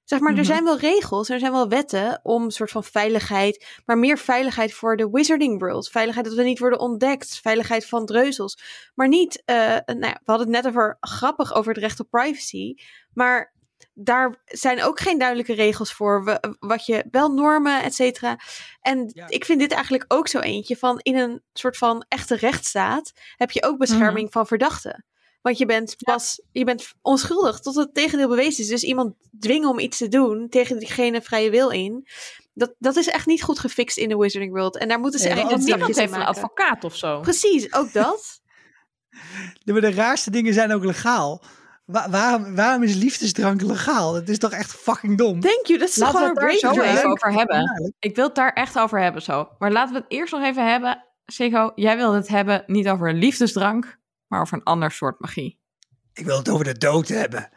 Zeg 0.04 0.20
maar, 0.20 0.30
Mhm. 0.30 0.38
er 0.38 0.44
zijn 0.46 0.64
wel 0.64 0.78
regels, 0.78 1.28
er 1.28 1.38
zijn 1.38 1.52
wel 1.52 1.68
wetten 1.68 2.20
om 2.22 2.42
een 2.44 2.50
soort 2.50 2.70
van 2.70 2.84
veiligheid, 2.84 3.80
maar 3.84 3.98
meer 3.98 4.18
veiligheid 4.18 4.72
voor 4.72 4.96
de 4.96 5.10
Wizarding 5.10 5.60
World. 5.60 5.88
Veiligheid 5.90 6.26
dat 6.26 6.34
we 6.34 6.42
niet 6.42 6.58
worden 6.58 6.78
ontdekt, 6.78 7.38
veiligheid 7.42 7.86
van 7.86 8.06
dreuzels. 8.06 8.58
Maar 8.94 9.08
niet, 9.08 9.42
eh, 9.44 9.56
nou 9.86 10.00
ja, 10.00 10.20
we 10.24 10.32
hadden 10.32 10.46
het 10.52 10.56
net 10.62 10.66
over 10.66 10.96
grappig 11.00 11.54
over 11.54 11.72
het 11.72 11.82
recht 11.82 12.00
op 12.00 12.10
privacy, 12.10 12.74
maar 13.12 13.54
daar 14.02 14.42
zijn 14.44 14.82
ook 14.82 15.00
geen 15.00 15.18
duidelijke 15.18 15.52
regels 15.54 15.92
voor. 15.92 16.24
We- 16.24 16.56
wat 16.60 16.86
je 16.86 17.04
wel 17.10 17.28
normen, 17.32 17.82
et 17.82 17.94
cetera. 17.94 18.38
En 18.80 19.10
Ja. 19.14 19.28
ik 19.28 19.44
vind 19.44 19.60
dit 19.60 19.72
eigenlijk 19.72 20.04
ook 20.08 20.28
zo 20.28 20.38
eentje 20.38 20.76
van 20.76 20.98
in 21.02 21.16
een 21.16 21.42
soort 21.52 21.76
van 21.76 22.04
echte 22.08 22.36
rechtsstaat 22.36 23.12
heb 23.36 23.50
je 23.50 23.62
ook 23.64 23.78
bescherming 23.78 24.32
van 24.32 24.46
verdachten. 24.46 25.04
Want 25.42 25.58
je 25.58 25.66
bent 25.66 25.96
pas, 25.98 26.42
je 26.52 26.64
bent 26.64 26.92
onschuldig 27.02 27.60
tot 27.60 27.74
het 27.74 27.94
tegendeel 27.94 28.28
bewezen 28.28 28.62
is. 28.64 28.68
Dus 28.68 28.82
iemand 28.82 29.14
dwingen 29.38 29.68
om 29.68 29.78
iets 29.78 29.98
te 29.98 30.08
doen 30.08 30.48
tegen 30.48 30.78
diegene 30.78 31.22
vrije 31.22 31.50
wil 31.50 31.68
in. 31.70 32.06
Dat, 32.54 32.74
dat 32.78 32.96
is 32.96 33.08
echt 33.08 33.26
niet 33.26 33.42
goed 33.42 33.58
gefixt 33.58 33.96
in 33.96 34.08
de 34.08 34.16
Wizarding 34.16 34.52
World. 34.52 34.76
En 34.78 34.88
daar 34.88 35.00
moeten 35.00 35.20
ze 35.20 35.28
Ja, 35.28 35.34
Niemand 35.34 35.62
stapjes 35.62 35.96
heeft 35.96 36.12
in 36.14 36.20
een 36.20 36.26
advocaat 36.26 36.84
of 36.84 36.96
zo. 36.96 37.20
Precies, 37.20 37.72
ook 37.72 37.92
dat. 37.92 38.40
De, 39.64 39.72
maar 39.72 39.80
de 39.80 39.92
raarste 39.92 40.30
dingen 40.30 40.54
zijn 40.54 40.72
ook 40.72 40.84
legaal. 40.84 41.42
Wa- 41.90 42.10
waarom, 42.10 42.54
waarom 42.54 42.82
is 42.82 42.94
liefdesdrank 42.94 43.62
legaal? 43.62 44.12
Dat 44.12 44.28
is 44.28 44.38
toch 44.38 44.52
echt 44.52 44.72
fucking 44.72 45.18
dom? 45.18 45.40
Thank 45.40 45.66
you, 45.66 45.78
dat 45.78 45.88
is 45.88 45.96
Laten 45.96 46.20
we 46.20 46.26
gewoon 46.26 46.34
het 46.36 46.52
een 46.52 46.60
daar 46.60 46.74
zo 46.74 46.80
brain 46.80 46.96
even 46.96 47.10
over 47.10 47.32
hebben. 47.32 47.94
Ik 47.98 48.16
wil 48.16 48.24
het 48.24 48.34
daar 48.34 48.52
echt 48.52 48.78
over 48.78 49.00
hebben 49.00 49.22
zo. 49.22 49.48
Maar 49.58 49.72
laten 49.72 49.94
we 49.94 50.00
het 50.00 50.10
eerst 50.12 50.32
nog 50.32 50.42
even 50.42 50.70
hebben. 50.70 51.04
Sego, 51.26 51.72
jij 51.74 51.96
wilde 51.96 52.16
het 52.16 52.28
hebben 52.28 52.62
niet 52.66 52.88
over 52.88 53.08
een 53.08 53.18
liefdesdrank, 53.18 53.98
maar 54.26 54.40
over 54.40 54.56
een 54.56 54.64
ander 54.64 54.90
soort 54.90 55.20
magie. 55.20 55.60
Ik 56.12 56.24
wil 56.24 56.38
het 56.38 56.48
over 56.48 56.64
de 56.64 56.78
dood 56.78 57.08
hebben. 57.08 57.48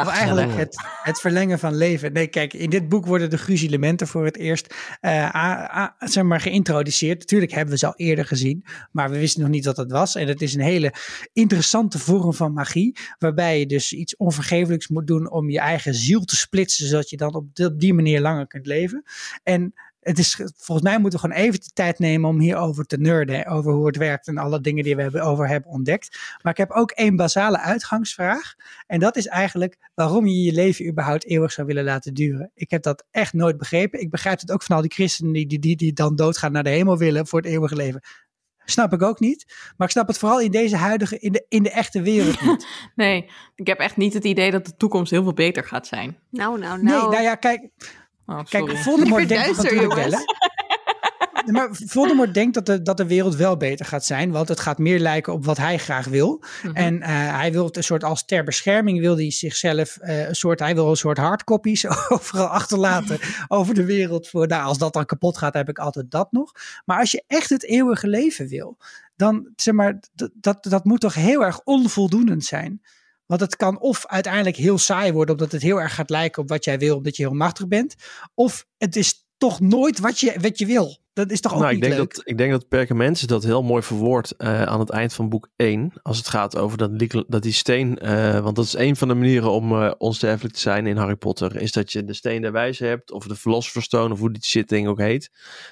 Of 0.00 0.08
eigenlijk 0.08 0.52
het, 0.54 0.76
het 1.02 1.20
verlengen 1.20 1.58
van 1.58 1.74
leven. 1.76 2.12
Nee, 2.12 2.26
kijk, 2.26 2.52
in 2.52 2.70
dit 2.70 2.88
boek 2.88 3.06
worden 3.06 3.30
de 3.30 3.38
gruzelementen 3.38 4.06
voor 4.06 4.24
het 4.24 4.36
eerst 4.36 4.74
eh, 5.00 5.34
a- 5.34 5.76
a- 5.76 5.96
zeg 5.98 6.24
maar, 6.24 6.40
geïntroduceerd. 6.40 7.18
Natuurlijk 7.18 7.52
hebben 7.52 7.72
we 7.72 7.78
ze 7.78 7.86
al 7.86 7.96
eerder 7.96 8.24
gezien, 8.26 8.64
maar 8.92 9.10
we 9.10 9.18
wisten 9.18 9.40
nog 9.40 9.50
niet 9.50 9.64
wat 9.64 9.76
het 9.76 9.90
was. 9.90 10.14
En 10.14 10.28
het 10.28 10.42
is 10.42 10.54
een 10.54 10.60
hele 10.60 10.92
interessante 11.32 11.98
vorm 11.98 12.34
van 12.34 12.52
magie, 12.52 12.96
waarbij 13.18 13.58
je 13.58 13.66
dus 13.66 13.92
iets 13.92 14.16
onvergeeflijks 14.16 14.88
moet 14.88 15.06
doen 15.06 15.30
om 15.30 15.50
je 15.50 15.60
eigen 15.60 15.94
ziel 15.94 16.20
te 16.24 16.36
splitsen, 16.36 16.86
zodat 16.86 17.10
je 17.10 17.16
dan 17.16 17.34
op 17.34 17.44
op 17.54 17.80
die 17.80 17.94
manier 17.94 18.20
langer 18.20 18.46
kunt 18.46 18.66
leven. 18.66 19.02
En 19.42 19.74
het 20.06 20.18
is, 20.18 20.34
volgens 20.56 20.88
mij 20.88 20.98
moeten 20.98 21.20
we 21.20 21.26
gewoon 21.26 21.44
even 21.44 21.60
de 21.60 21.70
tijd 21.72 21.98
nemen 21.98 22.30
om 22.30 22.40
hierover 22.40 22.86
te 22.86 22.96
nerden, 22.96 23.46
over 23.46 23.72
hoe 23.72 23.86
het 23.86 23.96
werkt 23.96 24.28
en 24.28 24.38
alle 24.38 24.60
dingen 24.60 24.84
die 24.84 24.96
we 24.96 25.02
hebben, 25.02 25.22
over 25.22 25.48
hebben 25.48 25.70
ontdekt. 25.70 26.18
Maar 26.42 26.52
ik 26.52 26.58
heb 26.58 26.70
ook 26.70 26.90
één 26.90 27.16
basale 27.16 27.60
uitgangsvraag. 27.60 28.54
En 28.86 29.00
dat 29.00 29.16
is 29.16 29.26
eigenlijk 29.26 29.90
waarom 29.94 30.26
je 30.26 30.42
je 30.42 30.52
leven 30.52 30.86
überhaupt 30.86 31.26
eeuwig 31.26 31.52
zou 31.52 31.66
willen 31.66 31.84
laten 31.84 32.14
duren. 32.14 32.50
Ik 32.54 32.70
heb 32.70 32.82
dat 32.82 33.04
echt 33.10 33.32
nooit 33.32 33.56
begrepen. 33.56 34.00
Ik 34.00 34.10
begrijp 34.10 34.40
het 34.40 34.52
ook 34.52 34.62
van 34.62 34.76
al 34.76 34.82
die 34.82 34.92
christenen 34.92 35.32
die, 35.32 35.46
die, 35.46 35.58
die, 35.58 35.76
die 35.76 35.92
dan 35.92 36.16
doodgaan 36.16 36.52
naar 36.52 36.64
de 36.64 36.70
hemel 36.70 36.98
willen 36.98 37.26
voor 37.26 37.40
het 37.40 37.48
eeuwige 37.48 37.76
leven. 37.76 38.00
Snap 38.64 38.92
ik 38.92 39.02
ook 39.02 39.20
niet. 39.20 39.44
Maar 39.76 39.86
ik 39.86 39.92
snap 39.92 40.06
het 40.06 40.18
vooral 40.18 40.40
in 40.40 40.50
deze 40.50 40.76
huidige, 40.76 41.18
in 41.18 41.32
de, 41.32 41.46
in 41.48 41.62
de 41.62 41.70
echte 41.70 42.02
wereld 42.02 42.40
niet. 42.40 42.66
Nee, 42.94 43.30
ik 43.54 43.66
heb 43.66 43.78
echt 43.78 43.96
niet 43.96 44.14
het 44.14 44.24
idee 44.24 44.50
dat 44.50 44.66
de 44.66 44.76
toekomst 44.76 45.10
heel 45.10 45.22
veel 45.22 45.32
beter 45.32 45.64
gaat 45.64 45.86
zijn. 45.86 46.18
Nou, 46.30 46.58
nou, 46.58 46.82
Nee, 46.82 46.92
nou. 46.92 47.10
nou 47.10 47.22
ja, 47.22 47.34
kijk, 47.34 47.70
Oh, 48.26 48.40
kijk. 48.48 48.76
Voldemort 48.76 49.28
denkt 49.28 49.56
natuurlijk 49.62 49.94
wel, 49.94 50.10
hè. 50.10 50.18
Maar 51.52 51.68
Voldemort 51.72 52.34
denkt 52.34 52.54
dat 52.54 52.66
de, 52.66 52.82
dat 52.82 52.96
de 52.96 53.06
wereld 53.06 53.34
wel 53.36 53.56
beter 53.56 53.86
gaat 53.86 54.04
zijn, 54.04 54.30
want 54.30 54.48
het 54.48 54.60
gaat 54.60 54.78
meer 54.78 54.98
lijken 54.98 55.32
op 55.32 55.44
wat 55.44 55.56
hij 55.56 55.78
graag 55.78 56.06
wil. 56.06 56.42
Mhm. 56.62 56.76
En 56.76 57.02
eh, 57.02 57.08
hij 57.36 57.52
wil 57.52 57.68
een 57.72 57.84
soort 57.84 58.04
als 58.04 58.24
ter 58.24 58.44
bescherming 58.44 59.00
wil 59.00 59.16
hij 59.16 59.30
zichzelf 59.30 59.96
eh, 59.96 60.28
een 60.28 60.34
soort 60.34 60.58
hij 60.58 60.74
wil 60.74 60.90
een 60.90 60.96
soort 60.96 61.18
hardcopies 61.18 61.86
overal 62.08 62.46
achterlaten 62.46 63.18
over 63.48 63.74
de 63.74 63.84
wereld 63.84 64.28
voor 64.28 64.46
nou 64.46 64.62
als 64.64 64.78
dat 64.78 64.92
dan 64.92 65.06
kapot 65.06 65.38
gaat 65.38 65.54
heb 65.54 65.68
ik 65.68 65.78
altijd 65.78 66.10
dat 66.10 66.32
nog. 66.32 66.52
Maar 66.84 66.98
als 66.98 67.10
je 67.10 67.24
echt 67.26 67.48
het 67.50 67.64
eeuwige 67.64 68.08
leven 68.08 68.48
wil, 68.48 68.76
dan 69.16 69.48
zeg 69.56 69.74
maar 69.74 70.00
d- 70.00 70.28
dat 70.34 70.64
dat 70.64 70.84
moet 70.84 71.00
toch 71.00 71.14
heel 71.14 71.44
erg 71.44 71.60
onvoldoenend 71.64 72.44
zijn. 72.44 72.82
Want 73.26 73.40
het 73.40 73.56
kan 73.56 73.80
of 73.80 74.06
uiteindelijk 74.06 74.56
heel 74.56 74.78
saai 74.78 75.12
worden 75.12 75.34
omdat 75.34 75.52
het 75.52 75.62
heel 75.62 75.80
erg 75.80 75.94
gaat 75.94 76.10
lijken 76.10 76.42
op 76.42 76.48
wat 76.48 76.64
jij 76.64 76.78
wil 76.78 76.96
omdat 76.96 77.16
je 77.16 77.22
heel 77.22 77.34
machtig 77.34 77.68
bent, 77.68 77.94
of 78.34 78.66
het 78.78 78.96
is 78.96 79.26
toch 79.38 79.60
nooit 79.60 79.98
wat 79.98 80.20
je 80.20 80.34
wat 80.40 80.58
je 80.58 80.66
wil. 80.66 81.04
Dat 81.12 81.30
is 81.30 81.40
toch 81.40 81.52
ook 81.52 81.58
Nou, 81.58 81.70
ik 81.70 81.76
niet 81.76 81.84
denk, 81.84 81.96
leuk. 82.00 82.14
dat, 82.14 82.28
ik 82.28 82.38
denk 82.38 82.50
dat 82.50 82.68
dat 83.26 83.44
heel 83.44 83.62
mooi 83.62 83.82
verwoordt 83.82 84.36
eh, 84.36 84.62
aan 84.62 84.80
het 84.80 84.90
eind 84.90 85.12
van 85.14 85.28
boek 85.28 85.48
1. 85.56 85.92
Als 86.02 86.16
het 86.16 86.28
gaat 86.28 86.56
over 86.56 86.78
dat, 86.78 87.24
dat 87.28 87.42
die 87.42 87.52
steen. 87.52 87.98
eh, 87.98 88.40
want 88.40 88.56
dat 88.56 88.64
is 88.64 88.74
een 88.76 88.96
van 88.96 89.08
de 89.08 89.14
manieren 89.14 89.50
om 89.50 89.82
eh 89.82 89.92
onsterfelijk 89.98 90.54
te 90.54 90.60
zijn 90.60 90.86
in 90.86 90.96
Harry 90.96 91.16
Potter. 91.16 91.56
Is 91.56 91.72
dat 91.72 91.92
je 91.92 92.04
de 92.04 92.12
steen 92.14 92.42
der 92.42 92.52
wijze 92.52 92.84
hebt. 92.84 93.10
Of 93.10 93.26
de 93.26 93.36
Philosopher's. 93.36 93.88
Of 94.12 94.18
hoe 94.18 94.32
die 94.32 94.44
shit 94.44 94.68
ding 94.68 94.88
ook 94.88 95.00
heet. 95.00 95.30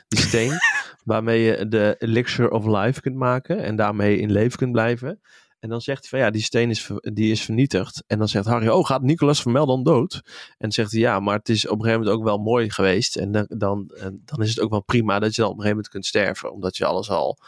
Die 0.09 0.21
steen. 0.21 0.53
waarmee 1.05 1.41
je 1.43 1.69
de 1.69 1.95
elixir 1.99 2.51
of 2.51 2.67
life 2.67 3.01
kunt 3.01 3.17
maken. 3.17 3.63
En 3.63 3.77
daarmee 3.77 4.19
in 4.19 4.33
leven 4.33 4.59
kunt 4.59 4.73
blijven. 4.73 5.21
En 5.65 5.71
dan 5.71 5.81
zegt 5.81 6.01
hij 6.01 6.09
van 6.09 6.19
ja, 6.19 6.31
die 6.31 6.43
steen 6.43 6.71
is, 6.71 6.91
die 7.01 7.31
is 7.31 7.43
vernietigd. 7.43 8.05
En 8.07 8.19
dan 8.19 8.29
zegt 8.29 8.47
Harry, 8.47 8.69
oh 8.69 8.87
gaat 8.87 9.03
Nicolas 9.03 9.43
Vermel 9.43 9.67
dan 9.67 9.83
dood? 9.83 10.23
En 10.59 10.73
zegt 10.73 10.91
hij 10.91 11.01
ja, 11.01 11.21
maar 11.21 11.39
het 11.39 11.49
is 11.49 11.67
op 11.67 11.79
een 11.79 11.85
gegeven 11.85 12.01
moment 12.01 12.19
ook 12.19 12.25
wel 12.25 12.39
mooi 12.39 12.71
geweest. 12.71 13.17
En 13.17 13.33
dan, 13.33 13.47
dan, 13.49 13.91
dan 14.25 14.43
is 14.43 14.49
het 14.49 14.61
ook 14.61 14.71
wel 14.71 14.83
prima 14.83 15.19
dat 15.19 15.35
je 15.35 15.43
dan 15.43 15.51
op 15.51 15.57
een 15.57 15.63
gegeven 15.63 15.77
moment 15.77 15.89
kunt 15.89 16.07
sterven. 16.07 16.53
Omdat 16.53 16.77
je 16.77 16.85
alles 16.85 17.11
al 17.11 17.39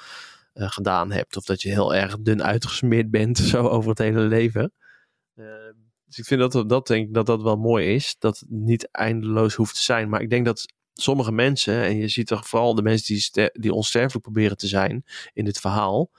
eh, 0.52 0.70
gedaan 0.70 1.12
hebt. 1.12 1.36
Of 1.36 1.44
dat 1.44 1.62
je 1.62 1.68
heel 1.68 1.94
erg 1.94 2.18
dun 2.20 2.42
uitgesmeerd 2.42 3.10
bent 3.10 3.38
zo 3.52 3.66
over 3.66 3.90
het 3.90 3.98
hele 3.98 4.20
leven. 4.20 4.72
Eh, 5.34 5.44
dus 6.06 6.18
ik 6.18 6.24
vind 6.24 6.52
dat, 6.52 6.68
dat, 6.68 6.86
denk 6.86 7.14
dat 7.14 7.26
dat 7.26 7.42
wel 7.42 7.56
mooi 7.56 7.94
is. 7.94 8.16
Dat 8.18 8.38
het 8.38 8.50
niet 8.50 8.88
eindeloos 8.90 9.54
hoeft 9.54 9.74
te 9.74 9.82
zijn. 9.82 10.08
Maar 10.08 10.20
ik 10.20 10.30
denk 10.30 10.44
dat 10.44 10.66
sommige 10.92 11.32
mensen, 11.32 11.82
en 11.82 11.96
je 11.96 12.08
ziet 12.08 12.26
toch 12.26 12.48
vooral 12.48 12.74
de 12.74 12.82
mensen 12.82 13.14
die, 13.14 13.50
die 13.52 13.72
onsterfelijk 13.72 14.24
proberen 14.24 14.56
te 14.56 14.66
zijn 14.66 15.04
in 15.32 15.44
dit 15.44 15.60
verhaal 15.60 16.10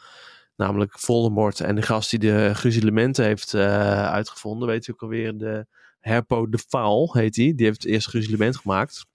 Namelijk 0.57 0.99
Voldemort 0.99 1.59
en 1.59 1.75
de 1.75 1.81
gast 1.81 2.09
die 2.09 2.19
de 2.19 2.51
gruzelementen 2.53 3.25
heeft 3.25 3.53
eh, 3.53 4.11
uitgevonden. 4.11 4.67
Weet 4.67 4.85
je 4.85 4.91
ook 4.91 5.01
alweer, 5.01 5.37
de 5.37 5.65
Herpo 5.99 6.49
de 6.49 6.57
Faal 6.57 7.13
heet 7.13 7.33
die. 7.33 7.55
Die 7.55 7.65
heeft 7.65 7.81
het 7.81 7.91
eerste 7.91 8.09
gruzelement 8.09 8.57
gemaakt. 8.57 9.05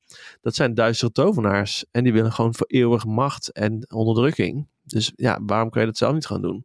Dat 0.40 0.54
zijn 0.54 0.74
duistere 0.74 1.12
tovenaars. 1.12 1.84
En 1.90 2.04
die 2.04 2.12
willen 2.12 2.32
gewoon 2.32 2.54
voor 2.54 2.66
eeuwig 2.66 3.04
macht 3.04 3.52
en 3.52 3.92
onderdrukking. 3.92 4.68
Dus 4.82 5.12
ja, 5.16 5.40
waarom 5.46 5.70
kan 5.70 5.80
je 5.80 5.86
dat 5.86 5.96
zelf 5.96 6.14
niet 6.14 6.26
gaan 6.26 6.42
doen? 6.42 6.64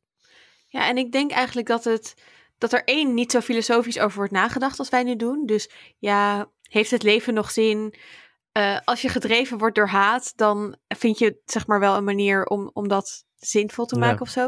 Ja, 0.67 0.87
en 0.87 0.97
ik 0.97 1.11
denk 1.11 1.31
eigenlijk 1.31 1.67
dat 1.67 1.83
het 1.83 2.13
dat 2.57 2.73
er 2.73 2.83
één 2.83 3.13
niet 3.13 3.31
zo 3.31 3.39
filosofisch 3.39 3.99
over 3.99 4.17
wordt 4.17 4.31
nagedacht 4.31 4.79
als 4.79 4.89
wij 4.89 5.03
nu 5.03 5.15
doen. 5.15 5.45
Dus 5.45 5.69
ja, 5.97 6.51
heeft 6.61 6.91
het 6.91 7.03
leven 7.03 7.33
nog 7.33 7.51
zin? 7.51 7.93
Uh, 8.57 8.77
als 8.83 9.01
je 9.01 9.09
gedreven 9.09 9.57
wordt 9.57 9.75
door 9.75 9.87
haat, 9.87 10.33
dan 10.35 10.77
vind 10.87 11.19
je 11.19 11.41
zeg 11.45 11.67
maar 11.67 11.79
wel 11.79 11.95
een 11.95 12.03
manier 12.03 12.45
om, 12.45 12.69
om 12.73 12.87
dat 12.87 13.25
zinvol 13.35 13.85
te 13.85 13.97
maken 13.97 14.15
ja. 14.15 14.21
of 14.21 14.29
zo. 14.29 14.47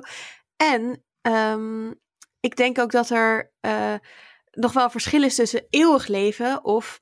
En 0.56 1.04
um, 1.22 2.00
ik 2.40 2.56
denk 2.56 2.80
ook 2.80 2.92
dat 2.92 3.10
er 3.10 3.52
uh, 3.62 3.96
nog 4.52 4.74
wel 4.74 4.90
verschil 4.90 5.24
is 5.24 5.36
tussen 5.36 5.68
eeuwig 5.70 6.08
leven 6.08 6.64
of, 6.64 7.02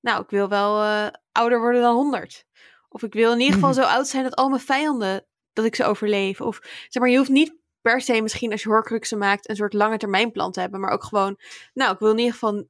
nou, 0.00 0.22
ik 0.22 0.30
wil 0.30 0.48
wel 0.48 0.82
uh, 0.82 1.06
ouder 1.32 1.60
worden 1.60 1.82
dan 1.82 1.94
100. 1.94 2.44
Of 2.88 3.02
ik 3.02 3.12
wil 3.12 3.32
in 3.32 3.40
ieder 3.40 3.54
geval 3.54 3.74
zo 3.74 3.82
oud 3.82 4.08
zijn 4.08 4.22
dat 4.22 4.36
al 4.36 4.48
mijn 4.48 4.60
vijanden, 4.60 5.26
dat 5.52 5.64
ik 5.64 5.74
ze 5.74 5.84
overleef. 5.84 6.40
Of 6.40 6.58
zeg 6.88 7.02
maar, 7.02 7.10
je 7.10 7.18
hoeft 7.18 7.30
niet 7.30 7.56
per 7.80 8.00
se 8.00 8.22
misschien 8.22 8.52
als 8.52 8.62
je 8.62 8.68
horcruxen 8.68 9.18
maakt 9.18 9.48
een 9.48 9.56
soort 9.56 9.72
lange 9.72 9.96
termijn 9.96 10.32
plan 10.32 10.52
te 10.52 10.60
hebben, 10.60 10.80
maar 10.80 10.92
ook 10.92 11.04
gewoon, 11.04 11.38
nou, 11.74 11.92
ik 11.92 11.98
wil 11.98 12.10
in 12.10 12.18
ieder 12.18 12.32
geval, 12.32 12.68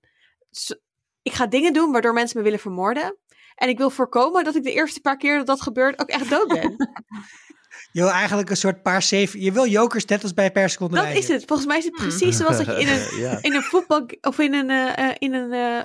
ik 1.22 1.32
ga 1.32 1.46
dingen 1.46 1.72
doen 1.72 1.92
waardoor 1.92 2.12
mensen 2.12 2.38
me 2.38 2.44
willen 2.44 2.58
vermoorden. 2.58 3.18
En 3.60 3.68
ik 3.68 3.78
wil 3.78 3.90
voorkomen 3.90 4.44
dat 4.44 4.54
ik 4.54 4.62
de 4.62 4.72
eerste 4.72 5.00
paar 5.00 5.16
keer 5.16 5.36
dat 5.36 5.46
dat 5.46 5.62
gebeurt 5.62 6.00
ook 6.00 6.08
echt 6.08 6.30
dood 6.30 6.48
ben. 6.48 6.76
Je 7.92 8.00
wil 8.00 8.10
eigenlijk 8.10 8.50
een 8.50 8.56
soort 8.56 8.82
paar 8.82 9.02
zeven. 9.02 9.40
Je 9.40 9.52
wil 9.52 9.66
jokers 9.66 10.04
net 10.04 10.22
als 10.22 10.34
bij 10.34 10.52
per 10.52 10.70
seconde. 10.70 10.96
Dat 10.96 11.14
is 11.14 11.28
het. 11.28 11.44
Volgens 11.46 11.68
mij 11.68 11.78
is 11.78 11.84
het 11.84 11.94
precies 11.94 12.36
zoals 12.36 12.56
dat 12.56 12.66
je 12.66 12.80
in 12.80 12.88
een, 12.88 13.18
ja. 13.24 13.38
in 13.42 13.54
een 13.54 13.62
voetbal 13.62 14.06
of 14.20 14.38
in 14.38 14.54
een, 14.54 14.70
uh, 14.70 15.14
in 15.18 15.34
een 15.34 15.52
uh, 15.52 15.82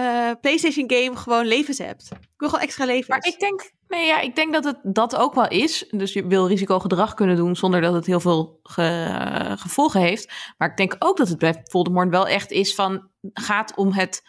uh, 0.00 0.30
PlayStation 0.40 0.90
game 0.90 1.16
gewoon 1.16 1.46
levens 1.46 1.78
hebt. 1.78 2.08
Ik 2.12 2.28
wil 2.36 2.48
gewoon 2.48 2.64
extra 2.64 2.84
levens. 2.84 3.08
Maar 3.08 3.26
ik 3.26 3.38
denk, 3.38 3.70
nee, 3.88 4.06
ja, 4.06 4.20
ik 4.20 4.36
denk 4.36 4.52
dat 4.52 4.64
het 4.64 4.78
dat 4.82 5.16
ook 5.16 5.34
wel 5.34 5.48
is. 5.48 5.86
Dus 5.90 6.12
je 6.12 6.26
wil 6.26 6.48
risicogedrag 6.48 7.14
kunnen 7.14 7.36
doen 7.36 7.56
zonder 7.56 7.80
dat 7.80 7.94
het 7.94 8.06
heel 8.06 8.20
veel 8.20 8.60
ge, 8.62 9.54
gevolgen 9.58 10.00
heeft. 10.00 10.32
Maar 10.58 10.70
ik 10.70 10.76
denk 10.76 10.96
ook 10.98 11.16
dat 11.16 11.28
het 11.28 11.38
bij 11.38 11.60
Voldemort 11.64 12.10
wel 12.10 12.28
echt 12.28 12.50
is 12.50 12.74
van 12.74 13.08
gaat 13.32 13.74
om 13.76 13.92
het 13.92 14.22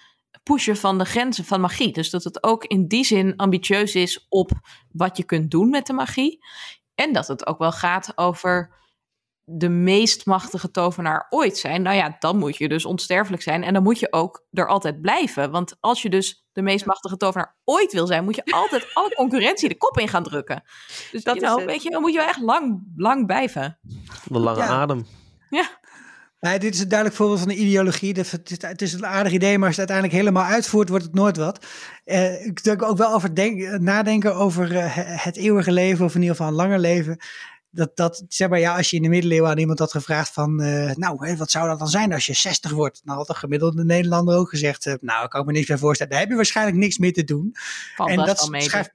pushen 0.43 0.77
van 0.77 0.97
de 0.97 1.05
grenzen 1.05 1.45
van 1.45 1.61
magie. 1.61 1.93
Dus 1.93 2.09
dat 2.09 2.23
het 2.23 2.43
ook 2.43 2.65
in 2.65 2.87
die 2.87 3.05
zin 3.05 3.35
ambitieus 3.35 3.95
is 3.95 4.25
op 4.29 4.51
wat 4.91 5.17
je 5.17 5.23
kunt 5.23 5.51
doen 5.51 5.69
met 5.69 5.85
de 5.85 5.93
magie. 5.93 6.45
En 6.95 7.13
dat 7.13 7.27
het 7.27 7.47
ook 7.47 7.57
wel 7.57 7.71
gaat 7.71 8.11
over 8.15 8.79
de 9.43 9.69
meest 9.69 10.25
machtige 10.25 10.71
tovenaar 10.71 11.27
ooit 11.29 11.57
zijn. 11.57 11.81
Nou 11.81 11.95
ja, 11.95 12.15
dan 12.19 12.37
moet 12.37 12.57
je 12.57 12.67
dus 12.67 12.85
onsterfelijk 12.85 13.43
zijn. 13.43 13.63
En 13.63 13.73
dan 13.73 13.83
moet 13.83 13.99
je 13.99 14.13
ook 14.13 14.45
er 14.51 14.67
altijd 14.67 15.01
blijven. 15.01 15.51
Want 15.51 15.77
als 15.79 16.01
je 16.01 16.09
dus 16.09 16.45
de 16.51 16.61
meest 16.61 16.85
machtige 16.85 17.17
tovenaar 17.17 17.57
ooit 17.63 17.93
wil 17.93 18.07
zijn, 18.07 18.23
moet 18.23 18.35
je 18.35 18.45
altijd 18.45 18.87
alle 18.93 19.15
concurrentie 19.15 19.69
de 19.69 19.77
kop 19.77 19.99
in 19.99 20.07
gaan 20.07 20.23
drukken. 20.23 20.63
Dus 21.11 21.23
dat 21.23 21.35
you 21.35 21.55
know, 21.55 21.65
weet 21.65 21.83
je, 21.83 21.89
dan 21.89 22.01
moet 22.01 22.11
je 22.11 22.17
wel 22.17 22.27
echt 22.27 22.41
lang, 22.41 22.91
lang 22.95 23.25
blijven. 23.25 23.79
De 24.25 24.39
lange 24.39 24.59
ja. 24.59 24.67
adem. 24.67 25.05
Ja. 25.49 25.79
Nee, 26.41 26.59
dit 26.59 26.73
is 26.73 26.79
een 26.79 26.87
duidelijk 26.87 27.17
voorbeeld 27.19 27.39
van 27.39 27.47
de 27.47 27.55
ideologie. 27.55 28.13
Het 28.59 28.81
is 28.81 28.93
een 28.93 29.05
aardig 29.05 29.33
idee, 29.33 29.57
maar 29.57 29.67
als 29.67 29.77
het 29.77 29.89
uiteindelijk 29.89 30.17
helemaal 30.17 30.51
uitvoert, 30.51 30.89
wordt 30.89 31.03
het 31.03 31.13
nooit 31.13 31.37
wat. 31.37 31.65
Uh, 32.05 32.45
ik 32.45 32.63
denk 32.63 32.81
ook 32.81 32.97
wel 32.97 33.13
over 33.13 33.35
denk, 33.35 33.79
nadenken 33.79 34.35
over 34.35 34.71
uh, 34.71 34.83
het 35.23 35.35
eeuwige 35.35 35.71
leven, 35.71 36.05
of 36.05 36.15
in 36.15 36.21
ieder 36.21 36.35
geval 36.35 36.51
een 36.51 36.57
langer 36.57 36.79
leven. 36.79 37.17
Dat, 37.69 37.95
dat, 37.95 38.23
zeg 38.27 38.49
maar, 38.49 38.59
ja, 38.59 38.75
als 38.77 38.89
je 38.89 38.95
in 38.95 39.01
de 39.01 39.09
middeleeuwen 39.09 39.49
aan 39.49 39.57
iemand 39.57 39.79
had 39.79 39.91
gevraagd 39.91 40.33
van, 40.33 40.61
uh, 40.61 40.91
nou, 40.91 41.35
wat 41.37 41.51
zou 41.51 41.67
dat 41.67 41.79
dan 41.79 41.87
zijn 41.87 42.13
als 42.13 42.25
je 42.25 42.33
60 42.33 42.71
wordt? 42.71 43.01
Dan 43.03 43.15
had 43.15 43.27
de 43.27 43.33
gemiddelde 43.33 43.83
Nederlander 43.83 44.37
ook 44.37 44.49
gezegd, 44.49 44.85
nou, 44.99 45.23
ik 45.23 45.29
kan 45.29 45.45
me 45.45 45.51
niks 45.51 45.67
meer 45.67 45.79
voorstellen. 45.79 46.11
Daar 46.11 46.21
heb 46.21 46.29
je 46.29 46.35
waarschijnlijk 46.35 46.77
niks 46.77 46.97
meer 46.97 47.13
te 47.13 47.23
doen. 47.23 47.55
En 48.05 48.15
dat 48.15 48.49
schrijft... 48.57 48.93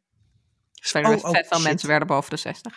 Oh, 0.92 1.24
oh, 1.24 1.30
veel 1.49 1.61
mensen 1.61 1.88
werden 1.88 2.09
boven 2.09 2.30
de 2.30 2.36
60. 2.36 2.76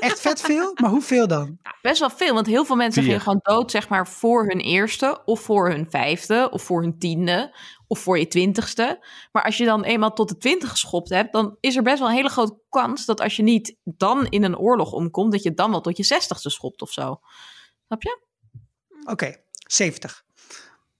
Echt 0.00 0.20
vet 0.20 0.40
veel? 0.40 0.72
Maar 0.74 0.90
hoeveel 0.90 1.26
dan? 1.26 1.58
Ja, 1.62 1.76
best 1.82 2.00
wel 2.00 2.10
veel, 2.10 2.34
want 2.34 2.46
heel 2.46 2.64
veel 2.64 2.76
mensen 2.76 3.02
gingen 3.02 3.20
gewoon 3.20 3.40
dood, 3.42 3.70
zeg 3.70 3.88
maar, 3.88 4.08
voor 4.08 4.46
hun 4.46 4.60
eerste, 4.60 5.22
of 5.24 5.40
voor 5.40 5.70
hun 5.70 5.86
vijfde, 5.90 6.50
of 6.50 6.62
voor 6.62 6.82
hun 6.82 6.98
tiende, 6.98 7.56
of 7.86 7.98
voor 7.98 8.18
je 8.18 8.26
twintigste. 8.26 9.04
Maar 9.32 9.42
als 9.44 9.56
je 9.56 9.64
dan 9.64 9.84
eenmaal 9.84 10.12
tot 10.12 10.28
de 10.28 10.36
twintig 10.36 10.70
geschopt 10.70 11.08
hebt, 11.08 11.32
dan 11.32 11.56
is 11.60 11.76
er 11.76 11.82
best 11.82 11.98
wel 11.98 12.08
een 12.08 12.14
hele 12.14 12.28
grote 12.28 12.60
kans 12.68 13.04
dat 13.04 13.20
als 13.20 13.36
je 13.36 13.42
niet 13.42 13.76
dan 13.84 14.26
in 14.26 14.42
een 14.42 14.58
oorlog 14.58 14.92
omkomt, 14.92 15.32
dat 15.32 15.42
je 15.42 15.54
dan 15.54 15.70
wel 15.70 15.80
tot 15.80 15.96
je 15.96 16.04
zestigste 16.04 16.50
schopt 16.50 16.82
of 16.82 16.90
zo. 16.90 17.20
Snap 17.86 18.02
je? 18.02 18.20
Oké, 19.00 19.10
okay, 19.10 19.44
70. 19.66 20.24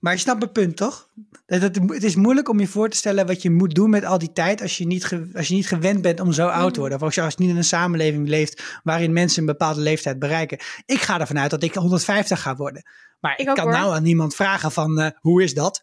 Maar 0.03 0.13
je 0.13 0.19
snapt 0.19 0.39
mijn 0.39 0.53
punt, 0.53 0.77
toch? 0.77 1.09
Het, 1.47 1.63
het 1.77 2.03
is 2.03 2.15
moeilijk 2.15 2.49
om 2.49 2.61
je 2.61 2.67
voor 2.67 2.89
te 2.89 2.97
stellen 2.97 3.27
wat 3.27 3.43
je 3.43 3.51
moet 3.51 3.75
doen 3.75 3.91
met 3.91 4.05
al 4.05 4.19
die 4.19 4.33
tijd 4.33 4.63
als 4.63 4.79
je 4.79 4.87
niet, 4.87 5.05
ge, 5.05 5.31
als 5.35 5.49
je 5.49 5.55
niet 5.55 5.67
gewend 5.67 6.03
bent 6.03 6.21
om 6.21 6.33
zo 6.33 6.49
oud 6.49 6.75
te 6.75 6.81
worden. 6.81 6.99
Of 6.99 7.05
als 7.05 7.15
je, 7.15 7.23
als 7.23 7.35
je 7.35 7.43
niet 7.43 7.51
in 7.51 7.57
een 7.57 7.65
samenleving 7.65 8.29
leeft 8.29 8.81
waarin 8.83 9.13
mensen 9.13 9.41
een 9.41 9.47
bepaalde 9.47 9.81
leeftijd 9.81 10.19
bereiken. 10.19 10.59
Ik 10.87 11.01
ga 11.01 11.21
ervan 11.21 11.39
uit 11.39 11.51
dat 11.51 11.63
ik 11.63 11.75
150 11.75 12.41
ga 12.41 12.57
worden. 12.57 12.83
Maar 13.21 13.33
ik, 13.33 13.49
ik 13.49 13.55
kan 13.55 13.65
hoor. 13.65 13.73
nou 13.73 13.95
aan 13.95 14.03
niemand 14.03 14.35
vragen 14.35 14.73
van 14.73 15.01
uh, 15.01 15.07
hoe 15.21 15.43
is 15.43 15.55
dat? 15.55 15.83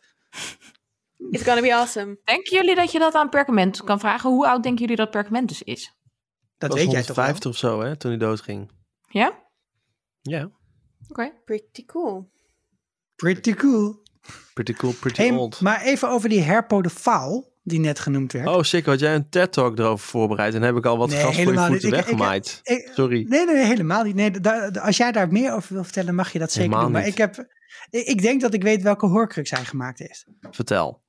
It's 1.32 1.44
gonna 1.44 1.62
be 1.62 1.76
awesome. 1.76 2.20
Denken 2.24 2.58
jullie 2.58 2.76
dat 2.76 2.92
je 2.92 3.00
dat 3.00 3.14
aan 3.14 3.30
Perkament 3.30 3.84
kan 3.84 4.00
vragen? 4.00 4.30
Hoe 4.30 4.48
oud 4.48 4.64
denken 4.64 4.82
jullie 4.82 4.98
dat 4.98 5.12
Perkamentus 5.12 5.62
is? 5.62 5.94
Dat 6.58 6.74
weet 6.74 6.92
jij 6.92 7.04
toch 7.04 7.16
150 7.16 7.52
of 7.52 7.58
zo, 7.58 7.82
hè, 7.82 7.96
toen 7.96 8.12
hij 8.12 8.20
doodging. 8.20 8.72
Ja? 9.10 9.44
Ja. 10.22 10.44
Oké. 10.44 10.52
Okay. 11.10 11.34
Pretty 11.46 11.86
cool. 11.86 12.30
Pretty 13.16 13.54
cool. 13.54 14.08
Pretty 14.54 14.74
cool, 14.74 14.94
pretty 14.94 15.22
hey, 15.22 15.32
old. 15.32 15.62
Maar 15.62 15.82
even 15.82 16.10
over 16.10 16.30
die 16.30 16.42
Herpo 16.42 16.82
de 16.82 16.90
Faal, 16.90 17.54
die 17.64 17.80
net 17.80 18.00
genoemd 18.00 18.32
werd. 18.32 18.48
Oh, 18.48 18.64
zeker. 18.64 18.90
Had 18.90 19.00
jij 19.00 19.16
een 19.16 19.30
TED-talk 19.30 19.80
erover 19.80 20.08
voorbereid? 20.08 20.54
En 20.54 20.62
heb 20.62 20.76
ik 20.76 20.86
al 20.86 20.98
wat 20.98 21.10
nee, 21.10 21.20
gas 21.20 21.42
voor 21.42 21.54
je 21.54 21.60
voeten 21.60 21.90
weggemaaid. 21.90 22.60
Ik, 22.64 22.78
ik, 22.78 22.92
Sorry. 22.94 23.26
Nee, 23.28 23.46
nee, 23.46 23.66
helemaal 23.66 24.04
niet. 24.04 24.16
Nee, 24.16 24.40
da, 24.40 24.68
als 24.68 24.98
jij 24.98 25.12
daar 25.12 25.32
meer 25.32 25.54
over 25.54 25.74
wil 25.74 25.84
vertellen, 25.84 26.16
mag 26.16 26.32
je 26.32 26.40
dat 26.40 26.52
zeker 26.52 26.62
helemaal 26.62 26.84
doen. 26.84 26.92
Maar 26.92 27.04
niet. 27.04 27.12
ik, 27.12 27.18
heb, 27.18 27.48
ik 27.90 28.22
denk 28.22 28.42
dat 28.42 28.54
ik 28.54 28.64
weet 28.64 28.82
welke 28.82 29.06
horcrux 29.06 29.52
hij 29.52 29.66
gemaakt 29.66 30.00
heeft. 30.00 30.26
Vertel. 30.52 31.02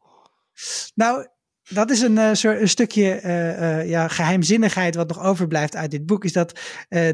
Nou, 0.95 1.27
dat 1.68 1.91
is 1.91 2.01
een, 2.01 2.16
uh, 2.16 2.33
soort, 2.33 2.61
een 2.61 2.68
stukje 2.68 3.21
uh, 3.23 3.61
uh, 3.61 3.89
ja, 3.89 4.09
geheimzinnigheid 4.09 4.95
wat 4.95 5.09
nog 5.09 5.23
overblijft 5.23 5.77
uit 5.77 5.91
dit 5.91 6.07
boek. 6.07 6.25
Is 6.25 6.33
dat 6.33 6.61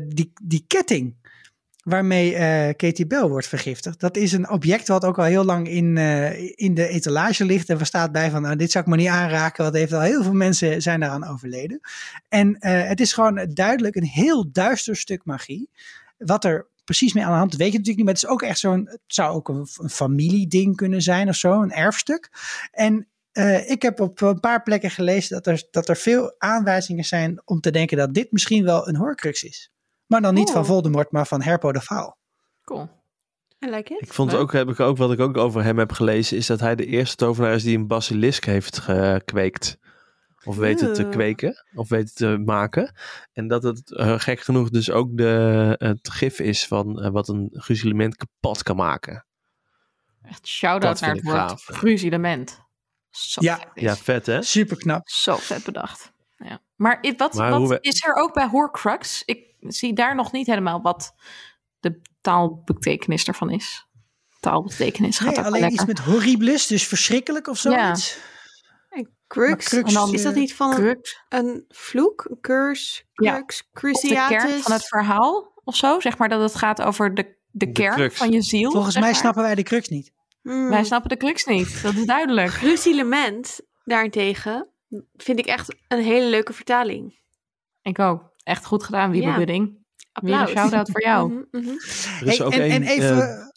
die, 0.09 0.33
die 0.43 0.65
ketting 0.67 1.17
waarmee 1.87 2.32
uh, 2.32 2.39
Katie 2.76 3.07
Bell 3.07 3.28
wordt 3.28 3.47
vergiftigd. 3.47 4.01
Dat 4.01 4.16
is 4.16 4.32
een 4.32 4.51
object 4.51 4.89
wat 4.89 5.05
ook 5.05 5.18
al 5.18 5.24
heel 5.24 5.45
lang 5.45 5.68
in, 5.68 5.97
uh, 5.97 6.41
in 6.59 6.74
de 6.74 6.89
etalage 6.89 7.45
ligt. 7.45 7.68
En 7.68 7.78
er 7.78 7.87
staat 7.87 8.12
bij 8.12 8.30
van, 8.30 8.43
nou, 8.43 8.57
dit 8.57 8.70
zou 8.70 8.84
ik 8.84 8.91
maar 8.91 8.99
niet 8.99 9.09
aanraken, 9.09 9.62
want 9.62 9.76
heeft 9.76 9.93
al 9.93 10.01
heel 10.01 10.22
veel 10.22 10.32
mensen 10.32 10.82
zijn 10.82 11.01
daaraan 11.01 11.26
overleden. 11.26 11.80
En 12.28 12.49
uh, 12.49 12.89
het 12.89 13.01
is 13.01 13.12
gewoon 13.12 13.51
duidelijk 13.53 13.95
een 13.95 14.05
heel 14.05 14.53
duister 14.53 14.97
stuk 14.97 15.24
magie. 15.24 15.70
Wat 16.18 16.45
er 16.45 16.66
precies 16.84 17.12
mee 17.12 17.24
aan 17.24 17.32
de 17.32 17.39
hand, 17.39 17.57
weet 17.57 17.72
je 17.72 17.78
natuurlijk 17.78 17.97
niet, 17.97 18.07
maar 18.07 18.14
het 18.14 18.24
is 18.24 18.30
ook 18.30 18.43
echt 18.43 18.59
zo'n, 18.59 18.87
het 18.91 19.01
zou 19.07 19.34
ook 19.34 19.49
een, 19.49 19.91
familieding 19.91 20.76
kunnen 20.76 21.03
zijn 21.03 21.29
of 21.29 21.37
zo, 21.37 21.63
een 21.63 21.72
erfstuk. 21.72 22.30
En 22.72 23.08
ik 23.67 23.83
heb 23.83 24.00
op 24.00 24.21
een 24.21 24.41
paar 24.41 24.63
plekken 24.63 24.91
gelezen 24.91 25.34
dat 25.34 25.46
er, 25.46 25.67
dat 25.71 25.88
er 25.88 25.96
veel 25.96 26.34
aanwijzingen 26.38 27.04
zijn 27.04 27.42
om 27.45 27.61
te 27.61 27.71
denken 27.71 27.96
dat 27.96 28.14
dit 28.14 28.33
misschien 28.33 28.64
wel 28.64 28.88
een 28.88 28.96
horcrux 28.96 29.42
is. 29.45 29.71
Maar 30.07 30.20
dan 30.20 30.34
niet 30.34 30.45
Cool. 30.45 30.57
van 30.57 30.66
Voldemort, 30.66 31.11
maar 31.12 31.26
van 31.26 31.42
Herpo 31.42 31.72
de 31.72 31.80
Faal. 31.80 32.16
Cool. 32.64 32.88
I 33.66 33.70
like 33.70 33.95
it. 33.95 34.00
Ik 34.03 34.12
vond 34.12 34.34
ook, 34.34 34.53
heb 34.53 34.68
ik 34.68 34.80
ook, 34.80 34.96
wat 34.96 35.12
ik 35.12 35.20
ook 35.20 35.37
over 35.37 35.62
hem 35.62 35.78
heb 35.78 35.92
gelezen, 35.92 36.37
is 36.37 36.46
dat 36.46 36.61
hij 36.61 36.74
de 36.76 36.87
eerste 36.87 37.16
tovenaar 37.16 37.54
is 37.54 37.62
die 37.62 37.76
een 37.78 37.87
basilisk 37.87 38.45
heeft 38.45 38.78
gekweekt. 38.78 39.78
Of 40.45 40.57
weten 40.57 40.92
te 40.92 41.03
Oeh. 41.03 41.11
kweken, 41.12 41.64
of 41.74 41.88
weten 41.88 42.14
te 42.14 42.42
maken. 42.45 42.95
En 43.33 43.49
dat 43.49 43.62
het 43.62 43.91
uh, 43.91 44.18
gek 44.20 44.41
genoeg 44.41 44.70
dus 44.70 44.91
ook 44.91 45.16
de, 45.16 45.74
het 45.78 46.11
gif 46.11 46.38
is 46.38 46.66
van 46.66 47.04
uh, 47.04 47.11
wat 47.11 47.28
een 47.28 47.49
gruzelement 47.53 48.16
kapot 48.16 48.62
kan 48.62 48.76
maken. 48.76 49.26
Echt 50.22 50.46
shout-out 50.46 51.00
naar 51.00 51.14
het 51.14 51.22
woord. 51.22 51.61
Zo 53.11 53.41
Ja. 53.42 53.57
vet. 53.58 53.68
Ja, 53.74 53.96
vet 53.96 54.26
hè? 54.26 54.42
Super 54.42 54.76
knap. 54.76 55.08
Zo 55.08 55.37
vet 55.37 55.64
bedacht. 55.64 56.12
Ja. 56.77 56.85
Maar, 56.85 57.15
wat, 57.17 57.35
Maar 57.35 57.51
wat 57.51 57.69
we- 57.69 57.79
is 57.81 58.05
er 58.05 58.15
ook 58.15 58.35
bij 58.35 58.47
Horcrux? 58.47 59.23
Ik 59.25 59.55
zie 59.61 59.93
daar 59.95 60.15
nog 60.15 60.33
niet 60.33 60.47
helemaal 60.47 60.83
wat 60.83 61.15
de 61.81 62.01
taalbetekenis 62.21 63.25
ervan 63.25 63.51
is. 63.51 63.87
Taalbetekenis 64.41 65.19
gaat 65.19 65.37
Nee, 65.37 65.45
alleen 65.45 65.61
lekker. 65.61 65.71
iets 65.73 65.85
met 65.85 65.99
horribilis, 65.99 66.67
dus 66.67 66.87
verschrikkelijk 66.87 67.47
of 67.49 67.59
zoiets. 67.59 68.19
En 68.91 69.11
crux. 69.27 69.65
crux, 69.69 69.89
En 69.89 69.95
dan 69.95 70.13
is 70.15 70.23
dat 70.23 70.35
niet 70.35 70.55
van 70.55 70.71
een, 70.71 70.77
Crux. 70.77 71.23
een 71.29 71.65
vloek? 71.69 72.27
Een 72.31 72.41
curse? 72.41 73.03
Ja. 73.13 73.33
Crux? 73.33 73.61
Of 73.61 73.67
de 73.71 73.81
Cruciatus? 73.81 74.37
kern 74.45 74.61
van 74.63 74.73
het 74.73 74.87
verhaal 74.89 75.53
of 75.65 75.77
zo. 75.77 76.01
Zeg 76.01 76.19
maar 76.19 76.29
dat 76.29 76.41
het 76.41 76.55
gaat 76.55 76.83
over 76.83 77.15
de, 77.15 77.23
de, 77.23 77.37
De 77.67 77.73
kern 77.73 77.95
crux. 77.95 78.17
van 78.17 78.31
je 78.31 78.43
ziel. 78.43 78.71
Volgens 78.71 78.95
mij 78.95 79.05
maar. 79.05 79.15
snappen 79.15 79.43
wij 79.43 79.55
de 79.55 79.63
crux 79.63 79.89
niet. 79.89 80.13
Hmm. 80.43 80.69
Wij 80.69 80.85
snappen 80.85 81.09
de 81.11 81.17
crux 81.17 81.45
niet. 81.45 81.83
Dat 81.83 81.95
is 81.95 82.05
duidelijk. 82.07 82.51
Crucilement, 82.51 83.61
daarentegen, 83.85 84.69
vind 85.17 85.38
ik 85.38 85.46
echt 85.46 85.76
een 85.88 86.03
hele 86.03 86.30
leuke 86.30 86.53
vertaling. 86.53 87.18
Ik 87.83 87.99
ook. 87.99 88.34
Echt 88.42 88.64
goed 88.64 88.83
gedaan, 88.83 89.11
Wiebe 89.11 89.26
Ja. 89.26 89.37
Budding. 89.37 89.84
Applaus. 90.13 90.50
shout-out 90.50 90.91
voor 90.91 91.03
jou. 91.03 91.46
Er 92.21 92.26
is 92.26 92.42
ook 92.42 92.53
en, 92.53 92.61
één, 92.61 92.71
en 92.71 92.83
even, 92.83 93.53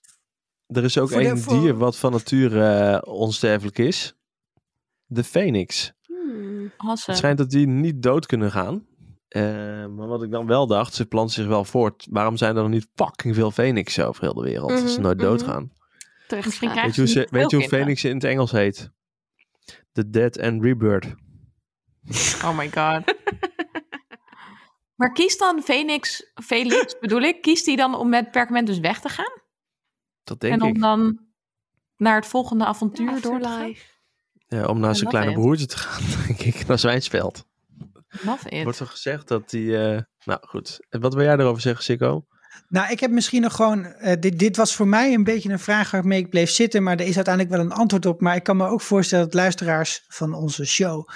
er 0.67 0.83
is 0.83 0.97
ook 0.97 1.11
één 1.11 1.39
voor- 1.39 1.59
dier 1.59 1.77
wat 1.77 1.97
van 1.97 2.11
nature 2.11 2.65
eh, 2.65 3.13
onsterfelijk 3.13 3.77
is. 3.77 4.13
De 5.05 5.23
phoenix. 5.23 5.93
Hmm. 6.05 6.71
Het 6.77 7.17
schijnt 7.17 7.37
dat 7.37 7.49
die 7.49 7.67
niet 7.67 8.01
dood 8.03 8.25
kunnen 8.25 8.51
gaan. 8.51 8.87
Eh, 9.27 9.41
maar 9.85 10.07
wat 10.07 10.23
ik 10.23 10.31
dan 10.31 10.45
wel 10.47 10.67
dacht, 10.67 10.93
ze 10.93 11.05
planten 11.05 11.33
zich 11.35 11.47
wel 11.47 11.65
voort. 11.65 12.07
Waarom 12.09 12.37
zijn 12.37 12.55
er 12.55 12.61
dan 12.61 12.71
niet 12.71 12.87
fucking 12.95 13.35
veel 13.35 13.51
phoenixen 13.51 14.07
over 14.07 14.23
heel 14.23 14.33
de 14.33 14.41
wereld? 14.43 14.71
Als 14.71 14.79
ze 14.79 14.85
Mhm, 14.85 15.01
nooit 15.01 15.17
mhm. 15.17 15.25
doodgaan. 15.25 15.71
Terecht 16.27 16.45
Misschien. 16.45 16.73
Weet 16.73 16.95
je 16.95 17.01
hoe, 17.01 17.09
ze, 17.09 17.27
weet 17.31 17.51
je 17.51 17.57
hoe 17.57 17.67
phoenix 17.67 18.03
in 18.03 18.13
het 18.15 18.23
Engels 18.23 18.51
heet? 18.51 18.91
The 19.99 20.09
Dead 20.09 20.39
and 20.39 20.63
Rebirth. 20.63 21.15
Oh 22.43 22.57
my 22.57 22.69
god. 22.71 23.03
maar 24.99 25.11
kiest 25.11 25.39
dan 25.39 25.61
Phoenix, 25.63 26.31
Felix 26.43 26.99
bedoel 26.99 27.21
ik, 27.21 27.41
kiest 27.41 27.65
hij 27.65 27.75
dan 27.75 27.95
om 27.95 28.09
met 28.09 28.31
perkament 28.31 28.67
dus 28.67 28.79
weg 28.79 28.99
te 28.99 29.09
gaan? 29.09 29.41
Dat 30.23 30.39
denk 30.39 30.53
en 30.53 30.61
om 30.61 30.67
ik. 30.69 30.79
dan 30.79 31.19
naar 31.97 32.15
het 32.15 32.25
volgende 32.27 32.65
avontuur 32.65 33.21
door 33.21 33.39
te 33.39 33.47
gaan? 33.47 33.73
Ja, 34.47 34.65
om 34.65 34.79
naar 34.79 34.95
zijn 34.95 35.09
kleine 35.09 35.31
it. 35.31 35.37
broertje 35.39 35.65
te 35.65 35.77
gaan, 35.77 36.03
denk 36.27 36.39
ik. 36.41 36.67
Naar 36.67 36.79
Zwijnsveld. 36.79 37.45
Love 38.21 38.49
Er 38.49 38.57
it. 38.57 38.63
wordt 38.63 38.77
toch 38.77 38.91
gezegd 38.91 39.27
dat 39.27 39.49
die... 39.49 39.77
eh, 39.77 40.01
Nou 40.25 40.39
goed, 40.47 40.79
En 40.89 41.01
wat 41.01 41.13
wil 41.13 41.23
jij 41.23 41.33
erover 41.37 41.61
zeggen, 41.61 41.83
Sikko? 41.83 42.25
Nou, 42.67 42.91
ik 42.91 42.99
heb 42.99 43.11
misschien 43.11 43.41
nog 43.41 43.55
gewoon. 43.55 43.85
eh, 43.85 44.19
dit, 44.19 44.39
dit 44.39 44.57
was 44.57 44.75
voor 44.75 44.87
mij 44.87 45.13
een 45.13 45.23
beetje 45.23 45.49
een 45.49 45.59
vraag 45.59 45.91
waarmee 45.91 46.19
ik 46.19 46.29
bleef 46.29 46.49
zitten. 46.49 46.83
Maar 46.83 46.97
er 46.99 47.07
is 47.07 47.15
uiteindelijk 47.15 47.55
wel 47.55 47.65
een 47.65 47.71
antwoord 47.71 48.05
op. 48.05 48.21
Maar 48.21 48.35
ik 48.35 48.43
kan 48.43 48.57
me 48.57 48.67
ook 48.67 48.81
voorstellen 48.81 49.25
dat 49.25 49.33
luisteraars 49.33 50.03
van 50.07 50.33
onze 50.33 50.65
show. 50.65 51.07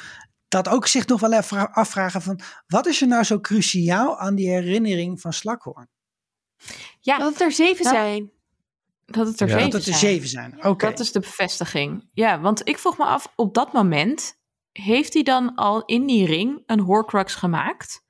dat 0.47 0.68
ook 0.69 0.88
zich 0.88 1.07
nog 1.07 1.19
wel 1.19 1.34
even 1.34 1.72
afvragen: 1.72 2.22
van 2.22 2.39
wat 2.68 2.85
is 2.85 3.01
er 3.01 3.07
nou 3.07 3.23
zo 3.23 3.39
cruciaal 3.39 4.19
aan 4.19 4.35
die 4.35 4.49
herinnering 4.49 5.22
van 5.22 5.34
Slakhoorn? 5.34 5.88
Ja, 6.99 7.18
Dat 7.18 7.31
het 7.31 7.41
er 7.41 7.51
zeven 7.51 7.85
zijn. 7.85 8.31
dat 9.05 9.27
het 9.27 9.39
er 9.41 9.47
Ja. 9.47 9.53
zeven 9.53 9.69
Dat 9.72 9.80
het 9.85 9.93
er 9.93 9.99
zeven 9.99 10.27
zijn. 10.27 10.65
Oké. 10.65 10.85
Dat 10.89 10.99
is 10.99 11.11
de 11.11 11.19
bevestiging. 11.19 12.10
Ja, 12.14 12.39
want 12.39 12.68
ik 12.68 12.77
vroeg 12.77 12.97
me 12.97 13.03
af, 13.05 13.31
op 13.35 13.53
dat 13.53 13.73
moment, 13.73 14.39
heeft 14.72 15.14
hij 15.14 15.23
dan 15.23 15.55
al 15.55 15.85
in 15.85 16.05
die 16.07 16.26
ring 16.26 16.64
een 16.65 16.80
Horcrux 16.80 17.35
gemaakt? 17.35 18.03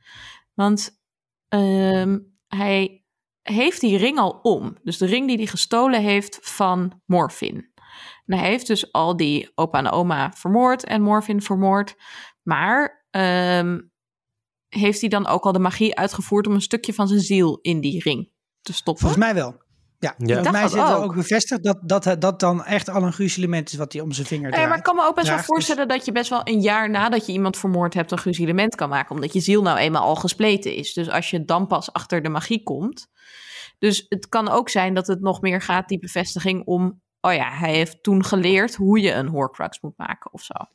Want 0.54 1.02
ehm, 1.48 2.20
hij 2.48 3.03
heeft 3.44 3.82
die 3.82 3.98
ring 3.98 4.18
al 4.18 4.40
om. 4.42 4.78
Dus 4.84 4.98
de 4.98 5.06
ring 5.06 5.28
die 5.28 5.38
hij 5.38 5.46
gestolen 5.46 6.02
heeft 6.02 6.40
van 6.42 7.02
Morfin. 7.06 7.72
Hij 8.26 8.50
heeft 8.50 8.68
dus 8.68 8.92
al 8.92 9.18
die 9.18 9.52
opa 9.56 9.78
en 9.78 9.90
oma 9.90 10.32
vermoord 10.32 10.84
en 10.84 11.02
Morfin 11.02 11.42
vermoord. 11.42 11.96
Maar 12.42 13.08
ehm, 13.10 13.80
heeft 14.68 15.00
hij 15.00 15.10
dan 15.10 15.28
ook 15.28 15.44
al 15.44 15.52
de 15.52 15.60
magie 15.60 15.96
uitgevoerd 15.96 16.48
om 16.48 16.54
een 16.54 16.62
stukje 16.62 16.94
van 16.94 17.08
zijn 17.08 17.20
ziel 17.20 17.60
in 17.62 17.82
die 17.82 18.02
ring 18.02 18.32
te 18.62 18.74
stoppen? 18.74 19.08
Volgens 19.08 19.24
mij 19.24 19.34
wel. 19.34 19.63
Ja, 20.04 20.14
Ja. 20.18 20.34
volgens 20.34 20.52
mij 20.52 20.68
zit 20.68 20.80
er 20.80 20.96
ook. 20.96 21.04
ook 21.04 21.16
bevestigd 21.16 21.64
dat, 21.64 21.80
dat 21.82 22.16
dat 22.22 22.40
dan 22.40 22.64
echt 22.64 22.90
al 22.90 23.04
een 23.04 23.14
gruzelement 23.14 23.72
is 23.72 23.78
wat 23.78 23.94
hij 23.94 24.02
om 24.02 24.12
zijn 24.12 24.28
vinger 24.28 24.44
Nee, 24.44 24.52
draait. 24.52 24.68
maar 24.70 24.78
ik 24.78 24.84
kan 24.84 24.96
me 24.96 25.02
ook 25.02 25.16
best 25.16 25.28
wel 25.28 25.36
draagt, 25.36 25.48
dus- 25.48 25.56
voorstellen 25.56 25.88
dat 25.88 26.06
je 26.06 26.12
best 26.12 26.30
wel 26.30 26.42
een 26.44 26.62
jaar 26.62 26.90
nadat 26.90 27.26
je 27.26 27.32
iemand 27.32 27.58
vermoord 27.58 27.94
hebt 27.94 28.12
een 28.12 28.18
gruzelement 28.18 28.76
kan 28.76 28.90
maken. 28.90 29.16
Omdat 29.16 29.34
je 29.34 29.40
ziel 29.40 29.62
nou 29.62 29.78
eenmaal 29.78 30.04
al 30.04 30.16
gespleten 30.16 30.76
is. 30.76 30.94
Dus 30.94 31.10
als 31.10 31.30
je 31.30 31.46
dan 31.46 31.68
pas 31.68 31.94
achter 31.94 32.22
de 32.22 32.30
magie 32.30 32.64
komt. 32.64 33.08
Dus 33.80 34.06
het 34.10 34.30
kan 34.30 34.50
ook 34.50 34.70
zijn 34.70 34.94
dat 34.94 35.08
het 35.08 35.22
nog 35.22 35.42
meer 35.42 35.62
gaat, 35.62 35.88
die 35.88 36.00
bevestiging 36.00 36.66
om. 36.66 37.02
Oh 37.22 37.34
ja, 37.34 37.50
hij 37.52 37.74
heeft 37.74 38.04
toen 38.04 38.24
geleerd 38.26 38.76
hoe 38.76 39.00
je 39.02 39.12
een 39.14 39.28
Horcrux 39.28 39.82
moet 39.82 39.98
maken 39.98 40.34
of 40.34 40.42
zo. 40.42 40.54
Want 40.54 40.68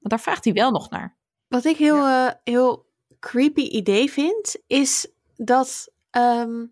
daar 0.00 0.20
vraagt 0.20 0.44
hij 0.44 0.52
wel 0.52 0.70
nog 0.70 0.90
naar. 0.90 1.16
Wat 1.48 1.64
ik 1.64 1.76
heel, 1.76 2.06
eh, 2.06 2.30
heel 2.44 2.86
creepy 3.20 3.60
idee 3.60 4.10
vind, 4.10 4.56
is 4.66 5.08
dat 5.36 5.92
ehm, 6.10 6.64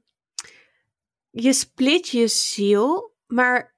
je 1.32 1.52
split 1.52 2.08
je 2.08 2.28
ziel, 2.28 3.14
maar 3.26 3.74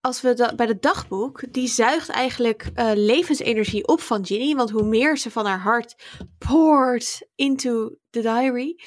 als 0.00 0.20
we 0.20 0.52
bij 0.56 0.66
de 0.66 0.78
dagboek, 0.78 1.52
die 1.52 1.68
zuigt 1.68 2.08
eigenlijk 2.08 2.70
eh, 2.74 2.90
levensenergie 2.94 3.86
op 3.86 4.00
van 4.00 4.26
Ginny. 4.26 4.54
Want 4.54 4.70
hoe 4.70 4.82
meer 4.82 5.18
ze 5.18 5.30
van 5.30 5.46
haar 5.46 5.60
hart 5.60 5.94
poort 6.38 7.28
into 7.34 7.96
the 8.10 8.20
diary, 8.20 8.80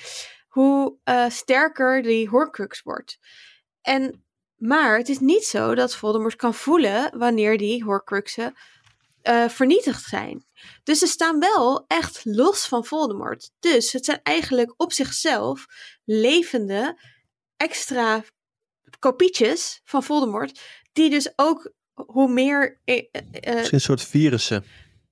hoe 0.48 0.98
eh, 1.04 1.30
sterker 1.30 2.02
die 2.02 2.30
Horcrux 2.30 2.82
wordt. 2.82 3.20
En, 3.82 4.26
maar 4.56 4.98
het 4.98 5.10
is 5.10 5.20
niet 5.20 5.44
zo 5.44 5.76
dat 5.76 5.96
Voldemort 5.96 6.36
kan 6.36 6.54
voelen 6.54 7.18
wanneer 7.18 7.58
die 7.58 7.84
Horcruxen 7.84 8.54
eh, 9.22 9.50
vernietigd 9.50 10.04
zijn. 10.04 10.46
Dus 10.84 11.00
ze 11.00 11.08
staan 11.08 11.40
wel 11.40 11.86
echt 11.88 12.22
los 12.24 12.68
van 12.68 12.86
Voldemort. 12.86 13.52
Dus 13.60 13.92
het 13.92 14.06
zijn 14.06 14.20
eigenlijk 14.24 14.74
op 14.78 14.92
zichzelf 14.92 15.66
levende 16.06 16.98
extra 17.62 18.24
kopietjes 19.00 19.82
van 19.84 20.04
Voldemort. 20.04 20.62
Die 20.94 21.10
dus 21.10 21.34
ook 21.36 21.72
hoe 21.94 22.32
meer. 22.32 22.82
Misschien 22.86 23.68
een 23.70 23.82
soort 23.82 24.02
virussen. 24.02 24.66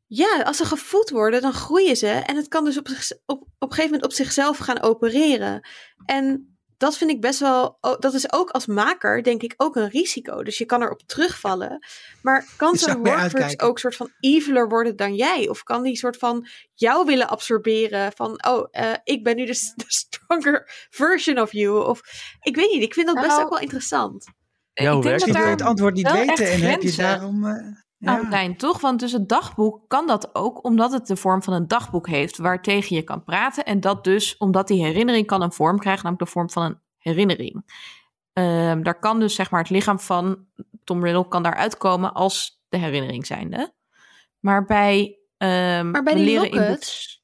ja, 0.08 0.42
als 0.42 0.58
ze 0.58 0.66
gevoed 0.66 1.10
worden, 1.10 1.42
dan 1.42 1.54
groeien 1.54 1.96
ze. 1.96 2.08
En 2.08 2.36
het 2.36 2.48
kan 2.48 2.66
dus 2.66 2.78
op, 2.78 2.88
zich, 2.88 3.12
op, 3.26 3.42
op 3.42 3.50
een 3.60 3.70
gegeven 3.70 3.92
moment 3.92 4.04
op 4.04 4.14
zichzelf 4.14 4.58
gaan 4.58 4.82
opereren. 4.82 5.68
En 6.06 6.58
dat 6.80 6.97
vind 6.97 7.11
ik 7.11 7.22
best 7.22 7.39
wel. 7.39 7.77
oh, 7.81 7.99
Dat 7.99 8.14
is 8.14 8.31
ook 8.34 8.49
als 8.49 8.65
maker, 8.65 9.23
denk 9.23 9.41
ik, 9.41 9.53
ook 9.57 9.76
een 9.76 9.89
risico. 9.89 10.43
Dus 10.43 10.57
je 10.57 10.65
kan 10.65 10.81
erop 10.81 11.01
terugvallen. 11.06 11.85
Maar 12.22 12.45
kan 12.57 12.72
Je 12.72 12.77
zo'n 12.77 13.10
uitkijken. 13.10 13.68
ook 13.68 13.80
soort 13.80 13.95
van 13.95 14.11
eviler 14.19 14.69
worden 14.69 14.95
dan 14.95 15.15
jij? 15.15 15.49
Of 15.49 15.64
kan 15.64 15.84
die 15.84 15.97
soort 15.97 16.18
van 16.18 16.47
jou 16.73 17.06
willen 17.06 17.30
absorberen? 17.30 18.11
Van, 18.11 18.45
oh, 18.47 18.68
eh, 18.72 18.93
ik 19.03 19.23
ben 19.23 19.35
nu 19.35 19.45
de, 19.45 19.53
stronger 19.88 20.88
version 20.89 21.39
of 21.39 21.51
you. 21.51 21.85
Of 21.85 22.01
ik 22.41 22.56
weet 22.56 22.72
niet, 22.72 22.84
ik 22.84 22.93
vind 22.93 23.07
dat 23.07 23.15
best 23.15 23.27
Nou, 23.27 23.43
ook 23.43 23.49
wel 23.49 23.60
interessant. 23.60 24.26
Ja, 24.73 24.91
hoe 24.93 24.97
ik 24.97 25.03
denk 25.03 25.03
werkt 25.03 25.19
dat 25.19 25.27
Ik 25.27 25.34
het 25.34 25.35
wil 25.35 25.43
daar 25.43 25.51
het 25.51 25.61
antwoord 25.61 25.93
niet 25.93 26.11
weten 26.11 26.45
echt 26.45 26.61
en 26.61 26.69
heb 26.69 26.81
je 26.81 26.95
daarom... 26.95 27.45
eh, 27.45 27.68
ja. 28.00 28.18
aan 28.18 28.32
zijn, 28.32 28.58
toch? 28.58 28.82
Want 28.82 29.00
dus 29.00 29.12
het 29.12 29.30
dagboek 29.30 29.82
kan 29.88 30.08
dat 30.08 30.36
ook 30.36 30.64
omdat 30.64 30.92
het 30.92 31.08
de 31.08 31.16
vorm 31.16 31.44
van 31.44 31.54
een 31.54 31.68
dagboek 31.68 32.08
heeft 32.08 32.38
waartegen 32.38 32.96
je 32.96 33.02
kan 33.02 33.24
praten. 33.24 33.66
En 33.66 33.80
dat 33.80 34.04
dus 34.04 34.38
omdat 34.38 34.68
die 34.68 34.84
herinnering 34.84 35.26
kan 35.28 35.42
een 35.42 35.52
vorm 35.52 35.80
krijgen, 35.80 36.04
namelijk 36.04 36.26
de 36.28 36.38
vorm 36.38 36.50
van 36.50 36.64
een 36.64 36.80
herinnering. 36.98 37.66
Ehm, 38.34 38.84
daar 38.84 39.00
kan 39.00 39.20
dus 39.20 39.36
zeg 39.36 39.52
maar 39.52 39.62
het 39.62 39.70
lichaam 39.70 40.00
van 40.00 40.46
Tom 40.84 41.04
Riddle 41.04 41.28
kan 41.28 41.44
daaruit 41.44 41.78
komen 41.78 42.14
als 42.14 42.62
de 42.70 42.78
herinnering 42.78 43.26
zijnde. 43.26 43.74
Maar 44.40 44.66
bij, 44.66 45.20
ehm 45.38 45.92
Maar 45.92 46.04
bij 46.04 46.14
die 46.16 46.26
leren 46.26 46.52
in 46.52 46.60
locket- 46.60 47.18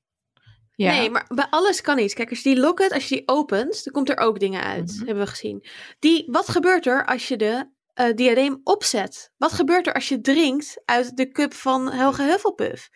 Ja. 0.77 0.91
Nee, 0.91 1.09
maar 1.09 1.25
bij 1.35 1.47
alles 1.49 1.81
kan 1.81 1.99
iets. 1.99 2.13
Kijk, 2.13 2.29
als 2.29 2.41
je 2.41 2.49
die 2.49 2.59
locket, 2.59 2.93
als 2.93 3.09
je 3.09 3.15
die 3.15 3.27
opent, 3.27 3.83
dan 3.83 3.93
komt 3.93 4.09
er 4.09 4.17
ook 4.17 4.39
dingen 4.39 4.63
uit. 4.63 4.93
Mhm. 4.95 5.05
Hebben 5.05 5.23
we 5.23 5.29
gezien. 5.29 5.65
Die, 5.99 6.27
wat 6.31 6.49
gebeurt 6.49 6.85
er 6.85 7.05
als 7.05 7.27
je 7.27 7.37
de 7.37 7.69
eh, 7.95 8.13
diadeem 8.15 8.61
opzet? 8.63 9.31
Wat 9.37 9.51
gebeurt 9.51 9.87
er 9.87 9.93
als 9.93 10.09
je 10.09 10.21
drinkt 10.21 10.81
uit 10.85 11.17
de 11.17 11.31
cup 11.31 11.53
van 11.53 11.91
Helge 11.91 12.23
Hufflepuff? 12.23 12.89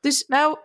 Dus 0.00 0.24
Nou, 0.26 0.58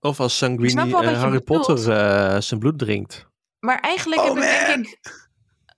Of 0.00 0.20
als 0.20 0.36
Sanguini 0.38 0.88
je 0.88 0.94
Harry. 0.96 1.40
Potter 1.40 1.90
eh, 1.92 2.40
zijn 2.40 2.60
bloed 2.60 2.78
drinkt. 2.78 3.26
Maar 3.58 3.80
eigenlijk 3.80 4.20
Oh, 4.20 4.26
heb 4.26 4.36
ik, 4.36 4.42
man. 4.50 4.66
denk 4.66 4.86
ik, 4.86 5.28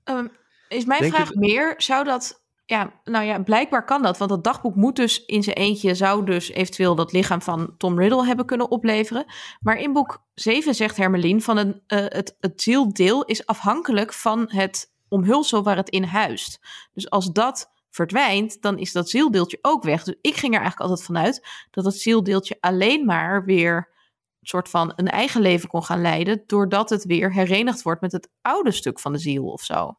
ehm, 0.05 0.27
is 0.69 0.85
mijn 0.85 1.01
Denk 1.01 1.15
vraag 1.15 1.29
je- 1.29 1.39
meer, 1.39 1.75
zou 1.77 2.05
dat, 2.05 2.45
ja, 2.65 3.01
nou 3.05 3.25
ja, 3.25 3.39
blijkbaar 3.43 3.85
kan 3.85 4.03
dat, 4.03 4.19
want 4.19 4.31
dat 4.31 4.45
dagboek 4.45 4.75
moet 4.75 4.97
dus 4.97 5.25
in 5.25 5.43
zijn 5.43 5.57
eentje, 5.57 5.95
zou 5.95 6.25
dus 6.25 6.51
eventueel 6.51 6.95
dat 6.95 7.13
lichaam 7.13 7.43
van 7.43 7.75
Tom 7.77 7.99
Riddle 7.99 8.27
hebben 8.27 8.47
kunnen 8.47 8.71
opleveren. 8.71 9.25
Maar 9.61 9.77
in 9.77 9.93
boek 9.93 10.25
7 10.35 10.75
zegt 10.75 10.97
Hermelien 10.97 11.43
van 11.43 11.57
een, 11.57 11.83
eh, 11.87 11.99
het, 12.09 12.37
het 12.41 12.63
zieldeel 12.63 13.25
is 13.25 13.47
afhankelijk 13.47 14.13
van 14.13 14.51
het 14.51 14.93
omhulsel 15.15 15.63
waar 15.63 15.77
het 15.77 15.89
in 15.91 16.03
huist. 16.05 16.59
Dus 16.93 17.11
als 17.11 17.33
dat 17.33 17.71
verdwijnt, 17.91 18.63
dan 18.63 18.79
is 18.79 18.93
dat 18.93 19.09
zieldeeltje 19.11 19.59
ook 19.63 19.83
weg. 19.83 20.03
Dus 20.05 20.15
ik 20.21 20.37
ging 20.37 20.55
er 20.55 20.61
eigenlijk 20.61 20.91
altijd 20.91 21.07
vanuit 21.07 21.47
dat 21.71 21.85
het 21.85 21.95
zieldeeltje 22.01 22.57
alleen 22.61 23.05
maar 23.05 23.45
weer 23.45 23.77
een 24.41 24.49
soort 24.49 24.69
van 24.69 24.93
een 24.97 25.09
eigen 25.09 25.41
leven 25.41 25.69
kon 25.69 25.85
gaan 25.85 26.01
leiden, 26.01 26.43
doordat 26.47 26.91
het 26.91 27.05
weer 27.05 27.33
herenigd 27.33 27.83
wordt 27.83 28.01
met 28.01 28.13
het 28.13 28.29
oude 28.43 28.71
stuk 28.73 29.01
van 29.01 29.13
de 29.13 29.19
ziel 29.19 29.45
of 29.45 29.63
zo. 29.63 29.97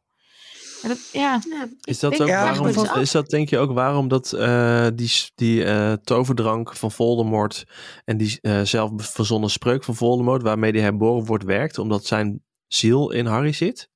Dat, 0.88 1.10
ja, 1.12 1.40
ja, 1.50 1.68
Is 1.82 2.00
dat, 2.00 2.12
denk- 2.12 2.22
ook 2.22 2.28
Ja, 2.28 2.44
waarom, 2.44 2.74
vond- 2.74 2.96
is 2.96 3.12
dat 3.12 3.30
denk 3.30 3.50
je 3.50 3.58
ook 3.58 3.72
waarom 3.72 4.08
dat 4.08 4.34
eh, 4.34 4.88
die, 4.96 5.12
die 5.36 5.64
eh, 5.64 5.94
toverdrank 5.94 6.76
van 6.76 6.92
Voldemort 6.92 7.64
en 8.06 8.18
die 8.18 8.38
eh, 8.42 8.62
zelf 8.62 8.92
verzonnen 8.96 9.50
spreuk 9.50 9.84
van 9.84 9.96
Voldemort 9.96 10.42
waarmee 10.42 10.72
hij 10.72 10.82
herboren 10.82 11.26
wordt 11.26 11.44
werkt, 11.44 11.78
omdat 11.78 12.06
zijn 12.06 12.44
ziel 12.68 13.12
in 13.12 13.26
Harry 13.26 13.52
zit? 13.52 13.90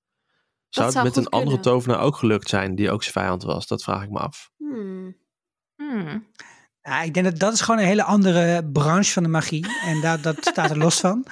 Zou 0.69 0.85
het 0.85 0.95
zou 0.95 1.05
met 1.05 1.15
een 1.15 1.27
andere 1.27 1.45
kunnen. 1.45 1.61
tovenaar 1.61 1.99
ook 1.99 2.15
gelukt 2.15 2.49
zijn 2.49 2.75
die 2.75 2.91
ook 2.91 3.01
zijn 3.03 3.13
vijand 3.13 3.43
was? 3.43 3.67
Dat 3.67 3.83
vraag 3.83 4.03
ik 4.03 4.09
me 4.09 4.19
af. 4.19 4.51
hmm. 4.57 5.15
hmm. 5.75 6.27
Ja, 6.81 7.01
ik 7.01 7.13
denk 7.13 7.25
dat 7.25 7.39
dat 7.39 7.53
is 7.53 7.61
gewoon 7.61 7.79
een 7.79 7.87
hele 7.87 8.03
andere 8.03 8.69
branche 8.71 9.11
van 9.11 9.23
de 9.23 9.29
magie. 9.29 9.65
En 9.85 10.01
daar, 10.01 10.21
dat 10.21 10.37
staat 10.51 10.69
er 10.69 10.77
los 10.77 10.99
van. 10.99 11.25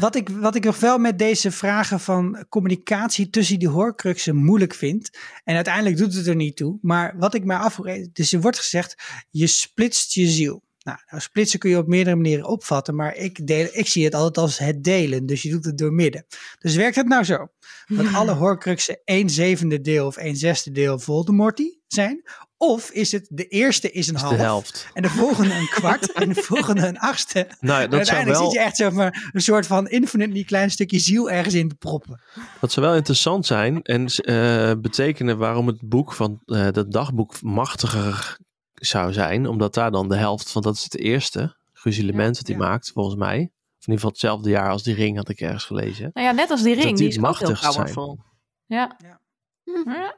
Wat 0.00 0.14
ik, 0.14 0.28
wat 0.28 0.54
ik 0.54 0.64
nog 0.64 0.80
wel 0.80 0.98
met 0.98 1.18
deze 1.18 1.50
vragen 1.50 2.00
van 2.00 2.44
communicatie 2.48 3.30
tussen 3.30 3.58
die 3.58 3.68
hoorcruxen 3.68 4.36
moeilijk 4.36 4.74
vind. 4.74 5.18
En 5.44 5.54
uiteindelijk 5.54 5.96
doet 5.96 6.14
het 6.14 6.26
er 6.26 6.36
niet 6.36 6.56
toe. 6.56 6.78
Maar 6.82 7.14
wat 7.18 7.34
ik 7.34 7.44
mij 7.44 7.56
afvraag, 7.56 7.98
dus 8.12 8.32
er 8.32 8.40
wordt 8.40 8.58
gezegd, 8.58 9.02
je 9.30 9.46
splitst 9.46 10.12
je 10.12 10.26
ziel. 10.26 10.62
Nou, 10.82 10.98
nou, 11.10 11.22
splitsen 11.22 11.58
kun 11.58 11.70
je 11.70 11.78
op 11.78 11.86
meerdere 11.86 12.16
manieren 12.16 12.46
opvatten, 12.46 12.94
maar 12.94 13.14
ik, 13.14 13.46
deel, 13.46 13.68
ik 13.72 13.88
zie 13.88 14.04
het 14.04 14.14
altijd 14.14 14.38
als 14.38 14.58
het 14.58 14.84
delen. 14.84 15.26
Dus 15.26 15.42
je 15.42 15.50
doet 15.50 15.64
het 15.64 15.78
door 15.78 15.92
midden. 15.92 16.26
Dus 16.58 16.74
werkt 16.74 16.96
het 16.96 17.08
nou 17.08 17.24
zo? 17.24 17.48
Dat 17.86 18.14
alle 18.14 18.32
horcruxen 18.32 19.00
1 19.04 19.30
zevende 19.30 19.80
deel 19.80 20.06
of 20.06 20.16
1 20.16 20.36
zesde 20.36 20.70
deel 20.70 20.98
Voldemorty 20.98 21.68
zijn? 21.86 22.22
Of 22.56 22.90
is 22.90 23.12
het 23.12 23.26
de 23.30 23.46
eerste 23.46 23.90
is 23.90 24.08
een 24.08 24.14
is 24.14 24.20
half, 24.20 24.36
de 24.36 24.42
helft. 24.42 24.88
en 24.92 25.02
de 25.02 25.08
volgende 25.08 25.54
een 25.54 25.68
kwart 25.68 26.12
en 26.12 26.28
de 26.28 26.42
volgende 26.42 26.86
een 26.86 26.98
achtste? 26.98 27.38
Nou, 27.60 27.88
dat 27.88 27.90
zou, 27.90 27.96
uiteindelijk 27.96 28.38
wel, 28.38 28.50
zit 28.50 28.60
je 28.60 28.66
echt 28.66 28.76
zeg 28.76 28.92
maar, 28.92 29.30
een 29.32 29.40
soort 29.40 29.66
van 29.66 29.88
infinitely 29.88 30.44
klein 30.44 30.70
stukje 30.70 30.98
ziel 30.98 31.30
ergens 31.30 31.54
in 31.54 31.68
te 31.68 31.74
proppen. 31.74 32.20
dat 32.60 32.72
zou 32.72 32.86
wel 32.86 32.94
interessant 32.94 33.46
zijn 33.46 33.82
en 33.82 34.06
eh, 34.06 34.72
betekenen 34.80 35.38
waarom 35.38 35.66
het 35.66 35.80
boek 35.80 36.12
van 36.12 36.40
eh 36.46 36.68
dat 36.70 36.92
dagboek 36.92 37.42
machtiger 37.42 38.38
zou 38.84 39.12
zijn. 39.12 39.46
Omdat 39.46 39.74
daar 39.74 39.90
dan 39.90 40.08
de 40.08 40.16
helft, 40.16 40.52
want 40.52 40.64
dat 40.64 40.74
is 40.74 40.84
het 40.84 40.98
eerste 40.98 41.56
gruzelement 41.72 42.36
dat 42.36 42.46
hij 42.46 42.56
ja. 42.56 42.62
maakt, 42.62 42.90
volgens 42.94 43.16
mij. 43.16 43.36
Of 43.78 43.88
in 43.88 43.92
ieder 43.92 43.94
geval 43.94 44.10
hetzelfde 44.10 44.50
jaar 44.50 44.70
als 44.70 44.82
die 44.82 44.94
ring 44.94 45.16
had 45.16 45.28
ik 45.28 45.40
ergens 45.40 45.64
gelezen. 45.64 46.10
Nou 46.12 46.26
ja, 46.26 46.32
net 46.32 46.50
als 46.50 46.62
die 46.62 46.74
ring, 46.74 46.86
die 46.86 46.94
die 46.96 47.08
is 47.08 47.16
ook 47.16 47.22
heel 47.22 47.48
machtig 47.48 47.58
zijn. 47.58 47.72
powerful. 47.72 48.18
Ja. 48.66 48.96
Ja. 48.98 50.14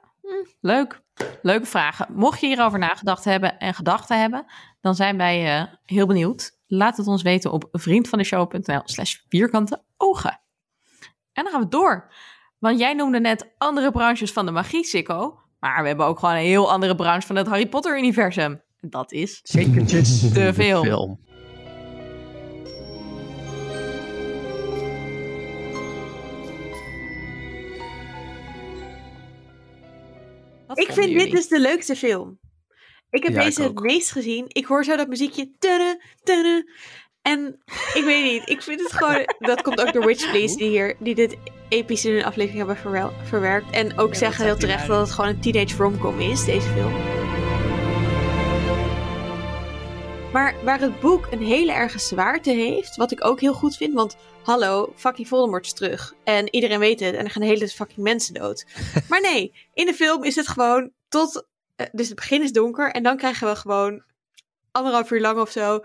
Leuk. 0.60 1.02
Leuke 1.42 1.66
vragen. 1.66 2.06
Mocht 2.12 2.40
je 2.40 2.46
hierover 2.46 2.78
nagedacht 2.78 3.24
hebben 3.24 3.58
en 3.58 3.74
gedachten 3.74 4.20
hebben, 4.20 4.46
dan 4.80 4.94
zijn 4.94 5.16
wij 5.16 5.58
eh, 5.58 5.72
heel 5.84 6.06
benieuwd. 6.06 6.58
Laat 6.66 6.96
het 6.96 7.06
ons 7.06 7.22
weten 7.22 7.52
op 7.52 7.68
vriendvandeshow.nl 7.72 8.82
slash 8.84 9.16
vierkante 9.28 9.82
ogen. 9.96 10.40
En 11.32 11.44
dan 11.44 11.52
gaan 11.52 11.60
we 11.60 11.68
door. 11.68 12.12
Want 12.58 12.78
jij 12.78 12.94
noemde 12.94 13.20
net 13.20 13.50
andere 13.58 13.90
branches 13.90 14.32
van 14.32 14.46
de 14.46 14.52
magie, 14.52 14.84
Sikko. 14.84 15.43
Maar 15.64 15.82
we 15.82 15.88
hebben 15.88 16.06
ook 16.06 16.18
gewoon 16.18 16.34
een 16.34 16.40
heel 16.40 16.70
andere 16.70 16.94
branche 16.94 17.26
van 17.26 17.36
het 17.36 17.46
Harry 17.46 17.66
Potter-universum. 17.66 18.62
Dat 18.80 19.12
is 19.12 19.40
Zekertjes. 19.42 20.20
de 20.20 20.54
film. 20.54 20.84
Film. 20.84 21.20
Wat 30.66 30.78
Ik 30.78 30.92
vind 30.92 31.18
dit 31.18 31.30
dus 31.30 31.48
de 31.48 31.60
leukste 31.60 31.96
film. 31.96 32.38
Ik 33.10 33.22
heb 33.22 33.32
Ja, 33.32 33.38
ik 33.38 33.44
deze 33.44 33.62
het 33.62 33.80
meest 33.80 34.10
gezien. 34.10 34.44
Ik 34.48 34.64
hoor 34.64 34.84
zo 34.84 34.96
dat 34.96 35.08
muziekje. 35.08 35.52
Tunne, 35.58 36.02
tunne. 36.22 36.70
En 37.24 37.60
ik 37.94 38.02
weet 38.04 38.24
niet. 38.24 38.48
Ik 38.48 38.62
vind 38.62 38.80
het 38.80 38.92
gewoon. 38.92 39.24
Dat 39.38 39.62
komt 39.62 39.80
ook 39.80 39.92
door 39.92 40.06
Witch 40.06 40.30
Please, 40.30 40.56
die 40.56 40.68
hier 40.68 40.96
die 40.98 41.14
dit 41.14 41.36
episch 41.68 42.04
in 42.04 42.14
een 42.14 42.24
aflevering 42.24 42.58
hebben 42.58 42.76
verwel- 42.76 43.12
verwerkt. 43.22 43.70
En 43.70 43.98
ook 43.98 44.14
zeggen 44.14 44.44
heel 44.44 44.56
terecht 44.56 44.86
dat 44.86 45.00
het 45.00 45.10
gewoon 45.10 45.30
een 45.30 45.40
teenage 45.40 45.76
romcom 45.76 46.20
is, 46.20 46.44
deze 46.44 46.68
film. 46.68 46.92
Maar 50.32 50.54
waar 50.64 50.80
het 50.80 51.00
boek 51.00 51.26
een 51.30 51.42
hele 51.42 51.72
erge 51.72 51.98
zwaarte 51.98 52.50
heeft, 52.50 52.96
wat 52.96 53.12
ik 53.12 53.24
ook 53.24 53.40
heel 53.40 53.54
goed 53.54 53.76
vind, 53.76 53.94
want 53.94 54.16
hallo, 54.42 54.92
fucking 54.96 55.28
Voldemort 55.28 55.64
is 55.66 55.72
terug. 55.72 56.14
En 56.24 56.54
iedereen 56.54 56.78
weet 56.78 57.00
het 57.00 57.14
en 57.14 57.24
er 57.24 57.30
gaan 57.30 57.42
de 57.42 57.48
hele 57.48 57.68
fucking 57.68 58.02
mensen 58.02 58.34
dood. 58.34 58.64
maar 59.08 59.20
nee, 59.20 59.52
in 59.74 59.86
de 59.86 59.94
film 59.94 60.24
is 60.24 60.36
het 60.36 60.48
gewoon 60.48 60.90
tot, 61.08 61.46
eh, 61.76 61.86
dus 61.92 62.06
het 62.06 62.16
begin 62.16 62.42
is 62.42 62.52
donker 62.52 62.90
en 62.90 63.02
dan 63.02 63.16
krijgen 63.16 63.48
we 63.48 63.56
gewoon 63.56 64.02
anderhalf 64.70 65.10
uur 65.10 65.20
lang 65.20 65.38
of 65.38 65.50
zo. 65.50 65.80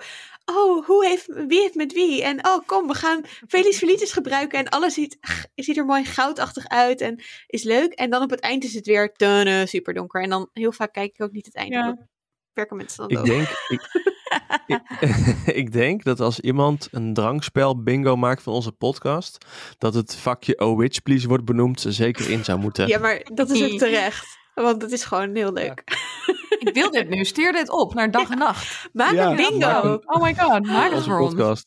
Oh, 0.49 0.85
hoe 0.85 1.05
heeft, 1.05 1.25
wie 1.25 1.59
heeft 1.59 1.75
met 1.75 1.93
wie? 1.93 2.23
En 2.23 2.45
oh, 2.45 2.65
kom, 2.65 2.87
we 2.87 2.93
gaan 2.93 3.21
Felix 3.47 3.77
Felicis 3.77 4.11
gebruiken 4.11 4.59
en 4.59 4.69
alles 4.69 4.93
ziet, 4.93 5.17
ziet 5.55 5.77
er 5.77 5.85
mooi 5.85 6.05
goudachtig 6.05 6.67
uit 6.67 7.01
en 7.01 7.21
is 7.47 7.63
leuk. 7.63 7.93
En 7.93 8.09
dan 8.09 8.21
op 8.21 8.29
het 8.29 8.39
eind 8.39 8.63
is 8.63 8.73
het 8.73 8.85
weer 8.85 9.11
tunne, 9.13 9.65
super 9.67 9.93
donker. 9.93 10.21
En 10.21 10.29
dan 10.29 10.49
heel 10.53 10.71
vaak 10.71 10.93
kijk 10.93 11.13
ik 11.13 11.21
ook 11.21 11.31
niet 11.31 11.45
het 11.45 11.55
einde. 11.55 11.75
Ja. 11.75 12.07
Werken 12.53 12.77
mensen 12.77 13.07
dan 13.07 13.17
Ik 13.17 13.25
denk, 13.25 13.47
ik, 13.67 13.81
ik, 14.67 14.81
ik 15.61 15.71
denk 15.71 16.03
dat 16.03 16.19
als 16.19 16.39
iemand 16.39 16.87
een 16.91 17.13
drankspel 17.13 17.83
bingo 17.83 18.15
maakt 18.15 18.43
van 18.43 18.53
onze 18.53 18.71
podcast, 18.71 19.45
dat 19.77 19.93
het 19.93 20.15
vakje 20.15 20.59
Oh 20.59 20.77
Witch 20.77 21.01
Please 21.01 21.27
wordt 21.27 21.45
benoemd, 21.45 21.83
er 21.83 21.93
zeker 21.93 22.29
in 22.29 22.43
zou 22.43 22.59
moeten. 22.59 22.87
Ja, 22.87 22.99
maar 22.99 23.25
dat 23.33 23.49
is 23.49 23.71
ook 23.71 23.79
terecht. 23.79 24.38
Want 24.63 24.81
het 24.81 24.91
is 24.91 25.03
gewoon 25.03 25.35
heel 25.35 25.53
leuk. 25.53 25.83
Ik 26.59 26.69
wil 26.73 26.91
dit 26.91 27.09
nu. 27.09 27.25
Stuur 27.25 27.51
dit 27.51 27.69
op 27.69 27.93
naar 27.93 28.11
dag 28.11 28.29
en 28.29 28.37
nacht. 28.37 28.89
Maak 28.93 29.13
Ja, 29.13 29.29
een 29.29 29.35
bingo. 29.35 29.57
maak 29.59 29.83
een- 29.83 30.01
Oh 30.15 30.21
my 30.21 30.35
god, 30.35 30.65
maak 30.65 30.91
het 30.93 31.03
voor 31.03 31.19
ons. 31.19 31.65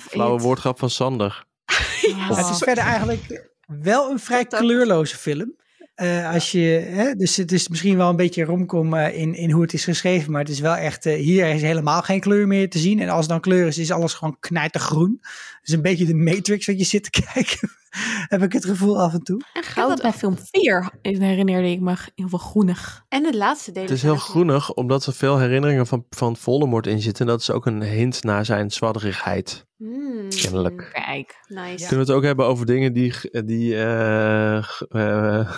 Flauwe 0.00 0.40
woordgrap 0.40 0.78
van 0.78 0.90
Sander. 0.90 1.44
Ja. 2.00 2.34
Het 2.34 2.48
is 2.50 2.58
verder 2.58 2.84
eigenlijk 2.84 3.48
wel 3.66 4.10
een 4.10 4.18
vrij 4.18 4.44
kleurloze 4.44 5.16
film. 5.16 5.54
Eh, 5.94 6.32
als 6.32 6.52
je, 6.52 6.60
hè, 6.90 7.14
dus 7.14 7.36
het 7.36 7.52
is 7.52 7.68
misschien 7.68 7.96
wel 7.96 8.08
een 8.08 8.16
beetje 8.16 8.44
romcom 8.44 8.94
eh, 8.94 9.18
in, 9.18 9.34
in 9.34 9.50
hoe 9.50 9.62
het 9.62 9.72
is 9.72 9.84
geschreven, 9.84 10.30
maar 10.32 10.40
het 10.40 10.50
is 10.50 10.60
wel 10.60 10.74
echt, 10.74 11.06
eh, 11.06 11.14
hier 11.14 11.46
is 11.54 11.62
helemaal 11.62 12.02
geen 12.02 12.20
kleur 12.20 12.46
meer 12.46 12.70
te 12.70 12.78
zien. 12.78 13.00
En 13.00 13.08
als 13.08 13.22
er 13.24 13.30
dan 13.30 13.40
kleur 13.40 13.66
is, 13.66 13.78
is 13.78 13.90
alles 13.90 14.14
gewoon 14.14 14.36
knijtergroen. 14.40 15.20
Dus 15.62 15.74
een 15.74 15.82
beetje 15.82 16.06
de 16.06 16.14
Matrix 16.14 16.66
wat 16.66 16.78
je 16.78 16.84
zit 16.84 17.12
te 17.12 17.22
kijken, 17.32 17.70
heb 18.34 18.42
ik 18.42 18.52
het 18.52 18.64
gevoel 18.64 19.00
af 19.00 19.12
en 19.12 19.22
toe. 19.22 19.40
En 19.52 19.62
goud. 19.62 20.02
bij 20.02 20.12
film 20.12 20.36
4 20.50 20.90
herinnerde 21.02 21.70
ik 21.70 21.80
me 21.80 21.94
heel 22.14 22.28
veel 22.28 22.38
groenig. 22.38 23.04
En 23.08 23.24
het 23.24 23.34
laatste 23.34 23.72
deel. 23.72 23.82
Het 23.82 23.90
is 23.92 24.02
heel 24.02 24.16
groenig, 24.16 24.72
omdat 24.72 25.06
er 25.06 25.12
veel 25.12 25.38
herinneringen 25.38 25.86
van, 25.86 26.06
van 26.10 26.36
Voldemort 26.36 26.86
in 26.86 27.00
zitten. 27.00 27.24
En 27.26 27.30
dat 27.30 27.40
is 27.40 27.50
ook 27.50 27.66
een 27.66 27.82
hint 27.82 28.22
naar 28.22 28.44
zijn 28.44 28.70
zwadderigheid, 28.70 29.68
Mm, 29.76 30.28
kennelijk. 30.28 30.90
Kijk. 30.92 31.40
Nice. 31.46 31.76
Kunnen 31.76 31.88
we 31.88 31.96
het 31.96 32.10
ook 32.10 32.22
hebben 32.22 32.46
over 32.46 32.66
dingen 32.66 32.92
die... 32.92 33.14
die 33.44 33.74
eh, 33.76 34.56
eh, 34.56 34.64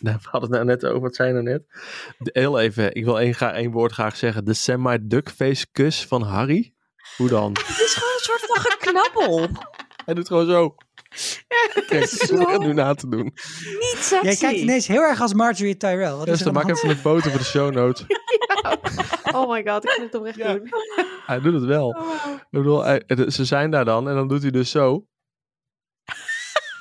nou, 0.00 0.16
we 0.22 0.28
hadden 0.30 0.40
het 0.40 0.50
nou 0.50 0.64
net 0.64 0.84
over, 0.84 1.00
wat 1.00 1.14
zei 1.14 1.28
je 1.28 1.34
nou 1.34 1.44
net? 1.46 1.62
De- 2.18 2.30
Heel 2.32 2.58
even, 2.60 2.94
ik 2.94 3.04
wil 3.04 3.20
één, 3.20 3.34
één 3.38 3.70
woord 3.70 3.92
graag 3.92 4.16
zeggen. 4.16 4.44
De 4.44 4.54
semi-duckface 4.54 5.66
kus 5.72 6.06
van 6.06 6.22
Harry. 6.22 6.74
Hoe 7.16 7.28
dan? 7.28 7.50
Het 7.52 7.80
is 7.80 7.94
gewoon 7.94 8.12
een 8.14 8.20
soort 8.22 8.46
van 8.46 8.60
geknabbel. 8.60 9.48
Hij 10.04 10.14
doet 10.14 10.26
gewoon 10.28 10.46
zo. 10.46 10.74
Kijk, 11.86 12.10
ik 12.10 12.48
het 12.48 12.58
nu 12.60 12.72
na 12.72 12.94
te 12.94 13.08
doen. 13.08 13.22
Niet 13.24 13.96
sexy. 14.00 14.24
Jij 14.26 14.36
kijkt 14.36 14.58
ineens 14.60 14.86
heel 14.86 15.00
erg 15.02 15.20
als 15.20 15.34
Marjorie 15.34 15.76
Tyrell. 15.76 16.12
Wat 16.12 16.26
Dus 16.26 16.40
is 16.40 16.46
er 16.46 16.52
maak 16.52 16.68
even 16.68 16.88
een 16.88 16.96
foto 16.96 17.30
voor 17.30 17.38
de 17.38 17.44
show 17.44 17.74
notes. 17.74 18.04
Oh 19.32 19.50
my 19.50 19.62
god, 19.66 19.84
ik 19.84 19.96
moet 19.96 20.06
het 20.06 20.14
oprecht 20.14 20.36
Ja. 20.36 20.52
doen. 20.54 20.68
Hij 21.26 21.40
doet 21.40 21.54
het 21.54 21.64
wel. 21.64 21.88
Oh, 21.88 22.14
Ik 22.34 22.46
bedoel, 22.50 22.84
hij- 22.84 23.02
ze 23.28 23.44
zijn 23.44 23.70
daar 23.70 23.84
dan 23.84 24.08
en 24.08 24.14
dan 24.14 24.28
doet 24.28 24.42
hij 24.42 24.50
dus 24.50 24.70
zo. 24.70 25.06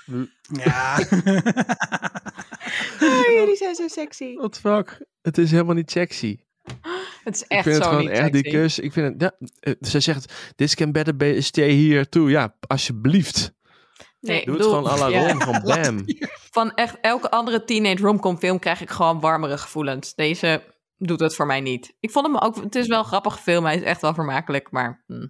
Ja. 0.64 0.98
Oh, 3.02 3.26
jullie 3.28 3.56
zijn 3.56 3.76
zo 3.76 3.88
sexy. 3.88 4.36
What 4.36 4.54
the 4.54 4.60
fuck? 4.60 5.06
Het 5.22 5.38
is 5.38 5.52
helemaal 5.52 5.76
niet 5.76 5.92
sexy. 5.92 6.38
Het 7.24 7.36
is 7.36 7.42
Ik 7.42 7.48
echt 7.48 7.64
vind 7.64 7.76
het 7.76 7.84
zo 7.84 7.90
gewoon 7.90 8.06
niet 8.06 8.18
echt 8.18 8.32
die 8.34 8.44
sexy. 8.44 8.58
kus. 8.58 8.80
Ik 8.80 8.94
vind 8.94 9.22
het, 9.22 9.22
ja, 9.40 9.48
eh, 9.60 9.74
ze 9.82 10.00
zegt, 10.00 10.54
this 10.56 10.76
can 10.76 10.92
better 10.92 11.16
be, 11.16 11.42
stay 11.42 11.76
here 11.76 12.10
too. 12.10 12.30
Ja, 12.30 12.56
alsjeblieft. 12.68 13.54
Nee, 14.20 14.46
Doe 14.46 14.54
het 14.54 14.64
bedoel, 14.64 14.74
gewoon 14.74 14.91
à 14.91 14.98
la 14.98 15.08
ja. 15.28 15.36
Van 15.38 15.62
bam. 15.64 16.06
Van 16.52 16.74
echt 16.74 16.98
elke 17.02 17.32
andere 17.32 17.64
teenage 17.64 18.04
romcom 18.04 18.38
film 18.38 18.60
krijg 18.60 18.82
ik 18.82 18.90
gewoon 18.90 19.20
warmere 19.20 19.58
gevoelens. 19.58 20.16
Deze 20.16 20.64
doet 20.98 21.20
het 21.20 21.36
voor 21.36 21.46
mij 21.46 21.62
niet. 21.62 21.96
Ik 22.00 22.12
vond 22.12 22.26
hem 22.26 22.38
ook, 22.38 22.56
het 22.56 22.76
is 22.76 22.88
wel 22.88 23.00
een 23.00 23.06
grappig 23.06 23.40
film, 23.40 23.66
hij 23.66 23.76
is 23.76 23.84
echt 23.84 24.02
wel 24.02 24.14
vermakelijk, 24.14 24.72
maar... 24.72 25.04
hm. 25.08 25.28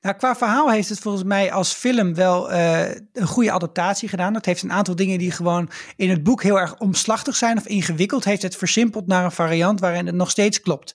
Nou, 0.00 0.16
qua 0.16 0.36
verhaal 0.36 0.70
heeft 0.70 0.88
het 0.88 0.98
volgens 0.98 1.24
mij 1.24 1.52
als 1.52 1.72
film 1.72 2.14
wel 2.14 2.50
eh, 2.50 2.90
een 3.12 3.26
goede 3.26 3.52
adaptatie 3.52 4.08
gedaan. 4.08 4.34
Het 4.34 4.46
heeft 4.46 4.62
een 4.62 4.72
aantal 4.72 4.96
dingen 4.96 5.18
die 5.18 5.30
gewoon 5.30 5.70
in 5.96 6.10
het 6.10 6.22
boek 6.22 6.42
heel 6.42 6.60
erg 6.60 6.78
omslachtig 6.78 7.36
zijn 7.36 7.56
of 7.58 7.66
ingewikkeld. 7.66 8.24
Heeft 8.24 8.42
het 8.42 8.56
versimpeld 8.56 9.06
naar 9.06 9.24
een 9.24 9.32
variant 9.32 9.80
waarin 9.80 10.06
het 10.06 10.14
nog 10.14 10.30
steeds 10.30 10.60
klopt. 10.60 10.94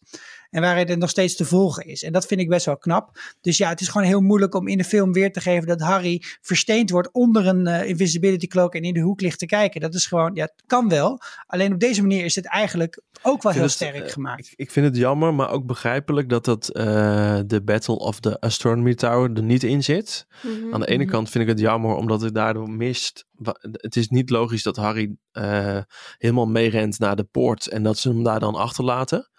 En 0.49 0.61
waarin 0.61 0.87
het 0.87 0.99
nog 0.99 1.09
steeds 1.09 1.35
te 1.35 1.45
volgen 1.45 1.85
is. 1.85 2.03
En 2.03 2.11
dat 2.11 2.25
vind 2.25 2.41
ik 2.41 2.49
best 2.49 2.65
wel 2.65 2.77
knap. 2.77 3.19
Dus 3.41 3.57
ja, 3.57 3.69
het 3.69 3.81
is 3.81 3.87
gewoon 3.87 4.07
heel 4.07 4.21
moeilijk 4.21 4.55
om 4.55 4.67
in 4.67 4.77
de 4.77 4.83
film 4.83 5.13
weer 5.13 5.31
te 5.31 5.41
geven 5.41 5.67
dat 5.67 5.81
Harry 5.81 6.23
versteend 6.41 6.89
wordt 6.89 7.09
onder 7.11 7.47
een 7.47 7.67
eh, 7.67 7.89
invisibility 7.89 8.47
cloak 8.47 8.75
en 8.75 8.81
in 8.81 8.93
de 8.93 8.99
hoek 8.99 9.21
ligt 9.21 9.39
te 9.39 9.45
kijken. 9.45 9.81
Dat 9.81 9.93
is 9.93 10.05
gewoon, 10.05 10.31
ja, 10.33 10.41
het 10.41 10.63
kan 10.65 10.89
wel. 10.89 11.19
Alleen 11.45 11.73
op 11.73 11.79
deze 11.79 12.01
manier 12.01 12.25
is 12.25 12.35
het 12.35 12.45
eigenlijk 12.45 13.01
ook 13.21 13.43
wel 13.43 13.51
heel 13.51 13.61
het, 13.61 13.71
sterk 13.71 14.03
eh, 14.03 14.11
gemaakt. 14.11 14.47
Ik, 14.47 14.53
ik 14.55 14.71
vind 14.71 14.85
het 14.85 14.97
jammer, 14.97 15.33
maar 15.33 15.49
ook 15.51 15.65
begrijpelijk 15.65 16.29
dat 16.29 16.45
dat 16.45 16.69
eh, 16.69 17.39
de 17.45 17.61
Battle 17.63 17.97
of 17.97 18.19
the 18.19 18.39
Astronomy 18.39 18.95
Tower 18.95 19.31
er 19.33 19.43
niet 19.43 19.63
in 19.63 19.83
zit. 19.83 20.25
Mhm. 20.43 20.73
Aan 20.73 20.79
de 20.79 20.87
ene 20.87 21.03
Mhm. 21.03 21.11
kant 21.11 21.29
vind 21.29 21.43
ik 21.43 21.49
het 21.49 21.59
jammer, 21.59 21.95
omdat 21.95 22.21
het 22.21 22.33
daardoor 22.35 22.69
mist. 22.69 23.25
Het 23.71 23.95
is 23.95 24.07
niet 24.07 24.29
logisch 24.29 24.63
dat 24.63 24.75
Harry 24.75 25.15
eh, 25.31 25.79
helemaal 26.17 26.47
meerent 26.47 26.99
naar 26.99 27.15
de 27.15 27.23
poort 27.23 27.67
en 27.67 27.83
dat 27.83 27.97
ze 27.97 28.09
hem 28.09 28.23
daar 28.23 28.39
dan 28.39 28.55
achterlaten. 28.55 29.29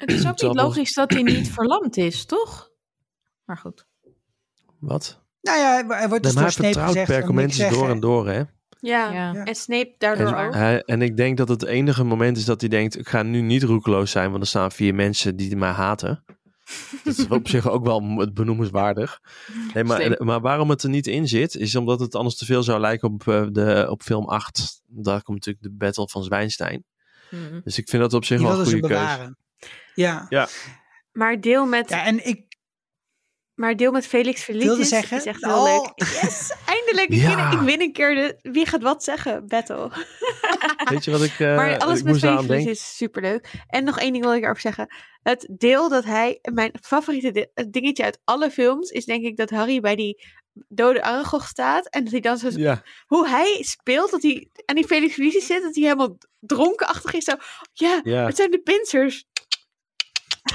Het 0.00 0.12
is 0.12 0.26
ook 0.26 0.40
niet 0.42 0.54
logisch 0.54 0.92
dat 0.92 1.10
hij 1.12 1.22
niet 1.22 1.50
verlamd 1.50 1.96
is, 1.96 2.24
toch? 2.24 2.70
Maar 3.44 3.56
goed. 3.56 3.86
Wat? 4.78 5.22
Nou 5.40 5.58
ja, 5.58 6.00
er 6.00 6.08
wordt 6.08 6.24
dus 6.24 6.34
maar 6.34 6.42
door 6.42 6.62
hij 6.62 6.72
Snape 6.72 6.94
vertrouwt 6.96 7.34
niks 7.34 7.56
door 7.56 7.68
zeggen. 7.70 7.88
en 7.88 8.00
door, 8.00 8.28
hè? 8.28 8.42
Ja. 8.80 9.34
En 9.44 9.54
Snape 9.54 9.94
daardoor 9.98 10.26
En, 10.26 10.46
ook. 10.46 10.54
hij- 10.54 10.82
en 10.82 11.02
ik 11.02 11.16
denk 11.16 11.36
dat 11.36 11.48
het 11.48 11.64
enige 11.64 12.04
moment 12.04 12.36
is 12.36 12.44
dat 12.44 12.60
hij 12.60 12.70
denkt: 12.70 12.98
ik 12.98 13.08
ga 13.08 13.22
nu 13.22 13.40
niet 13.40 13.62
roekeloos 13.62 14.10
zijn, 14.10 14.30
want 14.30 14.42
er 14.42 14.48
staan 14.48 14.72
vier 14.72 14.94
mensen 14.94 15.36
die 15.36 15.56
mij 15.56 15.70
haten. 15.70 16.24
Dat 17.04 17.18
is 17.18 17.28
op 17.28 17.48
zich 17.48 17.68
ook 17.68 17.84
wel 17.84 18.30
benoemenswaardig. 18.32 19.20
Nee, 19.74 19.84
maar, 19.84 20.16
maar 20.24 20.40
waarom 20.40 20.70
het 20.70 20.82
er 20.82 20.88
niet 20.88 21.06
in 21.06 21.28
zit, 21.28 21.54
is 21.54 21.74
omdat 21.76 22.00
het 22.00 22.14
anders 22.14 22.36
te 22.36 22.44
veel 22.44 22.62
zou 22.62 22.80
lijken 22.80 23.12
op, 23.12 23.28
eh, 23.28 23.46
de, 23.50 23.86
op 23.90 24.02
film 24.02 24.28
8. 24.28 24.80
Daar 24.86 25.22
komt 25.22 25.36
natuurlijk 25.36 25.64
de 25.64 25.72
Battle 25.72 26.08
van 26.08 26.22
Zwijnstein. 26.24 26.84
Hm. 27.28 27.60
Dus 27.64 27.78
ik 27.78 27.88
vind 27.88 28.02
dat 28.02 28.12
op 28.12 28.24
zich 28.24 28.38
Die 28.38 28.46
wel 28.46 28.58
een 28.60 28.66
goede 28.66 28.88
keuze. 28.88 29.36
Ja. 30.00 30.26
Ja. 30.28 30.48
Maar 31.12 31.40
deel 31.40 31.66
met, 31.66 31.88
Ja, 31.88 32.04
en 32.04 32.26
ik, 32.26 32.44
maar 33.54 33.76
deel 33.76 33.92
met 33.92 34.06
Felix 34.06 34.46
Wilde 34.46 34.62
Felicis 34.64 34.88
zeggen- 34.88 35.16
is 35.16 35.24
echt 35.24 35.44
heel 35.44 35.54
Oh. 35.54 35.64
leuk. 35.64 35.92
Yes, 36.22 36.52
eindelijk. 36.66 37.08
Ik, 37.08 37.16
Ja. 37.20 37.50
win, 37.50 37.58
ik 37.60 37.66
win 37.66 37.80
een 37.80 37.92
keer 37.92 38.14
de 38.14 38.50
wie 38.50 38.66
gaat 38.66 38.82
wat 38.82 39.04
zeggen 39.04 39.46
battle. 39.46 39.90
Weet 40.90 41.04
je 41.04 41.10
wat 41.10 41.22
ik, 41.22 41.38
eh, 41.40 41.56
maar 41.56 41.78
alles 41.78 41.98
ik 41.98 42.04
met 42.04 42.12
moest 42.12 42.24
aan 42.24 42.44
Felix 42.44 42.64
is 42.66 42.96
superleuk. 42.96 43.50
En 43.66 43.84
nog 43.84 43.98
één 43.98 44.12
ding 44.12 44.24
wil 44.24 44.34
ik 44.34 44.42
erover 44.42 44.60
zeggen. 44.60 44.94
Het 45.22 45.48
deel 45.50 45.88
dat 45.88 46.04
hij, 46.04 46.38
mijn 46.52 46.72
favoriete 46.82 47.50
dingetje 47.70 48.04
uit 48.04 48.20
alle 48.24 48.50
films, 48.50 48.90
is 48.90 49.04
denk 49.04 49.24
ik 49.24 49.36
dat 49.36 49.50
Harry 49.50 49.80
bij 49.80 49.96
die 49.96 50.24
dode 50.68 51.02
Aragog 51.02 51.46
staat. 51.46 51.88
En 51.88 52.02
dat 52.02 52.12
hij 52.12 52.20
dan 52.20 52.38
zo, 52.38 52.48
Ja, 52.50 52.82
hoe 53.06 53.28
hij 53.28 53.58
speelt, 53.62 54.10
dat 54.10 54.22
hij 54.22 54.48
aan 54.64 54.74
die 54.74 54.86
Felix 54.86 55.14
Felicis 55.14 55.46
zit, 55.46 55.62
dat 55.62 55.74
hij 55.74 55.84
helemaal 55.84 56.18
dronkenachtig 56.40 57.14
is. 57.14 57.24
Zo, 57.24 57.32
ja, 57.72 58.00
ja. 58.04 58.24
het 58.26 58.36
zijn 58.36 58.50
de 58.50 58.58
pincers. 58.60 59.24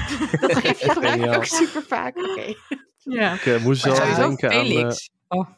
dat 0.40 0.56
geef 0.56 0.80
je 0.80 0.90
gebruik 0.90 1.14
ik 1.14 1.20
Geniaal. 1.20 1.36
ook 1.36 1.44
super 1.44 1.82
vaak. 1.82 2.16
Oké. 2.16 2.54
Ja. 3.02 3.32
Ik 3.34 3.46
eh, 3.46 3.62
moest 3.62 3.82
zelf 3.82 3.96
Sowieso 3.96 4.20
denken 4.26 4.50
aan... 4.50 4.56
eh, 4.56 4.66
Felix. 4.66 5.10
oh. 5.28 5.48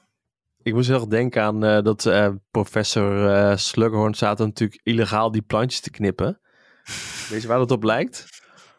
ik 0.63 0.75
moest 0.75 0.87
zelf 0.87 1.05
denken 1.07 1.43
aan 1.43 1.65
eh, 1.65 1.83
dat 1.83 2.07
eh, 2.07 2.29
professor 2.51 3.29
eh 3.35 3.57
Slughorn 3.57 4.15
staat 4.15 4.39
natuurlijk 4.39 4.81
illegaal 4.83 5.31
die 5.31 5.43
plantjes 5.43 5.81
te 5.81 5.91
knippen. 5.91 6.41
Weet 7.31 7.43
je 7.43 7.49
waar 7.49 7.59
dat 7.59 7.71
op 7.71 7.83
lijkt? 7.83 8.27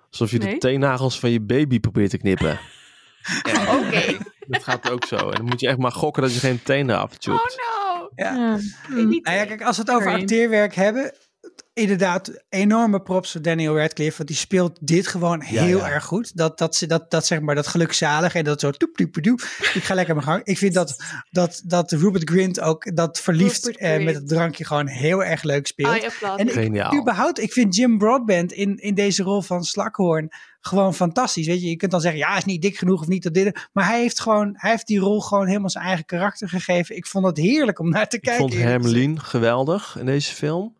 Alsof 0.10 0.32
je 0.32 0.40
de 0.40 0.58
teennagels 0.58 1.20
van 1.20 1.30
je 1.30 1.42
baby 1.42 1.80
probeert 1.80 2.10
te 2.10 2.18
knippen. 2.18 2.60
Oké. 3.80 4.18
Dat 4.48 4.64
gaat 4.64 4.92
ook 4.92 5.06
zo. 5.06 5.16
En 5.16 5.32
dan 5.32 5.46
moet 5.46 5.60
je 5.60 5.68
echt 5.68 5.78
maar 5.78 5.92
gokken 5.92 6.22
dat 6.24 6.34
je 6.34 6.40
geen 6.40 6.64
tenen 6.64 6.96
Oh 6.96 7.02
aftjoept. 7.02 7.58
no. 7.58 8.10
ja. 8.16 8.36
Ja. 8.36 8.58
Niet 9.04 9.26
Nou 9.26 9.38
ja, 9.38 9.46
kijk, 9.46 9.64
als 9.64 9.78
we 9.78 9.82
het 9.82 9.92
over 9.92 10.12
acteerwerk 10.12 10.76
hebben, 10.76 11.14
inderdaad, 11.80 12.44
enorme 12.50 13.02
props 13.02 13.32
voor 13.32 13.42
Daniel 13.42 13.78
Radcliffe, 13.78 14.18
want 14.18 14.30
die 14.30 14.38
speelt 14.38 14.78
dit 14.82 15.08
gewoon 15.08 15.42
heel 15.42 15.78
ja. 15.78 15.90
erg 15.90 16.04
goed. 16.04 16.38
Dat, 16.38 16.58
dat, 16.58 16.76
ze- 16.76 16.88
dat, 16.88 17.12
dat 17.12 17.26
zeg 17.26 17.42
maar, 17.42 17.56
dat 17.56 17.68
gelukzalig 17.68 18.36
en 18.36 18.44
dat 18.44 18.60
zo 18.60 18.72
toep, 18.72 18.96
toep, 18.96 19.14
toep. 19.14 19.42
Ik 19.74 19.84
ga 19.84 19.94
lekker 19.94 20.16
mijn 20.16 20.28
gang. 20.28 20.44
Ik 20.44 20.58
vind 20.58 20.74
dat, 20.74 21.04
dat, 21.30 21.62
dat 21.66 21.92
Rupert 21.92 22.30
Grint 22.30 22.60
ook 22.60 22.96
dat 22.96 23.20
verliefd 23.20 23.78
eh, 23.78 24.04
met 24.04 24.16
het 24.16 24.28
drankje 24.28 24.66
gewoon 24.66 24.88
heel 24.88 25.24
erg 25.24 25.44
leuk 25.44 25.68
speelt. 25.68 26.18
En. 26.36 26.50
Geniaal. 26.50 27.00
Überhaupt, 27.00 27.40
ik 27.40 27.54
vind 27.54 27.76
Jim 27.76 27.98
Broadbent 27.98 28.52
in, 28.52 28.78
in 28.78 28.94
deze 28.96 29.24
rol 29.24 29.42
van 29.42 29.64
Slakhoorn 29.64 30.30
gewoon 30.62 30.94
fantastisch. 30.96 31.48
Weet 31.48 31.62
je, 31.62 31.70
je 31.70 31.76
kunt 31.76 31.92
dan 31.92 32.02
zeggen, 32.02 32.20
ja, 32.20 32.28
hij 32.28 32.38
is 32.38 32.46
niet 32.46 32.62
dik 32.62 32.78
genoeg 32.78 33.02
of 33.02 33.08
niet 33.08 33.24
dat 33.24 33.34
dit. 33.34 33.68
Maar 33.74 33.86
hij 33.88 34.00
heeft 34.02 34.20
gewoon, 34.20 34.54
hij 34.58 34.70
heeft 34.72 34.88
die 34.88 35.00
rol 35.00 35.22
gewoon 35.22 35.48
helemaal 35.48 35.70
zijn 35.70 35.86
eigen 35.86 36.06
karakter 36.06 36.50
gegeven. 36.50 36.96
Ik 36.96 37.08
vond 37.08 37.26
het 37.26 37.38
heerlijk 37.38 37.80
om 37.80 37.90
naar 37.90 38.08
te 38.08 38.16
Ik 38.16 38.22
kijken. 38.22 38.42
vond 38.42 38.54
eerlijk 38.54 38.72
gezegd. 38.72 38.94
Hermelien 38.94 39.22
geweldig 39.22 39.96
in 40.00 40.06
deze 40.06 40.34
film. 40.36 40.76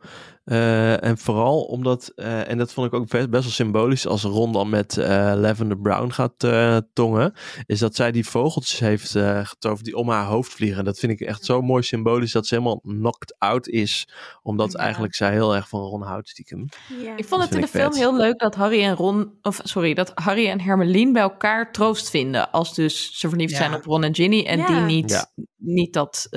Eh, 0.50 1.04
en 1.04 1.18
vooral 1.18 1.62
omdat, 1.62 2.12
eh, 2.16 2.50
en 2.50 2.58
dat 2.58 2.74
vond 2.74 2.88
ik 2.88 2.94
ook 2.94 3.10
best, 3.10 3.30
best 3.30 3.44
wel 3.44 3.52
symbolisch 3.52 4.08
als 4.08 4.24
Ron 4.24 4.54
dan 4.54 4.70
met 4.70 4.98
eh, 4.98 5.08
Lavender 5.36 5.78
Brown 5.80 6.10
gaat 6.12 6.44
eh, 6.44 6.78
tongen, 6.94 7.34
is 7.66 7.80
dat 7.80 7.96
zij 7.96 8.12
die 8.12 8.26
vogeltjes 8.28 8.80
heeft 8.80 9.16
eh, 9.16 9.46
getoverd 9.46 9.86
die 9.86 9.96
om 9.96 10.10
haar 10.10 10.26
hoofd 10.26 10.52
vliegen. 10.54 10.86
Dat 10.86 11.00
vind 11.00 11.12
ik 11.12 11.20
echt 11.28 11.46
zo 11.46 11.62
mooi 11.62 11.84
symbolisch 11.84 12.32
dat 12.32 12.48
ze 12.48 12.54
helemaal 12.56 12.80
knocked 12.80 13.36
out 13.38 13.68
is, 13.68 14.08
omdat 14.42 14.72
Ja. 14.72 14.78
eigenlijk 14.80 15.16
zij 15.16 15.32
heel 15.32 15.56
erg 15.56 15.70
van 15.70 15.80
Ron 15.82 16.02
houdt 16.02 16.30
stiekem. 16.30 16.66
Ja. 17.04 17.18
Ik 17.18 17.26
vond 17.26 17.42
Dat 17.42 17.50
het 17.50 17.54
in 17.54 17.62
de 17.62 17.68
film 17.68 17.92
vet. 17.92 17.98
heel 18.02 18.16
leuk 18.18 18.40
dat 18.40 18.56
Harry 18.56 18.84
en 18.84 18.96
Ron, 18.96 19.34
of 19.42 19.60
sorry, 19.64 19.94
dat 19.94 20.12
Harry 20.16 20.48
en 20.48 20.62
Hermelien 20.62 21.14
bij 21.14 21.22
elkaar 21.22 21.72
troost 21.72 22.10
vinden. 22.10 22.52
Als 22.52 22.76
dus 22.76 23.12
ze 23.20 23.30
verliefd 23.30 23.52
Ja. 23.52 23.58
zijn 23.58 23.74
op 23.74 23.86
Ron 23.86 24.04
en 24.04 24.16
Ginny 24.16 24.46
en 24.46 24.58
Ja. 24.58 24.68
die 24.68 24.76
niet, 24.76 25.10
Ja. 25.12 25.26
niet 25.58 25.94
dat 25.94 26.28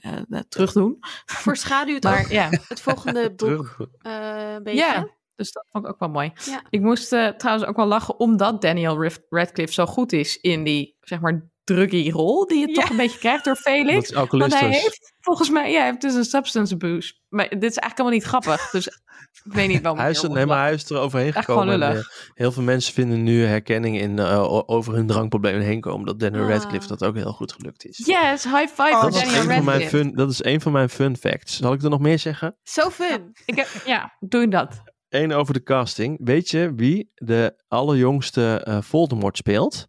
eh, 0.00 0.40
terugdoen. 0.48 0.96
Voorschaduwt 1.26 2.06
ook 2.06 2.12
Maar 2.12 2.32
ja, 2.32 2.48
het 2.68 2.80
volgende 2.80 3.34
boek 3.34 3.76
eh, 3.98 4.52
een 4.54 4.62
beetje. 4.62 4.80
ja, 4.80 5.08
dus 5.34 5.52
dat 5.52 5.66
vond 5.70 5.84
ik 5.84 5.90
ook 5.90 5.98
wel 5.98 6.08
mooi. 6.08 6.32
Ja. 6.44 6.62
Ik 6.70 6.80
moest 6.80 7.12
eh, 7.12 7.28
trouwens 7.28 7.68
ook 7.68 7.76
wel 7.76 7.86
lachen 7.86 8.20
omdat 8.20 8.62
Daniel 8.62 9.10
Radcliffe 9.28 9.72
zo 9.72 9.86
goed 9.86 10.12
is 10.12 10.40
in 10.40 10.64
die, 10.64 10.96
zeg 11.00 11.20
maar, 11.20 11.50
druggy 11.68 12.10
rol 12.10 12.46
die 12.46 12.58
je 12.60 12.68
Ja. 12.68 12.74
toch 12.74 12.90
een 12.90 12.96
beetje 12.96 13.18
krijgt 13.18 13.44
door 13.44 13.54
Dat 13.54 13.62
Felix. 13.62 14.08
is 14.08 14.14
Want 14.14 14.16
alcoholistus. 14.20 14.60
hij 14.60 14.70
heeft 14.70 15.12
volgens 15.20 15.50
mij, 15.50 15.70
ja, 15.70 15.76
hij 15.78 15.86
heeft 15.86 16.00
dus 16.00 16.14
een 16.14 16.24
substance 16.24 16.74
abuse. 16.74 17.14
Maar 17.28 17.48
dit 17.48 17.62
is 17.70 17.76
eigenlijk 17.76 17.96
helemaal 17.98 18.18
niet 18.18 18.22
grappig. 18.24 18.70
Dus 18.70 18.86
ik 18.86 19.52
weet 19.52 19.68
niet 19.68 19.82
waarom. 19.82 20.00
Hij 20.00 20.10
is, 20.10 20.22
heel 20.22 20.32
nee, 20.32 20.46
maar 20.46 20.62
hij 20.62 20.72
is 20.74 20.90
er 20.90 20.98
overheen 20.98 21.32
gekomen. 21.32 21.62
gewoon 21.62 21.82
en, 21.82 21.88
lullig. 21.88 22.08
eh, 22.08 22.30
heel 22.34 22.52
veel 22.52 22.62
mensen 22.62 22.92
vinden 22.94 23.22
nu 23.22 23.44
herkenning 23.44 24.00
in, 24.00 24.18
eh, 24.18 24.62
over 24.66 24.94
hun 24.94 25.06
drankproblemen 25.06 25.60
heen 25.62 25.80
komen. 25.80 26.06
Dat 26.06 26.20
Daniel 26.20 26.42
Ah. 26.42 26.48
Radcliffe 26.48 26.88
dat 26.88 27.04
ook 27.04 27.14
heel 27.16 27.32
goed 27.32 27.52
gelukt 27.52 27.84
is. 27.84 27.96
Yes, 28.06 28.44
high 28.44 28.66
five 28.66 28.82
Oh, 28.82 29.00
voor 29.00 29.10
Dat 29.10 29.14
is, 29.14 29.24
Daniel 29.24 29.40
een 29.40 29.46
van 29.46 29.64
mijn 29.64 29.80
Radcliffe. 29.80 29.96
fun, 29.96 30.14
dat 30.14 30.30
is 30.30 30.44
een 30.44 30.60
van 30.60 30.72
mijn 30.72 30.88
fun 30.88 31.16
facts. 31.16 31.56
Zal 31.56 31.72
ik 31.72 31.82
er 31.82 31.90
nog 31.90 32.00
meer 32.00 32.18
zeggen? 32.18 32.56
Zo 32.62 32.90
fun. 32.90 33.30
Ik 33.44 33.54
heb, 33.56 33.68
ja, 33.84 34.16
doe 34.18 34.48
dat. 34.48 34.82
Eén 35.08 35.32
over 35.32 35.54
de 35.54 35.62
casting. 35.62 36.18
Weet 36.24 36.50
je 36.50 36.72
wie 36.76 37.10
de 37.14 37.62
allerjongste 37.68 38.60
eh, 38.64 38.78
Voldemort 38.82 39.36
speelt? 39.36 39.86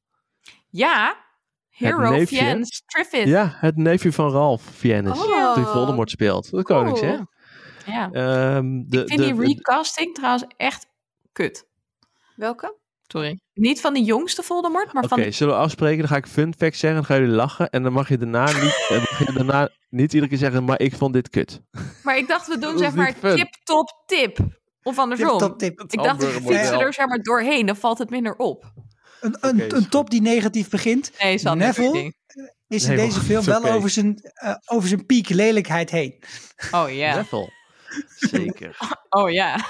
Ja, 0.69 1.15
Hero 1.79 2.09
neefje. 2.09 2.37
Fiennes 2.37 2.83
Triffith. 2.85 3.27
Ja, 3.27 3.55
het 3.55 3.77
neefje 3.77 4.11
van 4.11 4.31
Ralph 4.31 4.63
Fiennes. 4.75 5.19
Oh. 5.19 5.55
Die 5.55 5.65
Voldemort 5.65 6.09
speelt. 6.09 6.51
De 6.51 6.63
konings, 6.63 7.01
hè? 7.01 7.17
Ja. 7.85 8.09
Ehm, 8.11 8.83
de, 8.85 9.01
Ik 9.01 9.07
vind 9.07 9.19
de, 9.19 9.33
die 9.33 9.45
recasting 9.45 10.15
trouwens 10.15 10.45
echt 10.57 10.85
kut. 11.31 11.65
Welke? 12.35 12.77
Sorry. 13.07 13.39
Niet 13.53 13.81
van 13.81 13.93
de 13.93 14.03
jongste 14.03 14.43
Voldemort, 14.43 14.93
maar 14.93 15.03
Oké, 15.03 15.23
van... 15.23 15.33
zullen 15.33 15.53
we 15.53 15.59
afspreken? 15.59 15.99
Dan 15.99 16.07
ga 16.07 16.15
ik 16.15 16.27
fun 16.27 16.53
facts 16.57 16.79
zeggen. 16.79 16.99
Dan 16.99 17.07
gaan 17.07 17.19
jullie 17.19 17.35
lachen. 17.35 17.69
En 17.69 17.83
dan 17.83 17.93
mag 17.93 18.09
je 18.09 18.17
daarna 18.17 18.45
niet, 18.45 18.87
mag 19.09 19.27
je 19.27 19.33
daarna 19.33 19.69
niet 19.89 20.13
iedere 20.13 20.29
keer 20.29 20.37
zeggen, 20.37 20.63
maar 20.63 20.79
ik 20.79 20.95
vond 20.95 21.13
dit 21.13 21.29
kut. 21.29 21.61
Maar 22.03 22.17
ik 22.17 22.27
dacht, 22.27 22.47
we 22.47 22.57
doen 22.65 22.77
zeg 22.77 22.95
maar 22.95 23.13
fun. 23.13 23.35
tip, 23.35 23.53
top, 23.63 24.03
tip. 24.05 24.37
Of 24.83 24.99
andersom. 24.99 25.37
Tip, 25.37 25.39
top, 25.39 25.59
tip. 25.59 25.71
Ik 25.71 25.77
dacht, 25.79 25.93
ik 25.93 25.99
hamburgermodel. 26.07 26.57
fiets 26.57 26.69
er 26.69 26.93
zeg 26.93 27.07
maar 27.07 27.21
doorheen, 27.21 27.65
dan 27.65 27.75
valt 27.75 27.97
het 27.97 28.09
minder 28.09 28.35
op. 28.35 28.73
Een, 29.21 29.37
een, 29.39 29.59
is 29.59 29.87
top 29.89 30.09
die 30.09 30.21
negatief 30.21 30.69
begint, 30.69 31.11
Nee, 31.21 31.37
Sander. 31.37 31.67
Neville? 31.67 32.13
is 32.67 32.85
Nee, 32.85 32.97
in 32.97 33.05
deze 33.05 33.19
film 33.19 33.39
is 33.39 33.45
wel 33.45 33.65
over, 33.65 33.89
zijn, 33.89 34.19
eh, 34.33 34.55
over 34.65 34.89
zijn 34.89 35.05
piek 35.05 35.29
lelijkheid 35.29 35.89
heen. 35.89 36.23
Oh 36.71 36.91
ja. 36.91 37.15
Neville. 37.15 37.51
Zeker. 38.15 38.77
Oh 39.09 39.31
ja. 39.31 39.65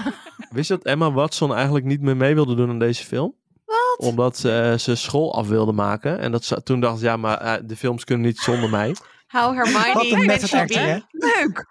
Wist 0.50 0.70
je 0.70 0.76
dat 0.76 0.86
Emma 0.86 1.12
Watson 1.12 1.56
eigenlijk 1.56 1.86
niet 1.86 2.02
meer 2.02 2.18
mee 2.18 2.34
wilde 2.34 2.56
doen 2.56 2.70
aan 2.70 2.80
deze 2.80 3.06
film? 3.06 3.36
Wat? 3.66 3.96
Omdat 3.98 4.44
eh, 4.46 4.74
ze 4.78 4.96
school 4.96 5.36
af 5.36 5.48
wilde 5.48 5.72
maken. 5.72 6.20
En 6.20 6.32
dat 6.32 6.44
ze 6.44 6.64
toen 6.64 6.80
dacht, 6.80 7.02
ja, 7.02 7.18
maar 7.18 7.38
eh, 7.38 7.54
de 7.64 7.76
films 7.76 8.04
kunnen 8.04 8.26
niet 8.26 8.38
zonder 8.38 8.70
mij. 8.70 8.96
How 9.28 9.56
Hermione 9.56 9.94
Wat 9.94 10.06
een 10.12 10.30
actor, 10.32 10.66
be. 10.66 10.78
hè? 10.78 11.00
Leuk. 11.12 11.66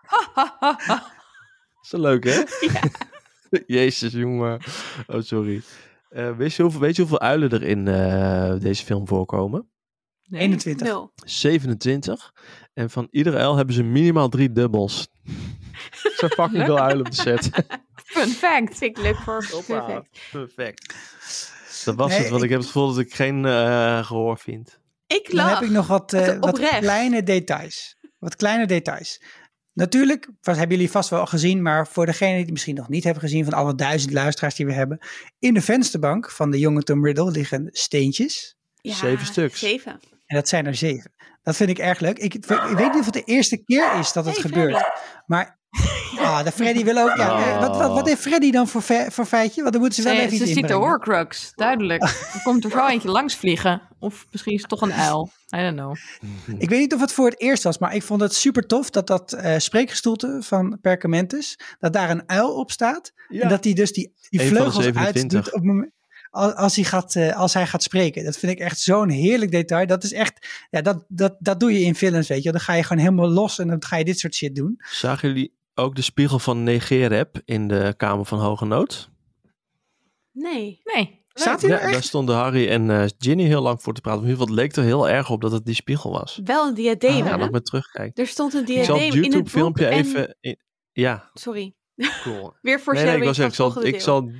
Is 1.83 1.91
dat 1.91 2.01
leuk, 2.01 2.25
hè? 2.25 2.43
Jezus, 3.67 4.13
jongen. 4.13 4.61
Oh, 5.07 5.23
sorry. 5.23 5.63
Eh, 6.09 6.37
weet, 6.37 6.55
je 6.55 6.63
hoeveel, 6.63 6.81
weet 6.81 6.95
je 6.97 7.01
hoeveel 7.03 7.21
uilen 7.21 7.51
er 7.51 7.63
in 7.63 7.89
eh, 7.89 8.55
deze 8.61 8.85
film 8.85 9.09
voorkomen? 9.09 9.71
Nee. 10.25 10.41
21. 10.41 10.87
Nul. 10.87 11.13
27. 11.25 12.35
En 12.75 12.91
van 12.91 13.09
iedere 13.11 13.37
uil 13.37 13.57
hebben 13.57 13.75
ze 13.75 13.83
minimaal 13.83 14.29
drie 14.29 14.53
dubbels. 14.53 15.09
Zijn 16.17 16.31
fucking 16.41 16.65
veel 16.65 16.79
uilen 16.79 17.07
op 17.07 17.11
de 17.11 17.17
set. 17.23 17.51
Fun 18.05 18.29
fact. 18.29 18.77
Vind 18.79 18.97
ik 18.97 18.99
leuk 18.99 19.17
voor 19.17 19.43
fact. 19.45 20.09
Perfect. 20.33 20.95
Dat 21.85 21.95
was 21.95 22.09
Nee, 22.11 22.19
het, 22.19 22.29
want 22.29 22.43
ik, 22.43 22.49
ik- 22.49 22.51
heb 22.51 22.59
het 22.61 22.71
gevoel 22.71 22.89
dat 22.89 22.99
ik 22.99 23.15
geen 23.15 23.45
eh, 23.45 24.05
gehoor 24.07 24.39
vind. 24.39 24.81
Ik 25.07 25.31
Dan 25.37 25.49
heb 25.49 25.63
ik 25.63 25.71
nog 25.71 25.87
wat, 25.87 26.13
eh, 26.13 26.27
wat 26.27 26.53
oprecht. 26.53 26.79
kleine 26.79 27.23
details. 27.23 27.97
Wat 28.19 28.37
kleine 28.37 28.67
details. 28.67 29.23
Natuurlijk, 29.79 30.29
wat 30.43 30.57
hebben 30.57 30.77
jullie 30.77 30.91
vast 30.91 31.11
wel 31.11 31.27
gezien, 31.27 31.63
maar 31.63 31.87
voor 31.87 32.07
degenen 32.07 32.33
die 32.33 32.43
het 32.43 32.51
misschien 32.51 32.75
nog 32.75 32.89
niet 32.89 33.05
hebben 33.05 33.23
gezien, 33.23 33.45
van 33.45 33.53
alle 33.53 33.75
duizend 33.75 34.13
luisteraars 34.13 34.55
die 34.55 34.67
we 34.67 34.73
hebben, 34.73 34.99
in 35.39 35.55
de 35.55 35.61
vensterbank 35.61 36.31
van 36.31 36.51
de 36.51 36.59
jonge 36.59 36.83
Tom 36.83 37.05
Riddle 37.05 37.31
liggen 37.31 37.69
steentjes. 37.73 38.57
Ja, 38.81 38.95
Zeven 38.95 39.27
stuks. 39.27 39.59
Zeven. 39.59 40.01
En 40.27 40.37
dat 40.37 40.49
zijn 40.49 40.67
er 40.67 40.75
zeven. 40.75 41.13
Dat 41.43 41.57
vind 41.57 41.71
ik 41.71 41.79
erg 41.79 42.01
leuk. 42.01 42.19
Ik, 42.19 42.35
ik 42.35 42.45
weet 42.45 42.93
niet 42.93 42.99
of 42.99 43.05
het 43.05 43.15
de 43.15 43.25
eerste 43.25 43.65
keer 43.65 43.99
is 43.99 44.13
dat 44.13 44.25
het 44.25 44.35
Hey, 44.35 44.43
gebeurt. 44.43 44.91
Maar 45.27 45.58
ah, 46.19 46.45
de 46.45 46.53
Freddy 46.53 46.85
wil 46.85 46.99
ook. 46.99 47.17
Ja, 47.17 47.39
eh, 47.55 47.61
wat, 47.61 47.77
wat, 47.77 47.93
wat 47.93 48.07
heeft 48.09 48.21
Freddy 48.21 48.51
dan 48.51 48.69
voor, 48.69 48.81
fe- 48.83 49.11
voor 49.11 49.27
feitje? 49.27 49.61
Want 49.61 49.73
dan 49.73 49.83
moeten 49.83 50.03
ze 50.03 50.09
wel 50.09 50.19
Ze, 50.19 50.25
even 50.27 50.39
ze 50.39 50.47
ziet 50.47 50.69
de. 50.69 50.75
Horcrux, 50.75 51.53
duidelijk. 51.55 52.03
Er 52.35 52.41
komt 52.43 52.65
er 52.65 52.71
zo 52.71 52.87
eentje 52.87 53.09
langs 53.11 53.37
vliegen. 53.37 53.83
Of 53.99 54.27
misschien 54.31 54.55
is 54.55 54.61
het 54.61 54.71
toch 54.71 54.81
een 54.81 54.93
uil. 54.93 55.31
I 55.57 55.61
don't 55.61 55.77
know. 55.77 55.97
Ik 56.63 56.69
weet 56.69 56.79
niet 56.81 56.95
of 56.95 57.01
het 57.01 57.13
voor 57.13 57.29
het 57.31 57.41
eerst 57.41 57.63
was, 57.63 57.79
maar 57.79 57.95
ik 57.95 58.03
vond 58.03 58.21
het 58.21 58.35
super 58.35 58.67
tof 58.67 58.91
dat 58.91 59.07
dat 59.07 59.33
eh 59.33 59.59
spreekgestoelte 59.59 60.39
van 60.43 60.79
Perkamentus, 60.81 61.59
dat 61.79 61.93
daar 61.93 62.11
een 62.11 62.23
uil 62.27 62.55
op 62.55 62.71
staat. 62.71 63.13
En 63.29 63.49
dat 63.49 63.65
hij 63.65 63.73
dus 63.73 63.93
die, 63.93 64.13
vleugels 64.31 64.75
27. 64.75 65.05
uitdoet 65.07 65.47
op 65.47 65.53
het 65.53 65.65
moment, 65.65 65.91
als, 66.31 66.55
als, 66.55 66.75
hij 66.77 66.85
gaat, 66.85 67.15
eh, 67.17 67.37
als 67.37 67.55
hij 67.55 67.67
gaat 67.67 67.83
spreken. 67.83 68.25
Dat 68.25 68.37
vind 68.37 68.53
ik 68.53 68.59
echt 68.59 68.81
zo'n 68.81 69.09
heerlijk 69.09 69.51
detail. 69.51 69.87
Dat 69.87 70.05
is 70.05 70.13
echt, 70.13 70.67
ja, 70.71 70.83
dat, 70.83 71.05
dat, 71.09 71.37
dat 71.39 71.61
doe 71.61 71.73
je 71.73 71.81
in 71.81 71.95
films, 71.95 72.29
weet 72.29 72.43
je. 72.43 72.51
Dan 72.53 72.61
ga 72.61 72.73
je 72.73 72.83
gewoon 72.83 73.03
helemaal 73.03 73.29
los 73.31 73.59
en 73.59 73.69
dan 73.69 73.85
ga 73.85 73.97
je 73.97 74.05
dit 74.05 74.19
soort 74.19 74.35
shit 74.35 74.55
doen. 74.55 74.81
Zagen 74.91 75.29
jullie 75.29 75.57
ook 75.79 75.95
de 75.97 76.03
spiegel 76.03 76.39
van 76.39 76.63
Negerep 76.63 77.41
in 77.45 77.69
de 77.69 77.95
Kamer 77.97 78.25
van 78.25 78.39
Hoge 78.39 78.65
Nood? 78.65 79.11
Nee. 80.33 80.81
Nee. 80.95 81.17
Staat 81.33 81.61
hij 81.61 81.71
Ja, 81.71 81.77
er 81.77 81.83
echt? 81.83 81.93
daar 81.93 82.03
stonden 82.03 82.35
Harry 82.37 82.69
en 82.69 82.91
eh, 82.91 83.05
Ginny 83.19 83.45
heel 83.45 83.63
lang 83.63 83.83
voor 83.83 83.95
te 83.95 84.01
praten. 84.01 84.21
Maar 84.21 84.31
in 84.31 84.35
ieder 84.37 84.47
geval, 84.49 84.65
het 84.67 84.77
leek 84.77 84.85
er 84.85 84.91
heel 84.93 85.09
erg 85.09 85.31
op 85.31 85.41
dat 85.41 85.53
het 85.53 85.65
die 85.65 85.75
spiegel 85.75 86.11
was. 86.11 86.41
Wel 86.45 86.67
een 86.69 86.75
diadeem, 86.75 87.17
Ja, 87.17 87.25
hè? 87.31 87.37
nog 87.37 87.51
met 87.51 87.65
terugkijken. 87.65 88.23
Er 88.23 88.29
stond 88.29 88.55
een 88.55 88.67
Ik 88.67 88.85
zal 88.85 88.99
diadeem 88.99 89.07
het 89.07 89.15
in 89.15 89.23
het 89.23 89.23
boek 89.23 89.33
YouTube-filmpje 89.33 89.87
en- 89.87 89.99
even... 89.99 90.37
in- 90.41 90.59
Ja, 90.93 91.31
Sorry. 91.35 91.75
cool. 92.23 92.55
Weer 92.63 92.81
voor 92.81 92.95
nee, 92.95 93.17
ik, 93.17 93.25
was 93.25 93.37
zeggen, 93.37 93.67
ik, 93.67 93.73
zal, 93.73 93.85
ik, 93.85 94.01
zal, 94.01 94.31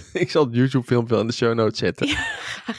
Ik 0.12 0.30
zal 0.30 0.44
het 0.44 0.54
YouTube 0.54 0.84
filmpje 0.84 1.18
in 1.18 1.26
de 1.26 1.32
show 1.32 1.54
notes 1.54 1.78
zetten. 1.78 2.06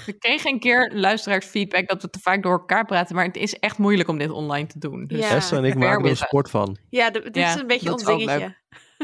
We 0.06 0.14
kregen 0.20 0.52
een 0.52 0.60
keer 0.60 0.92
luisteraarsfeedback 0.94 1.88
dat 1.88 2.02
we 2.02 2.10
te 2.10 2.20
vaak 2.20 2.44
door 2.44 2.52
elkaar 2.52 2.86
praten, 2.86 3.16
maar 3.16 3.26
het 3.26 3.36
is 3.36 3.60
echt 3.60 3.78
moeilijk 3.78 4.10
om 4.10 4.18
dit 4.18 4.30
online 4.30 4.68
te 4.68 4.80
doen. 4.80 5.06
Dus 5.06 5.20
Ja. 5.20 5.30
Esther 5.30 5.58
en 5.58 5.64
ik 5.64 5.76
maken 5.76 6.04
er 6.04 6.10
een 6.10 6.18
sport 6.18 6.50
van. 6.50 6.78
Ja, 6.90 7.10
de- 7.10 7.22
dit 7.22 7.36
Ja, 7.36 7.54
is 7.54 7.60
een 7.62 7.68
beetje 7.68 7.86
dat 7.90 7.94
ons 7.94 8.18
dingetje. 8.18 8.56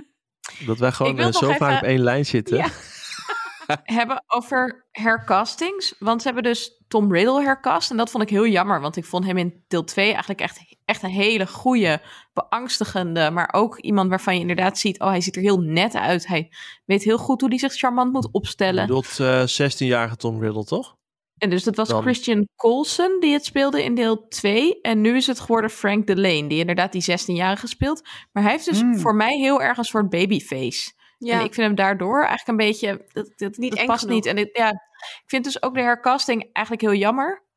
Dat 0.65 0.77
wij 0.77 0.91
gewoon 0.91 1.11
Ik 1.11 1.19
eh, 1.19 1.31
zo 1.31 1.45
even- 1.45 1.55
vaak 1.57 1.81
op 1.81 1.87
één 1.87 1.99
lijn 1.99 2.25
zitten. 2.25 2.57
Ja. 2.57 2.67
hebben 3.83 4.23
over 4.27 4.87
hercastings. 4.91 5.95
Want 5.99 6.21
ze 6.21 6.27
hebben 6.27 6.43
dus 6.51 6.83
Tom 6.87 7.13
Riddle 7.13 7.41
hercast. 7.43 7.91
En 7.91 7.97
dat 7.97 8.09
vond 8.09 8.23
ik 8.23 8.29
heel 8.29 8.47
jammer. 8.47 8.81
Want 8.81 8.95
ik 8.95 9.05
vond 9.05 9.25
hem 9.25 9.37
in 9.37 9.63
deel 9.67 9.83
2 9.83 10.05
eigenlijk 10.09 10.41
echt, 10.41 10.59
echt 10.89 11.03
een 11.03 11.09
hele 11.09 11.47
goede, 11.47 12.01
beangstigende. 12.33 13.29
Maar 13.31 13.49
ook 13.53 13.77
iemand 13.79 14.09
waarvan 14.09 14.33
je 14.35 14.39
inderdaad 14.39 14.77
ziet... 14.77 14.99
oh, 14.99 15.07
hij 15.07 15.21
ziet 15.21 15.35
er 15.35 15.41
heel 15.41 15.59
net 15.59 15.95
uit. 15.95 16.27
Hij 16.27 16.51
weet 16.85 17.03
heel 17.03 17.17
goed 17.17 17.41
hoe 17.41 17.49
hij 17.49 17.59
zich 17.59 17.73
charmant 17.73 18.11
moet 18.11 18.23
Je 18.23 18.29
opstellen. 18.31 18.85
bedoelt 18.87 19.19
eh 19.19 19.43
16-jarige 19.47 20.15
Tom 20.15 20.41
Riddle, 20.41 20.63
toch? 20.63 20.97
En 21.37 21.49
dus 21.49 21.63
dat 21.63 21.75
was 21.75 21.87
Dan- 21.87 22.01
Christian 22.01 22.47
Coulson 22.55 23.17
die 23.19 23.33
het 23.33 23.45
speelde 23.45 23.83
in 23.83 23.95
deel 23.95 24.27
2. 24.27 24.81
En 24.81 25.01
nu 25.01 25.15
is 25.15 25.27
het 25.27 25.39
geworden 25.39 25.69
Frank 25.69 26.07
Delane, 26.07 26.47
die 26.47 26.59
inderdaad 26.59 26.91
die 26.91 27.01
16-jarige 27.11 27.67
speelt. 27.67 28.01
Maar 28.31 28.43
hij 28.43 28.51
heeft 28.51 28.65
dus 28.65 28.79
Hmm. 28.81 28.99
voor 28.99 29.15
mij 29.15 29.37
heel 29.37 29.61
erg 29.61 29.77
een 29.77 29.83
soort 29.83 30.09
babyface. 30.09 30.91
Ja, 31.17 31.33
En 31.39 31.45
ik 31.45 31.53
vind 31.53 31.67
hem 31.67 31.75
daardoor 31.75 32.17
eigenlijk 32.25 32.47
een 32.47 32.67
beetje. 32.67 33.05
Dat, 33.13 33.31
dat, 33.35 33.57
Niet 33.57 33.75
dat 33.75 33.85
past 33.85 33.99
genoeg. 33.99 34.15
niet. 34.15 34.25
En 34.25 34.35
dit, 34.35 34.49
ja, 34.53 34.69
ik 34.69 35.23
vind 35.25 35.43
dus 35.43 35.61
ook 35.63 35.73
de 35.73 35.81
hercasting 35.81 36.49
eigenlijk 36.53 36.85
heel 36.85 36.99
jammer. 36.99 37.47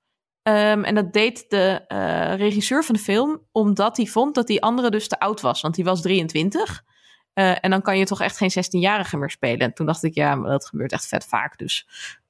Ehm, 0.43 0.83
en 0.85 0.95
dat 0.95 1.13
deed 1.13 1.45
de 1.49 1.85
eh, 1.89 2.35
regisseur 2.37 2.85
van 2.85 2.95
de 2.95 3.01
film, 3.01 3.41
omdat 3.53 3.97
hij 3.97 4.07
vond 4.07 4.35
dat 4.35 4.47
die 4.47 4.63
andere 4.63 4.91
dus 4.91 5.09
te 5.09 5.19
oud 5.19 5.41
was. 5.41 5.61
Want 5.61 5.75
die 5.75 5.85
was 5.85 6.01
23. 6.03 6.83
Eh, 7.33 7.65
en 7.65 7.71
dan 7.71 7.83
kan 7.83 7.99
je 7.99 8.05
toch 8.05 8.21
echt 8.21 8.37
geen 8.37 8.51
16-jarige 8.51 9.17
meer 9.17 9.31
spelen. 9.31 9.59
En 9.59 9.73
toen 9.75 9.87
dacht 9.87 10.03
ik, 10.03 10.15
ja, 10.15 10.35
maar 10.35 10.51
dat 10.51 10.67
gebeurt 10.67 10.93
echt 10.93 11.07
vet 11.07 11.25
vaak. 11.27 11.59
Dus 11.59 11.87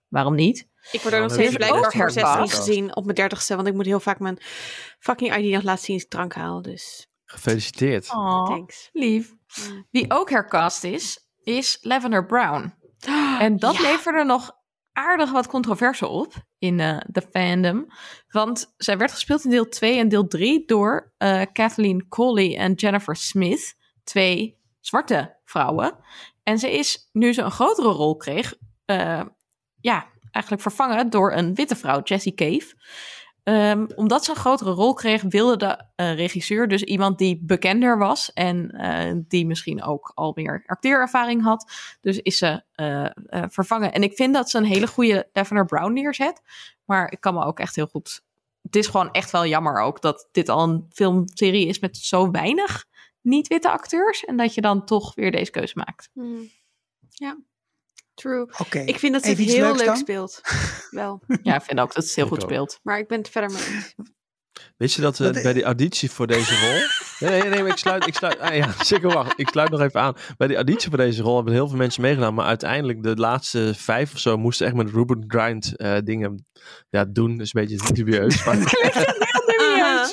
waarom 0.09 0.35
niet? 0.35 0.69
ik 0.93 1.01
word 1.01 1.15
er 1.15 1.21
nog 1.21 1.29
dan 1.29 1.39
steeds 1.39 1.57
blijkbaar 1.57 1.93
voor 1.93 2.11
16 2.11 2.33
hercast. 2.33 2.55
gezien 2.57 2.97
op 2.97 3.05
mijn 3.05 3.17
dertigste. 3.17 3.57
Want 3.57 3.69
ik 3.69 3.75
moet 3.75 3.87
heel 3.87 4.01
vaak 4.01 4.19
mijn 4.19 4.39
fucking 4.99 5.37
ID 5.37 5.53
nog 5.53 5.63
laten 5.63 5.85
zien 5.85 5.95
als 5.95 6.05
ik 6.05 6.11
drank 6.11 6.35
haal. 6.35 6.63
Dus 6.63 7.07
Gefeliciteerd. 7.25 8.11
Oh, 8.11 8.47
thanks. 8.47 8.89
lief. 8.93 9.35
Wie 9.91 10.05
ook 10.11 10.31
hercast 10.31 10.85
is, 10.85 11.19
is 11.43 11.79
Lavender 11.81 12.27
Brown. 12.27 12.75
En 13.39 13.57
dat 13.59 13.77
Ja. 13.77 13.83
leverde 13.83 14.25
nog 14.25 14.57
aardig 14.93 15.31
wat 15.31 15.47
controverse 15.47 16.09
op 16.09 16.35
in 16.59 16.81
eh, 16.81 16.99
de 17.07 17.23
fandom. 17.31 17.87
Want 18.29 18.75
zij 18.77 18.99
werd 18.99 19.13
gespeeld 19.13 19.45
in 19.45 19.51
deel 19.51 19.69
2 19.69 19.99
en 19.99 20.09
deel 20.09 20.27
3 20.27 20.67
door 20.67 21.13
eh, 21.19 21.43
Kathleen 21.53 22.09
Colley 22.09 22.57
en 22.57 22.73
Jennifer 22.73 23.17
Smith. 23.17 23.75
Twee 24.05 24.61
zwarte 24.81 25.39
vrouwen. 25.45 25.99
En 26.43 26.59
ze 26.59 26.73
is, 26.73 27.09
nu 27.13 27.33
ze 27.33 27.43
een 27.43 27.51
grotere 27.51 27.89
rol 27.89 28.17
kreeg, 28.17 28.55
eh, 28.85 29.23
ja, 29.81 30.07
eigenlijk 30.31 30.63
vervangen 30.63 31.11
door 31.11 31.33
een 31.33 31.55
witte 31.55 31.77
vrouw, 31.77 32.03
Jessie 32.03 32.35
Cave. 32.35 32.75
Ehm, 33.43 33.87
omdat 33.95 34.25
ze 34.25 34.31
een 34.31 34.37
grotere 34.37 34.71
rol 34.71 34.95
kreeg, 34.95 35.23
wilde 35.23 35.57
de 35.57 35.85
eh, 35.95 36.15
regisseur 36.15 36.69
dus 36.69 36.83
iemand 36.83 37.19
die 37.19 37.41
bekender 37.43 37.99
was 37.99 38.33
en 38.33 38.71
eh, 38.71 39.13
die 39.29 39.47
misschien 39.47 39.83
ook 39.83 40.13
al 40.15 40.33
meer 40.35 40.63
acteerervaring 40.67 41.43
had. 41.43 41.73
Dus 42.01 42.19
is 42.19 42.39
ze 42.39 42.63
eh, 42.75 43.07
vervangen. 43.49 43.93
En 43.93 44.03
ik 44.03 44.15
vind 44.15 44.35
dat 44.35 44.51
ze 44.51 44.59
een 44.59 44.65
hele 44.65 44.87
goede 44.87 45.29
Lavender 45.33 45.65
Brown 45.65 45.93
neerzet. 45.93 46.43
Maar 46.85 47.13
ik 47.13 47.21
kan 47.21 47.35
me 47.35 47.45
ook 47.45 47.59
echt 47.59 47.77
heel 47.77 47.87
goed. 47.87 48.23
Het 48.63 48.77
is 48.77 48.87
gewoon 48.87 49.11
echt 49.11 49.31
wel 49.31 49.47
jammer 49.47 49.81
ook 49.81 50.01
dat 50.01 50.29
dit 50.33 50.49
al 50.49 50.63
een 50.63 50.87
filmserie 50.93 51.67
is 51.67 51.79
met 51.79 51.97
zo 51.97 52.31
weinig 52.31 52.85
niet-witte 53.21 53.71
acteurs. 53.71 54.25
En 54.25 54.37
dat 54.37 54.55
je 54.55 54.61
dan 54.61 54.85
toch 54.85 55.15
weer 55.15 55.31
deze 55.31 55.51
keuze 55.51 55.73
maakt. 55.77 56.11
Mm. 56.13 56.51
Ja, 57.09 57.39
true. 58.15 58.43
Oké. 58.59 58.79
Ik 58.79 58.99
vind 58.99 59.13
dat 59.13 59.23
ze 59.23 59.29
het 59.29 59.39
heel 59.39 59.77
leuk 59.77 59.85
dan? 59.85 59.97
speelt. 59.97 60.41
Wel. 60.91 61.23
Ja, 61.43 61.55
ik 61.55 61.63
vind 61.63 61.81
ook 61.81 61.95
dat 61.95 62.05
het 62.05 62.15
heel 62.15 62.25
Ik 62.25 62.31
goed 62.31 62.43
ook. 62.43 62.51
speelt. 62.51 62.79
Maar 62.83 62.99
ik 62.99 63.09
ben 63.09 63.19
het 63.19 63.29
verder 63.29 63.51
mee 63.51 63.63
eens. 63.75 63.95
Weet 64.77 64.93
je 64.93 65.03
dat 65.03 65.21
eh, 65.21 65.27
Wat- 65.33 65.43
bij 65.43 65.53
die 65.53 65.63
auditie 65.65 66.11
voor 66.11 66.27
deze 66.27 66.61
rol... 66.61 66.81
Nee, 67.29 67.41
nee, 67.41 67.51
nee, 67.51 67.61
maar 67.63 67.71
ik 67.71 67.77
sluit, 67.77 68.07
ik 68.07 68.15
sluit, 68.15 68.39
ah, 68.39 68.55
ja, 68.57 68.75
zeker 68.85 69.13
wacht. 69.13 69.39
Ik 69.39 69.49
sluit 69.49 69.71
nog 69.71 69.81
even 69.81 70.01
aan. 70.01 70.15
Bij 70.37 70.47
die 70.47 70.57
auditie 70.57 70.89
voor 70.89 70.99
deze 70.99 71.23
rol 71.23 71.37
hebben 71.37 71.53
heel 71.53 71.69
veel 71.69 71.77
mensen 71.77 72.03
meegedaan. 72.03 72.35
Maar 72.35 72.47
uiteindelijk, 72.47 73.03
de 73.03 73.17
laatste 73.17 73.73
vijf 73.77 74.13
of 74.13 74.19
zo, 74.19 74.37
moesten 74.37 74.67
echt 74.67 74.75
met 74.77 74.91
Ruben 74.91 75.25
Grind 75.27 75.77
eh, 75.77 75.97
dingen 76.05 76.47
ja, 76.91 77.05
doen. 77.05 77.37
Dus 77.37 77.55
een 77.55 77.67
beetje 77.67 77.93
dubieus. 77.95 78.45
Maar, 78.45 78.57
Aha. 79.59 80.09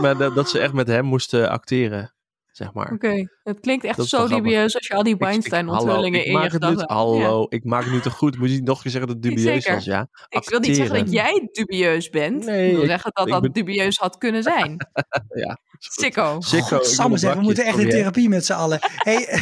maar 0.00 0.16
dat, 0.16 0.34
dat 0.34 0.50
ze 0.50 0.58
echt 0.58 0.72
met 0.72 0.86
hem 0.86 1.04
moesten 1.04 1.50
acteren, 1.50 2.14
zeg 2.58 2.72
maar. 2.72 2.92
Oké, 2.92 3.28
het 3.42 3.60
klinkt 3.60 3.84
echt 3.84 3.96
Dat 3.96 4.06
zo 4.08 4.28
dubieus 4.28 4.74
als 4.74 4.86
je 4.86 4.94
al 4.94 5.02
die 5.02 5.16
Weinstein-onthullingen 5.16 6.02
hallo, 6.02 6.14
in 6.16 6.20
ik 6.20 6.26
je 6.26 6.32
maak 6.32 6.42
het 6.42 6.52
nu, 6.52 6.58
gedachten 6.58 6.96
had. 6.96 6.96
Hallo, 6.96 7.46
ik 7.48 7.64
maak 7.64 7.82
het 7.84 7.92
nu 7.92 8.00
te 8.00 8.10
goed. 8.10 8.38
Moet 8.38 8.48
je 8.48 8.54
niet 8.54 8.64
nog 8.64 8.76
een 8.76 8.82
keer 8.82 8.90
zeggen 8.90 9.10
dat 9.10 9.24
het 9.24 9.24
dubieus 9.34 9.68
was, 9.68 9.84
ja? 9.84 10.08
Ik 10.28 10.48
wil 10.48 10.60
niet 10.60 10.76
zeggen 10.76 10.98
dat 10.98 11.12
jij 11.12 11.48
dubieus 11.52 12.08
bent. 12.08 12.44
Nee, 12.44 12.70
ik 12.70 12.76
wil 12.76 12.86
zeggen 12.86 13.10
dat 13.14 13.28
dat 13.28 13.42
ben- 13.42 13.52
dubieus 13.52 13.96
had 13.96 14.18
kunnen 14.18 14.42
zijn. 14.42 14.76
Ja. 15.34 15.58
Sikko. 15.78 16.36
Sikko, 16.40 16.82
zeggen, 16.82 17.36
we 17.36 17.40
moeten 17.40 17.64
echt 17.64 17.78
in 17.78 17.88
therapie 17.88 18.28
met 18.28 18.44
z'n 18.44 18.52
allen. 18.52 18.78
Hey, 18.80 19.26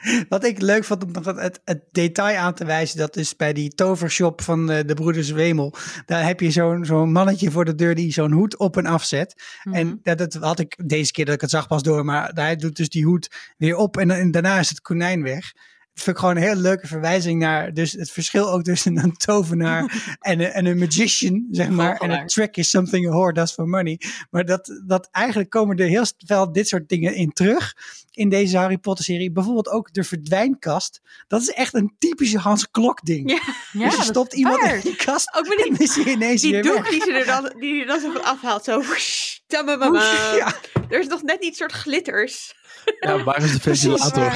wat 0.28 0.44
ik 0.44 0.60
leuk 0.60 0.84
vond 0.84 1.04
om 1.04 1.12
nog 1.12 1.24
het, 1.24 1.60
het, 1.64 1.82
detail 1.92 2.38
aan 2.38 2.54
te 2.54 2.64
wijzen, 2.64 2.98
dat 2.98 3.16
is 3.16 3.36
bij 3.36 3.52
die 3.52 3.74
tovershop 3.74 4.42
van 4.42 4.70
eh, 4.70 4.86
de 4.86 4.94
broeders 4.94 5.30
Wemel. 5.30 5.74
Daar 6.06 6.26
heb 6.26 6.40
je 6.40 6.50
zo'n 6.50 6.84
zo'n 6.84 7.12
mannetje 7.12 7.50
voor 7.50 7.64
de 7.64 7.74
deur 7.74 7.94
die 7.94 8.12
zo'n 8.12 8.32
hoed 8.32 8.56
op 8.56 8.76
en 8.76 8.86
afzet. 8.86 9.42
Mhm. 9.62 9.74
En 9.74 10.00
dat, 10.02 10.18
dat 10.18 10.34
had 10.34 10.58
ik 10.58 10.78
deze 10.84 11.12
keer 11.12 11.24
dat 11.24 11.34
ik 11.34 11.40
het 11.40 11.50
zag 11.50 11.66
pas 11.66 11.82
door, 11.82 12.04
maar 12.04 12.30
hij 12.34 12.56
doet 12.56 12.76
dus 12.76 12.88
die 12.88 13.04
hoed 13.04 13.54
weer 13.56 13.76
op 13.76 13.96
en, 13.96 14.10
en 14.10 14.30
daarna 14.30 14.58
is 14.58 14.68
het 14.68 14.80
konijn 14.80 15.22
weg. 15.22 15.52
Vind 16.00 16.16
ik 16.16 16.18
gewoon 16.18 16.36
een 16.36 16.42
hele 16.42 16.60
leuke 16.60 16.86
verwijzing 16.86 17.40
naar 17.40 17.74
dus 17.74 17.92
het 17.92 18.10
verschil 18.10 18.50
ook 18.52 18.62
tussen 18.62 18.98
een 18.98 19.16
tovenaar 19.16 20.02
en, 20.20 20.40
een- 20.40 20.50
en 20.50 20.66
een 20.66 20.78
magician, 20.78 21.46
zeg 21.50 21.68
maar. 21.68 21.96
En 21.96 22.10
een 22.10 22.26
trick 22.26 22.56
is 22.56 22.70
something 22.70 23.06
a 23.06 23.10
whore 23.10 23.32
does 23.32 23.52
for 23.52 23.68
money. 23.68 24.00
Maar 24.30 24.44
dat, 24.44 24.80
dat 24.86 25.08
eigenlijk 25.12 25.50
komen 25.50 25.76
er 25.76 25.86
heel 25.88 26.04
veel 26.26 26.52
dit 26.52 26.68
soort 26.68 26.88
dingen 26.88 27.14
in 27.14 27.32
terug 27.32 27.74
in 28.10 28.28
deze 28.28 28.56
Harry 28.58 28.78
Potter 28.78 29.04
serie. 29.04 29.32
Bijvoorbeeld 29.32 29.68
ook 29.68 29.92
de 29.92 30.04
verdwijnkast. 30.04 31.00
Dat 31.28 31.40
is 31.40 31.48
echt 31.50 31.74
een 31.74 31.94
typische 31.98 32.38
Hans 32.38 32.70
Klok 32.70 33.04
ding. 33.04 33.30
Ja. 33.30 33.40
Ja, 33.72 33.88
dus 33.88 33.96
je 33.96 34.02
stopt 34.02 34.34
iemand 34.34 34.62
in 34.62 34.80
die 34.82 34.96
kast 34.96 35.34
Ook 35.34 35.48
met 35.48 35.58
en 35.66 35.72
dan 35.72 35.78
is 35.78 35.94
hij 35.94 36.04
ineens 36.12 36.42
Die 36.42 36.52
weer 36.52 36.62
doek 36.62 36.74
weg. 36.74 36.88
die 36.88 37.00
ze 37.00 37.12
er 37.12 37.26
dan, 37.26 37.52
die 37.60 37.80
er 37.80 37.86
dan 37.86 38.00
zo 38.00 38.12
van 38.12 38.24
afhaalt. 38.24 38.64
Zo. 38.64 38.80
whoosh. 38.86 39.36
Ja, 39.48 40.54
Er 40.88 41.00
is 41.00 41.06
nog 41.06 41.22
net 41.22 41.40
niet 41.40 41.56
soort 41.56 41.72
glitters. 41.72 42.54
Ja, 43.00 43.24
waar 43.24 43.42
is 43.42 43.52
de 43.52 43.60
ventilator? 43.60 44.32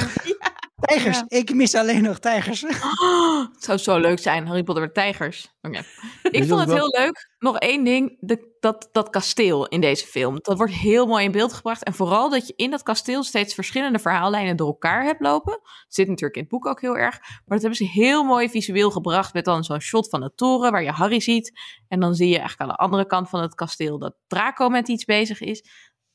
Tijgers. 0.87 1.23
Ik 1.27 1.53
mis 1.53 1.75
alleen 1.75 2.01
nog 2.01 2.19
tijgers. 2.19 2.63
Oh, 2.63 3.45
het 3.53 3.63
zou 3.63 3.77
zo 3.77 3.97
leuk 3.97 4.19
zijn, 4.19 4.47
Harry 4.47 4.63
Potter 4.63 4.83
met 4.83 4.93
tijgers. 4.93 5.53
Oké. 5.61 5.83
Ik 6.21 6.47
vond 6.47 6.59
het 6.59 6.69
wel- 6.69 6.75
heel 6.77 6.99
leuk. 7.03 7.31
Nog 7.39 7.57
één 7.57 7.83
ding, 7.83 8.17
de, 8.19 8.55
dat, 8.59 8.89
dat 8.91 9.09
kasteel 9.09 9.67
in 9.67 9.81
deze 9.81 10.05
film. 10.07 10.39
Dat 10.41 10.57
wordt 10.57 10.73
heel 10.73 11.05
mooi 11.05 11.25
in 11.25 11.31
beeld 11.31 11.53
gebracht. 11.53 11.83
En 11.83 11.93
vooral 11.93 12.29
dat 12.29 12.47
je 12.47 12.53
in 12.55 12.71
dat 12.71 12.83
kasteel 12.83 13.23
steeds 13.23 13.53
verschillende 13.53 13.99
verhaallijnen 13.99 14.55
door 14.57 14.67
elkaar 14.67 15.03
hebt 15.03 15.21
lopen. 15.21 15.51
Dat 15.51 15.85
zit 15.87 16.07
natuurlijk 16.07 16.35
in 16.35 16.41
het 16.41 16.51
boek 16.51 16.65
ook 16.65 16.81
heel 16.81 16.97
erg. 16.97 17.19
Maar 17.19 17.41
dat 17.45 17.61
hebben 17.61 17.77
ze 17.77 17.85
heel 17.85 18.23
mooi 18.23 18.49
visueel 18.49 18.91
gebracht. 18.91 19.33
Met 19.33 19.45
dan 19.45 19.63
zo'n 19.63 19.79
shot 19.81 20.09
van 20.09 20.21
de 20.21 20.31
toren 20.35 20.71
waar 20.71 20.83
je 20.83 20.91
Harry 20.91 21.19
ziet. 21.19 21.51
En 21.87 21.99
dan 21.99 22.15
zie 22.15 22.27
je 22.27 22.37
eigenlijk 22.37 22.61
aan 22.61 22.75
de 22.77 22.83
andere 22.83 23.05
kant 23.05 23.29
van 23.29 23.41
het 23.41 23.55
kasteel 23.55 23.99
dat 23.99 24.15
Draco 24.27 24.69
met 24.69 24.87
iets 24.87 25.05
bezig 25.05 25.41
is. 25.41 25.65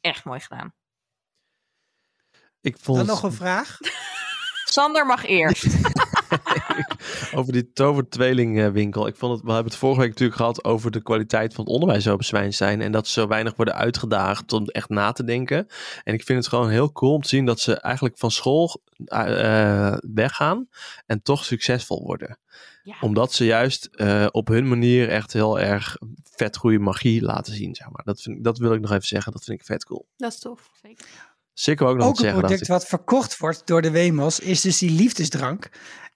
Echt 0.01 0.25
mooi 0.25 0.41
gedaan. 0.41 0.75
Ik 2.61 2.77
vond 2.79 2.99
Dan 2.99 3.07
nog 3.07 3.23
een 3.23 3.33
vraag. 3.33 3.77
Sander 4.71 5.07
mag 5.07 5.25
eerst. 5.27 5.67
over 7.35 7.53
die 7.53 7.73
tovertweelingwinkel. 7.73 9.07
Ik 9.07 9.17
vond 9.17 9.33
het, 9.33 9.43
we 9.45 9.53
hebben 9.53 9.71
het 9.71 9.81
vorige 9.81 10.01
week 10.01 10.09
natuurlijk 10.09 10.39
gehad 10.39 10.65
over 10.65 10.91
de 10.91 11.03
kwaliteit 11.03 11.55
van 11.55 11.65
het 11.65 11.73
onderwijs 11.73 12.07
op 12.07 12.25
Zwijnstein. 12.25 12.81
En 12.81 12.93
dat 12.93 13.07
ze 13.07 13.21
zo 13.21 13.27
weinig 13.29 13.57
worden 13.57 13.75
uitgedaagd 13.75 14.53
om 14.53 14.67
echt 14.67 14.89
na 14.89 15.13
te 15.13 15.25
denken. 15.25 15.67
En 16.05 16.15
ik 16.15 16.23
vind 16.25 16.39
het 16.39 16.49
gewoon 16.49 16.71
heel 16.71 16.93
cool 16.93 17.13
om 17.15 17.23
te 17.23 17.29
zien 17.29 17.45
dat 17.45 17.61
ze 17.61 17.81
eigenlijk 17.81 18.19
van 18.19 18.31
school 18.31 18.83
eh, 19.05 19.97
weggaan 20.15 20.69
en 21.07 21.23
toch 21.23 21.45
succesvol 21.45 22.03
worden. 22.03 22.39
Ja. 22.83 22.97
Omdat 23.01 23.33
ze 23.33 23.45
juist 23.45 23.85
eh, 23.85 24.27
op 24.31 24.49
hun 24.49 24.69
manier 24.69 25.09
echt 25.09 25.33
heel 25.33 25.61
erg 25.61 25.97
vet 26.37 26.57
goede 26.57 26.79
magie 26.79 27.23
laten 27.23 27.55
zien. 27.55 27.75
Zeg 27.75 27.91
maar. 27.91 28.03
dat, 28.05 28.23
vind, 28.23 28.37
ik- 28.37 28.45
dat 28.45 28.59
wil 28.59 28.73
ik 28.73 28.81
nog 28.81 28.91
even 28.93 29.07
zeggen. 29.07 29.33
Dat 29.33 29.45
vind 29.45 29.61
ik 29.61 29.67
vet 29.67 29.85
cool. 29.85 30.07
Dat 30.17 30.33
is 30.33 30.39
tof. 30.39 30.71
Zeker 30.83 31.07
ook 31.67 31.79
nog 31.97 32.07
Ook 32.07 32.19
een 32.21 32.33
product 32.33 32.61
ik. 32.61 32.67
wat 32.67 32.87
verkocht 32.87 33.37
wordt 33.39 33.67
door 33.67 33.83
de 33.83 33.91
Wemos 33.91 34.39
is 34.41 34.61
dus 34.61 34.79
die 34.79 34.91
liefdesdrank. 34.91 35.69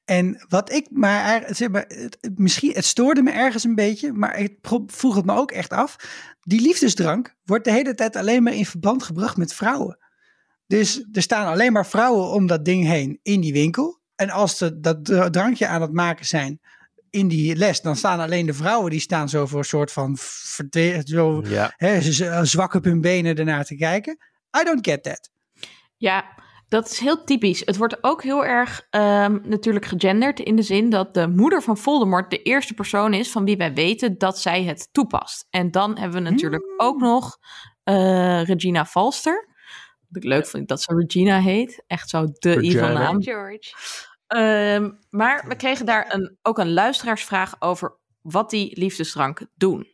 En 0.04 0.44
wat 0.48 0.72
ik 0.72 0.86
maar, 0.90 1.44
zeg 1.50 1.68
maar 1.68 1.84
het, 1.88 2.18
misschien, 2.34 2.72
het 2.74 2.84
stoorde 2.84 3.22
me 3.22 3.30
ergens 3.30 3.64
een 3.64 3.74
beetje, 3.74 4.12
maar 4.12 4.38
ik 4.38 4.56
vroeg 4.86 5.14
het 5.16 5.24
me 5.24 5.34
ook 5.36 5.50
echt 5.50 5.70
af. 5.72 5.96
Die 6.40 6.60
liefdesdrank 6.60 7.34
wordt 7.44 7.64
de 7.64 7.72
hele 7.72 7.94
tijd 7.94 8.16
alleen 8.16 8.42
maar 8.42 8.54
in 8.54 8.66
verband 8.66 9.02
gebracht 9.02 9.36
met 9.36 9.54
vrouwen. 9.54 9.98
Dus 10.66 11.06
er 11.12 11.22
staan 11.22 11.46
alleen 11.46 11.72
maar 11.72 11.86
vrouwen 11.86 12.28
om 12.30 12.46
dat 12.46 12.64
ding 12.64 12.86
heen 12.86 13.18
in 13.22 13.40
die 13.40 13.52
winkel. 13.52 14.00
En 14.14 14.30
als 14.30 14.56
ze 14.56 14.80
dat 14.80 15.04
dra- 15.04 15.30
drankje 15.30 15.66
aan 15.66 15.82
het 15.82 15.92
maken 15.92 16.26
zijn 16.26 16.60
in 17.10 17.28
die 17.28 17.56
les, 17.56 17.80
dan 17.80 17.96
staan 17.96 18.20
alleen 18.20 18.46
de 18.46 18.54
vrouwen 18.54 18.90
die 18.90 19.00
staan 19.00 19.28
zo 19.28 19.46
voor 19.46 19.58
een 19.58 19.64
soort 19.64 19.92
van 19.92 20.18
zo, 21.04 21.42
Ja, 21.44 21.72
hè, 21.76 22.00
ze- 22.00 22.40
zwak 22.42 22.74
op 22.74 22.84
hun 22.84 23.00
benen 23.00 23.36
ernaar 23.36 23.64
te 23.64 23.76
kijken. 23.76 24.16
I 24.60 24.64
don't 24.64 24.86
get 24.88 25.02
that. 25.02 25.30
Ja, 26.02 26.24
Dat 26.68 26.90
is 26.90 26.98
heel 26.98 27.24
typisch. 27.24 27.62
Het 27.64 27.76
wordt 27.76 28.04
ook 28.04 28.22
heel 28.22 28.44
erg 28.44 28.86
ehm, 28.90 29.38
natuurlijk 29.42 29.84
gegenderd 29.84 30.40
in 30.40 30.56
de 30.56 30.62
zin 30.62 30.90
dat 30.90 31.14
de 31.14 31.28
moeder 31.28 31.62
van 31.62 31.76
Voldemort 31.76 32.30
de 32.30 32.42
eerste 32.42 32.74
persoon 32.74 33.14
is 33.14 33.30
van 33.30 33.44
wie 33.44 33.56
wij 33.56 33.72
weten 33.74 34.18
dat 34.18 34.38
zij 34.38 34.64
het 34.64 34.88
toepast. 34.92 35.46
En 35.50 35.70
dan 35.70 35.98
hebben 35.98 36.22
we 36.22 36.30
natuurlijk 36.30 36.62
Hmm. 36.64 36.74
ook 36.88 37.00
nog 37.00 37.38
eh, 37.84 38.42
Regina 38.44 38.86
Falster. 38.86 39.48
Wat 40.08 40.22
ik 40.22 40.28
leuk 40.28 40.46
vind 40.46 40.68
dat 40.68 40.82
ze 40.82 40.94
Regina 40.94 41.40
heet. 41.40 41.84
Echt 41.86 42.08
zo 42.08 42.26
de 42.32 42.60
evil 42.60 42.88
naam. 42.88 43.22
George. 43.22 43.74
Ehm, 44.26 44.90
maar 45.10 45.44
we 45.48 45.56
kregen 45.56 45.86
daar 45.86 46.14
een, 46.14 46.38
ook 46.42 46.58
een 46.58 46.72
luisteraarsvraag 46.72 47.56
over 47.58 47.96
wat 48.22 48.50
die 48.50 48.78
liefdesdrank 48.78 49.46
doen. 49.54 49.86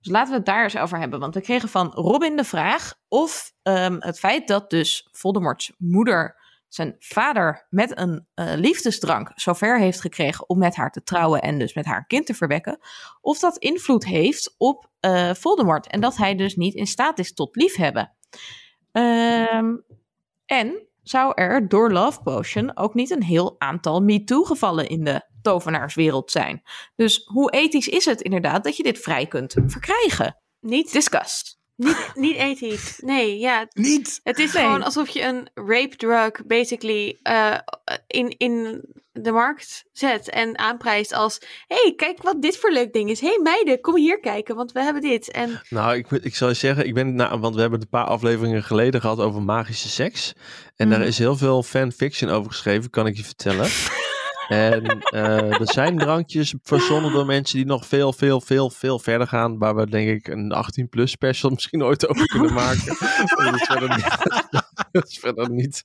Dus 0.00 0.12
laten 0.12 0.30
we 0.30 0.36
het 0.36 0.46
daar 0.46 0.62
eens 0.62 0.76
over 0.76 0.98
hebben. 0.98 1.20
Want 1.20 1.34
we 1.34 1.40
kregen 1.40 1.68
van 1.68 1.90
Robin 1.90 2.36
de 2.36 2.44
vraag 2.44 2.94
of 3.08 3.52
ehm, 3.62 3.96
het 3.98 4.18
feit 4.18 4.48
dat 4.48 4.70
dus 4.70 5.08
Voldemorts 5.12 5.72
moeder 5.78 6.42
zijn 6.68 6.96
vader 6.98 7.66
met 7.70 7.98
een 7.98 8.26
eh, 8.34 8.52
liefdesdrank 8.54 9.32
zover 9.34 9.78
heeft 9.78 10.00
gekregen 10.00 10.48
om 10.48 10.58
met 10.58 10.76
haar 10.76 10.90
te 10.90 11.02
trouwen 11.02 11.42
en 11.42 11.58
dus 11.58 11.74
met 11.74 11.84
haar 11.84 12.06
kind 12.06 12.26
te 12.26 12.34
verwekken, 12.34 12.78
of 13.20 13.38
dat 13.38 13.56
invloed 13.56 14.04
heeft 14.04 14.54
op 14.58 14.90
eh, 15.00 15.34
Voldemort 15.34 15.86
en 15.86 16.00
dat 16.00 16.16
hij 16.16 16.34
dus 16.34 16.56
niet 16.56 16.74
in 16.74 16.86
staat 16.86 17.18
is 17.18 17.34
tot 17.34 17.56
liefhebben. 17.56 18.16
Ehm, 18.92 19.76
en 20.46 20.88
zou 21.04 21.32
er 21.34 21.68
door 21.68 21.92
Love 21.92 22.22
Potion 22.22 22.76
ook 22.76 22.94
niet 22.94 23.10
een 23.10 23.22
heel 23.22 23.54
aantal 23.58 24.00
MeToo-gevallen 24.00 24.88
in 24.88 25.04
de 25.04 25.22
tovenaarswereld 25.42 26.30
zijn. 26.30 26.62
Dus 26.96 27.24
hoe 27.24 27.50
ethisch 27.50 27.88
is 27.88 28.04
het 28.04 28.20
inderdaad 28.20 28.64
dat 28.64 28.76
je 28.76 28.82
dit 28.82 28.98
vrij 28.98 29.26
kunt 29.26 29.54
verkrijgen? 29.66 30.36
Niet, 30.60 30.92
Discuss. 30.92 31.62
Niet, 31.76 32.10
niet 32.14 32.36
ethisch. 32.36 32.98
Nee, 32.98 33.38
ja. 33.38 33.66
Niet. 33.72 34.20
Het 34.22 34.38
is 34.38 34.52
Nee. 34.52 34.62
gewoon 34.62 34.82
alsof 34.82 35.08
je 35.08 35.22
een 35.22 35.48
rape 35.54 35.96
drug 35.96 36.46
basically 36.46 37.18
eh, 37.22 37.58
in, 38.06 38.34
in 38.38 38.82
de 39.12 39.30
markt 39.32 39.84
zet 39.92 40.30
en 40.30 40.58
aanprijst 40.58 41.12
als... 41.12 41.40
hey, 41.66 41.92
kijk 41.96 42.22
wat 42.22 42.42
dit 42.42 42.56
voor 42.58 42.72
leuk 42.72 42.92
ding 42.92 43.10
is. 43.10 43.20
hey, 43.20 43.40
meiden, 43.42 43.80
kom 43.80 43.96
hier 43.96 44.20
kijken, 44.20 44.56
want 44.56 44.72
we 44.72 44.80
hebben 44.82 45.02
dit. 45.02 45.30
En 45.30 45.60
Nou, 45.68 45.96
ik, 45.96 46.10
ik 46.10 46.34
zal 46.36 46.48
je 46.48 46.54
zeggen, 46.54 46.86
ik 46.86 46.94
ben, 46.94 47.14
nou, 47.14 47.40
want 47.40 47.54
we 47.54 47.60
hebben 47.60 47.80
het 47.80 47.88
een 47.92 47.98
paar 48.00 48.08
afleveringen 48.08 48.62
geleden 48.62 49.00
gehad 49.00 49.18
over 49.18 49.42
magische 49.42 49.88
seks. 49.88 50.32
En 50.76 50.88
daar 50.88 50.98
Mhm. 50.98 51.08
is 51.08 51.18
heel 51.18 51.36
veel 51.36 51.62
fanfiction 51.62 52.30
over 52.30 52.50
geschreven, 52.50 52.90
kan 52.90 53.06
ik 53.06 53.16
je 53.16 53.24
vertellen. 53.24 53.68
en 54.48 54.84
eh, 55.00 55.60
er 55.60 55.72
zijn 55.72 55.98
drankjes 55.98 56.54
verzonnen 56.62 57.12
door 57.12 57.26
mensen 57.26 57.56
die 57.56 57.66
nog 57.66 57.86
veel, 57.86 58.12
veel, 58.12 58.40
veel, 58.40 58.70
veel 58.70 58.98
verder 58.98 59.26
gaan. 59.26 59.58
Waar 59.58 59.74
we 59.74 59.90
denk 59.90 60.08
ik 60.08 60.28
een 60.28 60.54
18-plus 60.54 61.10
special 61.10 61.50
misschien 61.54 61.82
ooit 61.82 62.08
over 62.08 62.26
kunnen 62.26 62.52
maken. 62.52 62.96
dat, 63.44 63.54
is 63.54 63.62
verder 63.66 63.88
niet, 63.88 64.08
dat 64.92 65.08
is 65.08 65.18
verder 65.18 65.50
niet 65.50 65.84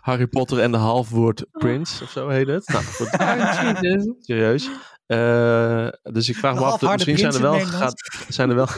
Harry 0.00 0.26
Potter 0.26 0.58
en 0.58 0.72
de 0.72 0.78
halfwoord 0.78 1.44
Prince 1.50 2.04
of 2.04 2.10
zo 2.10 2.28
heet 2.28 2.46
het. 2.46 2.68
Nou, 2.68 2.84
goed. 2.84 3.08
Serieus. 4.20 4.70
Eh, 5.06 5.88
dus 6.02 6.28
ik 6.28 6.36
vraag 6.36 6.54
De 6.54 6.60
me 6.60 6.66
af, 6.66 6.80
misschien 6.82 7.18
zijn 7.18 7.32
er, 7.32 7.40
wel 7.40 7.60
zijn 8.28 8.48
er 8.50 8.54
wel 8.54 8.68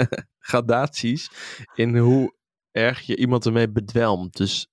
gradaties 0.50 1.30
in 1.74 1.96
hoe 1.96 2.34
erg 2.70 3.00
je 3.00 3.16
iemand 3.16 3.46
ermee 3.46 3.70
bedwelmt. 3.70 4.36
Dus 4.36 4.68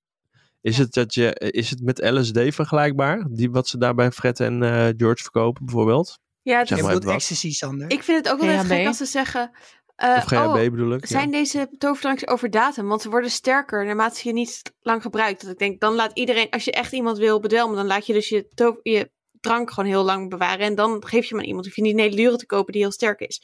is 0.61 0.77
het, 0.77 0.93
dat 0.93 1.13
je, 1.13 1.33
is 1.33 1.69
het 1.69 1.81
met 1.81 2.09
LSD 2.11 2.39
vergelijkbaar? 2.55 3.25
Die, 3.29 3.51
wat 3.51 3.67
ze 3.67 3.77
daar 3.77 3.95
bij 3.95 4.11
Fred 4.11 4.39
en 4.39 4.63
eh, 4.63 4.87
George 4.97 5.23
verkopen 5.23 5.65
bijvoorbeeld? 5.65 6.19
ja, 6.41 6.57
het 6.59 6.67
Zeg 6.67 6.77
is- 6.77 6.83
maar 6.83 6.97
ecstasy, 7.01 7.51
Sander. 7.51 7.89
ik 7.91 8.03
vind 8.03 8.25
het 8.25 8.33
ook 8.33 8.39
wel 8.41 8.49
even 8.49 8.65
gek 8.65 8.87
als 8.87 8.97
ze 8.97 9.05
zeggen... 9.05 9.51
eh, 9.95 10.13
Of 10.17 10.23
GHB 10.23 10.37
oh, 10.37 10.53
bedoel 10.53 10.93
ik? 10.93 11.01
ja. 11.01 11.07
Zijn 11.07 11.31
deze 11.31 11.69
toverdrankjes 11.77 12.29
over 12.29 12.49
datum? 12.49 12.87
Want 12.87 13.01
ze 13.01 13.09
worden 13.09 13.29
sterker 13.31 13.85
naarmate 13.85 14.19
je 14.23 14.33
niet 14.33 14.61
lang 14.81 15.01
gebruikt. 15.01 15.41
Dat 15.41 15.51
ik 15.51 15.57
denk, 15.57 15.79
dan 15.79 15.93
laat 15.93 16.11
iedereen, 16.13 16.49
als 16.49 16.63
je 16.63 16.71
echt 16.71 16.91
iemand 16.91 17.17
wil 17.17 17.39
bedwelmen, 17.39 17.75
dan 17.75 17.85
laat 17.85 18.05
je 18.05 18.13
dus 18.13 18.29
je, 18.29 18.47
je 18.83 19.11
drank 19.39 19.71
gewoon 19.71 19.89
heel 19.89 20.03
lang 20.03 20.29
bewaren. 20.29 20.65
En 20.65 20.75
dan 20.75 21.03
geef 21.05 21.23
je 21.23 21.29
hem 21.29 21.39
aan 21.39 21.47
iemand. 21.47 21.65
Hoef 21.65 21.75
je 21.75 21.81
niet 21.81 21.93
een 21.93 21.99
hele 21.99 22.15
dure 22.15 22.37
te 22.37 22.45
kopen 22.45 22.73
die 22.73 22.81
heel 22.81 22.91
sterk 22.91 23.19
is. 23.19 23.41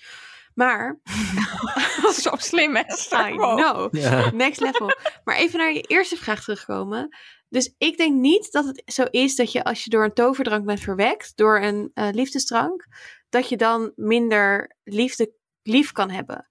Maar, 0.54 1.00
Zo 2.22 2.32
slim, 2.36 2.76
hè? 2.76 2.84
I 3.30 3.36
know. 3.36 3.94
Next 4.34 4.62
level. 4.62 4.96
Maar 5.24 5.36
even 5.36 5.60
naar 5.60 5.74
je 5.74 5.82
eerste 5.82 6.18
vraag 6.18 6.44
terugkomen. 6.44 7.18
Dus 7.50 7.74
ik 7.78 7.98
denk 7.98 8.20
niet 8.20 8.52
dat 8.52 8.66
het 8.66 8.82
zo 8.86 9.04
is 9.10 9.36
dat 9.36 9.52
je 9.52 9.64
als 9.64 9.84
je 9.84 9.90
door 9.90 10.04
een 10.04 10.14
toverdrank 10.14 10.66
bent 10.66 10.80
verwekt, 10.80 11.32
door 11.36 11.62
een 11.62 11.92
eh, 11.94 12.10
liefdesdrank, 12.12 12.88
dat 13.30 13.50
je 13.50 13.58
dan 13.58 13.92
minder 13.96 14.76
liefde 14.84 15.34
lief 15.62 15.92
kan 15.92 16.10
hebben. 16.10 16.48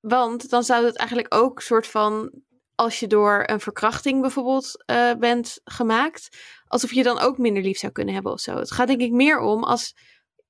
Want 0.00 0.50
dan 0.50 0.64
zou 0.64 0.84
het 0.84 0.96
eigenlijk 0.96 1.34
ook 1.34 1.60
soort 1.60 1.86
van, 1.86 2.42
als 2.74 3.00
je 3.00 3.06
door 3.06 3.42
een 3.46 3.60
verkrachting 3.60 4.20
bijvoorbeeld 4.20 4.84
eh, 4.84 5.14
bent 5.14 5.60
gemaakt, 5.64 6.28
alsof 6.66 6.92
je 6.92 7.02
dan 7.02 7.18
ook 7.18 7.38
minder 7.38 7.62
lief 7.62 7.78
zou 7.78 7.92
kunnen 7.92 8.14
hebben 8.14 8.32
of 8.32 8.40
zo. 8.40 8.56
Het 8.56 8.72
gaat 8.72 8.86
denk 8.86 9.00
ik 9.00 9.12
meer 9.12 9.38
om 9.38 9.64
als, 9.64 9.94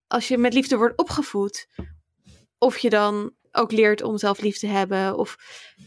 als 0.06 0.28
je 0.28 0.38
met 0.38 0.54
liefde 0.54 0.76
wordt 0.76 0.98
opgevoed, 0.98 1.66
of 2.62 2.78
je 2.78 2.90
dan 2.90 3.34
ook 3.52 3.72
leert 3.72 4.02
om 4.02 4.18
zelf 4.18 4.40
lief 4.40 4.58
te 4.58 4.66
hebben. 4.66 5.16
Of 5.16 5.36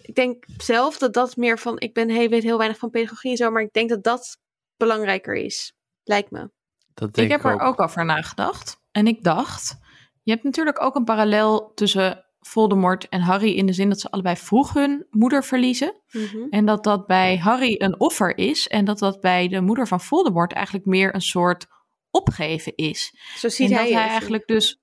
ik 0.02 0.16
denk 0.16 0.46
zelf 0.58 0.98
dat 0.98 1.14
dat 1.14 1.36
meer 1.36 1.60
van, 1.60 1.80
ik 1.80 1.94
ben, 1.94 2.10
hey, 2.10 2.30
weet 2.30 2.44
heel 2.44 2.58
weinig 2.58 2.78
van 2.78 2.90
pedagogie 2.90 3.32
en 3.32 3.38
zo, 3.38 3.52
maar 3.52 3.62
ik 3.62 3.74
denk 3.74 3.90
dat 3.90 4.04
dat 4.04 4.38
belangrijker 4.78 5.36
is. 5.36 5.74
Lijkt 6.04 6.32
me. 6.32 6.50
Dat 6.94 7.14
denk 7.14 7.28
Ik 7.28 7.34
heb 7.34 7.46
er 7.46 7.60
ook 7.60 7.82
over 7.82 8.06
nagedacht. 8.06 8.78
En 8.92 9.08
ik 9.08 9.24
dacht, 9.24 9.78
je 10.22 10.32
hebt 10.32 10.44
natuurlijk 10.44 10.82
ook 10.82 10.96
een 10.96 11.04
parallel 11.04 11.72
tussen 11.74 12.26
Voldemort 12.40 13.10
en 13.10 13.22
Harry 13.22 13.58
in 13.58 13.66
de 13.66 13.74
zin 13.74 13.90
dat 13.90 14.00
ze 14.00 14.10
allebei 14.12 14.36
vroeg 14.36 14.74
hun 14.74 15.08
moeder 15.10 15.44
verliezen. 15.44 16.02
En 16.50 16.66
dat 16.66 16.84
dat 16.84 17.08
bij 17.08 17.38
Harry 17.38 17.76
een 17.78 18.00
offer 18.00 18.38
is 18.38 18.68
en 18.68 18.86
dat 18.86 19.00
dat 19.00 19.20
bij 19.22 19.48
de 19.48 19.62
moeder 19.62 19.88
van 19.88 20.02
Voldemort 20.02 20.54
eigenlijk 20.54 20.86
meer 20.86 21.16
een 21.16 21.22
soort 21.22 21.68
opgeven 22.12 22.76
is. 22.76 23.16
Zo 23.38 23.50
ziet 23.50 23.70
en 23.70 23.76
hij, 23.76 23.84
dat 23.84 23.94
hij 23.94 24.08
eigenlijk 24.08 24.48
dus... 24.48 24.80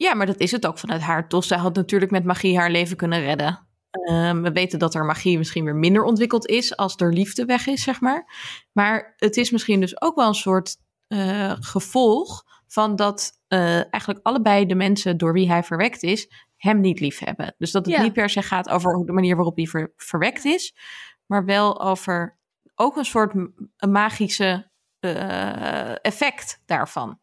Ja, 0.00 0.14
maar 0.14 0.26
dat 0.26 0.40
is 0.40 0.50
het 0.50 0.66
ook 0.66 0.78
vanuit 0.78 1.00
haar. 1.00 1.28
Tos, 1.28 1.46
zij 1.46 1.58
had 1.58 1.74
natuurlijk 1.74 2.10
met 2.10 2.24
magie 2.24 2.58
haar 2.58 2.70
leven 2.70 2.96
kunnen 2.96 3.20
redden. 3.20 3.66
Ehm, 3.90 4.40
we 4.42 4.52
weten 4.52 4.78
dat 4.78 4.94
er 4.94 5.04
magie 5.04 5.38
misschien 5.38 5.64
weer 5.64 5.74
minder 5.76 6.02
ontwikkeld 6.02 6.46
is 6.46 6.76
als 6.76 6.96
er 6.96 7.12
liefde 7.12 7.44
weg 7.44 7.66
is, 7.66 7.82
zeg 7.82 8.00
maar. 8.00 8.24
Maar 8.72 9.14
het 9.16 9.36
is 9.36 9.50
misschien 9.50 9.80
dus 9.80 10.00
ook 10.02 10.16
wel 10.16 10.28
een 10.28 10.34
soort 10.34 10.76
eh, 11.06 11.52
gevolg 11.60 12.42
van 12.66 12.96
dat 12.96 13.32
eh, 13.48 13.74
eigenlijk 13.74 14.18
allebei 14.22 14.66
de 14.66 14.74
mensen 14.74 15.16
door 15.16 15.32
wie 15.32 15.48
hij 15.50 15.62
verwekt 15.62 16.02
is, 16.02 16.30
hem 16.56 16.80
niet 16.80 17.00
lief 17.00 17.18
hebben. 17.18 17.54
Dus 17.58 17.70
dat 17.70 17.86
het 17.86 17.94
Ja. 17.94 18.02
niet 18.02 18.12
per 18.12 18.30
se 18.30 18.42
gaat 18.42 18.68
over 18.68 19.06
de 19.06 19.12
manier 19.12 19.36
waarop 19.36 19.56
hij 19.56 19.66
ver- 19.66 19.92
verwekt 19.96 20.44
is, 20.44 20.74
maar 21.26 21.44
wel 21.44 21.80
over 21.80 22.38
ook 22.74 22.96
een 22.96 23.04
soort 23.04 23.32
magische 23.88 24.70
eh, 25.00 26.04
effect 26.04 26.62
daarvan. 26.66 27.18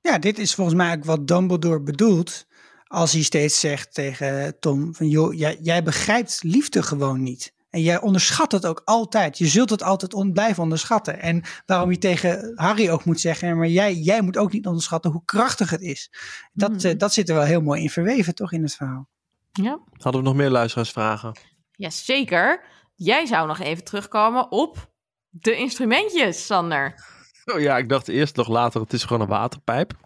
Ja, 0.00 0.18
dit 0.18 0.38
is 0.38 0.54
volgens 0.54 0.76
mij 0.76 0.96
ook 0.96 1.04
wat 1.04 1.26
Dumbledore 1.28 1.82
bedoelt. 1.82 2.46
Als 2.86 3.12
hij 3.12 3.22
steeds 3.22 3.60
zegt 3.60 3.94
tegen 3.94 4.58
Tom: 4.60 4.94
van 4.94 5.08
joh, 5.08 5.34
jij, 5.34 5.58
jij 5.60 5.82
begrijpt 5.82 6.38
liefde 6.42 6.82
gewoon 6.82 7.22
niet. 7.22 7.54
En 7.70 7.82
jij 7.82 8.00
onderschat 8.00 8.52
het 8.52 8.66
ook 8.66 8.82
altijd. 8.84 9.38
Je 9.38 9.46
zult 9.46 9.70
het 9.70 9.82
altijd 9.82 10.14
on, 10.14 10.32
blijven 10.32 10.62
onderschatten. 10.62 11.20
En 11.20 11.42
waarom 11.66 11.90
je 11.90 11.98
tegen 11.98 12.52
Harry 12.54 12.88
ook 12.90 13.04
moet 13.04 13.20
zeggen: 13.20 13.56
maar 13.58 13.68
jij, 13.68 13.94
jij 13.94 14.20
moet 14.22 14.36
ook 14.36 14.52
niet 14.52 14.66
onderschatten 14.66 15.10
hoe 15.10 15.24
krachtig 15.24 15.70
het 15.70 15.80
is. 15.80 16.12
Dat, 16.52 16.70
Mhm. 16.70 16.86
eh, 16.86 16.98
dat 16.98 17.12
zit 17.12 17.28
er 17.28 17.34
wel 17.34 17.44
heel 17.44 17.60
mooi 17.60 17.82
in 17.82 17.90
verweven, 17.90 18.34
toch, 18.34 18.52
in 18.52 18.62
het 18.62 18.74
verhaal. 18.74 19.08
Ja. 19.52 19.78
Hadden 19.92 20.22
we 20.22 20.26
nog 20.28 20.36
meer 20.36 20.50
luisteraarsvragen? 20.50 21.38
Jazeker. 21.72 22.64
Jij 22.94 23.26
zou 23.26 23.46
nog 23.46 23.58
even 23.60 23.84
terugkomen 23.84 24.50
op 24.50 24.90
de 25.28 25.56
instrumentjes, 25.56 26.46
Sander. 26.46 27.04
Oh 27.54 27.60
ja, 27.60 27.78
ik 27.78 27.88
dacht 27.88 28.08
eerst 28.08 28.36
nog 28.36 28.48
later, 28.48 28.80
het 28.80 28.92
is 28.92 29.04
gewoon 29.04 29.22
een 29.22 29.28
waterpijp. 29.28 29.92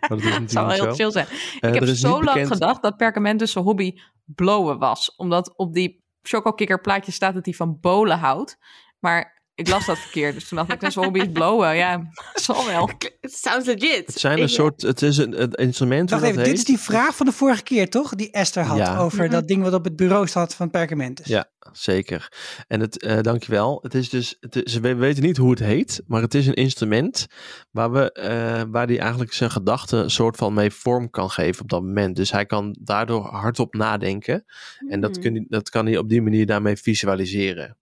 maar 0.00 0.08
dat 0.08 0.18
is 0.22 0.30
Dat 0.38 0.50
zou 0.50 0.66
wel 0.66 0.74
heel 0.74 0.84
zo. 0.84 0.92
chill 0.94 1.10
zijn. 1.10 1.26
Eh, 1.60 1.72
ik 1.74 1.80
heb 1.80 1.88
zo 1.88 2.10
lang 2.10 2.24
bekend- 2.24 2.52
gedacht 2.52 2.82
dat 2.82 2.96
Perkament 2.96 3.48
zijn 3.48 3.64
hobby 3.64 3.98
blowen 4.24 4.78
was. 4.78 5.14
Omdat 5.16 5.56
op 5.56 5.74
die 5.74 6.02
chocokikker 6.22 6.80
plaatje 6.80 7.12
staat 7.12 7.34
dat 7.34 7.44
hij 7.44 7.54
van 7.54 7.80
bolen 7.80 8.18
houdt. 8.18 8.58
Maar 8.98 9.33
ik 9.54 9.68
las 9.68 9.86
dat 9.86 9.98
verkeerd. 9.98 10.34
Dus 10.34 10.48
toen 10.48 10.58
dacht 10.58 10.72
ik, 10.82 10.90
zijn 10.92 11.04
hobby 11.04 11.20
is 11.20 11.32
blowen. 11.32 11.76
Ja, 11.76 12.10
zal 12.34 12.66
wel. 12.66 12.90
It 13.20 13.32
sounds 13.32 13.66
legit. 13.66 14.06
Het 14.06 14.18
zijn 14.20 14.40
een 14.40 14.48
soort, 14.48 14.82
het 14.82 15.02
is 15.02 15.16
een, 15.16 15.42
een 15.42 15.50
instrument. 15.52 16.10
Wacht 16.10 16.22
dat 16.22 16.30
even, 16.32 16.44
dit 16.44 16.52
is 16.52 16.58
heet. 16.58 16.66
die 16.66 16.78
vraag 16.78 17.16
van 17.16 17.26
de 17.26 17.32
vorige 17.32 17.62
keer, 17.62 17.90
toch? 17.90 18.14
Die 18.14 18.30
Esther 18.30 18.62
had 18.64 18.76
Ja. 18.78 18.98
over 18.98 19.22
Mhm. 19.22 19.30
dat 19.30 19.48
ding 19.48 19.62
wat 19.62 19.72
op 19.72 19.84
het 19.84 19.96
bureau 19.96 20.26
staat 20.26 20.54
van 20.54 20.70
Perkamentus. 20.70 21.26
Ja, 21.26 21.50
zeker. 21.72 22.32
En 22.68 22.80
het, 22.80 23.02
eh 23.02 23.20
dankjewel. 23.20 23.78
Het 23.82 23.94
is 23.94 24.08
dus, 24.08 24.36
het 24.40 24.64
is, 24.64 24.78
we 24.78 24.94
weten 24.94 25.22
niet 25.22 25.36
hoe 25.36 25.50
het 25.50 25.58
heet, 25.58 26.02
maar 26.06 26.22
het 26.22 26.34
is 26.34 26.46
een 26.46 26.54
instrument 26.54 27.26
waar, 27.70 27.92
we, 27.92 28.12
eh, 28.12 28.62
waar 28.70 28.86
hij 28.86 28.98
eigenlijk 28.98 29.32
zijn 29.32 29.50
gedachten 29.50 29.98
een 30.02 30.10
soort 30.10 30.36
van 30.36 30.54
mee 30.54 30.70
vorm 30.70 31.10
kan 31.10 31.30
geven 31.30 31.62
op 31.62 31.68
dat 31.68 31.82
moment. 31.82 32.16
Dus 32.16 32.30
hij 32.32 32.46
kan 32.46 32.76
daardoor 32.80 33.22
hardop 33.26 33.74
nadenken. 33.74 34.44
En 34.88 35.00
dat, 35.00 35.12
Hmm. 35.14 35.22
kun, 35.22 35.46
dat 35.48 35.70
kan 35.70 35.86
hij 35.86 35.96
op 35.98 36.08
die 36.08 36.22
manier 36.22 36.46
daarmee 36.46 36.76
visualiseren. 36.76 37.76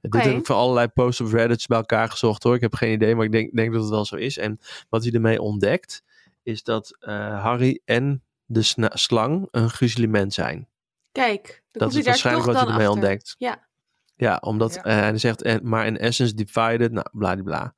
Dit 0.00 0.22
heb 0.22 0.36
ik 0.36 0.46
voor 0.46 0.56
allerlei 0.56 0.88
posts 0.88 1.20
op 1.20 1.32
Reddit 1.32 1.66
bij 1.66 1.76
elkaar 1.78 2.08
gezocht 2.08 2.42
hoor. 2.42 2.54
Ik 2.54 2.60
heb 2.60 2.74
geen 2.74 2.92
idee, 2.92 3.14
maar 3.14 3.24
ik 3.24 3.32
denk, 3.32 3.52
denk 3.56 3.72
dat 3.72 3.80
het 3.82 3.90
wel 3.90 4.04
zo 4.04 4.16
is. 4.16 4.38
En 4.38 4.60
wat 4.88 5.02
hij 5.04 5.12
ermee 5.12 5.40
ontdekt, 5.40 6.02
is 6.42 6.62
dat 6.62 6.96
eh, 7.00 7.42
Harry 7.42 7.80
en 7.84 8.22
de 8.44 8.62
slang 8.92 9.48
een 9.50 9.70
gruzelement 9.70 10.34
zijn. 10.34 10.68
Kijk, 11.12 11.62
Dat 11.70 11.94
is 11.94 12.04
waarschijnlijk 12.04 12.46
wat 12.46 12.54
hij 12.54 12.64
ermee 12.64 12.86
achter. 12.86 12.92
ontdekt. 13.02 13.34
Ja. 13.38 13.66
Ja, 14.16 14.36
omdat 14.40 14.74
Ja. 14.74 14.82
eh, 14.82 14.94
hij 14.96 15.18
zegt, 15.18 15.42
en, 15.42 15.60
maar 15.68 15.86
in 15.86 15.98
essence 15.98 16.34
divided, 16.34 16.92
nou, 16.92 17.06
bladibla. 17.12 17.74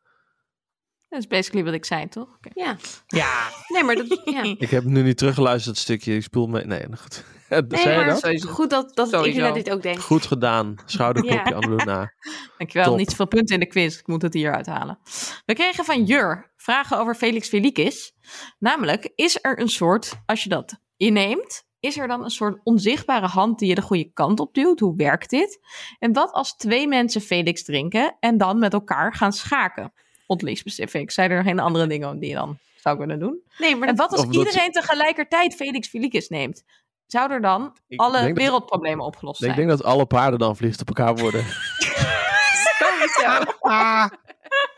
Dat 1.09 1.19
is 1.21 1.27
basically 1.27 1.65
wat 1.65 1.75
ik 1.75 1.85
zei, 1.85 2.09
toch? 2.09 2.29
Oké. 2.37 2.49
Ja. 2.55 2.77
Ja, 3.07 3.49
Nee, 3.69 3.85
maar 3.85 3.95
dat... 3.95 4.21
Ja. 4.25 4.43
Ik 4.59 4.71
heb 4.71 4.85
nu 4.85 5.03
niet 5.03 5.19
teruggeluisterd, 5.19 5.75
het 5.75 5.85
stukje. 5.85 6.15
Ik 6.15 6.23
spoel 6.23 6.47
me. 6.47 6.65
Nee, 6.65 6.87
goed. 6.97 7.25
Nee, 7.69 7.97
maar 7.97 8.21
dat? 8.21 8.43
Goed 8.45 8.71
dat, 8.71 8.95
dat 8.97 9.11
het 9.11 9.25
internet 9.27 9.55
dit 9.55 9.71
ook 9.71 9.83
denkt. 9.83 10.01
Goed 10.03 10.27
gedaan. 10.27 10.75
Schouderklopje 10.87 11.51
Ja. 11.51 11.57
aan 11.57 11.77
na. 11.77 12.13
Dankjewel, 12.59 12.89
Top. 12.89 12.97
niet 12.97 13.11
zoveel 13.11 13.27
punten 13.27 13.55
in 13.55 13.61
de 13.61 13.67
quiz. 13.67 13.99
Ik 13.99 14.07
moet 14.07 14.23
het 14.23 14.35
hier 14.35 14.55
uithalen. 14.55 14.99
We 15.47 15.55
kregen 15.55 15.85
van 15.85 16.05
Jur 16.05 16.53
vragen 16.57 16.99
over 16.99 17.15
Felix 17.15 17.49
Felicis. 17.49 18.13
Namelijk, 18.59 19.13
is 19.15 19.39
er 19.43 19.61
een 19.61 19.69
soort, 19.69 20.13
als 20.27 20.43
je 20.43 20.49
dat 20.49 20.81
inneemt, 20.97 21.65
is 21.81 21.99
er 21.99 22.09
dan 22.09 22.25
een 22.25 22.31
soort 22.31 22.61
onzichtbare 22.65 23.27
hand 23.27 23.59
die 23.59 23.69
je 23.69 23.75
de 23.75 23.83
goede 23.83 24.11
kant 24.13 24.41
op 24.41 24.55
duwt? 24.55 24.81
Hoe 24.81 24.97
werkt 24.97 25.31
dit? 25.31 25.59
En 25.99 26.13
wat 26.13 26.33
als 26.33 26.57
twee 26.57 26.89
mensen 26.89 27.21
Felix 27.21 27.65
drinken 27.65 28.17
en 28.21 28.39
dan 28.39 28.59
met 28.59 28.73
elkaar 28.73 29.15
gaan 29.15 29.33
schaken? 29.33 29.93
Oddly 30.27 30.55
specific. 30.55 31.11
Zijn 31.11 31.31
er 31.31 31.43
geen 31.43 31.59
andere 31.59 31.87
dingen 31.87 32.19
die 32.19 32.29
je 32.29 32.35
dan 32.35 32.59
zou 32.77 32.99
kunnen 32.99 33.19
doen? 33.19 33.43
Nee, 33.59 33.77
maar 33.77 33.89
En 33.89 33.95
dat, 33.95 34.11
wat 34.11 34.19
als 34.19 34.37
iedereen 34.37 34.73
tegelijkertijd 34.73 35.55
Felix 35.55 35.89
Felicis 35.89 36.29
neemt? 36.29 36.63
Zou 37.11 37.33
er 37.33 37.41
dan 37.41 37.77
Ik 37.89 38.01
alle 38.01 38.27
dat- 38.27 38.37
wereldproblemen 38.37 39.05
opgelost 39.05 39.41
Ik 39.41 39.45
zijn? 39.47 39.57
denk 39.57 39.69
dat 39.69 39.85
alle 39.85 40.07
paarden 40.07 40.39
dan 40.39 40.57
vliegend 40.57 40.81
op 40.81 40.89
elkaar 40.97 41.15
worden. 41.17 41.45
sowieso. 42.79 43.43
Ah. 43.61 44.07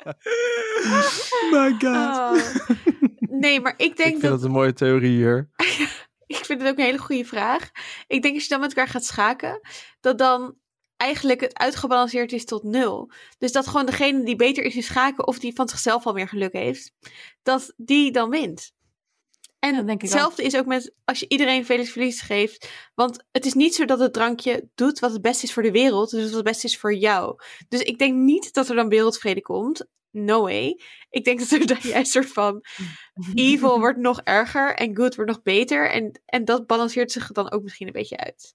my 1.53 1.75
god. 1.79 1.85
Oh. 1.85 2.37
Nee, 3.19 3.61
maar 3.61 3.75
ik 3.77 3.81
ik 3.91 3.97
denk 3.97 4.09
vind 4.11 4.23
dat... 4.23 4.31
dat 4.31 4.43
een 4.43 4.51
mooie 4.51 4.73
theorie 4.73 5.17
hier. 5.17 5.49
Ik 6.27 6.45
vind 6.45 6.61
het 6.61 6.71
ook 6.71 6.79
een 6.79 6.85
hele 6.85 6.99
goede 6.99 7.25
vraag. 7.25 7.71
Ik 8.07 8.23
denk 8.23 8.35
als 8.35 8.43
je 8.43 8.49
dan 8.49 8.61
met 8.61 8.69
elkaar 8.69 8.89
gaat 8.89 9.05
schaken, 9.05 9.61
dat 10.01 10.19
dan 10.19 10.55
eigenlijk 10.97 11.41
het 11.41 11.59
uitgebalanceerd 11.59 12.33
is 12.33 12.45
tot 12.45 12.63
nul. 12.63 13.11
Dus 13.39 13.53
dat 13.53 13.67
gewoon 13.67 13.87
degene 13.87 14.25
die 14.25 14.37
beter 14.37 14.65
is 14.65 14.75
in 14.77 14.83
schaken 14.83 15.27
of 15.27 15.39
die 15.39 15.55
van 15.55 15.69
zichzelf 15.69 16.07
al 16.07 16.13
meer 16.13 16.29
geluk 16.29 16.53
heeft, 16.53 16.93
dat 17.43 17.73
die 17.77 18.13
dan 18.13 18.31
wint. 18.31 18.73
En 19.63 19.75
Ja, 19.75 19.83
denk 19.83 19.91
ik 19.91 20.01
hetzelfde 20.01 20.43
is 20.43 20.57
ook 20.57 20.67
met 20.67 20.95
als 21.05 21.21
je 21.21 21.29
iedereen 21.29 21.65
Felix 21.65 21.91
Verlies 21.91 22.21
geeft. 22.21 22.69
Want 22.95 23.25
het 23.33 23.47
is 23.47 23.55
niet 23.55 23.75
zo 23.75 23.85
dat 23.85 23.99
het 23.99 24.13
drankje 24.13 24.69
doet 24.75 24.99
wat 24.99 25.13
het 25.13 25.23
beste 25.23 25.45
is 25.45 25.53
voor 25.53 25.63
de 25.63 25.71
wereld. 25.71 26.11
Dus 26.11 26.25
wat 26.25 26.33
het 26.33 26.45
beste 26.45 26.67
is 26.67 26.79
voor 26.79 26.95
jou. 26.95 27.37
Dus 27.69 27.81
ik 27.81 27.99
denk 27.99 28.15
niet 28.15 28.55
dat 28.55 28.69
er 28.69 28.75
dan 28.75 28.89
wereldvrede 28.89 29.43
komt. 29.43 29.87
No 30.11 30.43
way. 30.43 30.81
Ik 31.11 31.25
denk 31.25 31.39
dat 31.41 31.51
er 31.51 31.67
dan 31.67 31.79
juist 31.81 32.13
soort 32.13 32.33
van 32.33 32.65
evil 33.35 33.79
wordt 33.79 33.99
nog 33.99 34.21
erger 34.21 34.75
en 34.75 34.97
good 34.97 35.15
wordt 35.15 35.31
nog 35.31 35.43
beter. 35.43 35.91
En, 35.91 36.21
en 36.25 36.45
dat 36.45 36.67
balanceert 36.67 37.13
zich 37.13 37.33
dan 37.33 37.51
ook 37.51 37.63
misschien 37.63 37.87
een 37.87 37.93
beetje 37.93 38.17
uit. 38.17 38.55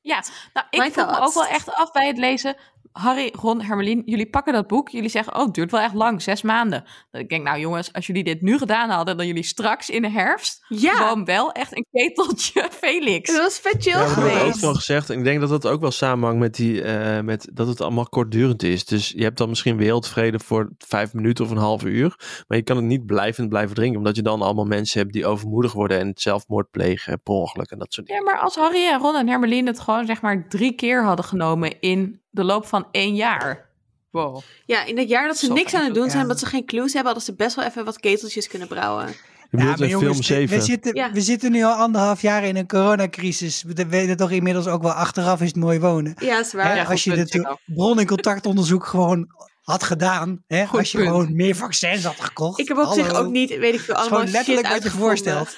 Ja, 0.00 0.24
nou, 0.52 0.66
ik 0.70 0.92
vroeg 0.92 1.06
me 1.06 1.18
ook 1.18 1.34
wel 1.34 1.46
echt 1.46 1.72
af 1.72 1.92
bij 1.92 2.06
het 2.06 2.18
lezen. 2.18 2.56
Harry, 2.92 3.32
Ron, 3.40 3.60
Hermelien, 3.60 4.02
jullie 4.04 4.30
pakken 4.30 4.52
dat 4.52 4.66
boek. 4.66 4.88
Jullie 4.88 5.08
zeggen, 5.08 5.34
oh, 5.36 5.44
het 5.44 5.54
duurt 5.54 5.70
wel 5.70 5.80
echt 5.80 5.94
lang, 5.94 6.22
zes 6.22 6.42
maanden. 6.42 6.84
Dat 7.10 7.20
ik 7.20 7.28
denk, 7.28 7.44
nou 7.44 7.58
jongens, 7.58 7.92
als 7.92 8.06
jullie 8.06 8.24
dit 8.24 8.42
nu 8.42 8.58
gedaan 8.58 8.90
hadden, 8.90 9.16
dan 9.16 9.26
jullie 9.26 9.42
straks 9.42 9.90
in 9.90 10.02
de 10.02 10.10
herfst 10.10 10.64
Ja, 10.68 10.94
gewoon 10.94 11.24
wel 11.24 11.52
echt 11.52 11.76
een 11.76 11.86
keteltje 11.90 12.68
Felix. 12.80 13.32
dat 13.32 13.42
was 13.42 13.58
vet 13.58 13.82
chill 13.82 13.92
Ja, 13.92 13.98
dat 14.04 14.14
wordt 14.14 14.30
ook 14.32 14.38
geweest. 14.38 14.58
van 14.60 14.74
gezegd. 14.74 15.10
En 15.10 15.18
ik 15.18 15.24
denk 15.24 15.40
dat 15.40 15.48
dat 15.48 15.66
ook 15.66 15.80
wel 15.80 15.90
samenhangt 15.90 16.40
met, 16.40 16.54
die, 16.54 16.82
eh, 16.82 17.20
met 17.22 17.48
dat 17.52 17.66
het 17.66 17.80
allemaal 17.80 18.08
kortdurend 18.08 18.62
is. 18.62 18.84
Dus 18.84 19.08
je 19.08 19.22
hebt 19.22 19.38
dan 19.38 19.48
misschien 19.48 19.76
wereldvrede 19.76 20.38
voor 20.38 20.72
vijf 20.78 21.12
minuten 21.12 21.44
of 21.44 21.50
een 21.50 21.56
half 21.56 21.84
uur. 21.84 22.14
Maar 22.46 22.58
je 22.58 22.64
kan 22.64 22.76
het 22.76 22.84
niet 22.84 23.06
blijvend 23.06 23.48
blijven 23.48 23.74
drinken. 23.74 23.98
Omdat 23.98 24.16
je 24.16 24.22
dan 24.22 24.42
allemaal 24.42 24.64
mensen 24.64 25.00
hebt 25.00 25.12
die 25.12 25.26
overmoedig 25.26 25.72
worden 25.72 25.98
en 25.98 26.10
zelfmoord 26.14 26.70
plegen 26.70 27.20
per 27.22 27.34
ongeluk 27.34 27.70
en 27.70 27.78
dat 27.78 27.92
soort 27.92 28.06
dingen. 28.06 28.24
Ja, 28.24 28.30
maar 28.32 28.40
als 28.40 28.56
Harry 28.56 28.86
en 28.86 28.98
Ron 29.00 29.16
en 29.16 29.28
Hermelien 29.28 29.66
het 29.66 29.80
gewoon 29.80 30.06
zeg 30.06 30.20
maar 30.20 30.48
drie 30.48 30.72
keer 30.72 31.04
hadden 31.04 31.24
genomen 31.24 31.80
in 31.80 32.20
de 32.38 32.44
loop 32.44 32.66
van 32.66 32.86
één 32.90 33.14
jaar. 33.14 33.66
Wow. 34.10 34.40
Ja, 34.66 34.84
in 34.84 34.98
het 34.98 35.08
jaar 35.08 35.26
dat 35.26 35.36
ze 35.36 35.46
Zo 35.46 35.52
niks 35.54 35.74
aan 35.74 35.84
het 35.84 35.94
doen 35.94 36.04
ja. 36.04 36.10
zijn, 36.10 36.22
omdat 36.22 36.38
ze 36.38 36.46
geen 36.46 36.64
clues 36.66 36.92
hebben, 36.92 37.12
hadden 37.12 37.22
ze 37.22 37.34
best 37.34 37.56
wel 37.56 37.64
even 37.64 37.84
wat 37.84 38.00
keteltjes 38.00 38.48
kunnen 38.48 38.68
brouwen. 38.68 39.06
Je 39.50 39.74
film 39.98 40.16
we- 40.16 40.22
7. 40.22 40.58
We 40.58 40.62
zitten, 40.64 40.94
Ja. 40.94 41.12
we 41.12 41.20
zitten 41.20 41.50
nu 41.52 41.62
al 41.64 41.72
anderhalf 41.72 42.20
jaar 42.22 42.44
in 42.44 42.56
een 42.56 42.66
coronacrisis. 42.66 43.62
We 43.62 43.86
weten 43.88 44.16
toch 44.16 44.30
inmiddels 44.30 44.66
ook 44.66 44.82
wel 44.82 44.90
achteraf 44.92 45.40
is 45.40 45.46
het 45.46 45.56
mooi 45.56 45.80
wonen. 45.80 46.14
Ja, 46.18 46.36
dat 46.36 46.46
is 46.46 46.52
Hè, 46.52 46.58
waar. 46.58 46.76
Ja, 46.76 46.84
als 46.84 47.04
je 47.04 47.10
het 47.12 47.30
Chico. 47.30 47.56
bron- 47.66 47.98
en 47.98 48.06
contactonderzoek 48.06 48.86
gewoon 48.86 49.26
had 49.62 49.82
gedaan. 49.82 50.44
Hè, 50.46 50.66
Goed 50.66 50.78
als 50.78 50.90
je 50.92 50.98
punt. 50.98 51.10
gewoon 51.10 51.36
meer 51.36 51.56
vaccins 51.56 52.04
had 52.04 52.20
gekocht. 52.20 52.58
Ik 52.58 52.68
heb 52.68 52.78
op 52.78 52.92
zich 52.92 53.12
ook 53.14 53.30
niet, 53.30 53.56
weet 53.58 53.74
ik 53.74 53.80
veel, 53.80 53.94
allemaal 53.94 54.18
gewoon 54.18 54.32
letterlijk 54.32 54.66
shit 54.66 54.82
wat 54.82 54.82
je 54.92 54.98
uitgevonden. 55.00 55.08
voorstelt. 55.08 55.56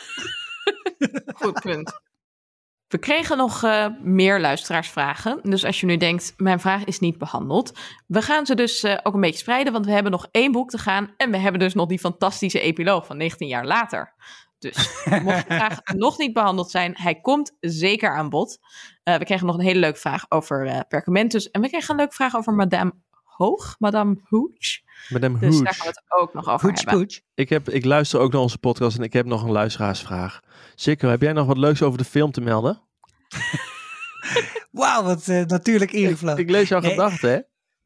Goed 1.42 1.60
punt. 1.60 2.00
We 2.90 2.98
kregen 2.98 3.36
nog 3.36 3.62
eh, 3.62 3.86
meer 4.00 4.40
luisteraarsvragen. 4.40 5.40
Dus 5.42 5.64
als 5.64 5.80
je 5.80 5.86
nu 5.86 5.96
denkt, 5.96 6.34
mijn 6.36 6.60
vraag 6.60 6.84
is 6.84 6.98
niet 6.98 7.18
behandeld. 7.18 7.78
We 8.06 8.22
gaan 8.22 8.46
ze 8.46 8.54
dus 8.54 8.82
eh, 8.82 8.98
ook 9.02 9.14
een 9.14 9.20
beetje 9.20 9.38
spreiden, 9.38 9.72
want 9.72 9.86
we 9.86 9.92
hebben 9.92 10.12
nog 10.12 10.28
één 10.30 10.52
boek 10.52 10.70
te 10.70 10.78
gaan. 10.78 11.14
En 11.16 11.30
we 11.30 11.36
hebben 11.36 11.60
dus 11.60 11.74
nog 11.74 11.88
die 11.88 11.98
fantastische 11.98 12.60
epiloog 12.60 13.06
van 13.06 13.16
19 13.16 13.48
jaar 13.48 13.66
later. 13.66 14.14
Dus 14.58 15.04
mocht 15.22 15.48
de 15.48 15.54
vraag 15.54 15.78
nog 15.94 16.18
niet 16.18 16.32
behandeld 16.32 16.70
zijn, 16.70 16.94
hij 16.96 17.20
komt 17.20 17.56
zeker 17.60 18.16
aan 18.16 18.28
bod. 18.28 18.58
Eh, 19.02 19.16
we 19.16 19.24
kregen 19.24 19.46
nog 19.46 19.54
een 19.54 19.64
hele 19.64 19.80
leuke 19.80 19.98
vraag 19.98 20.26
over 20.28 20.66
eh 20.66 20.80
Perkamentus. 20.88 21.50
En 21.50 21.60
we 21.60 21.68
kregen 21.68 21.90
een 21.90 21.96
leuke 21.96 22.14
vraag 22.14 22.36
over 22.36 22.54
Madame 22.54 22.92
Hoog, 23.40 23.76
Madame 23.78 24.16
Hooch. 24.28 24.80
Madame 25.08 25.38
Dus 25.38 25.54
Hooch. 25.54 25.64
daar 25.64 25.74
gaan 25.74 25.86
we 25.86 25.92
het 26.00 26.20
ook 26.20 26.34
nog 26.34 26.48
over 26.48 26.68
Poets, 26.68 26.82
hebben. 26.84 27.00
poets. 27.00 27.22
Ik, 27.34 27.48
heb, 27.48 27.68
ik 27.68 27.84
luister 27.84 28.20
ook 28.20 28.32
naar 28.32 28.40
onze 28.40 28.58
podcast 28.58 28.96
en 28.96 29.02
ik 29.02 29.12
heb 29.12 29.26
nog 29.26 29.42
een 29.42 29.50
luisteraarsvraag. 29.50 30.40
Sikko, 30.74 31.08
heb 31.08 31.20
jij 31.20 31.32
nog 31.32 31.46
wat 31.46 31.58
leuks 31.58 31.82
over 31.82 31.98
de 31.98 32.04
film 32.04 32.32
te 32.32 32.40
melden? 32.40 32.82
Wauw, 34.70 35.02
wat 35.02 35.28
eh, 35.28 35.44
natuurlijk 35.44 35.92
ingevlogen. 35.92 36.40
Ik 36.40 36.50
lees 36.50 36.68
jouw 36.68 36.80
Nee. 36.80 36.90
gedachten, 36.90 37.30
hè? 37.30 37.38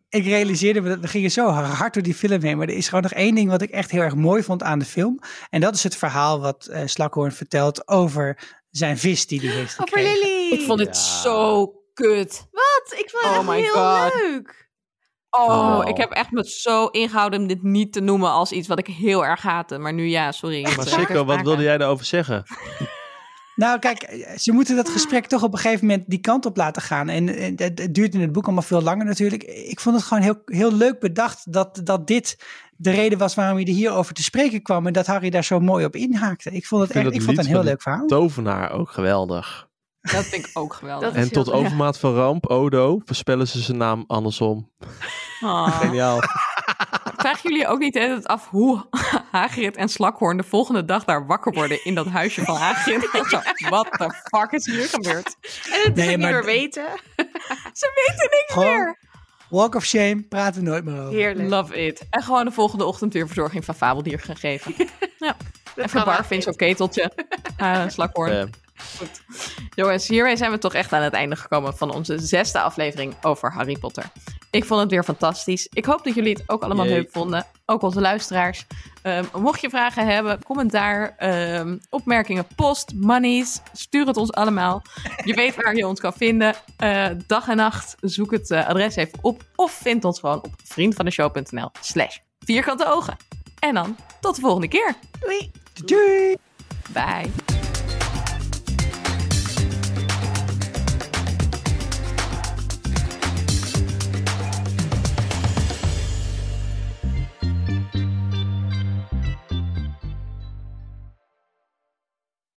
ik 0.09 0.25
realiseerde 0.25 0.81
me 0.81 0.89
dat 0.89 0.99
we 1.01 1.09
gingen 1.09 1.31
zo 1.31 1.49
hard 1.49 1.95
door 1.95 2.03
die 2.03 2.15
film 2.15 2.43
heen. 2.43 2.57
Maar 2.59 2.69
er 2.69 2.75
is 2.75 2.87
gewoon 2.89 3.03
nog 3.03 3.13
één 3.13 3.35
ding 3.35 3.51
wat 3.51 3.63
ik 3.63 3.71
echt 3.71 3.91
heel 3.91 4.01
erg 4.03 4.15
mooi 4.15 4.43
vond 4.43 4.63
aan 4.63 4.79
de 4.79 4.85
film. 4.85 5.19
En 5.51 5.61
dat 5.61 5.75
is 5.75 5.83
het 5.83 5.97
verhaal 5.97 6.41
wat 6.41 6.67
eh 6.67 6.83
Slakhoorn 6.87 7.33
vertelt 7.33 7.89
over 7.89 8.39
zijn 8.71 8.99
vis 8.99 9.27
die 9.27 9.41
hij 9.41 9.49
heeft 9.57 9.73
Over 9.81 9.89
gekregen. 9.99 10.19
Lily. 10.29 10.53
Ik 10.53 10.67
vond 10.67 10.81
het 10.81 10.97
Ja. 10.97 11.21
zo 11.21 11.67
kut. 11.95 12.47
Wat? 12.51 12.99
Ik 12.99 13.11
vond 13.11 13.25
het 13.25 13.33
Oh 13.33 13.39
echt 13.39 13.47
my 13.49 13.61
heel 13.61 13.73
God. 14.03 14.15
leuk. 14.15 14.64
Oh, 15.39 15.79
Oh. 15.79 15.89
ik 15.89 15.97
heb 15.97 16.11
echt 16.11 16.31
me 16.31 16.45
zo 16.49 16.87
ingehouden 16.87 17.41
om 17.41 17.47
dit 17.47 17.63
niet 17.63 17.93
te 17.93 18.01
noemen 18.01 18.31
als 18.31 18.53
iets 18.53 18.69
wat 18.69 18.79
ik 18.79 18.87
heel 18.87 19.25
erg 19.27 19.43
haatte. 19.43 19.79
Maar 19.79 19.93
nu 19.93 20.09
ja, 20.09 20.33
sorry. 20.33 20.63
Maar 20.63 20.87
Sikko, 20.87 21.25
wat 21.25 21.43
wilde 21.43 21.63
jij 21.63 21.79
daarover 21.79 22.05
zeggen? 22.05 22.43
Nou, 23.55 23.79
kijk, 23.79 24.27
ze 24.37 24.53
moeten 24.53 24.77
dat 24.77 24.89
gesprek 24.89 25.27
toch 25.27 25.43
op 25.43 25.53
een 25.53 25.59
gegeven 25.59 25.87
moment 25.87 26.05
die 26.07 26.19
kant 26.19 26.47
op 26.47 26.57
laten 26.57 26.83
gaan. 26.83 27.09
En, 27.09 27.27
het, 27.57 27.89
duurt 27.95 28.15
in 28.15 28.21
het 28.21 28.33
boek 28.33 28.45
allemaal 28.45 28.63
veel 28.63 28.83
langer 28.83 29.05
natuurlijk. 29.05 29.43
Ik 29.43 29.81
vond 29.81 29.97
het 29.97 30.05
gewoon 30.05 30.23
heel, 30.23 30.43
heel 30.45 30.73
leuk 30.73 31.01
bedacht 31.01 31.53
dat, 31.53 31.81
dat 31.85 32.07
dit 32.07 32.45
de 32.77 32.91
reden 32.91 33.19
was 33.19 33.35
waarom 33.35 33.57
hij 33.57 33.67
er 33.67 33.73
hierover 33.73 34.15
te 34.15 34.23
spreken 34.23 34.63
kwam. 34.63 34.87
En 34.87 34.93
dat 34.93 35.07
Harry 35.07 35.31
daar 35.31 35.45
zo 35.45 35.61
mooi 35.61 35.85
op 35.85 35.97
inhaakte. 35.97 36.51
Ik 36.51 36.67
vond 36.67 36.83
het, 36.83 36.93
vind 36.93 37.05
echt, 37.07 37.15
ik 37.15 37.23
vond 37.23 37.37
het 37.37 37.47
een 37.47 37.53
heel 37.53 37.63
leuk 37.63 37.83
verhaal. 37.83 38.07
Tovenaar 38.07 38.73
ook 38.73 38.91
geweldig. 38.91 39.69
Dat 40.13 40.25
vind 40.25 40.47
ik 40.47 40.51
ook 40.55 40.75
geweldig. 40.75 41.09
Dat 41.09 41.17
En 41.23 41.33
tot 41.33 41.47
heel- 41.47 41.55
overmaat 41.55 41.99
van 41.99 42.15
ramp, 42.15 42.47
Odo, 42.47 43.01
voorspellen 43.05 43.47
ze 43.49 43.61
zijn 43.61 43.77
naam 43.77 44.05
andersom. 44.07 44.71
Oh. 45.41 45.79
Geniaal. 45.81 46.19
Vragen 47.17 47.51
jullie 47.51 47.67
ook 47.69 47.79
niet 47.79 47.97
altijd 47.99 48.27
af 48.27 48.49
hoe 48.49 48.87
Hagrid 49.31 49.77
en 49.77 49.89
Slakhoorn 49.89 50.37
de 50.37 50.43
volgende 50.43 50.85
dag 50.85 51.05
daar 51.05 51.27
wakker 51.27 51.53
worden 51.53 51.85
in 51.85 51.95
dat 51.95 52.07
huisje 52.07 52.45
van 52.45 52.57
Hagrid? 52.57 53.11
Wat 53.69 53.87
de 53.91 54.21
fuck 54.31 54.51
is 54.53 54.67
hier 54.67 54.89
gebeurd? 54.89 55.37
En 55.73 55.81
het 55.83 55.95
Nee, 55.95 56.07
is 56.07 56.13
ook 56.13 56.19
niet 56.19 56.27
meer 56.29 56.45
weten. 56.45 56.85
Ze 57.73 58.07
weten 58.07 58.29
niks 58.31 58.53
Gewoon- 58.53 58.67
meer. 58.67 58.99
Walk 59.49 59.75
of 59.75 59.85
shame, 59.85 60.23
praten 60.29 60.63
we 60.65 60.69
nooit 60.71 60.85
meer 60.85 61.01
over. 61.01 61.13
Heerlijk. 61.15 61.49
Love 61.49 61.85
it. 61.87 62.07
En 62.11 62.23
gewoon 62.23 62.45
de 62.45 62.51
volgende 62.51 62.85
ochtend 62.85 63.13
weer 63.13 63.27
verzorging 63.27 63.65
van 63.65 63.75
fabeldier 63.75 64.21
gaan 64.21 64.37
geven. 64.37 64.75
Ja. 64.79 64.87
Dat 65.19 65.37
En 65.75 65.75
kan 65.75 65.89
verbar 65.89 66.15
wel. 66.15 66.25
vind 66.25 66.43
zo'n 66.43 66.55
keteltje. 66.57 67.13
Ah, 67.57 67.89
Slakhoorn. 67.89 68.51
Goed. 68.97 69.23
Jongens, 69.75 70.09
hiermee 70.09 70.37
zijn 70.37 70.51
we 70.51 70.59
toch 70.59 70.75
echt 70.75 70.93
aan 70.93 71.03
het 71.03 71.13
einde 71.13 71.37
gekomen 71.37 71.77
van 71.77 71.91
onze 71.91 72.19
zesde 72.19 72.61
aflevering 72.61 73.15
over 73.23 73.53
Harry 73.53 73.79
Potter. 73.79 74.05
Ik 74.51 74.65
vond 74.65 74.81
het 74.81 74.91
weer 74.91 75.05
fantastisch. 75.05 75.69
Ik 75.73 75.85
hoop 75.85 76.05
dat 76.05 76.15
jullie 76.15 76.33
het 76.33 76.43
ook 76.47 76.63
allemaal 76.63 76.87
leuk 76.87 77.09
vonden. 77.11 77.47
Ook 77.67 77.83
onze 77.83 78.01
luisteraars. 78.01 78.67
Ehm, 79.03 79.25
mocht 79.39 79.61
je 79.61 79.71
vragen 79.71 80.07
hebben, 80.07 80.43
commentaar, 80.43 81.15
ehm, 81.17 81.79
opmerkingen, 81.91 82.47
post, 82.57 82.93
monies, 82.95 83.61
stuur 83.73 84.07
het 84.07 84.17
ons 84.17 84.33
allemaal. 84.33 84.83
Je 85.25 85.35
weet 85.45 85.55
waar 85.55 85.77
je 85.77 85.87
ons 85.87 86.01
kan 86.01 86.13
vinden. 86.13 86.55
Eh, 86.77 87.07
dag 87.27 87.49
en 87.49 87.57
nacht, 87.57 87.97
zoek 88.01 88.31
het 88.31 88.51
eh, 88.51 88.69
adres 88.69 88.97
even 88.97 89.19
op. 89.23 89.43
Of 89.55 89.73
vind 89.73 90.05
ons 90.05 90.21
gewoon 90.21 90.43
op 90.43 90.55
vriendvandeshow.nl 90.65 91.71
slash 91.81 92.19
vierkante 92.39 92.87
ogen. 92.87 93.17
En 93.59 93.75
dan 93.75 93.97
tot 94.21 94.35
de 94.35 94.41
volgende 94.41 94.69
keer. 94.69 94.95
Doei. 95.21 95.51
Doei! 95.85 96.37
Bye. 96.93 97.73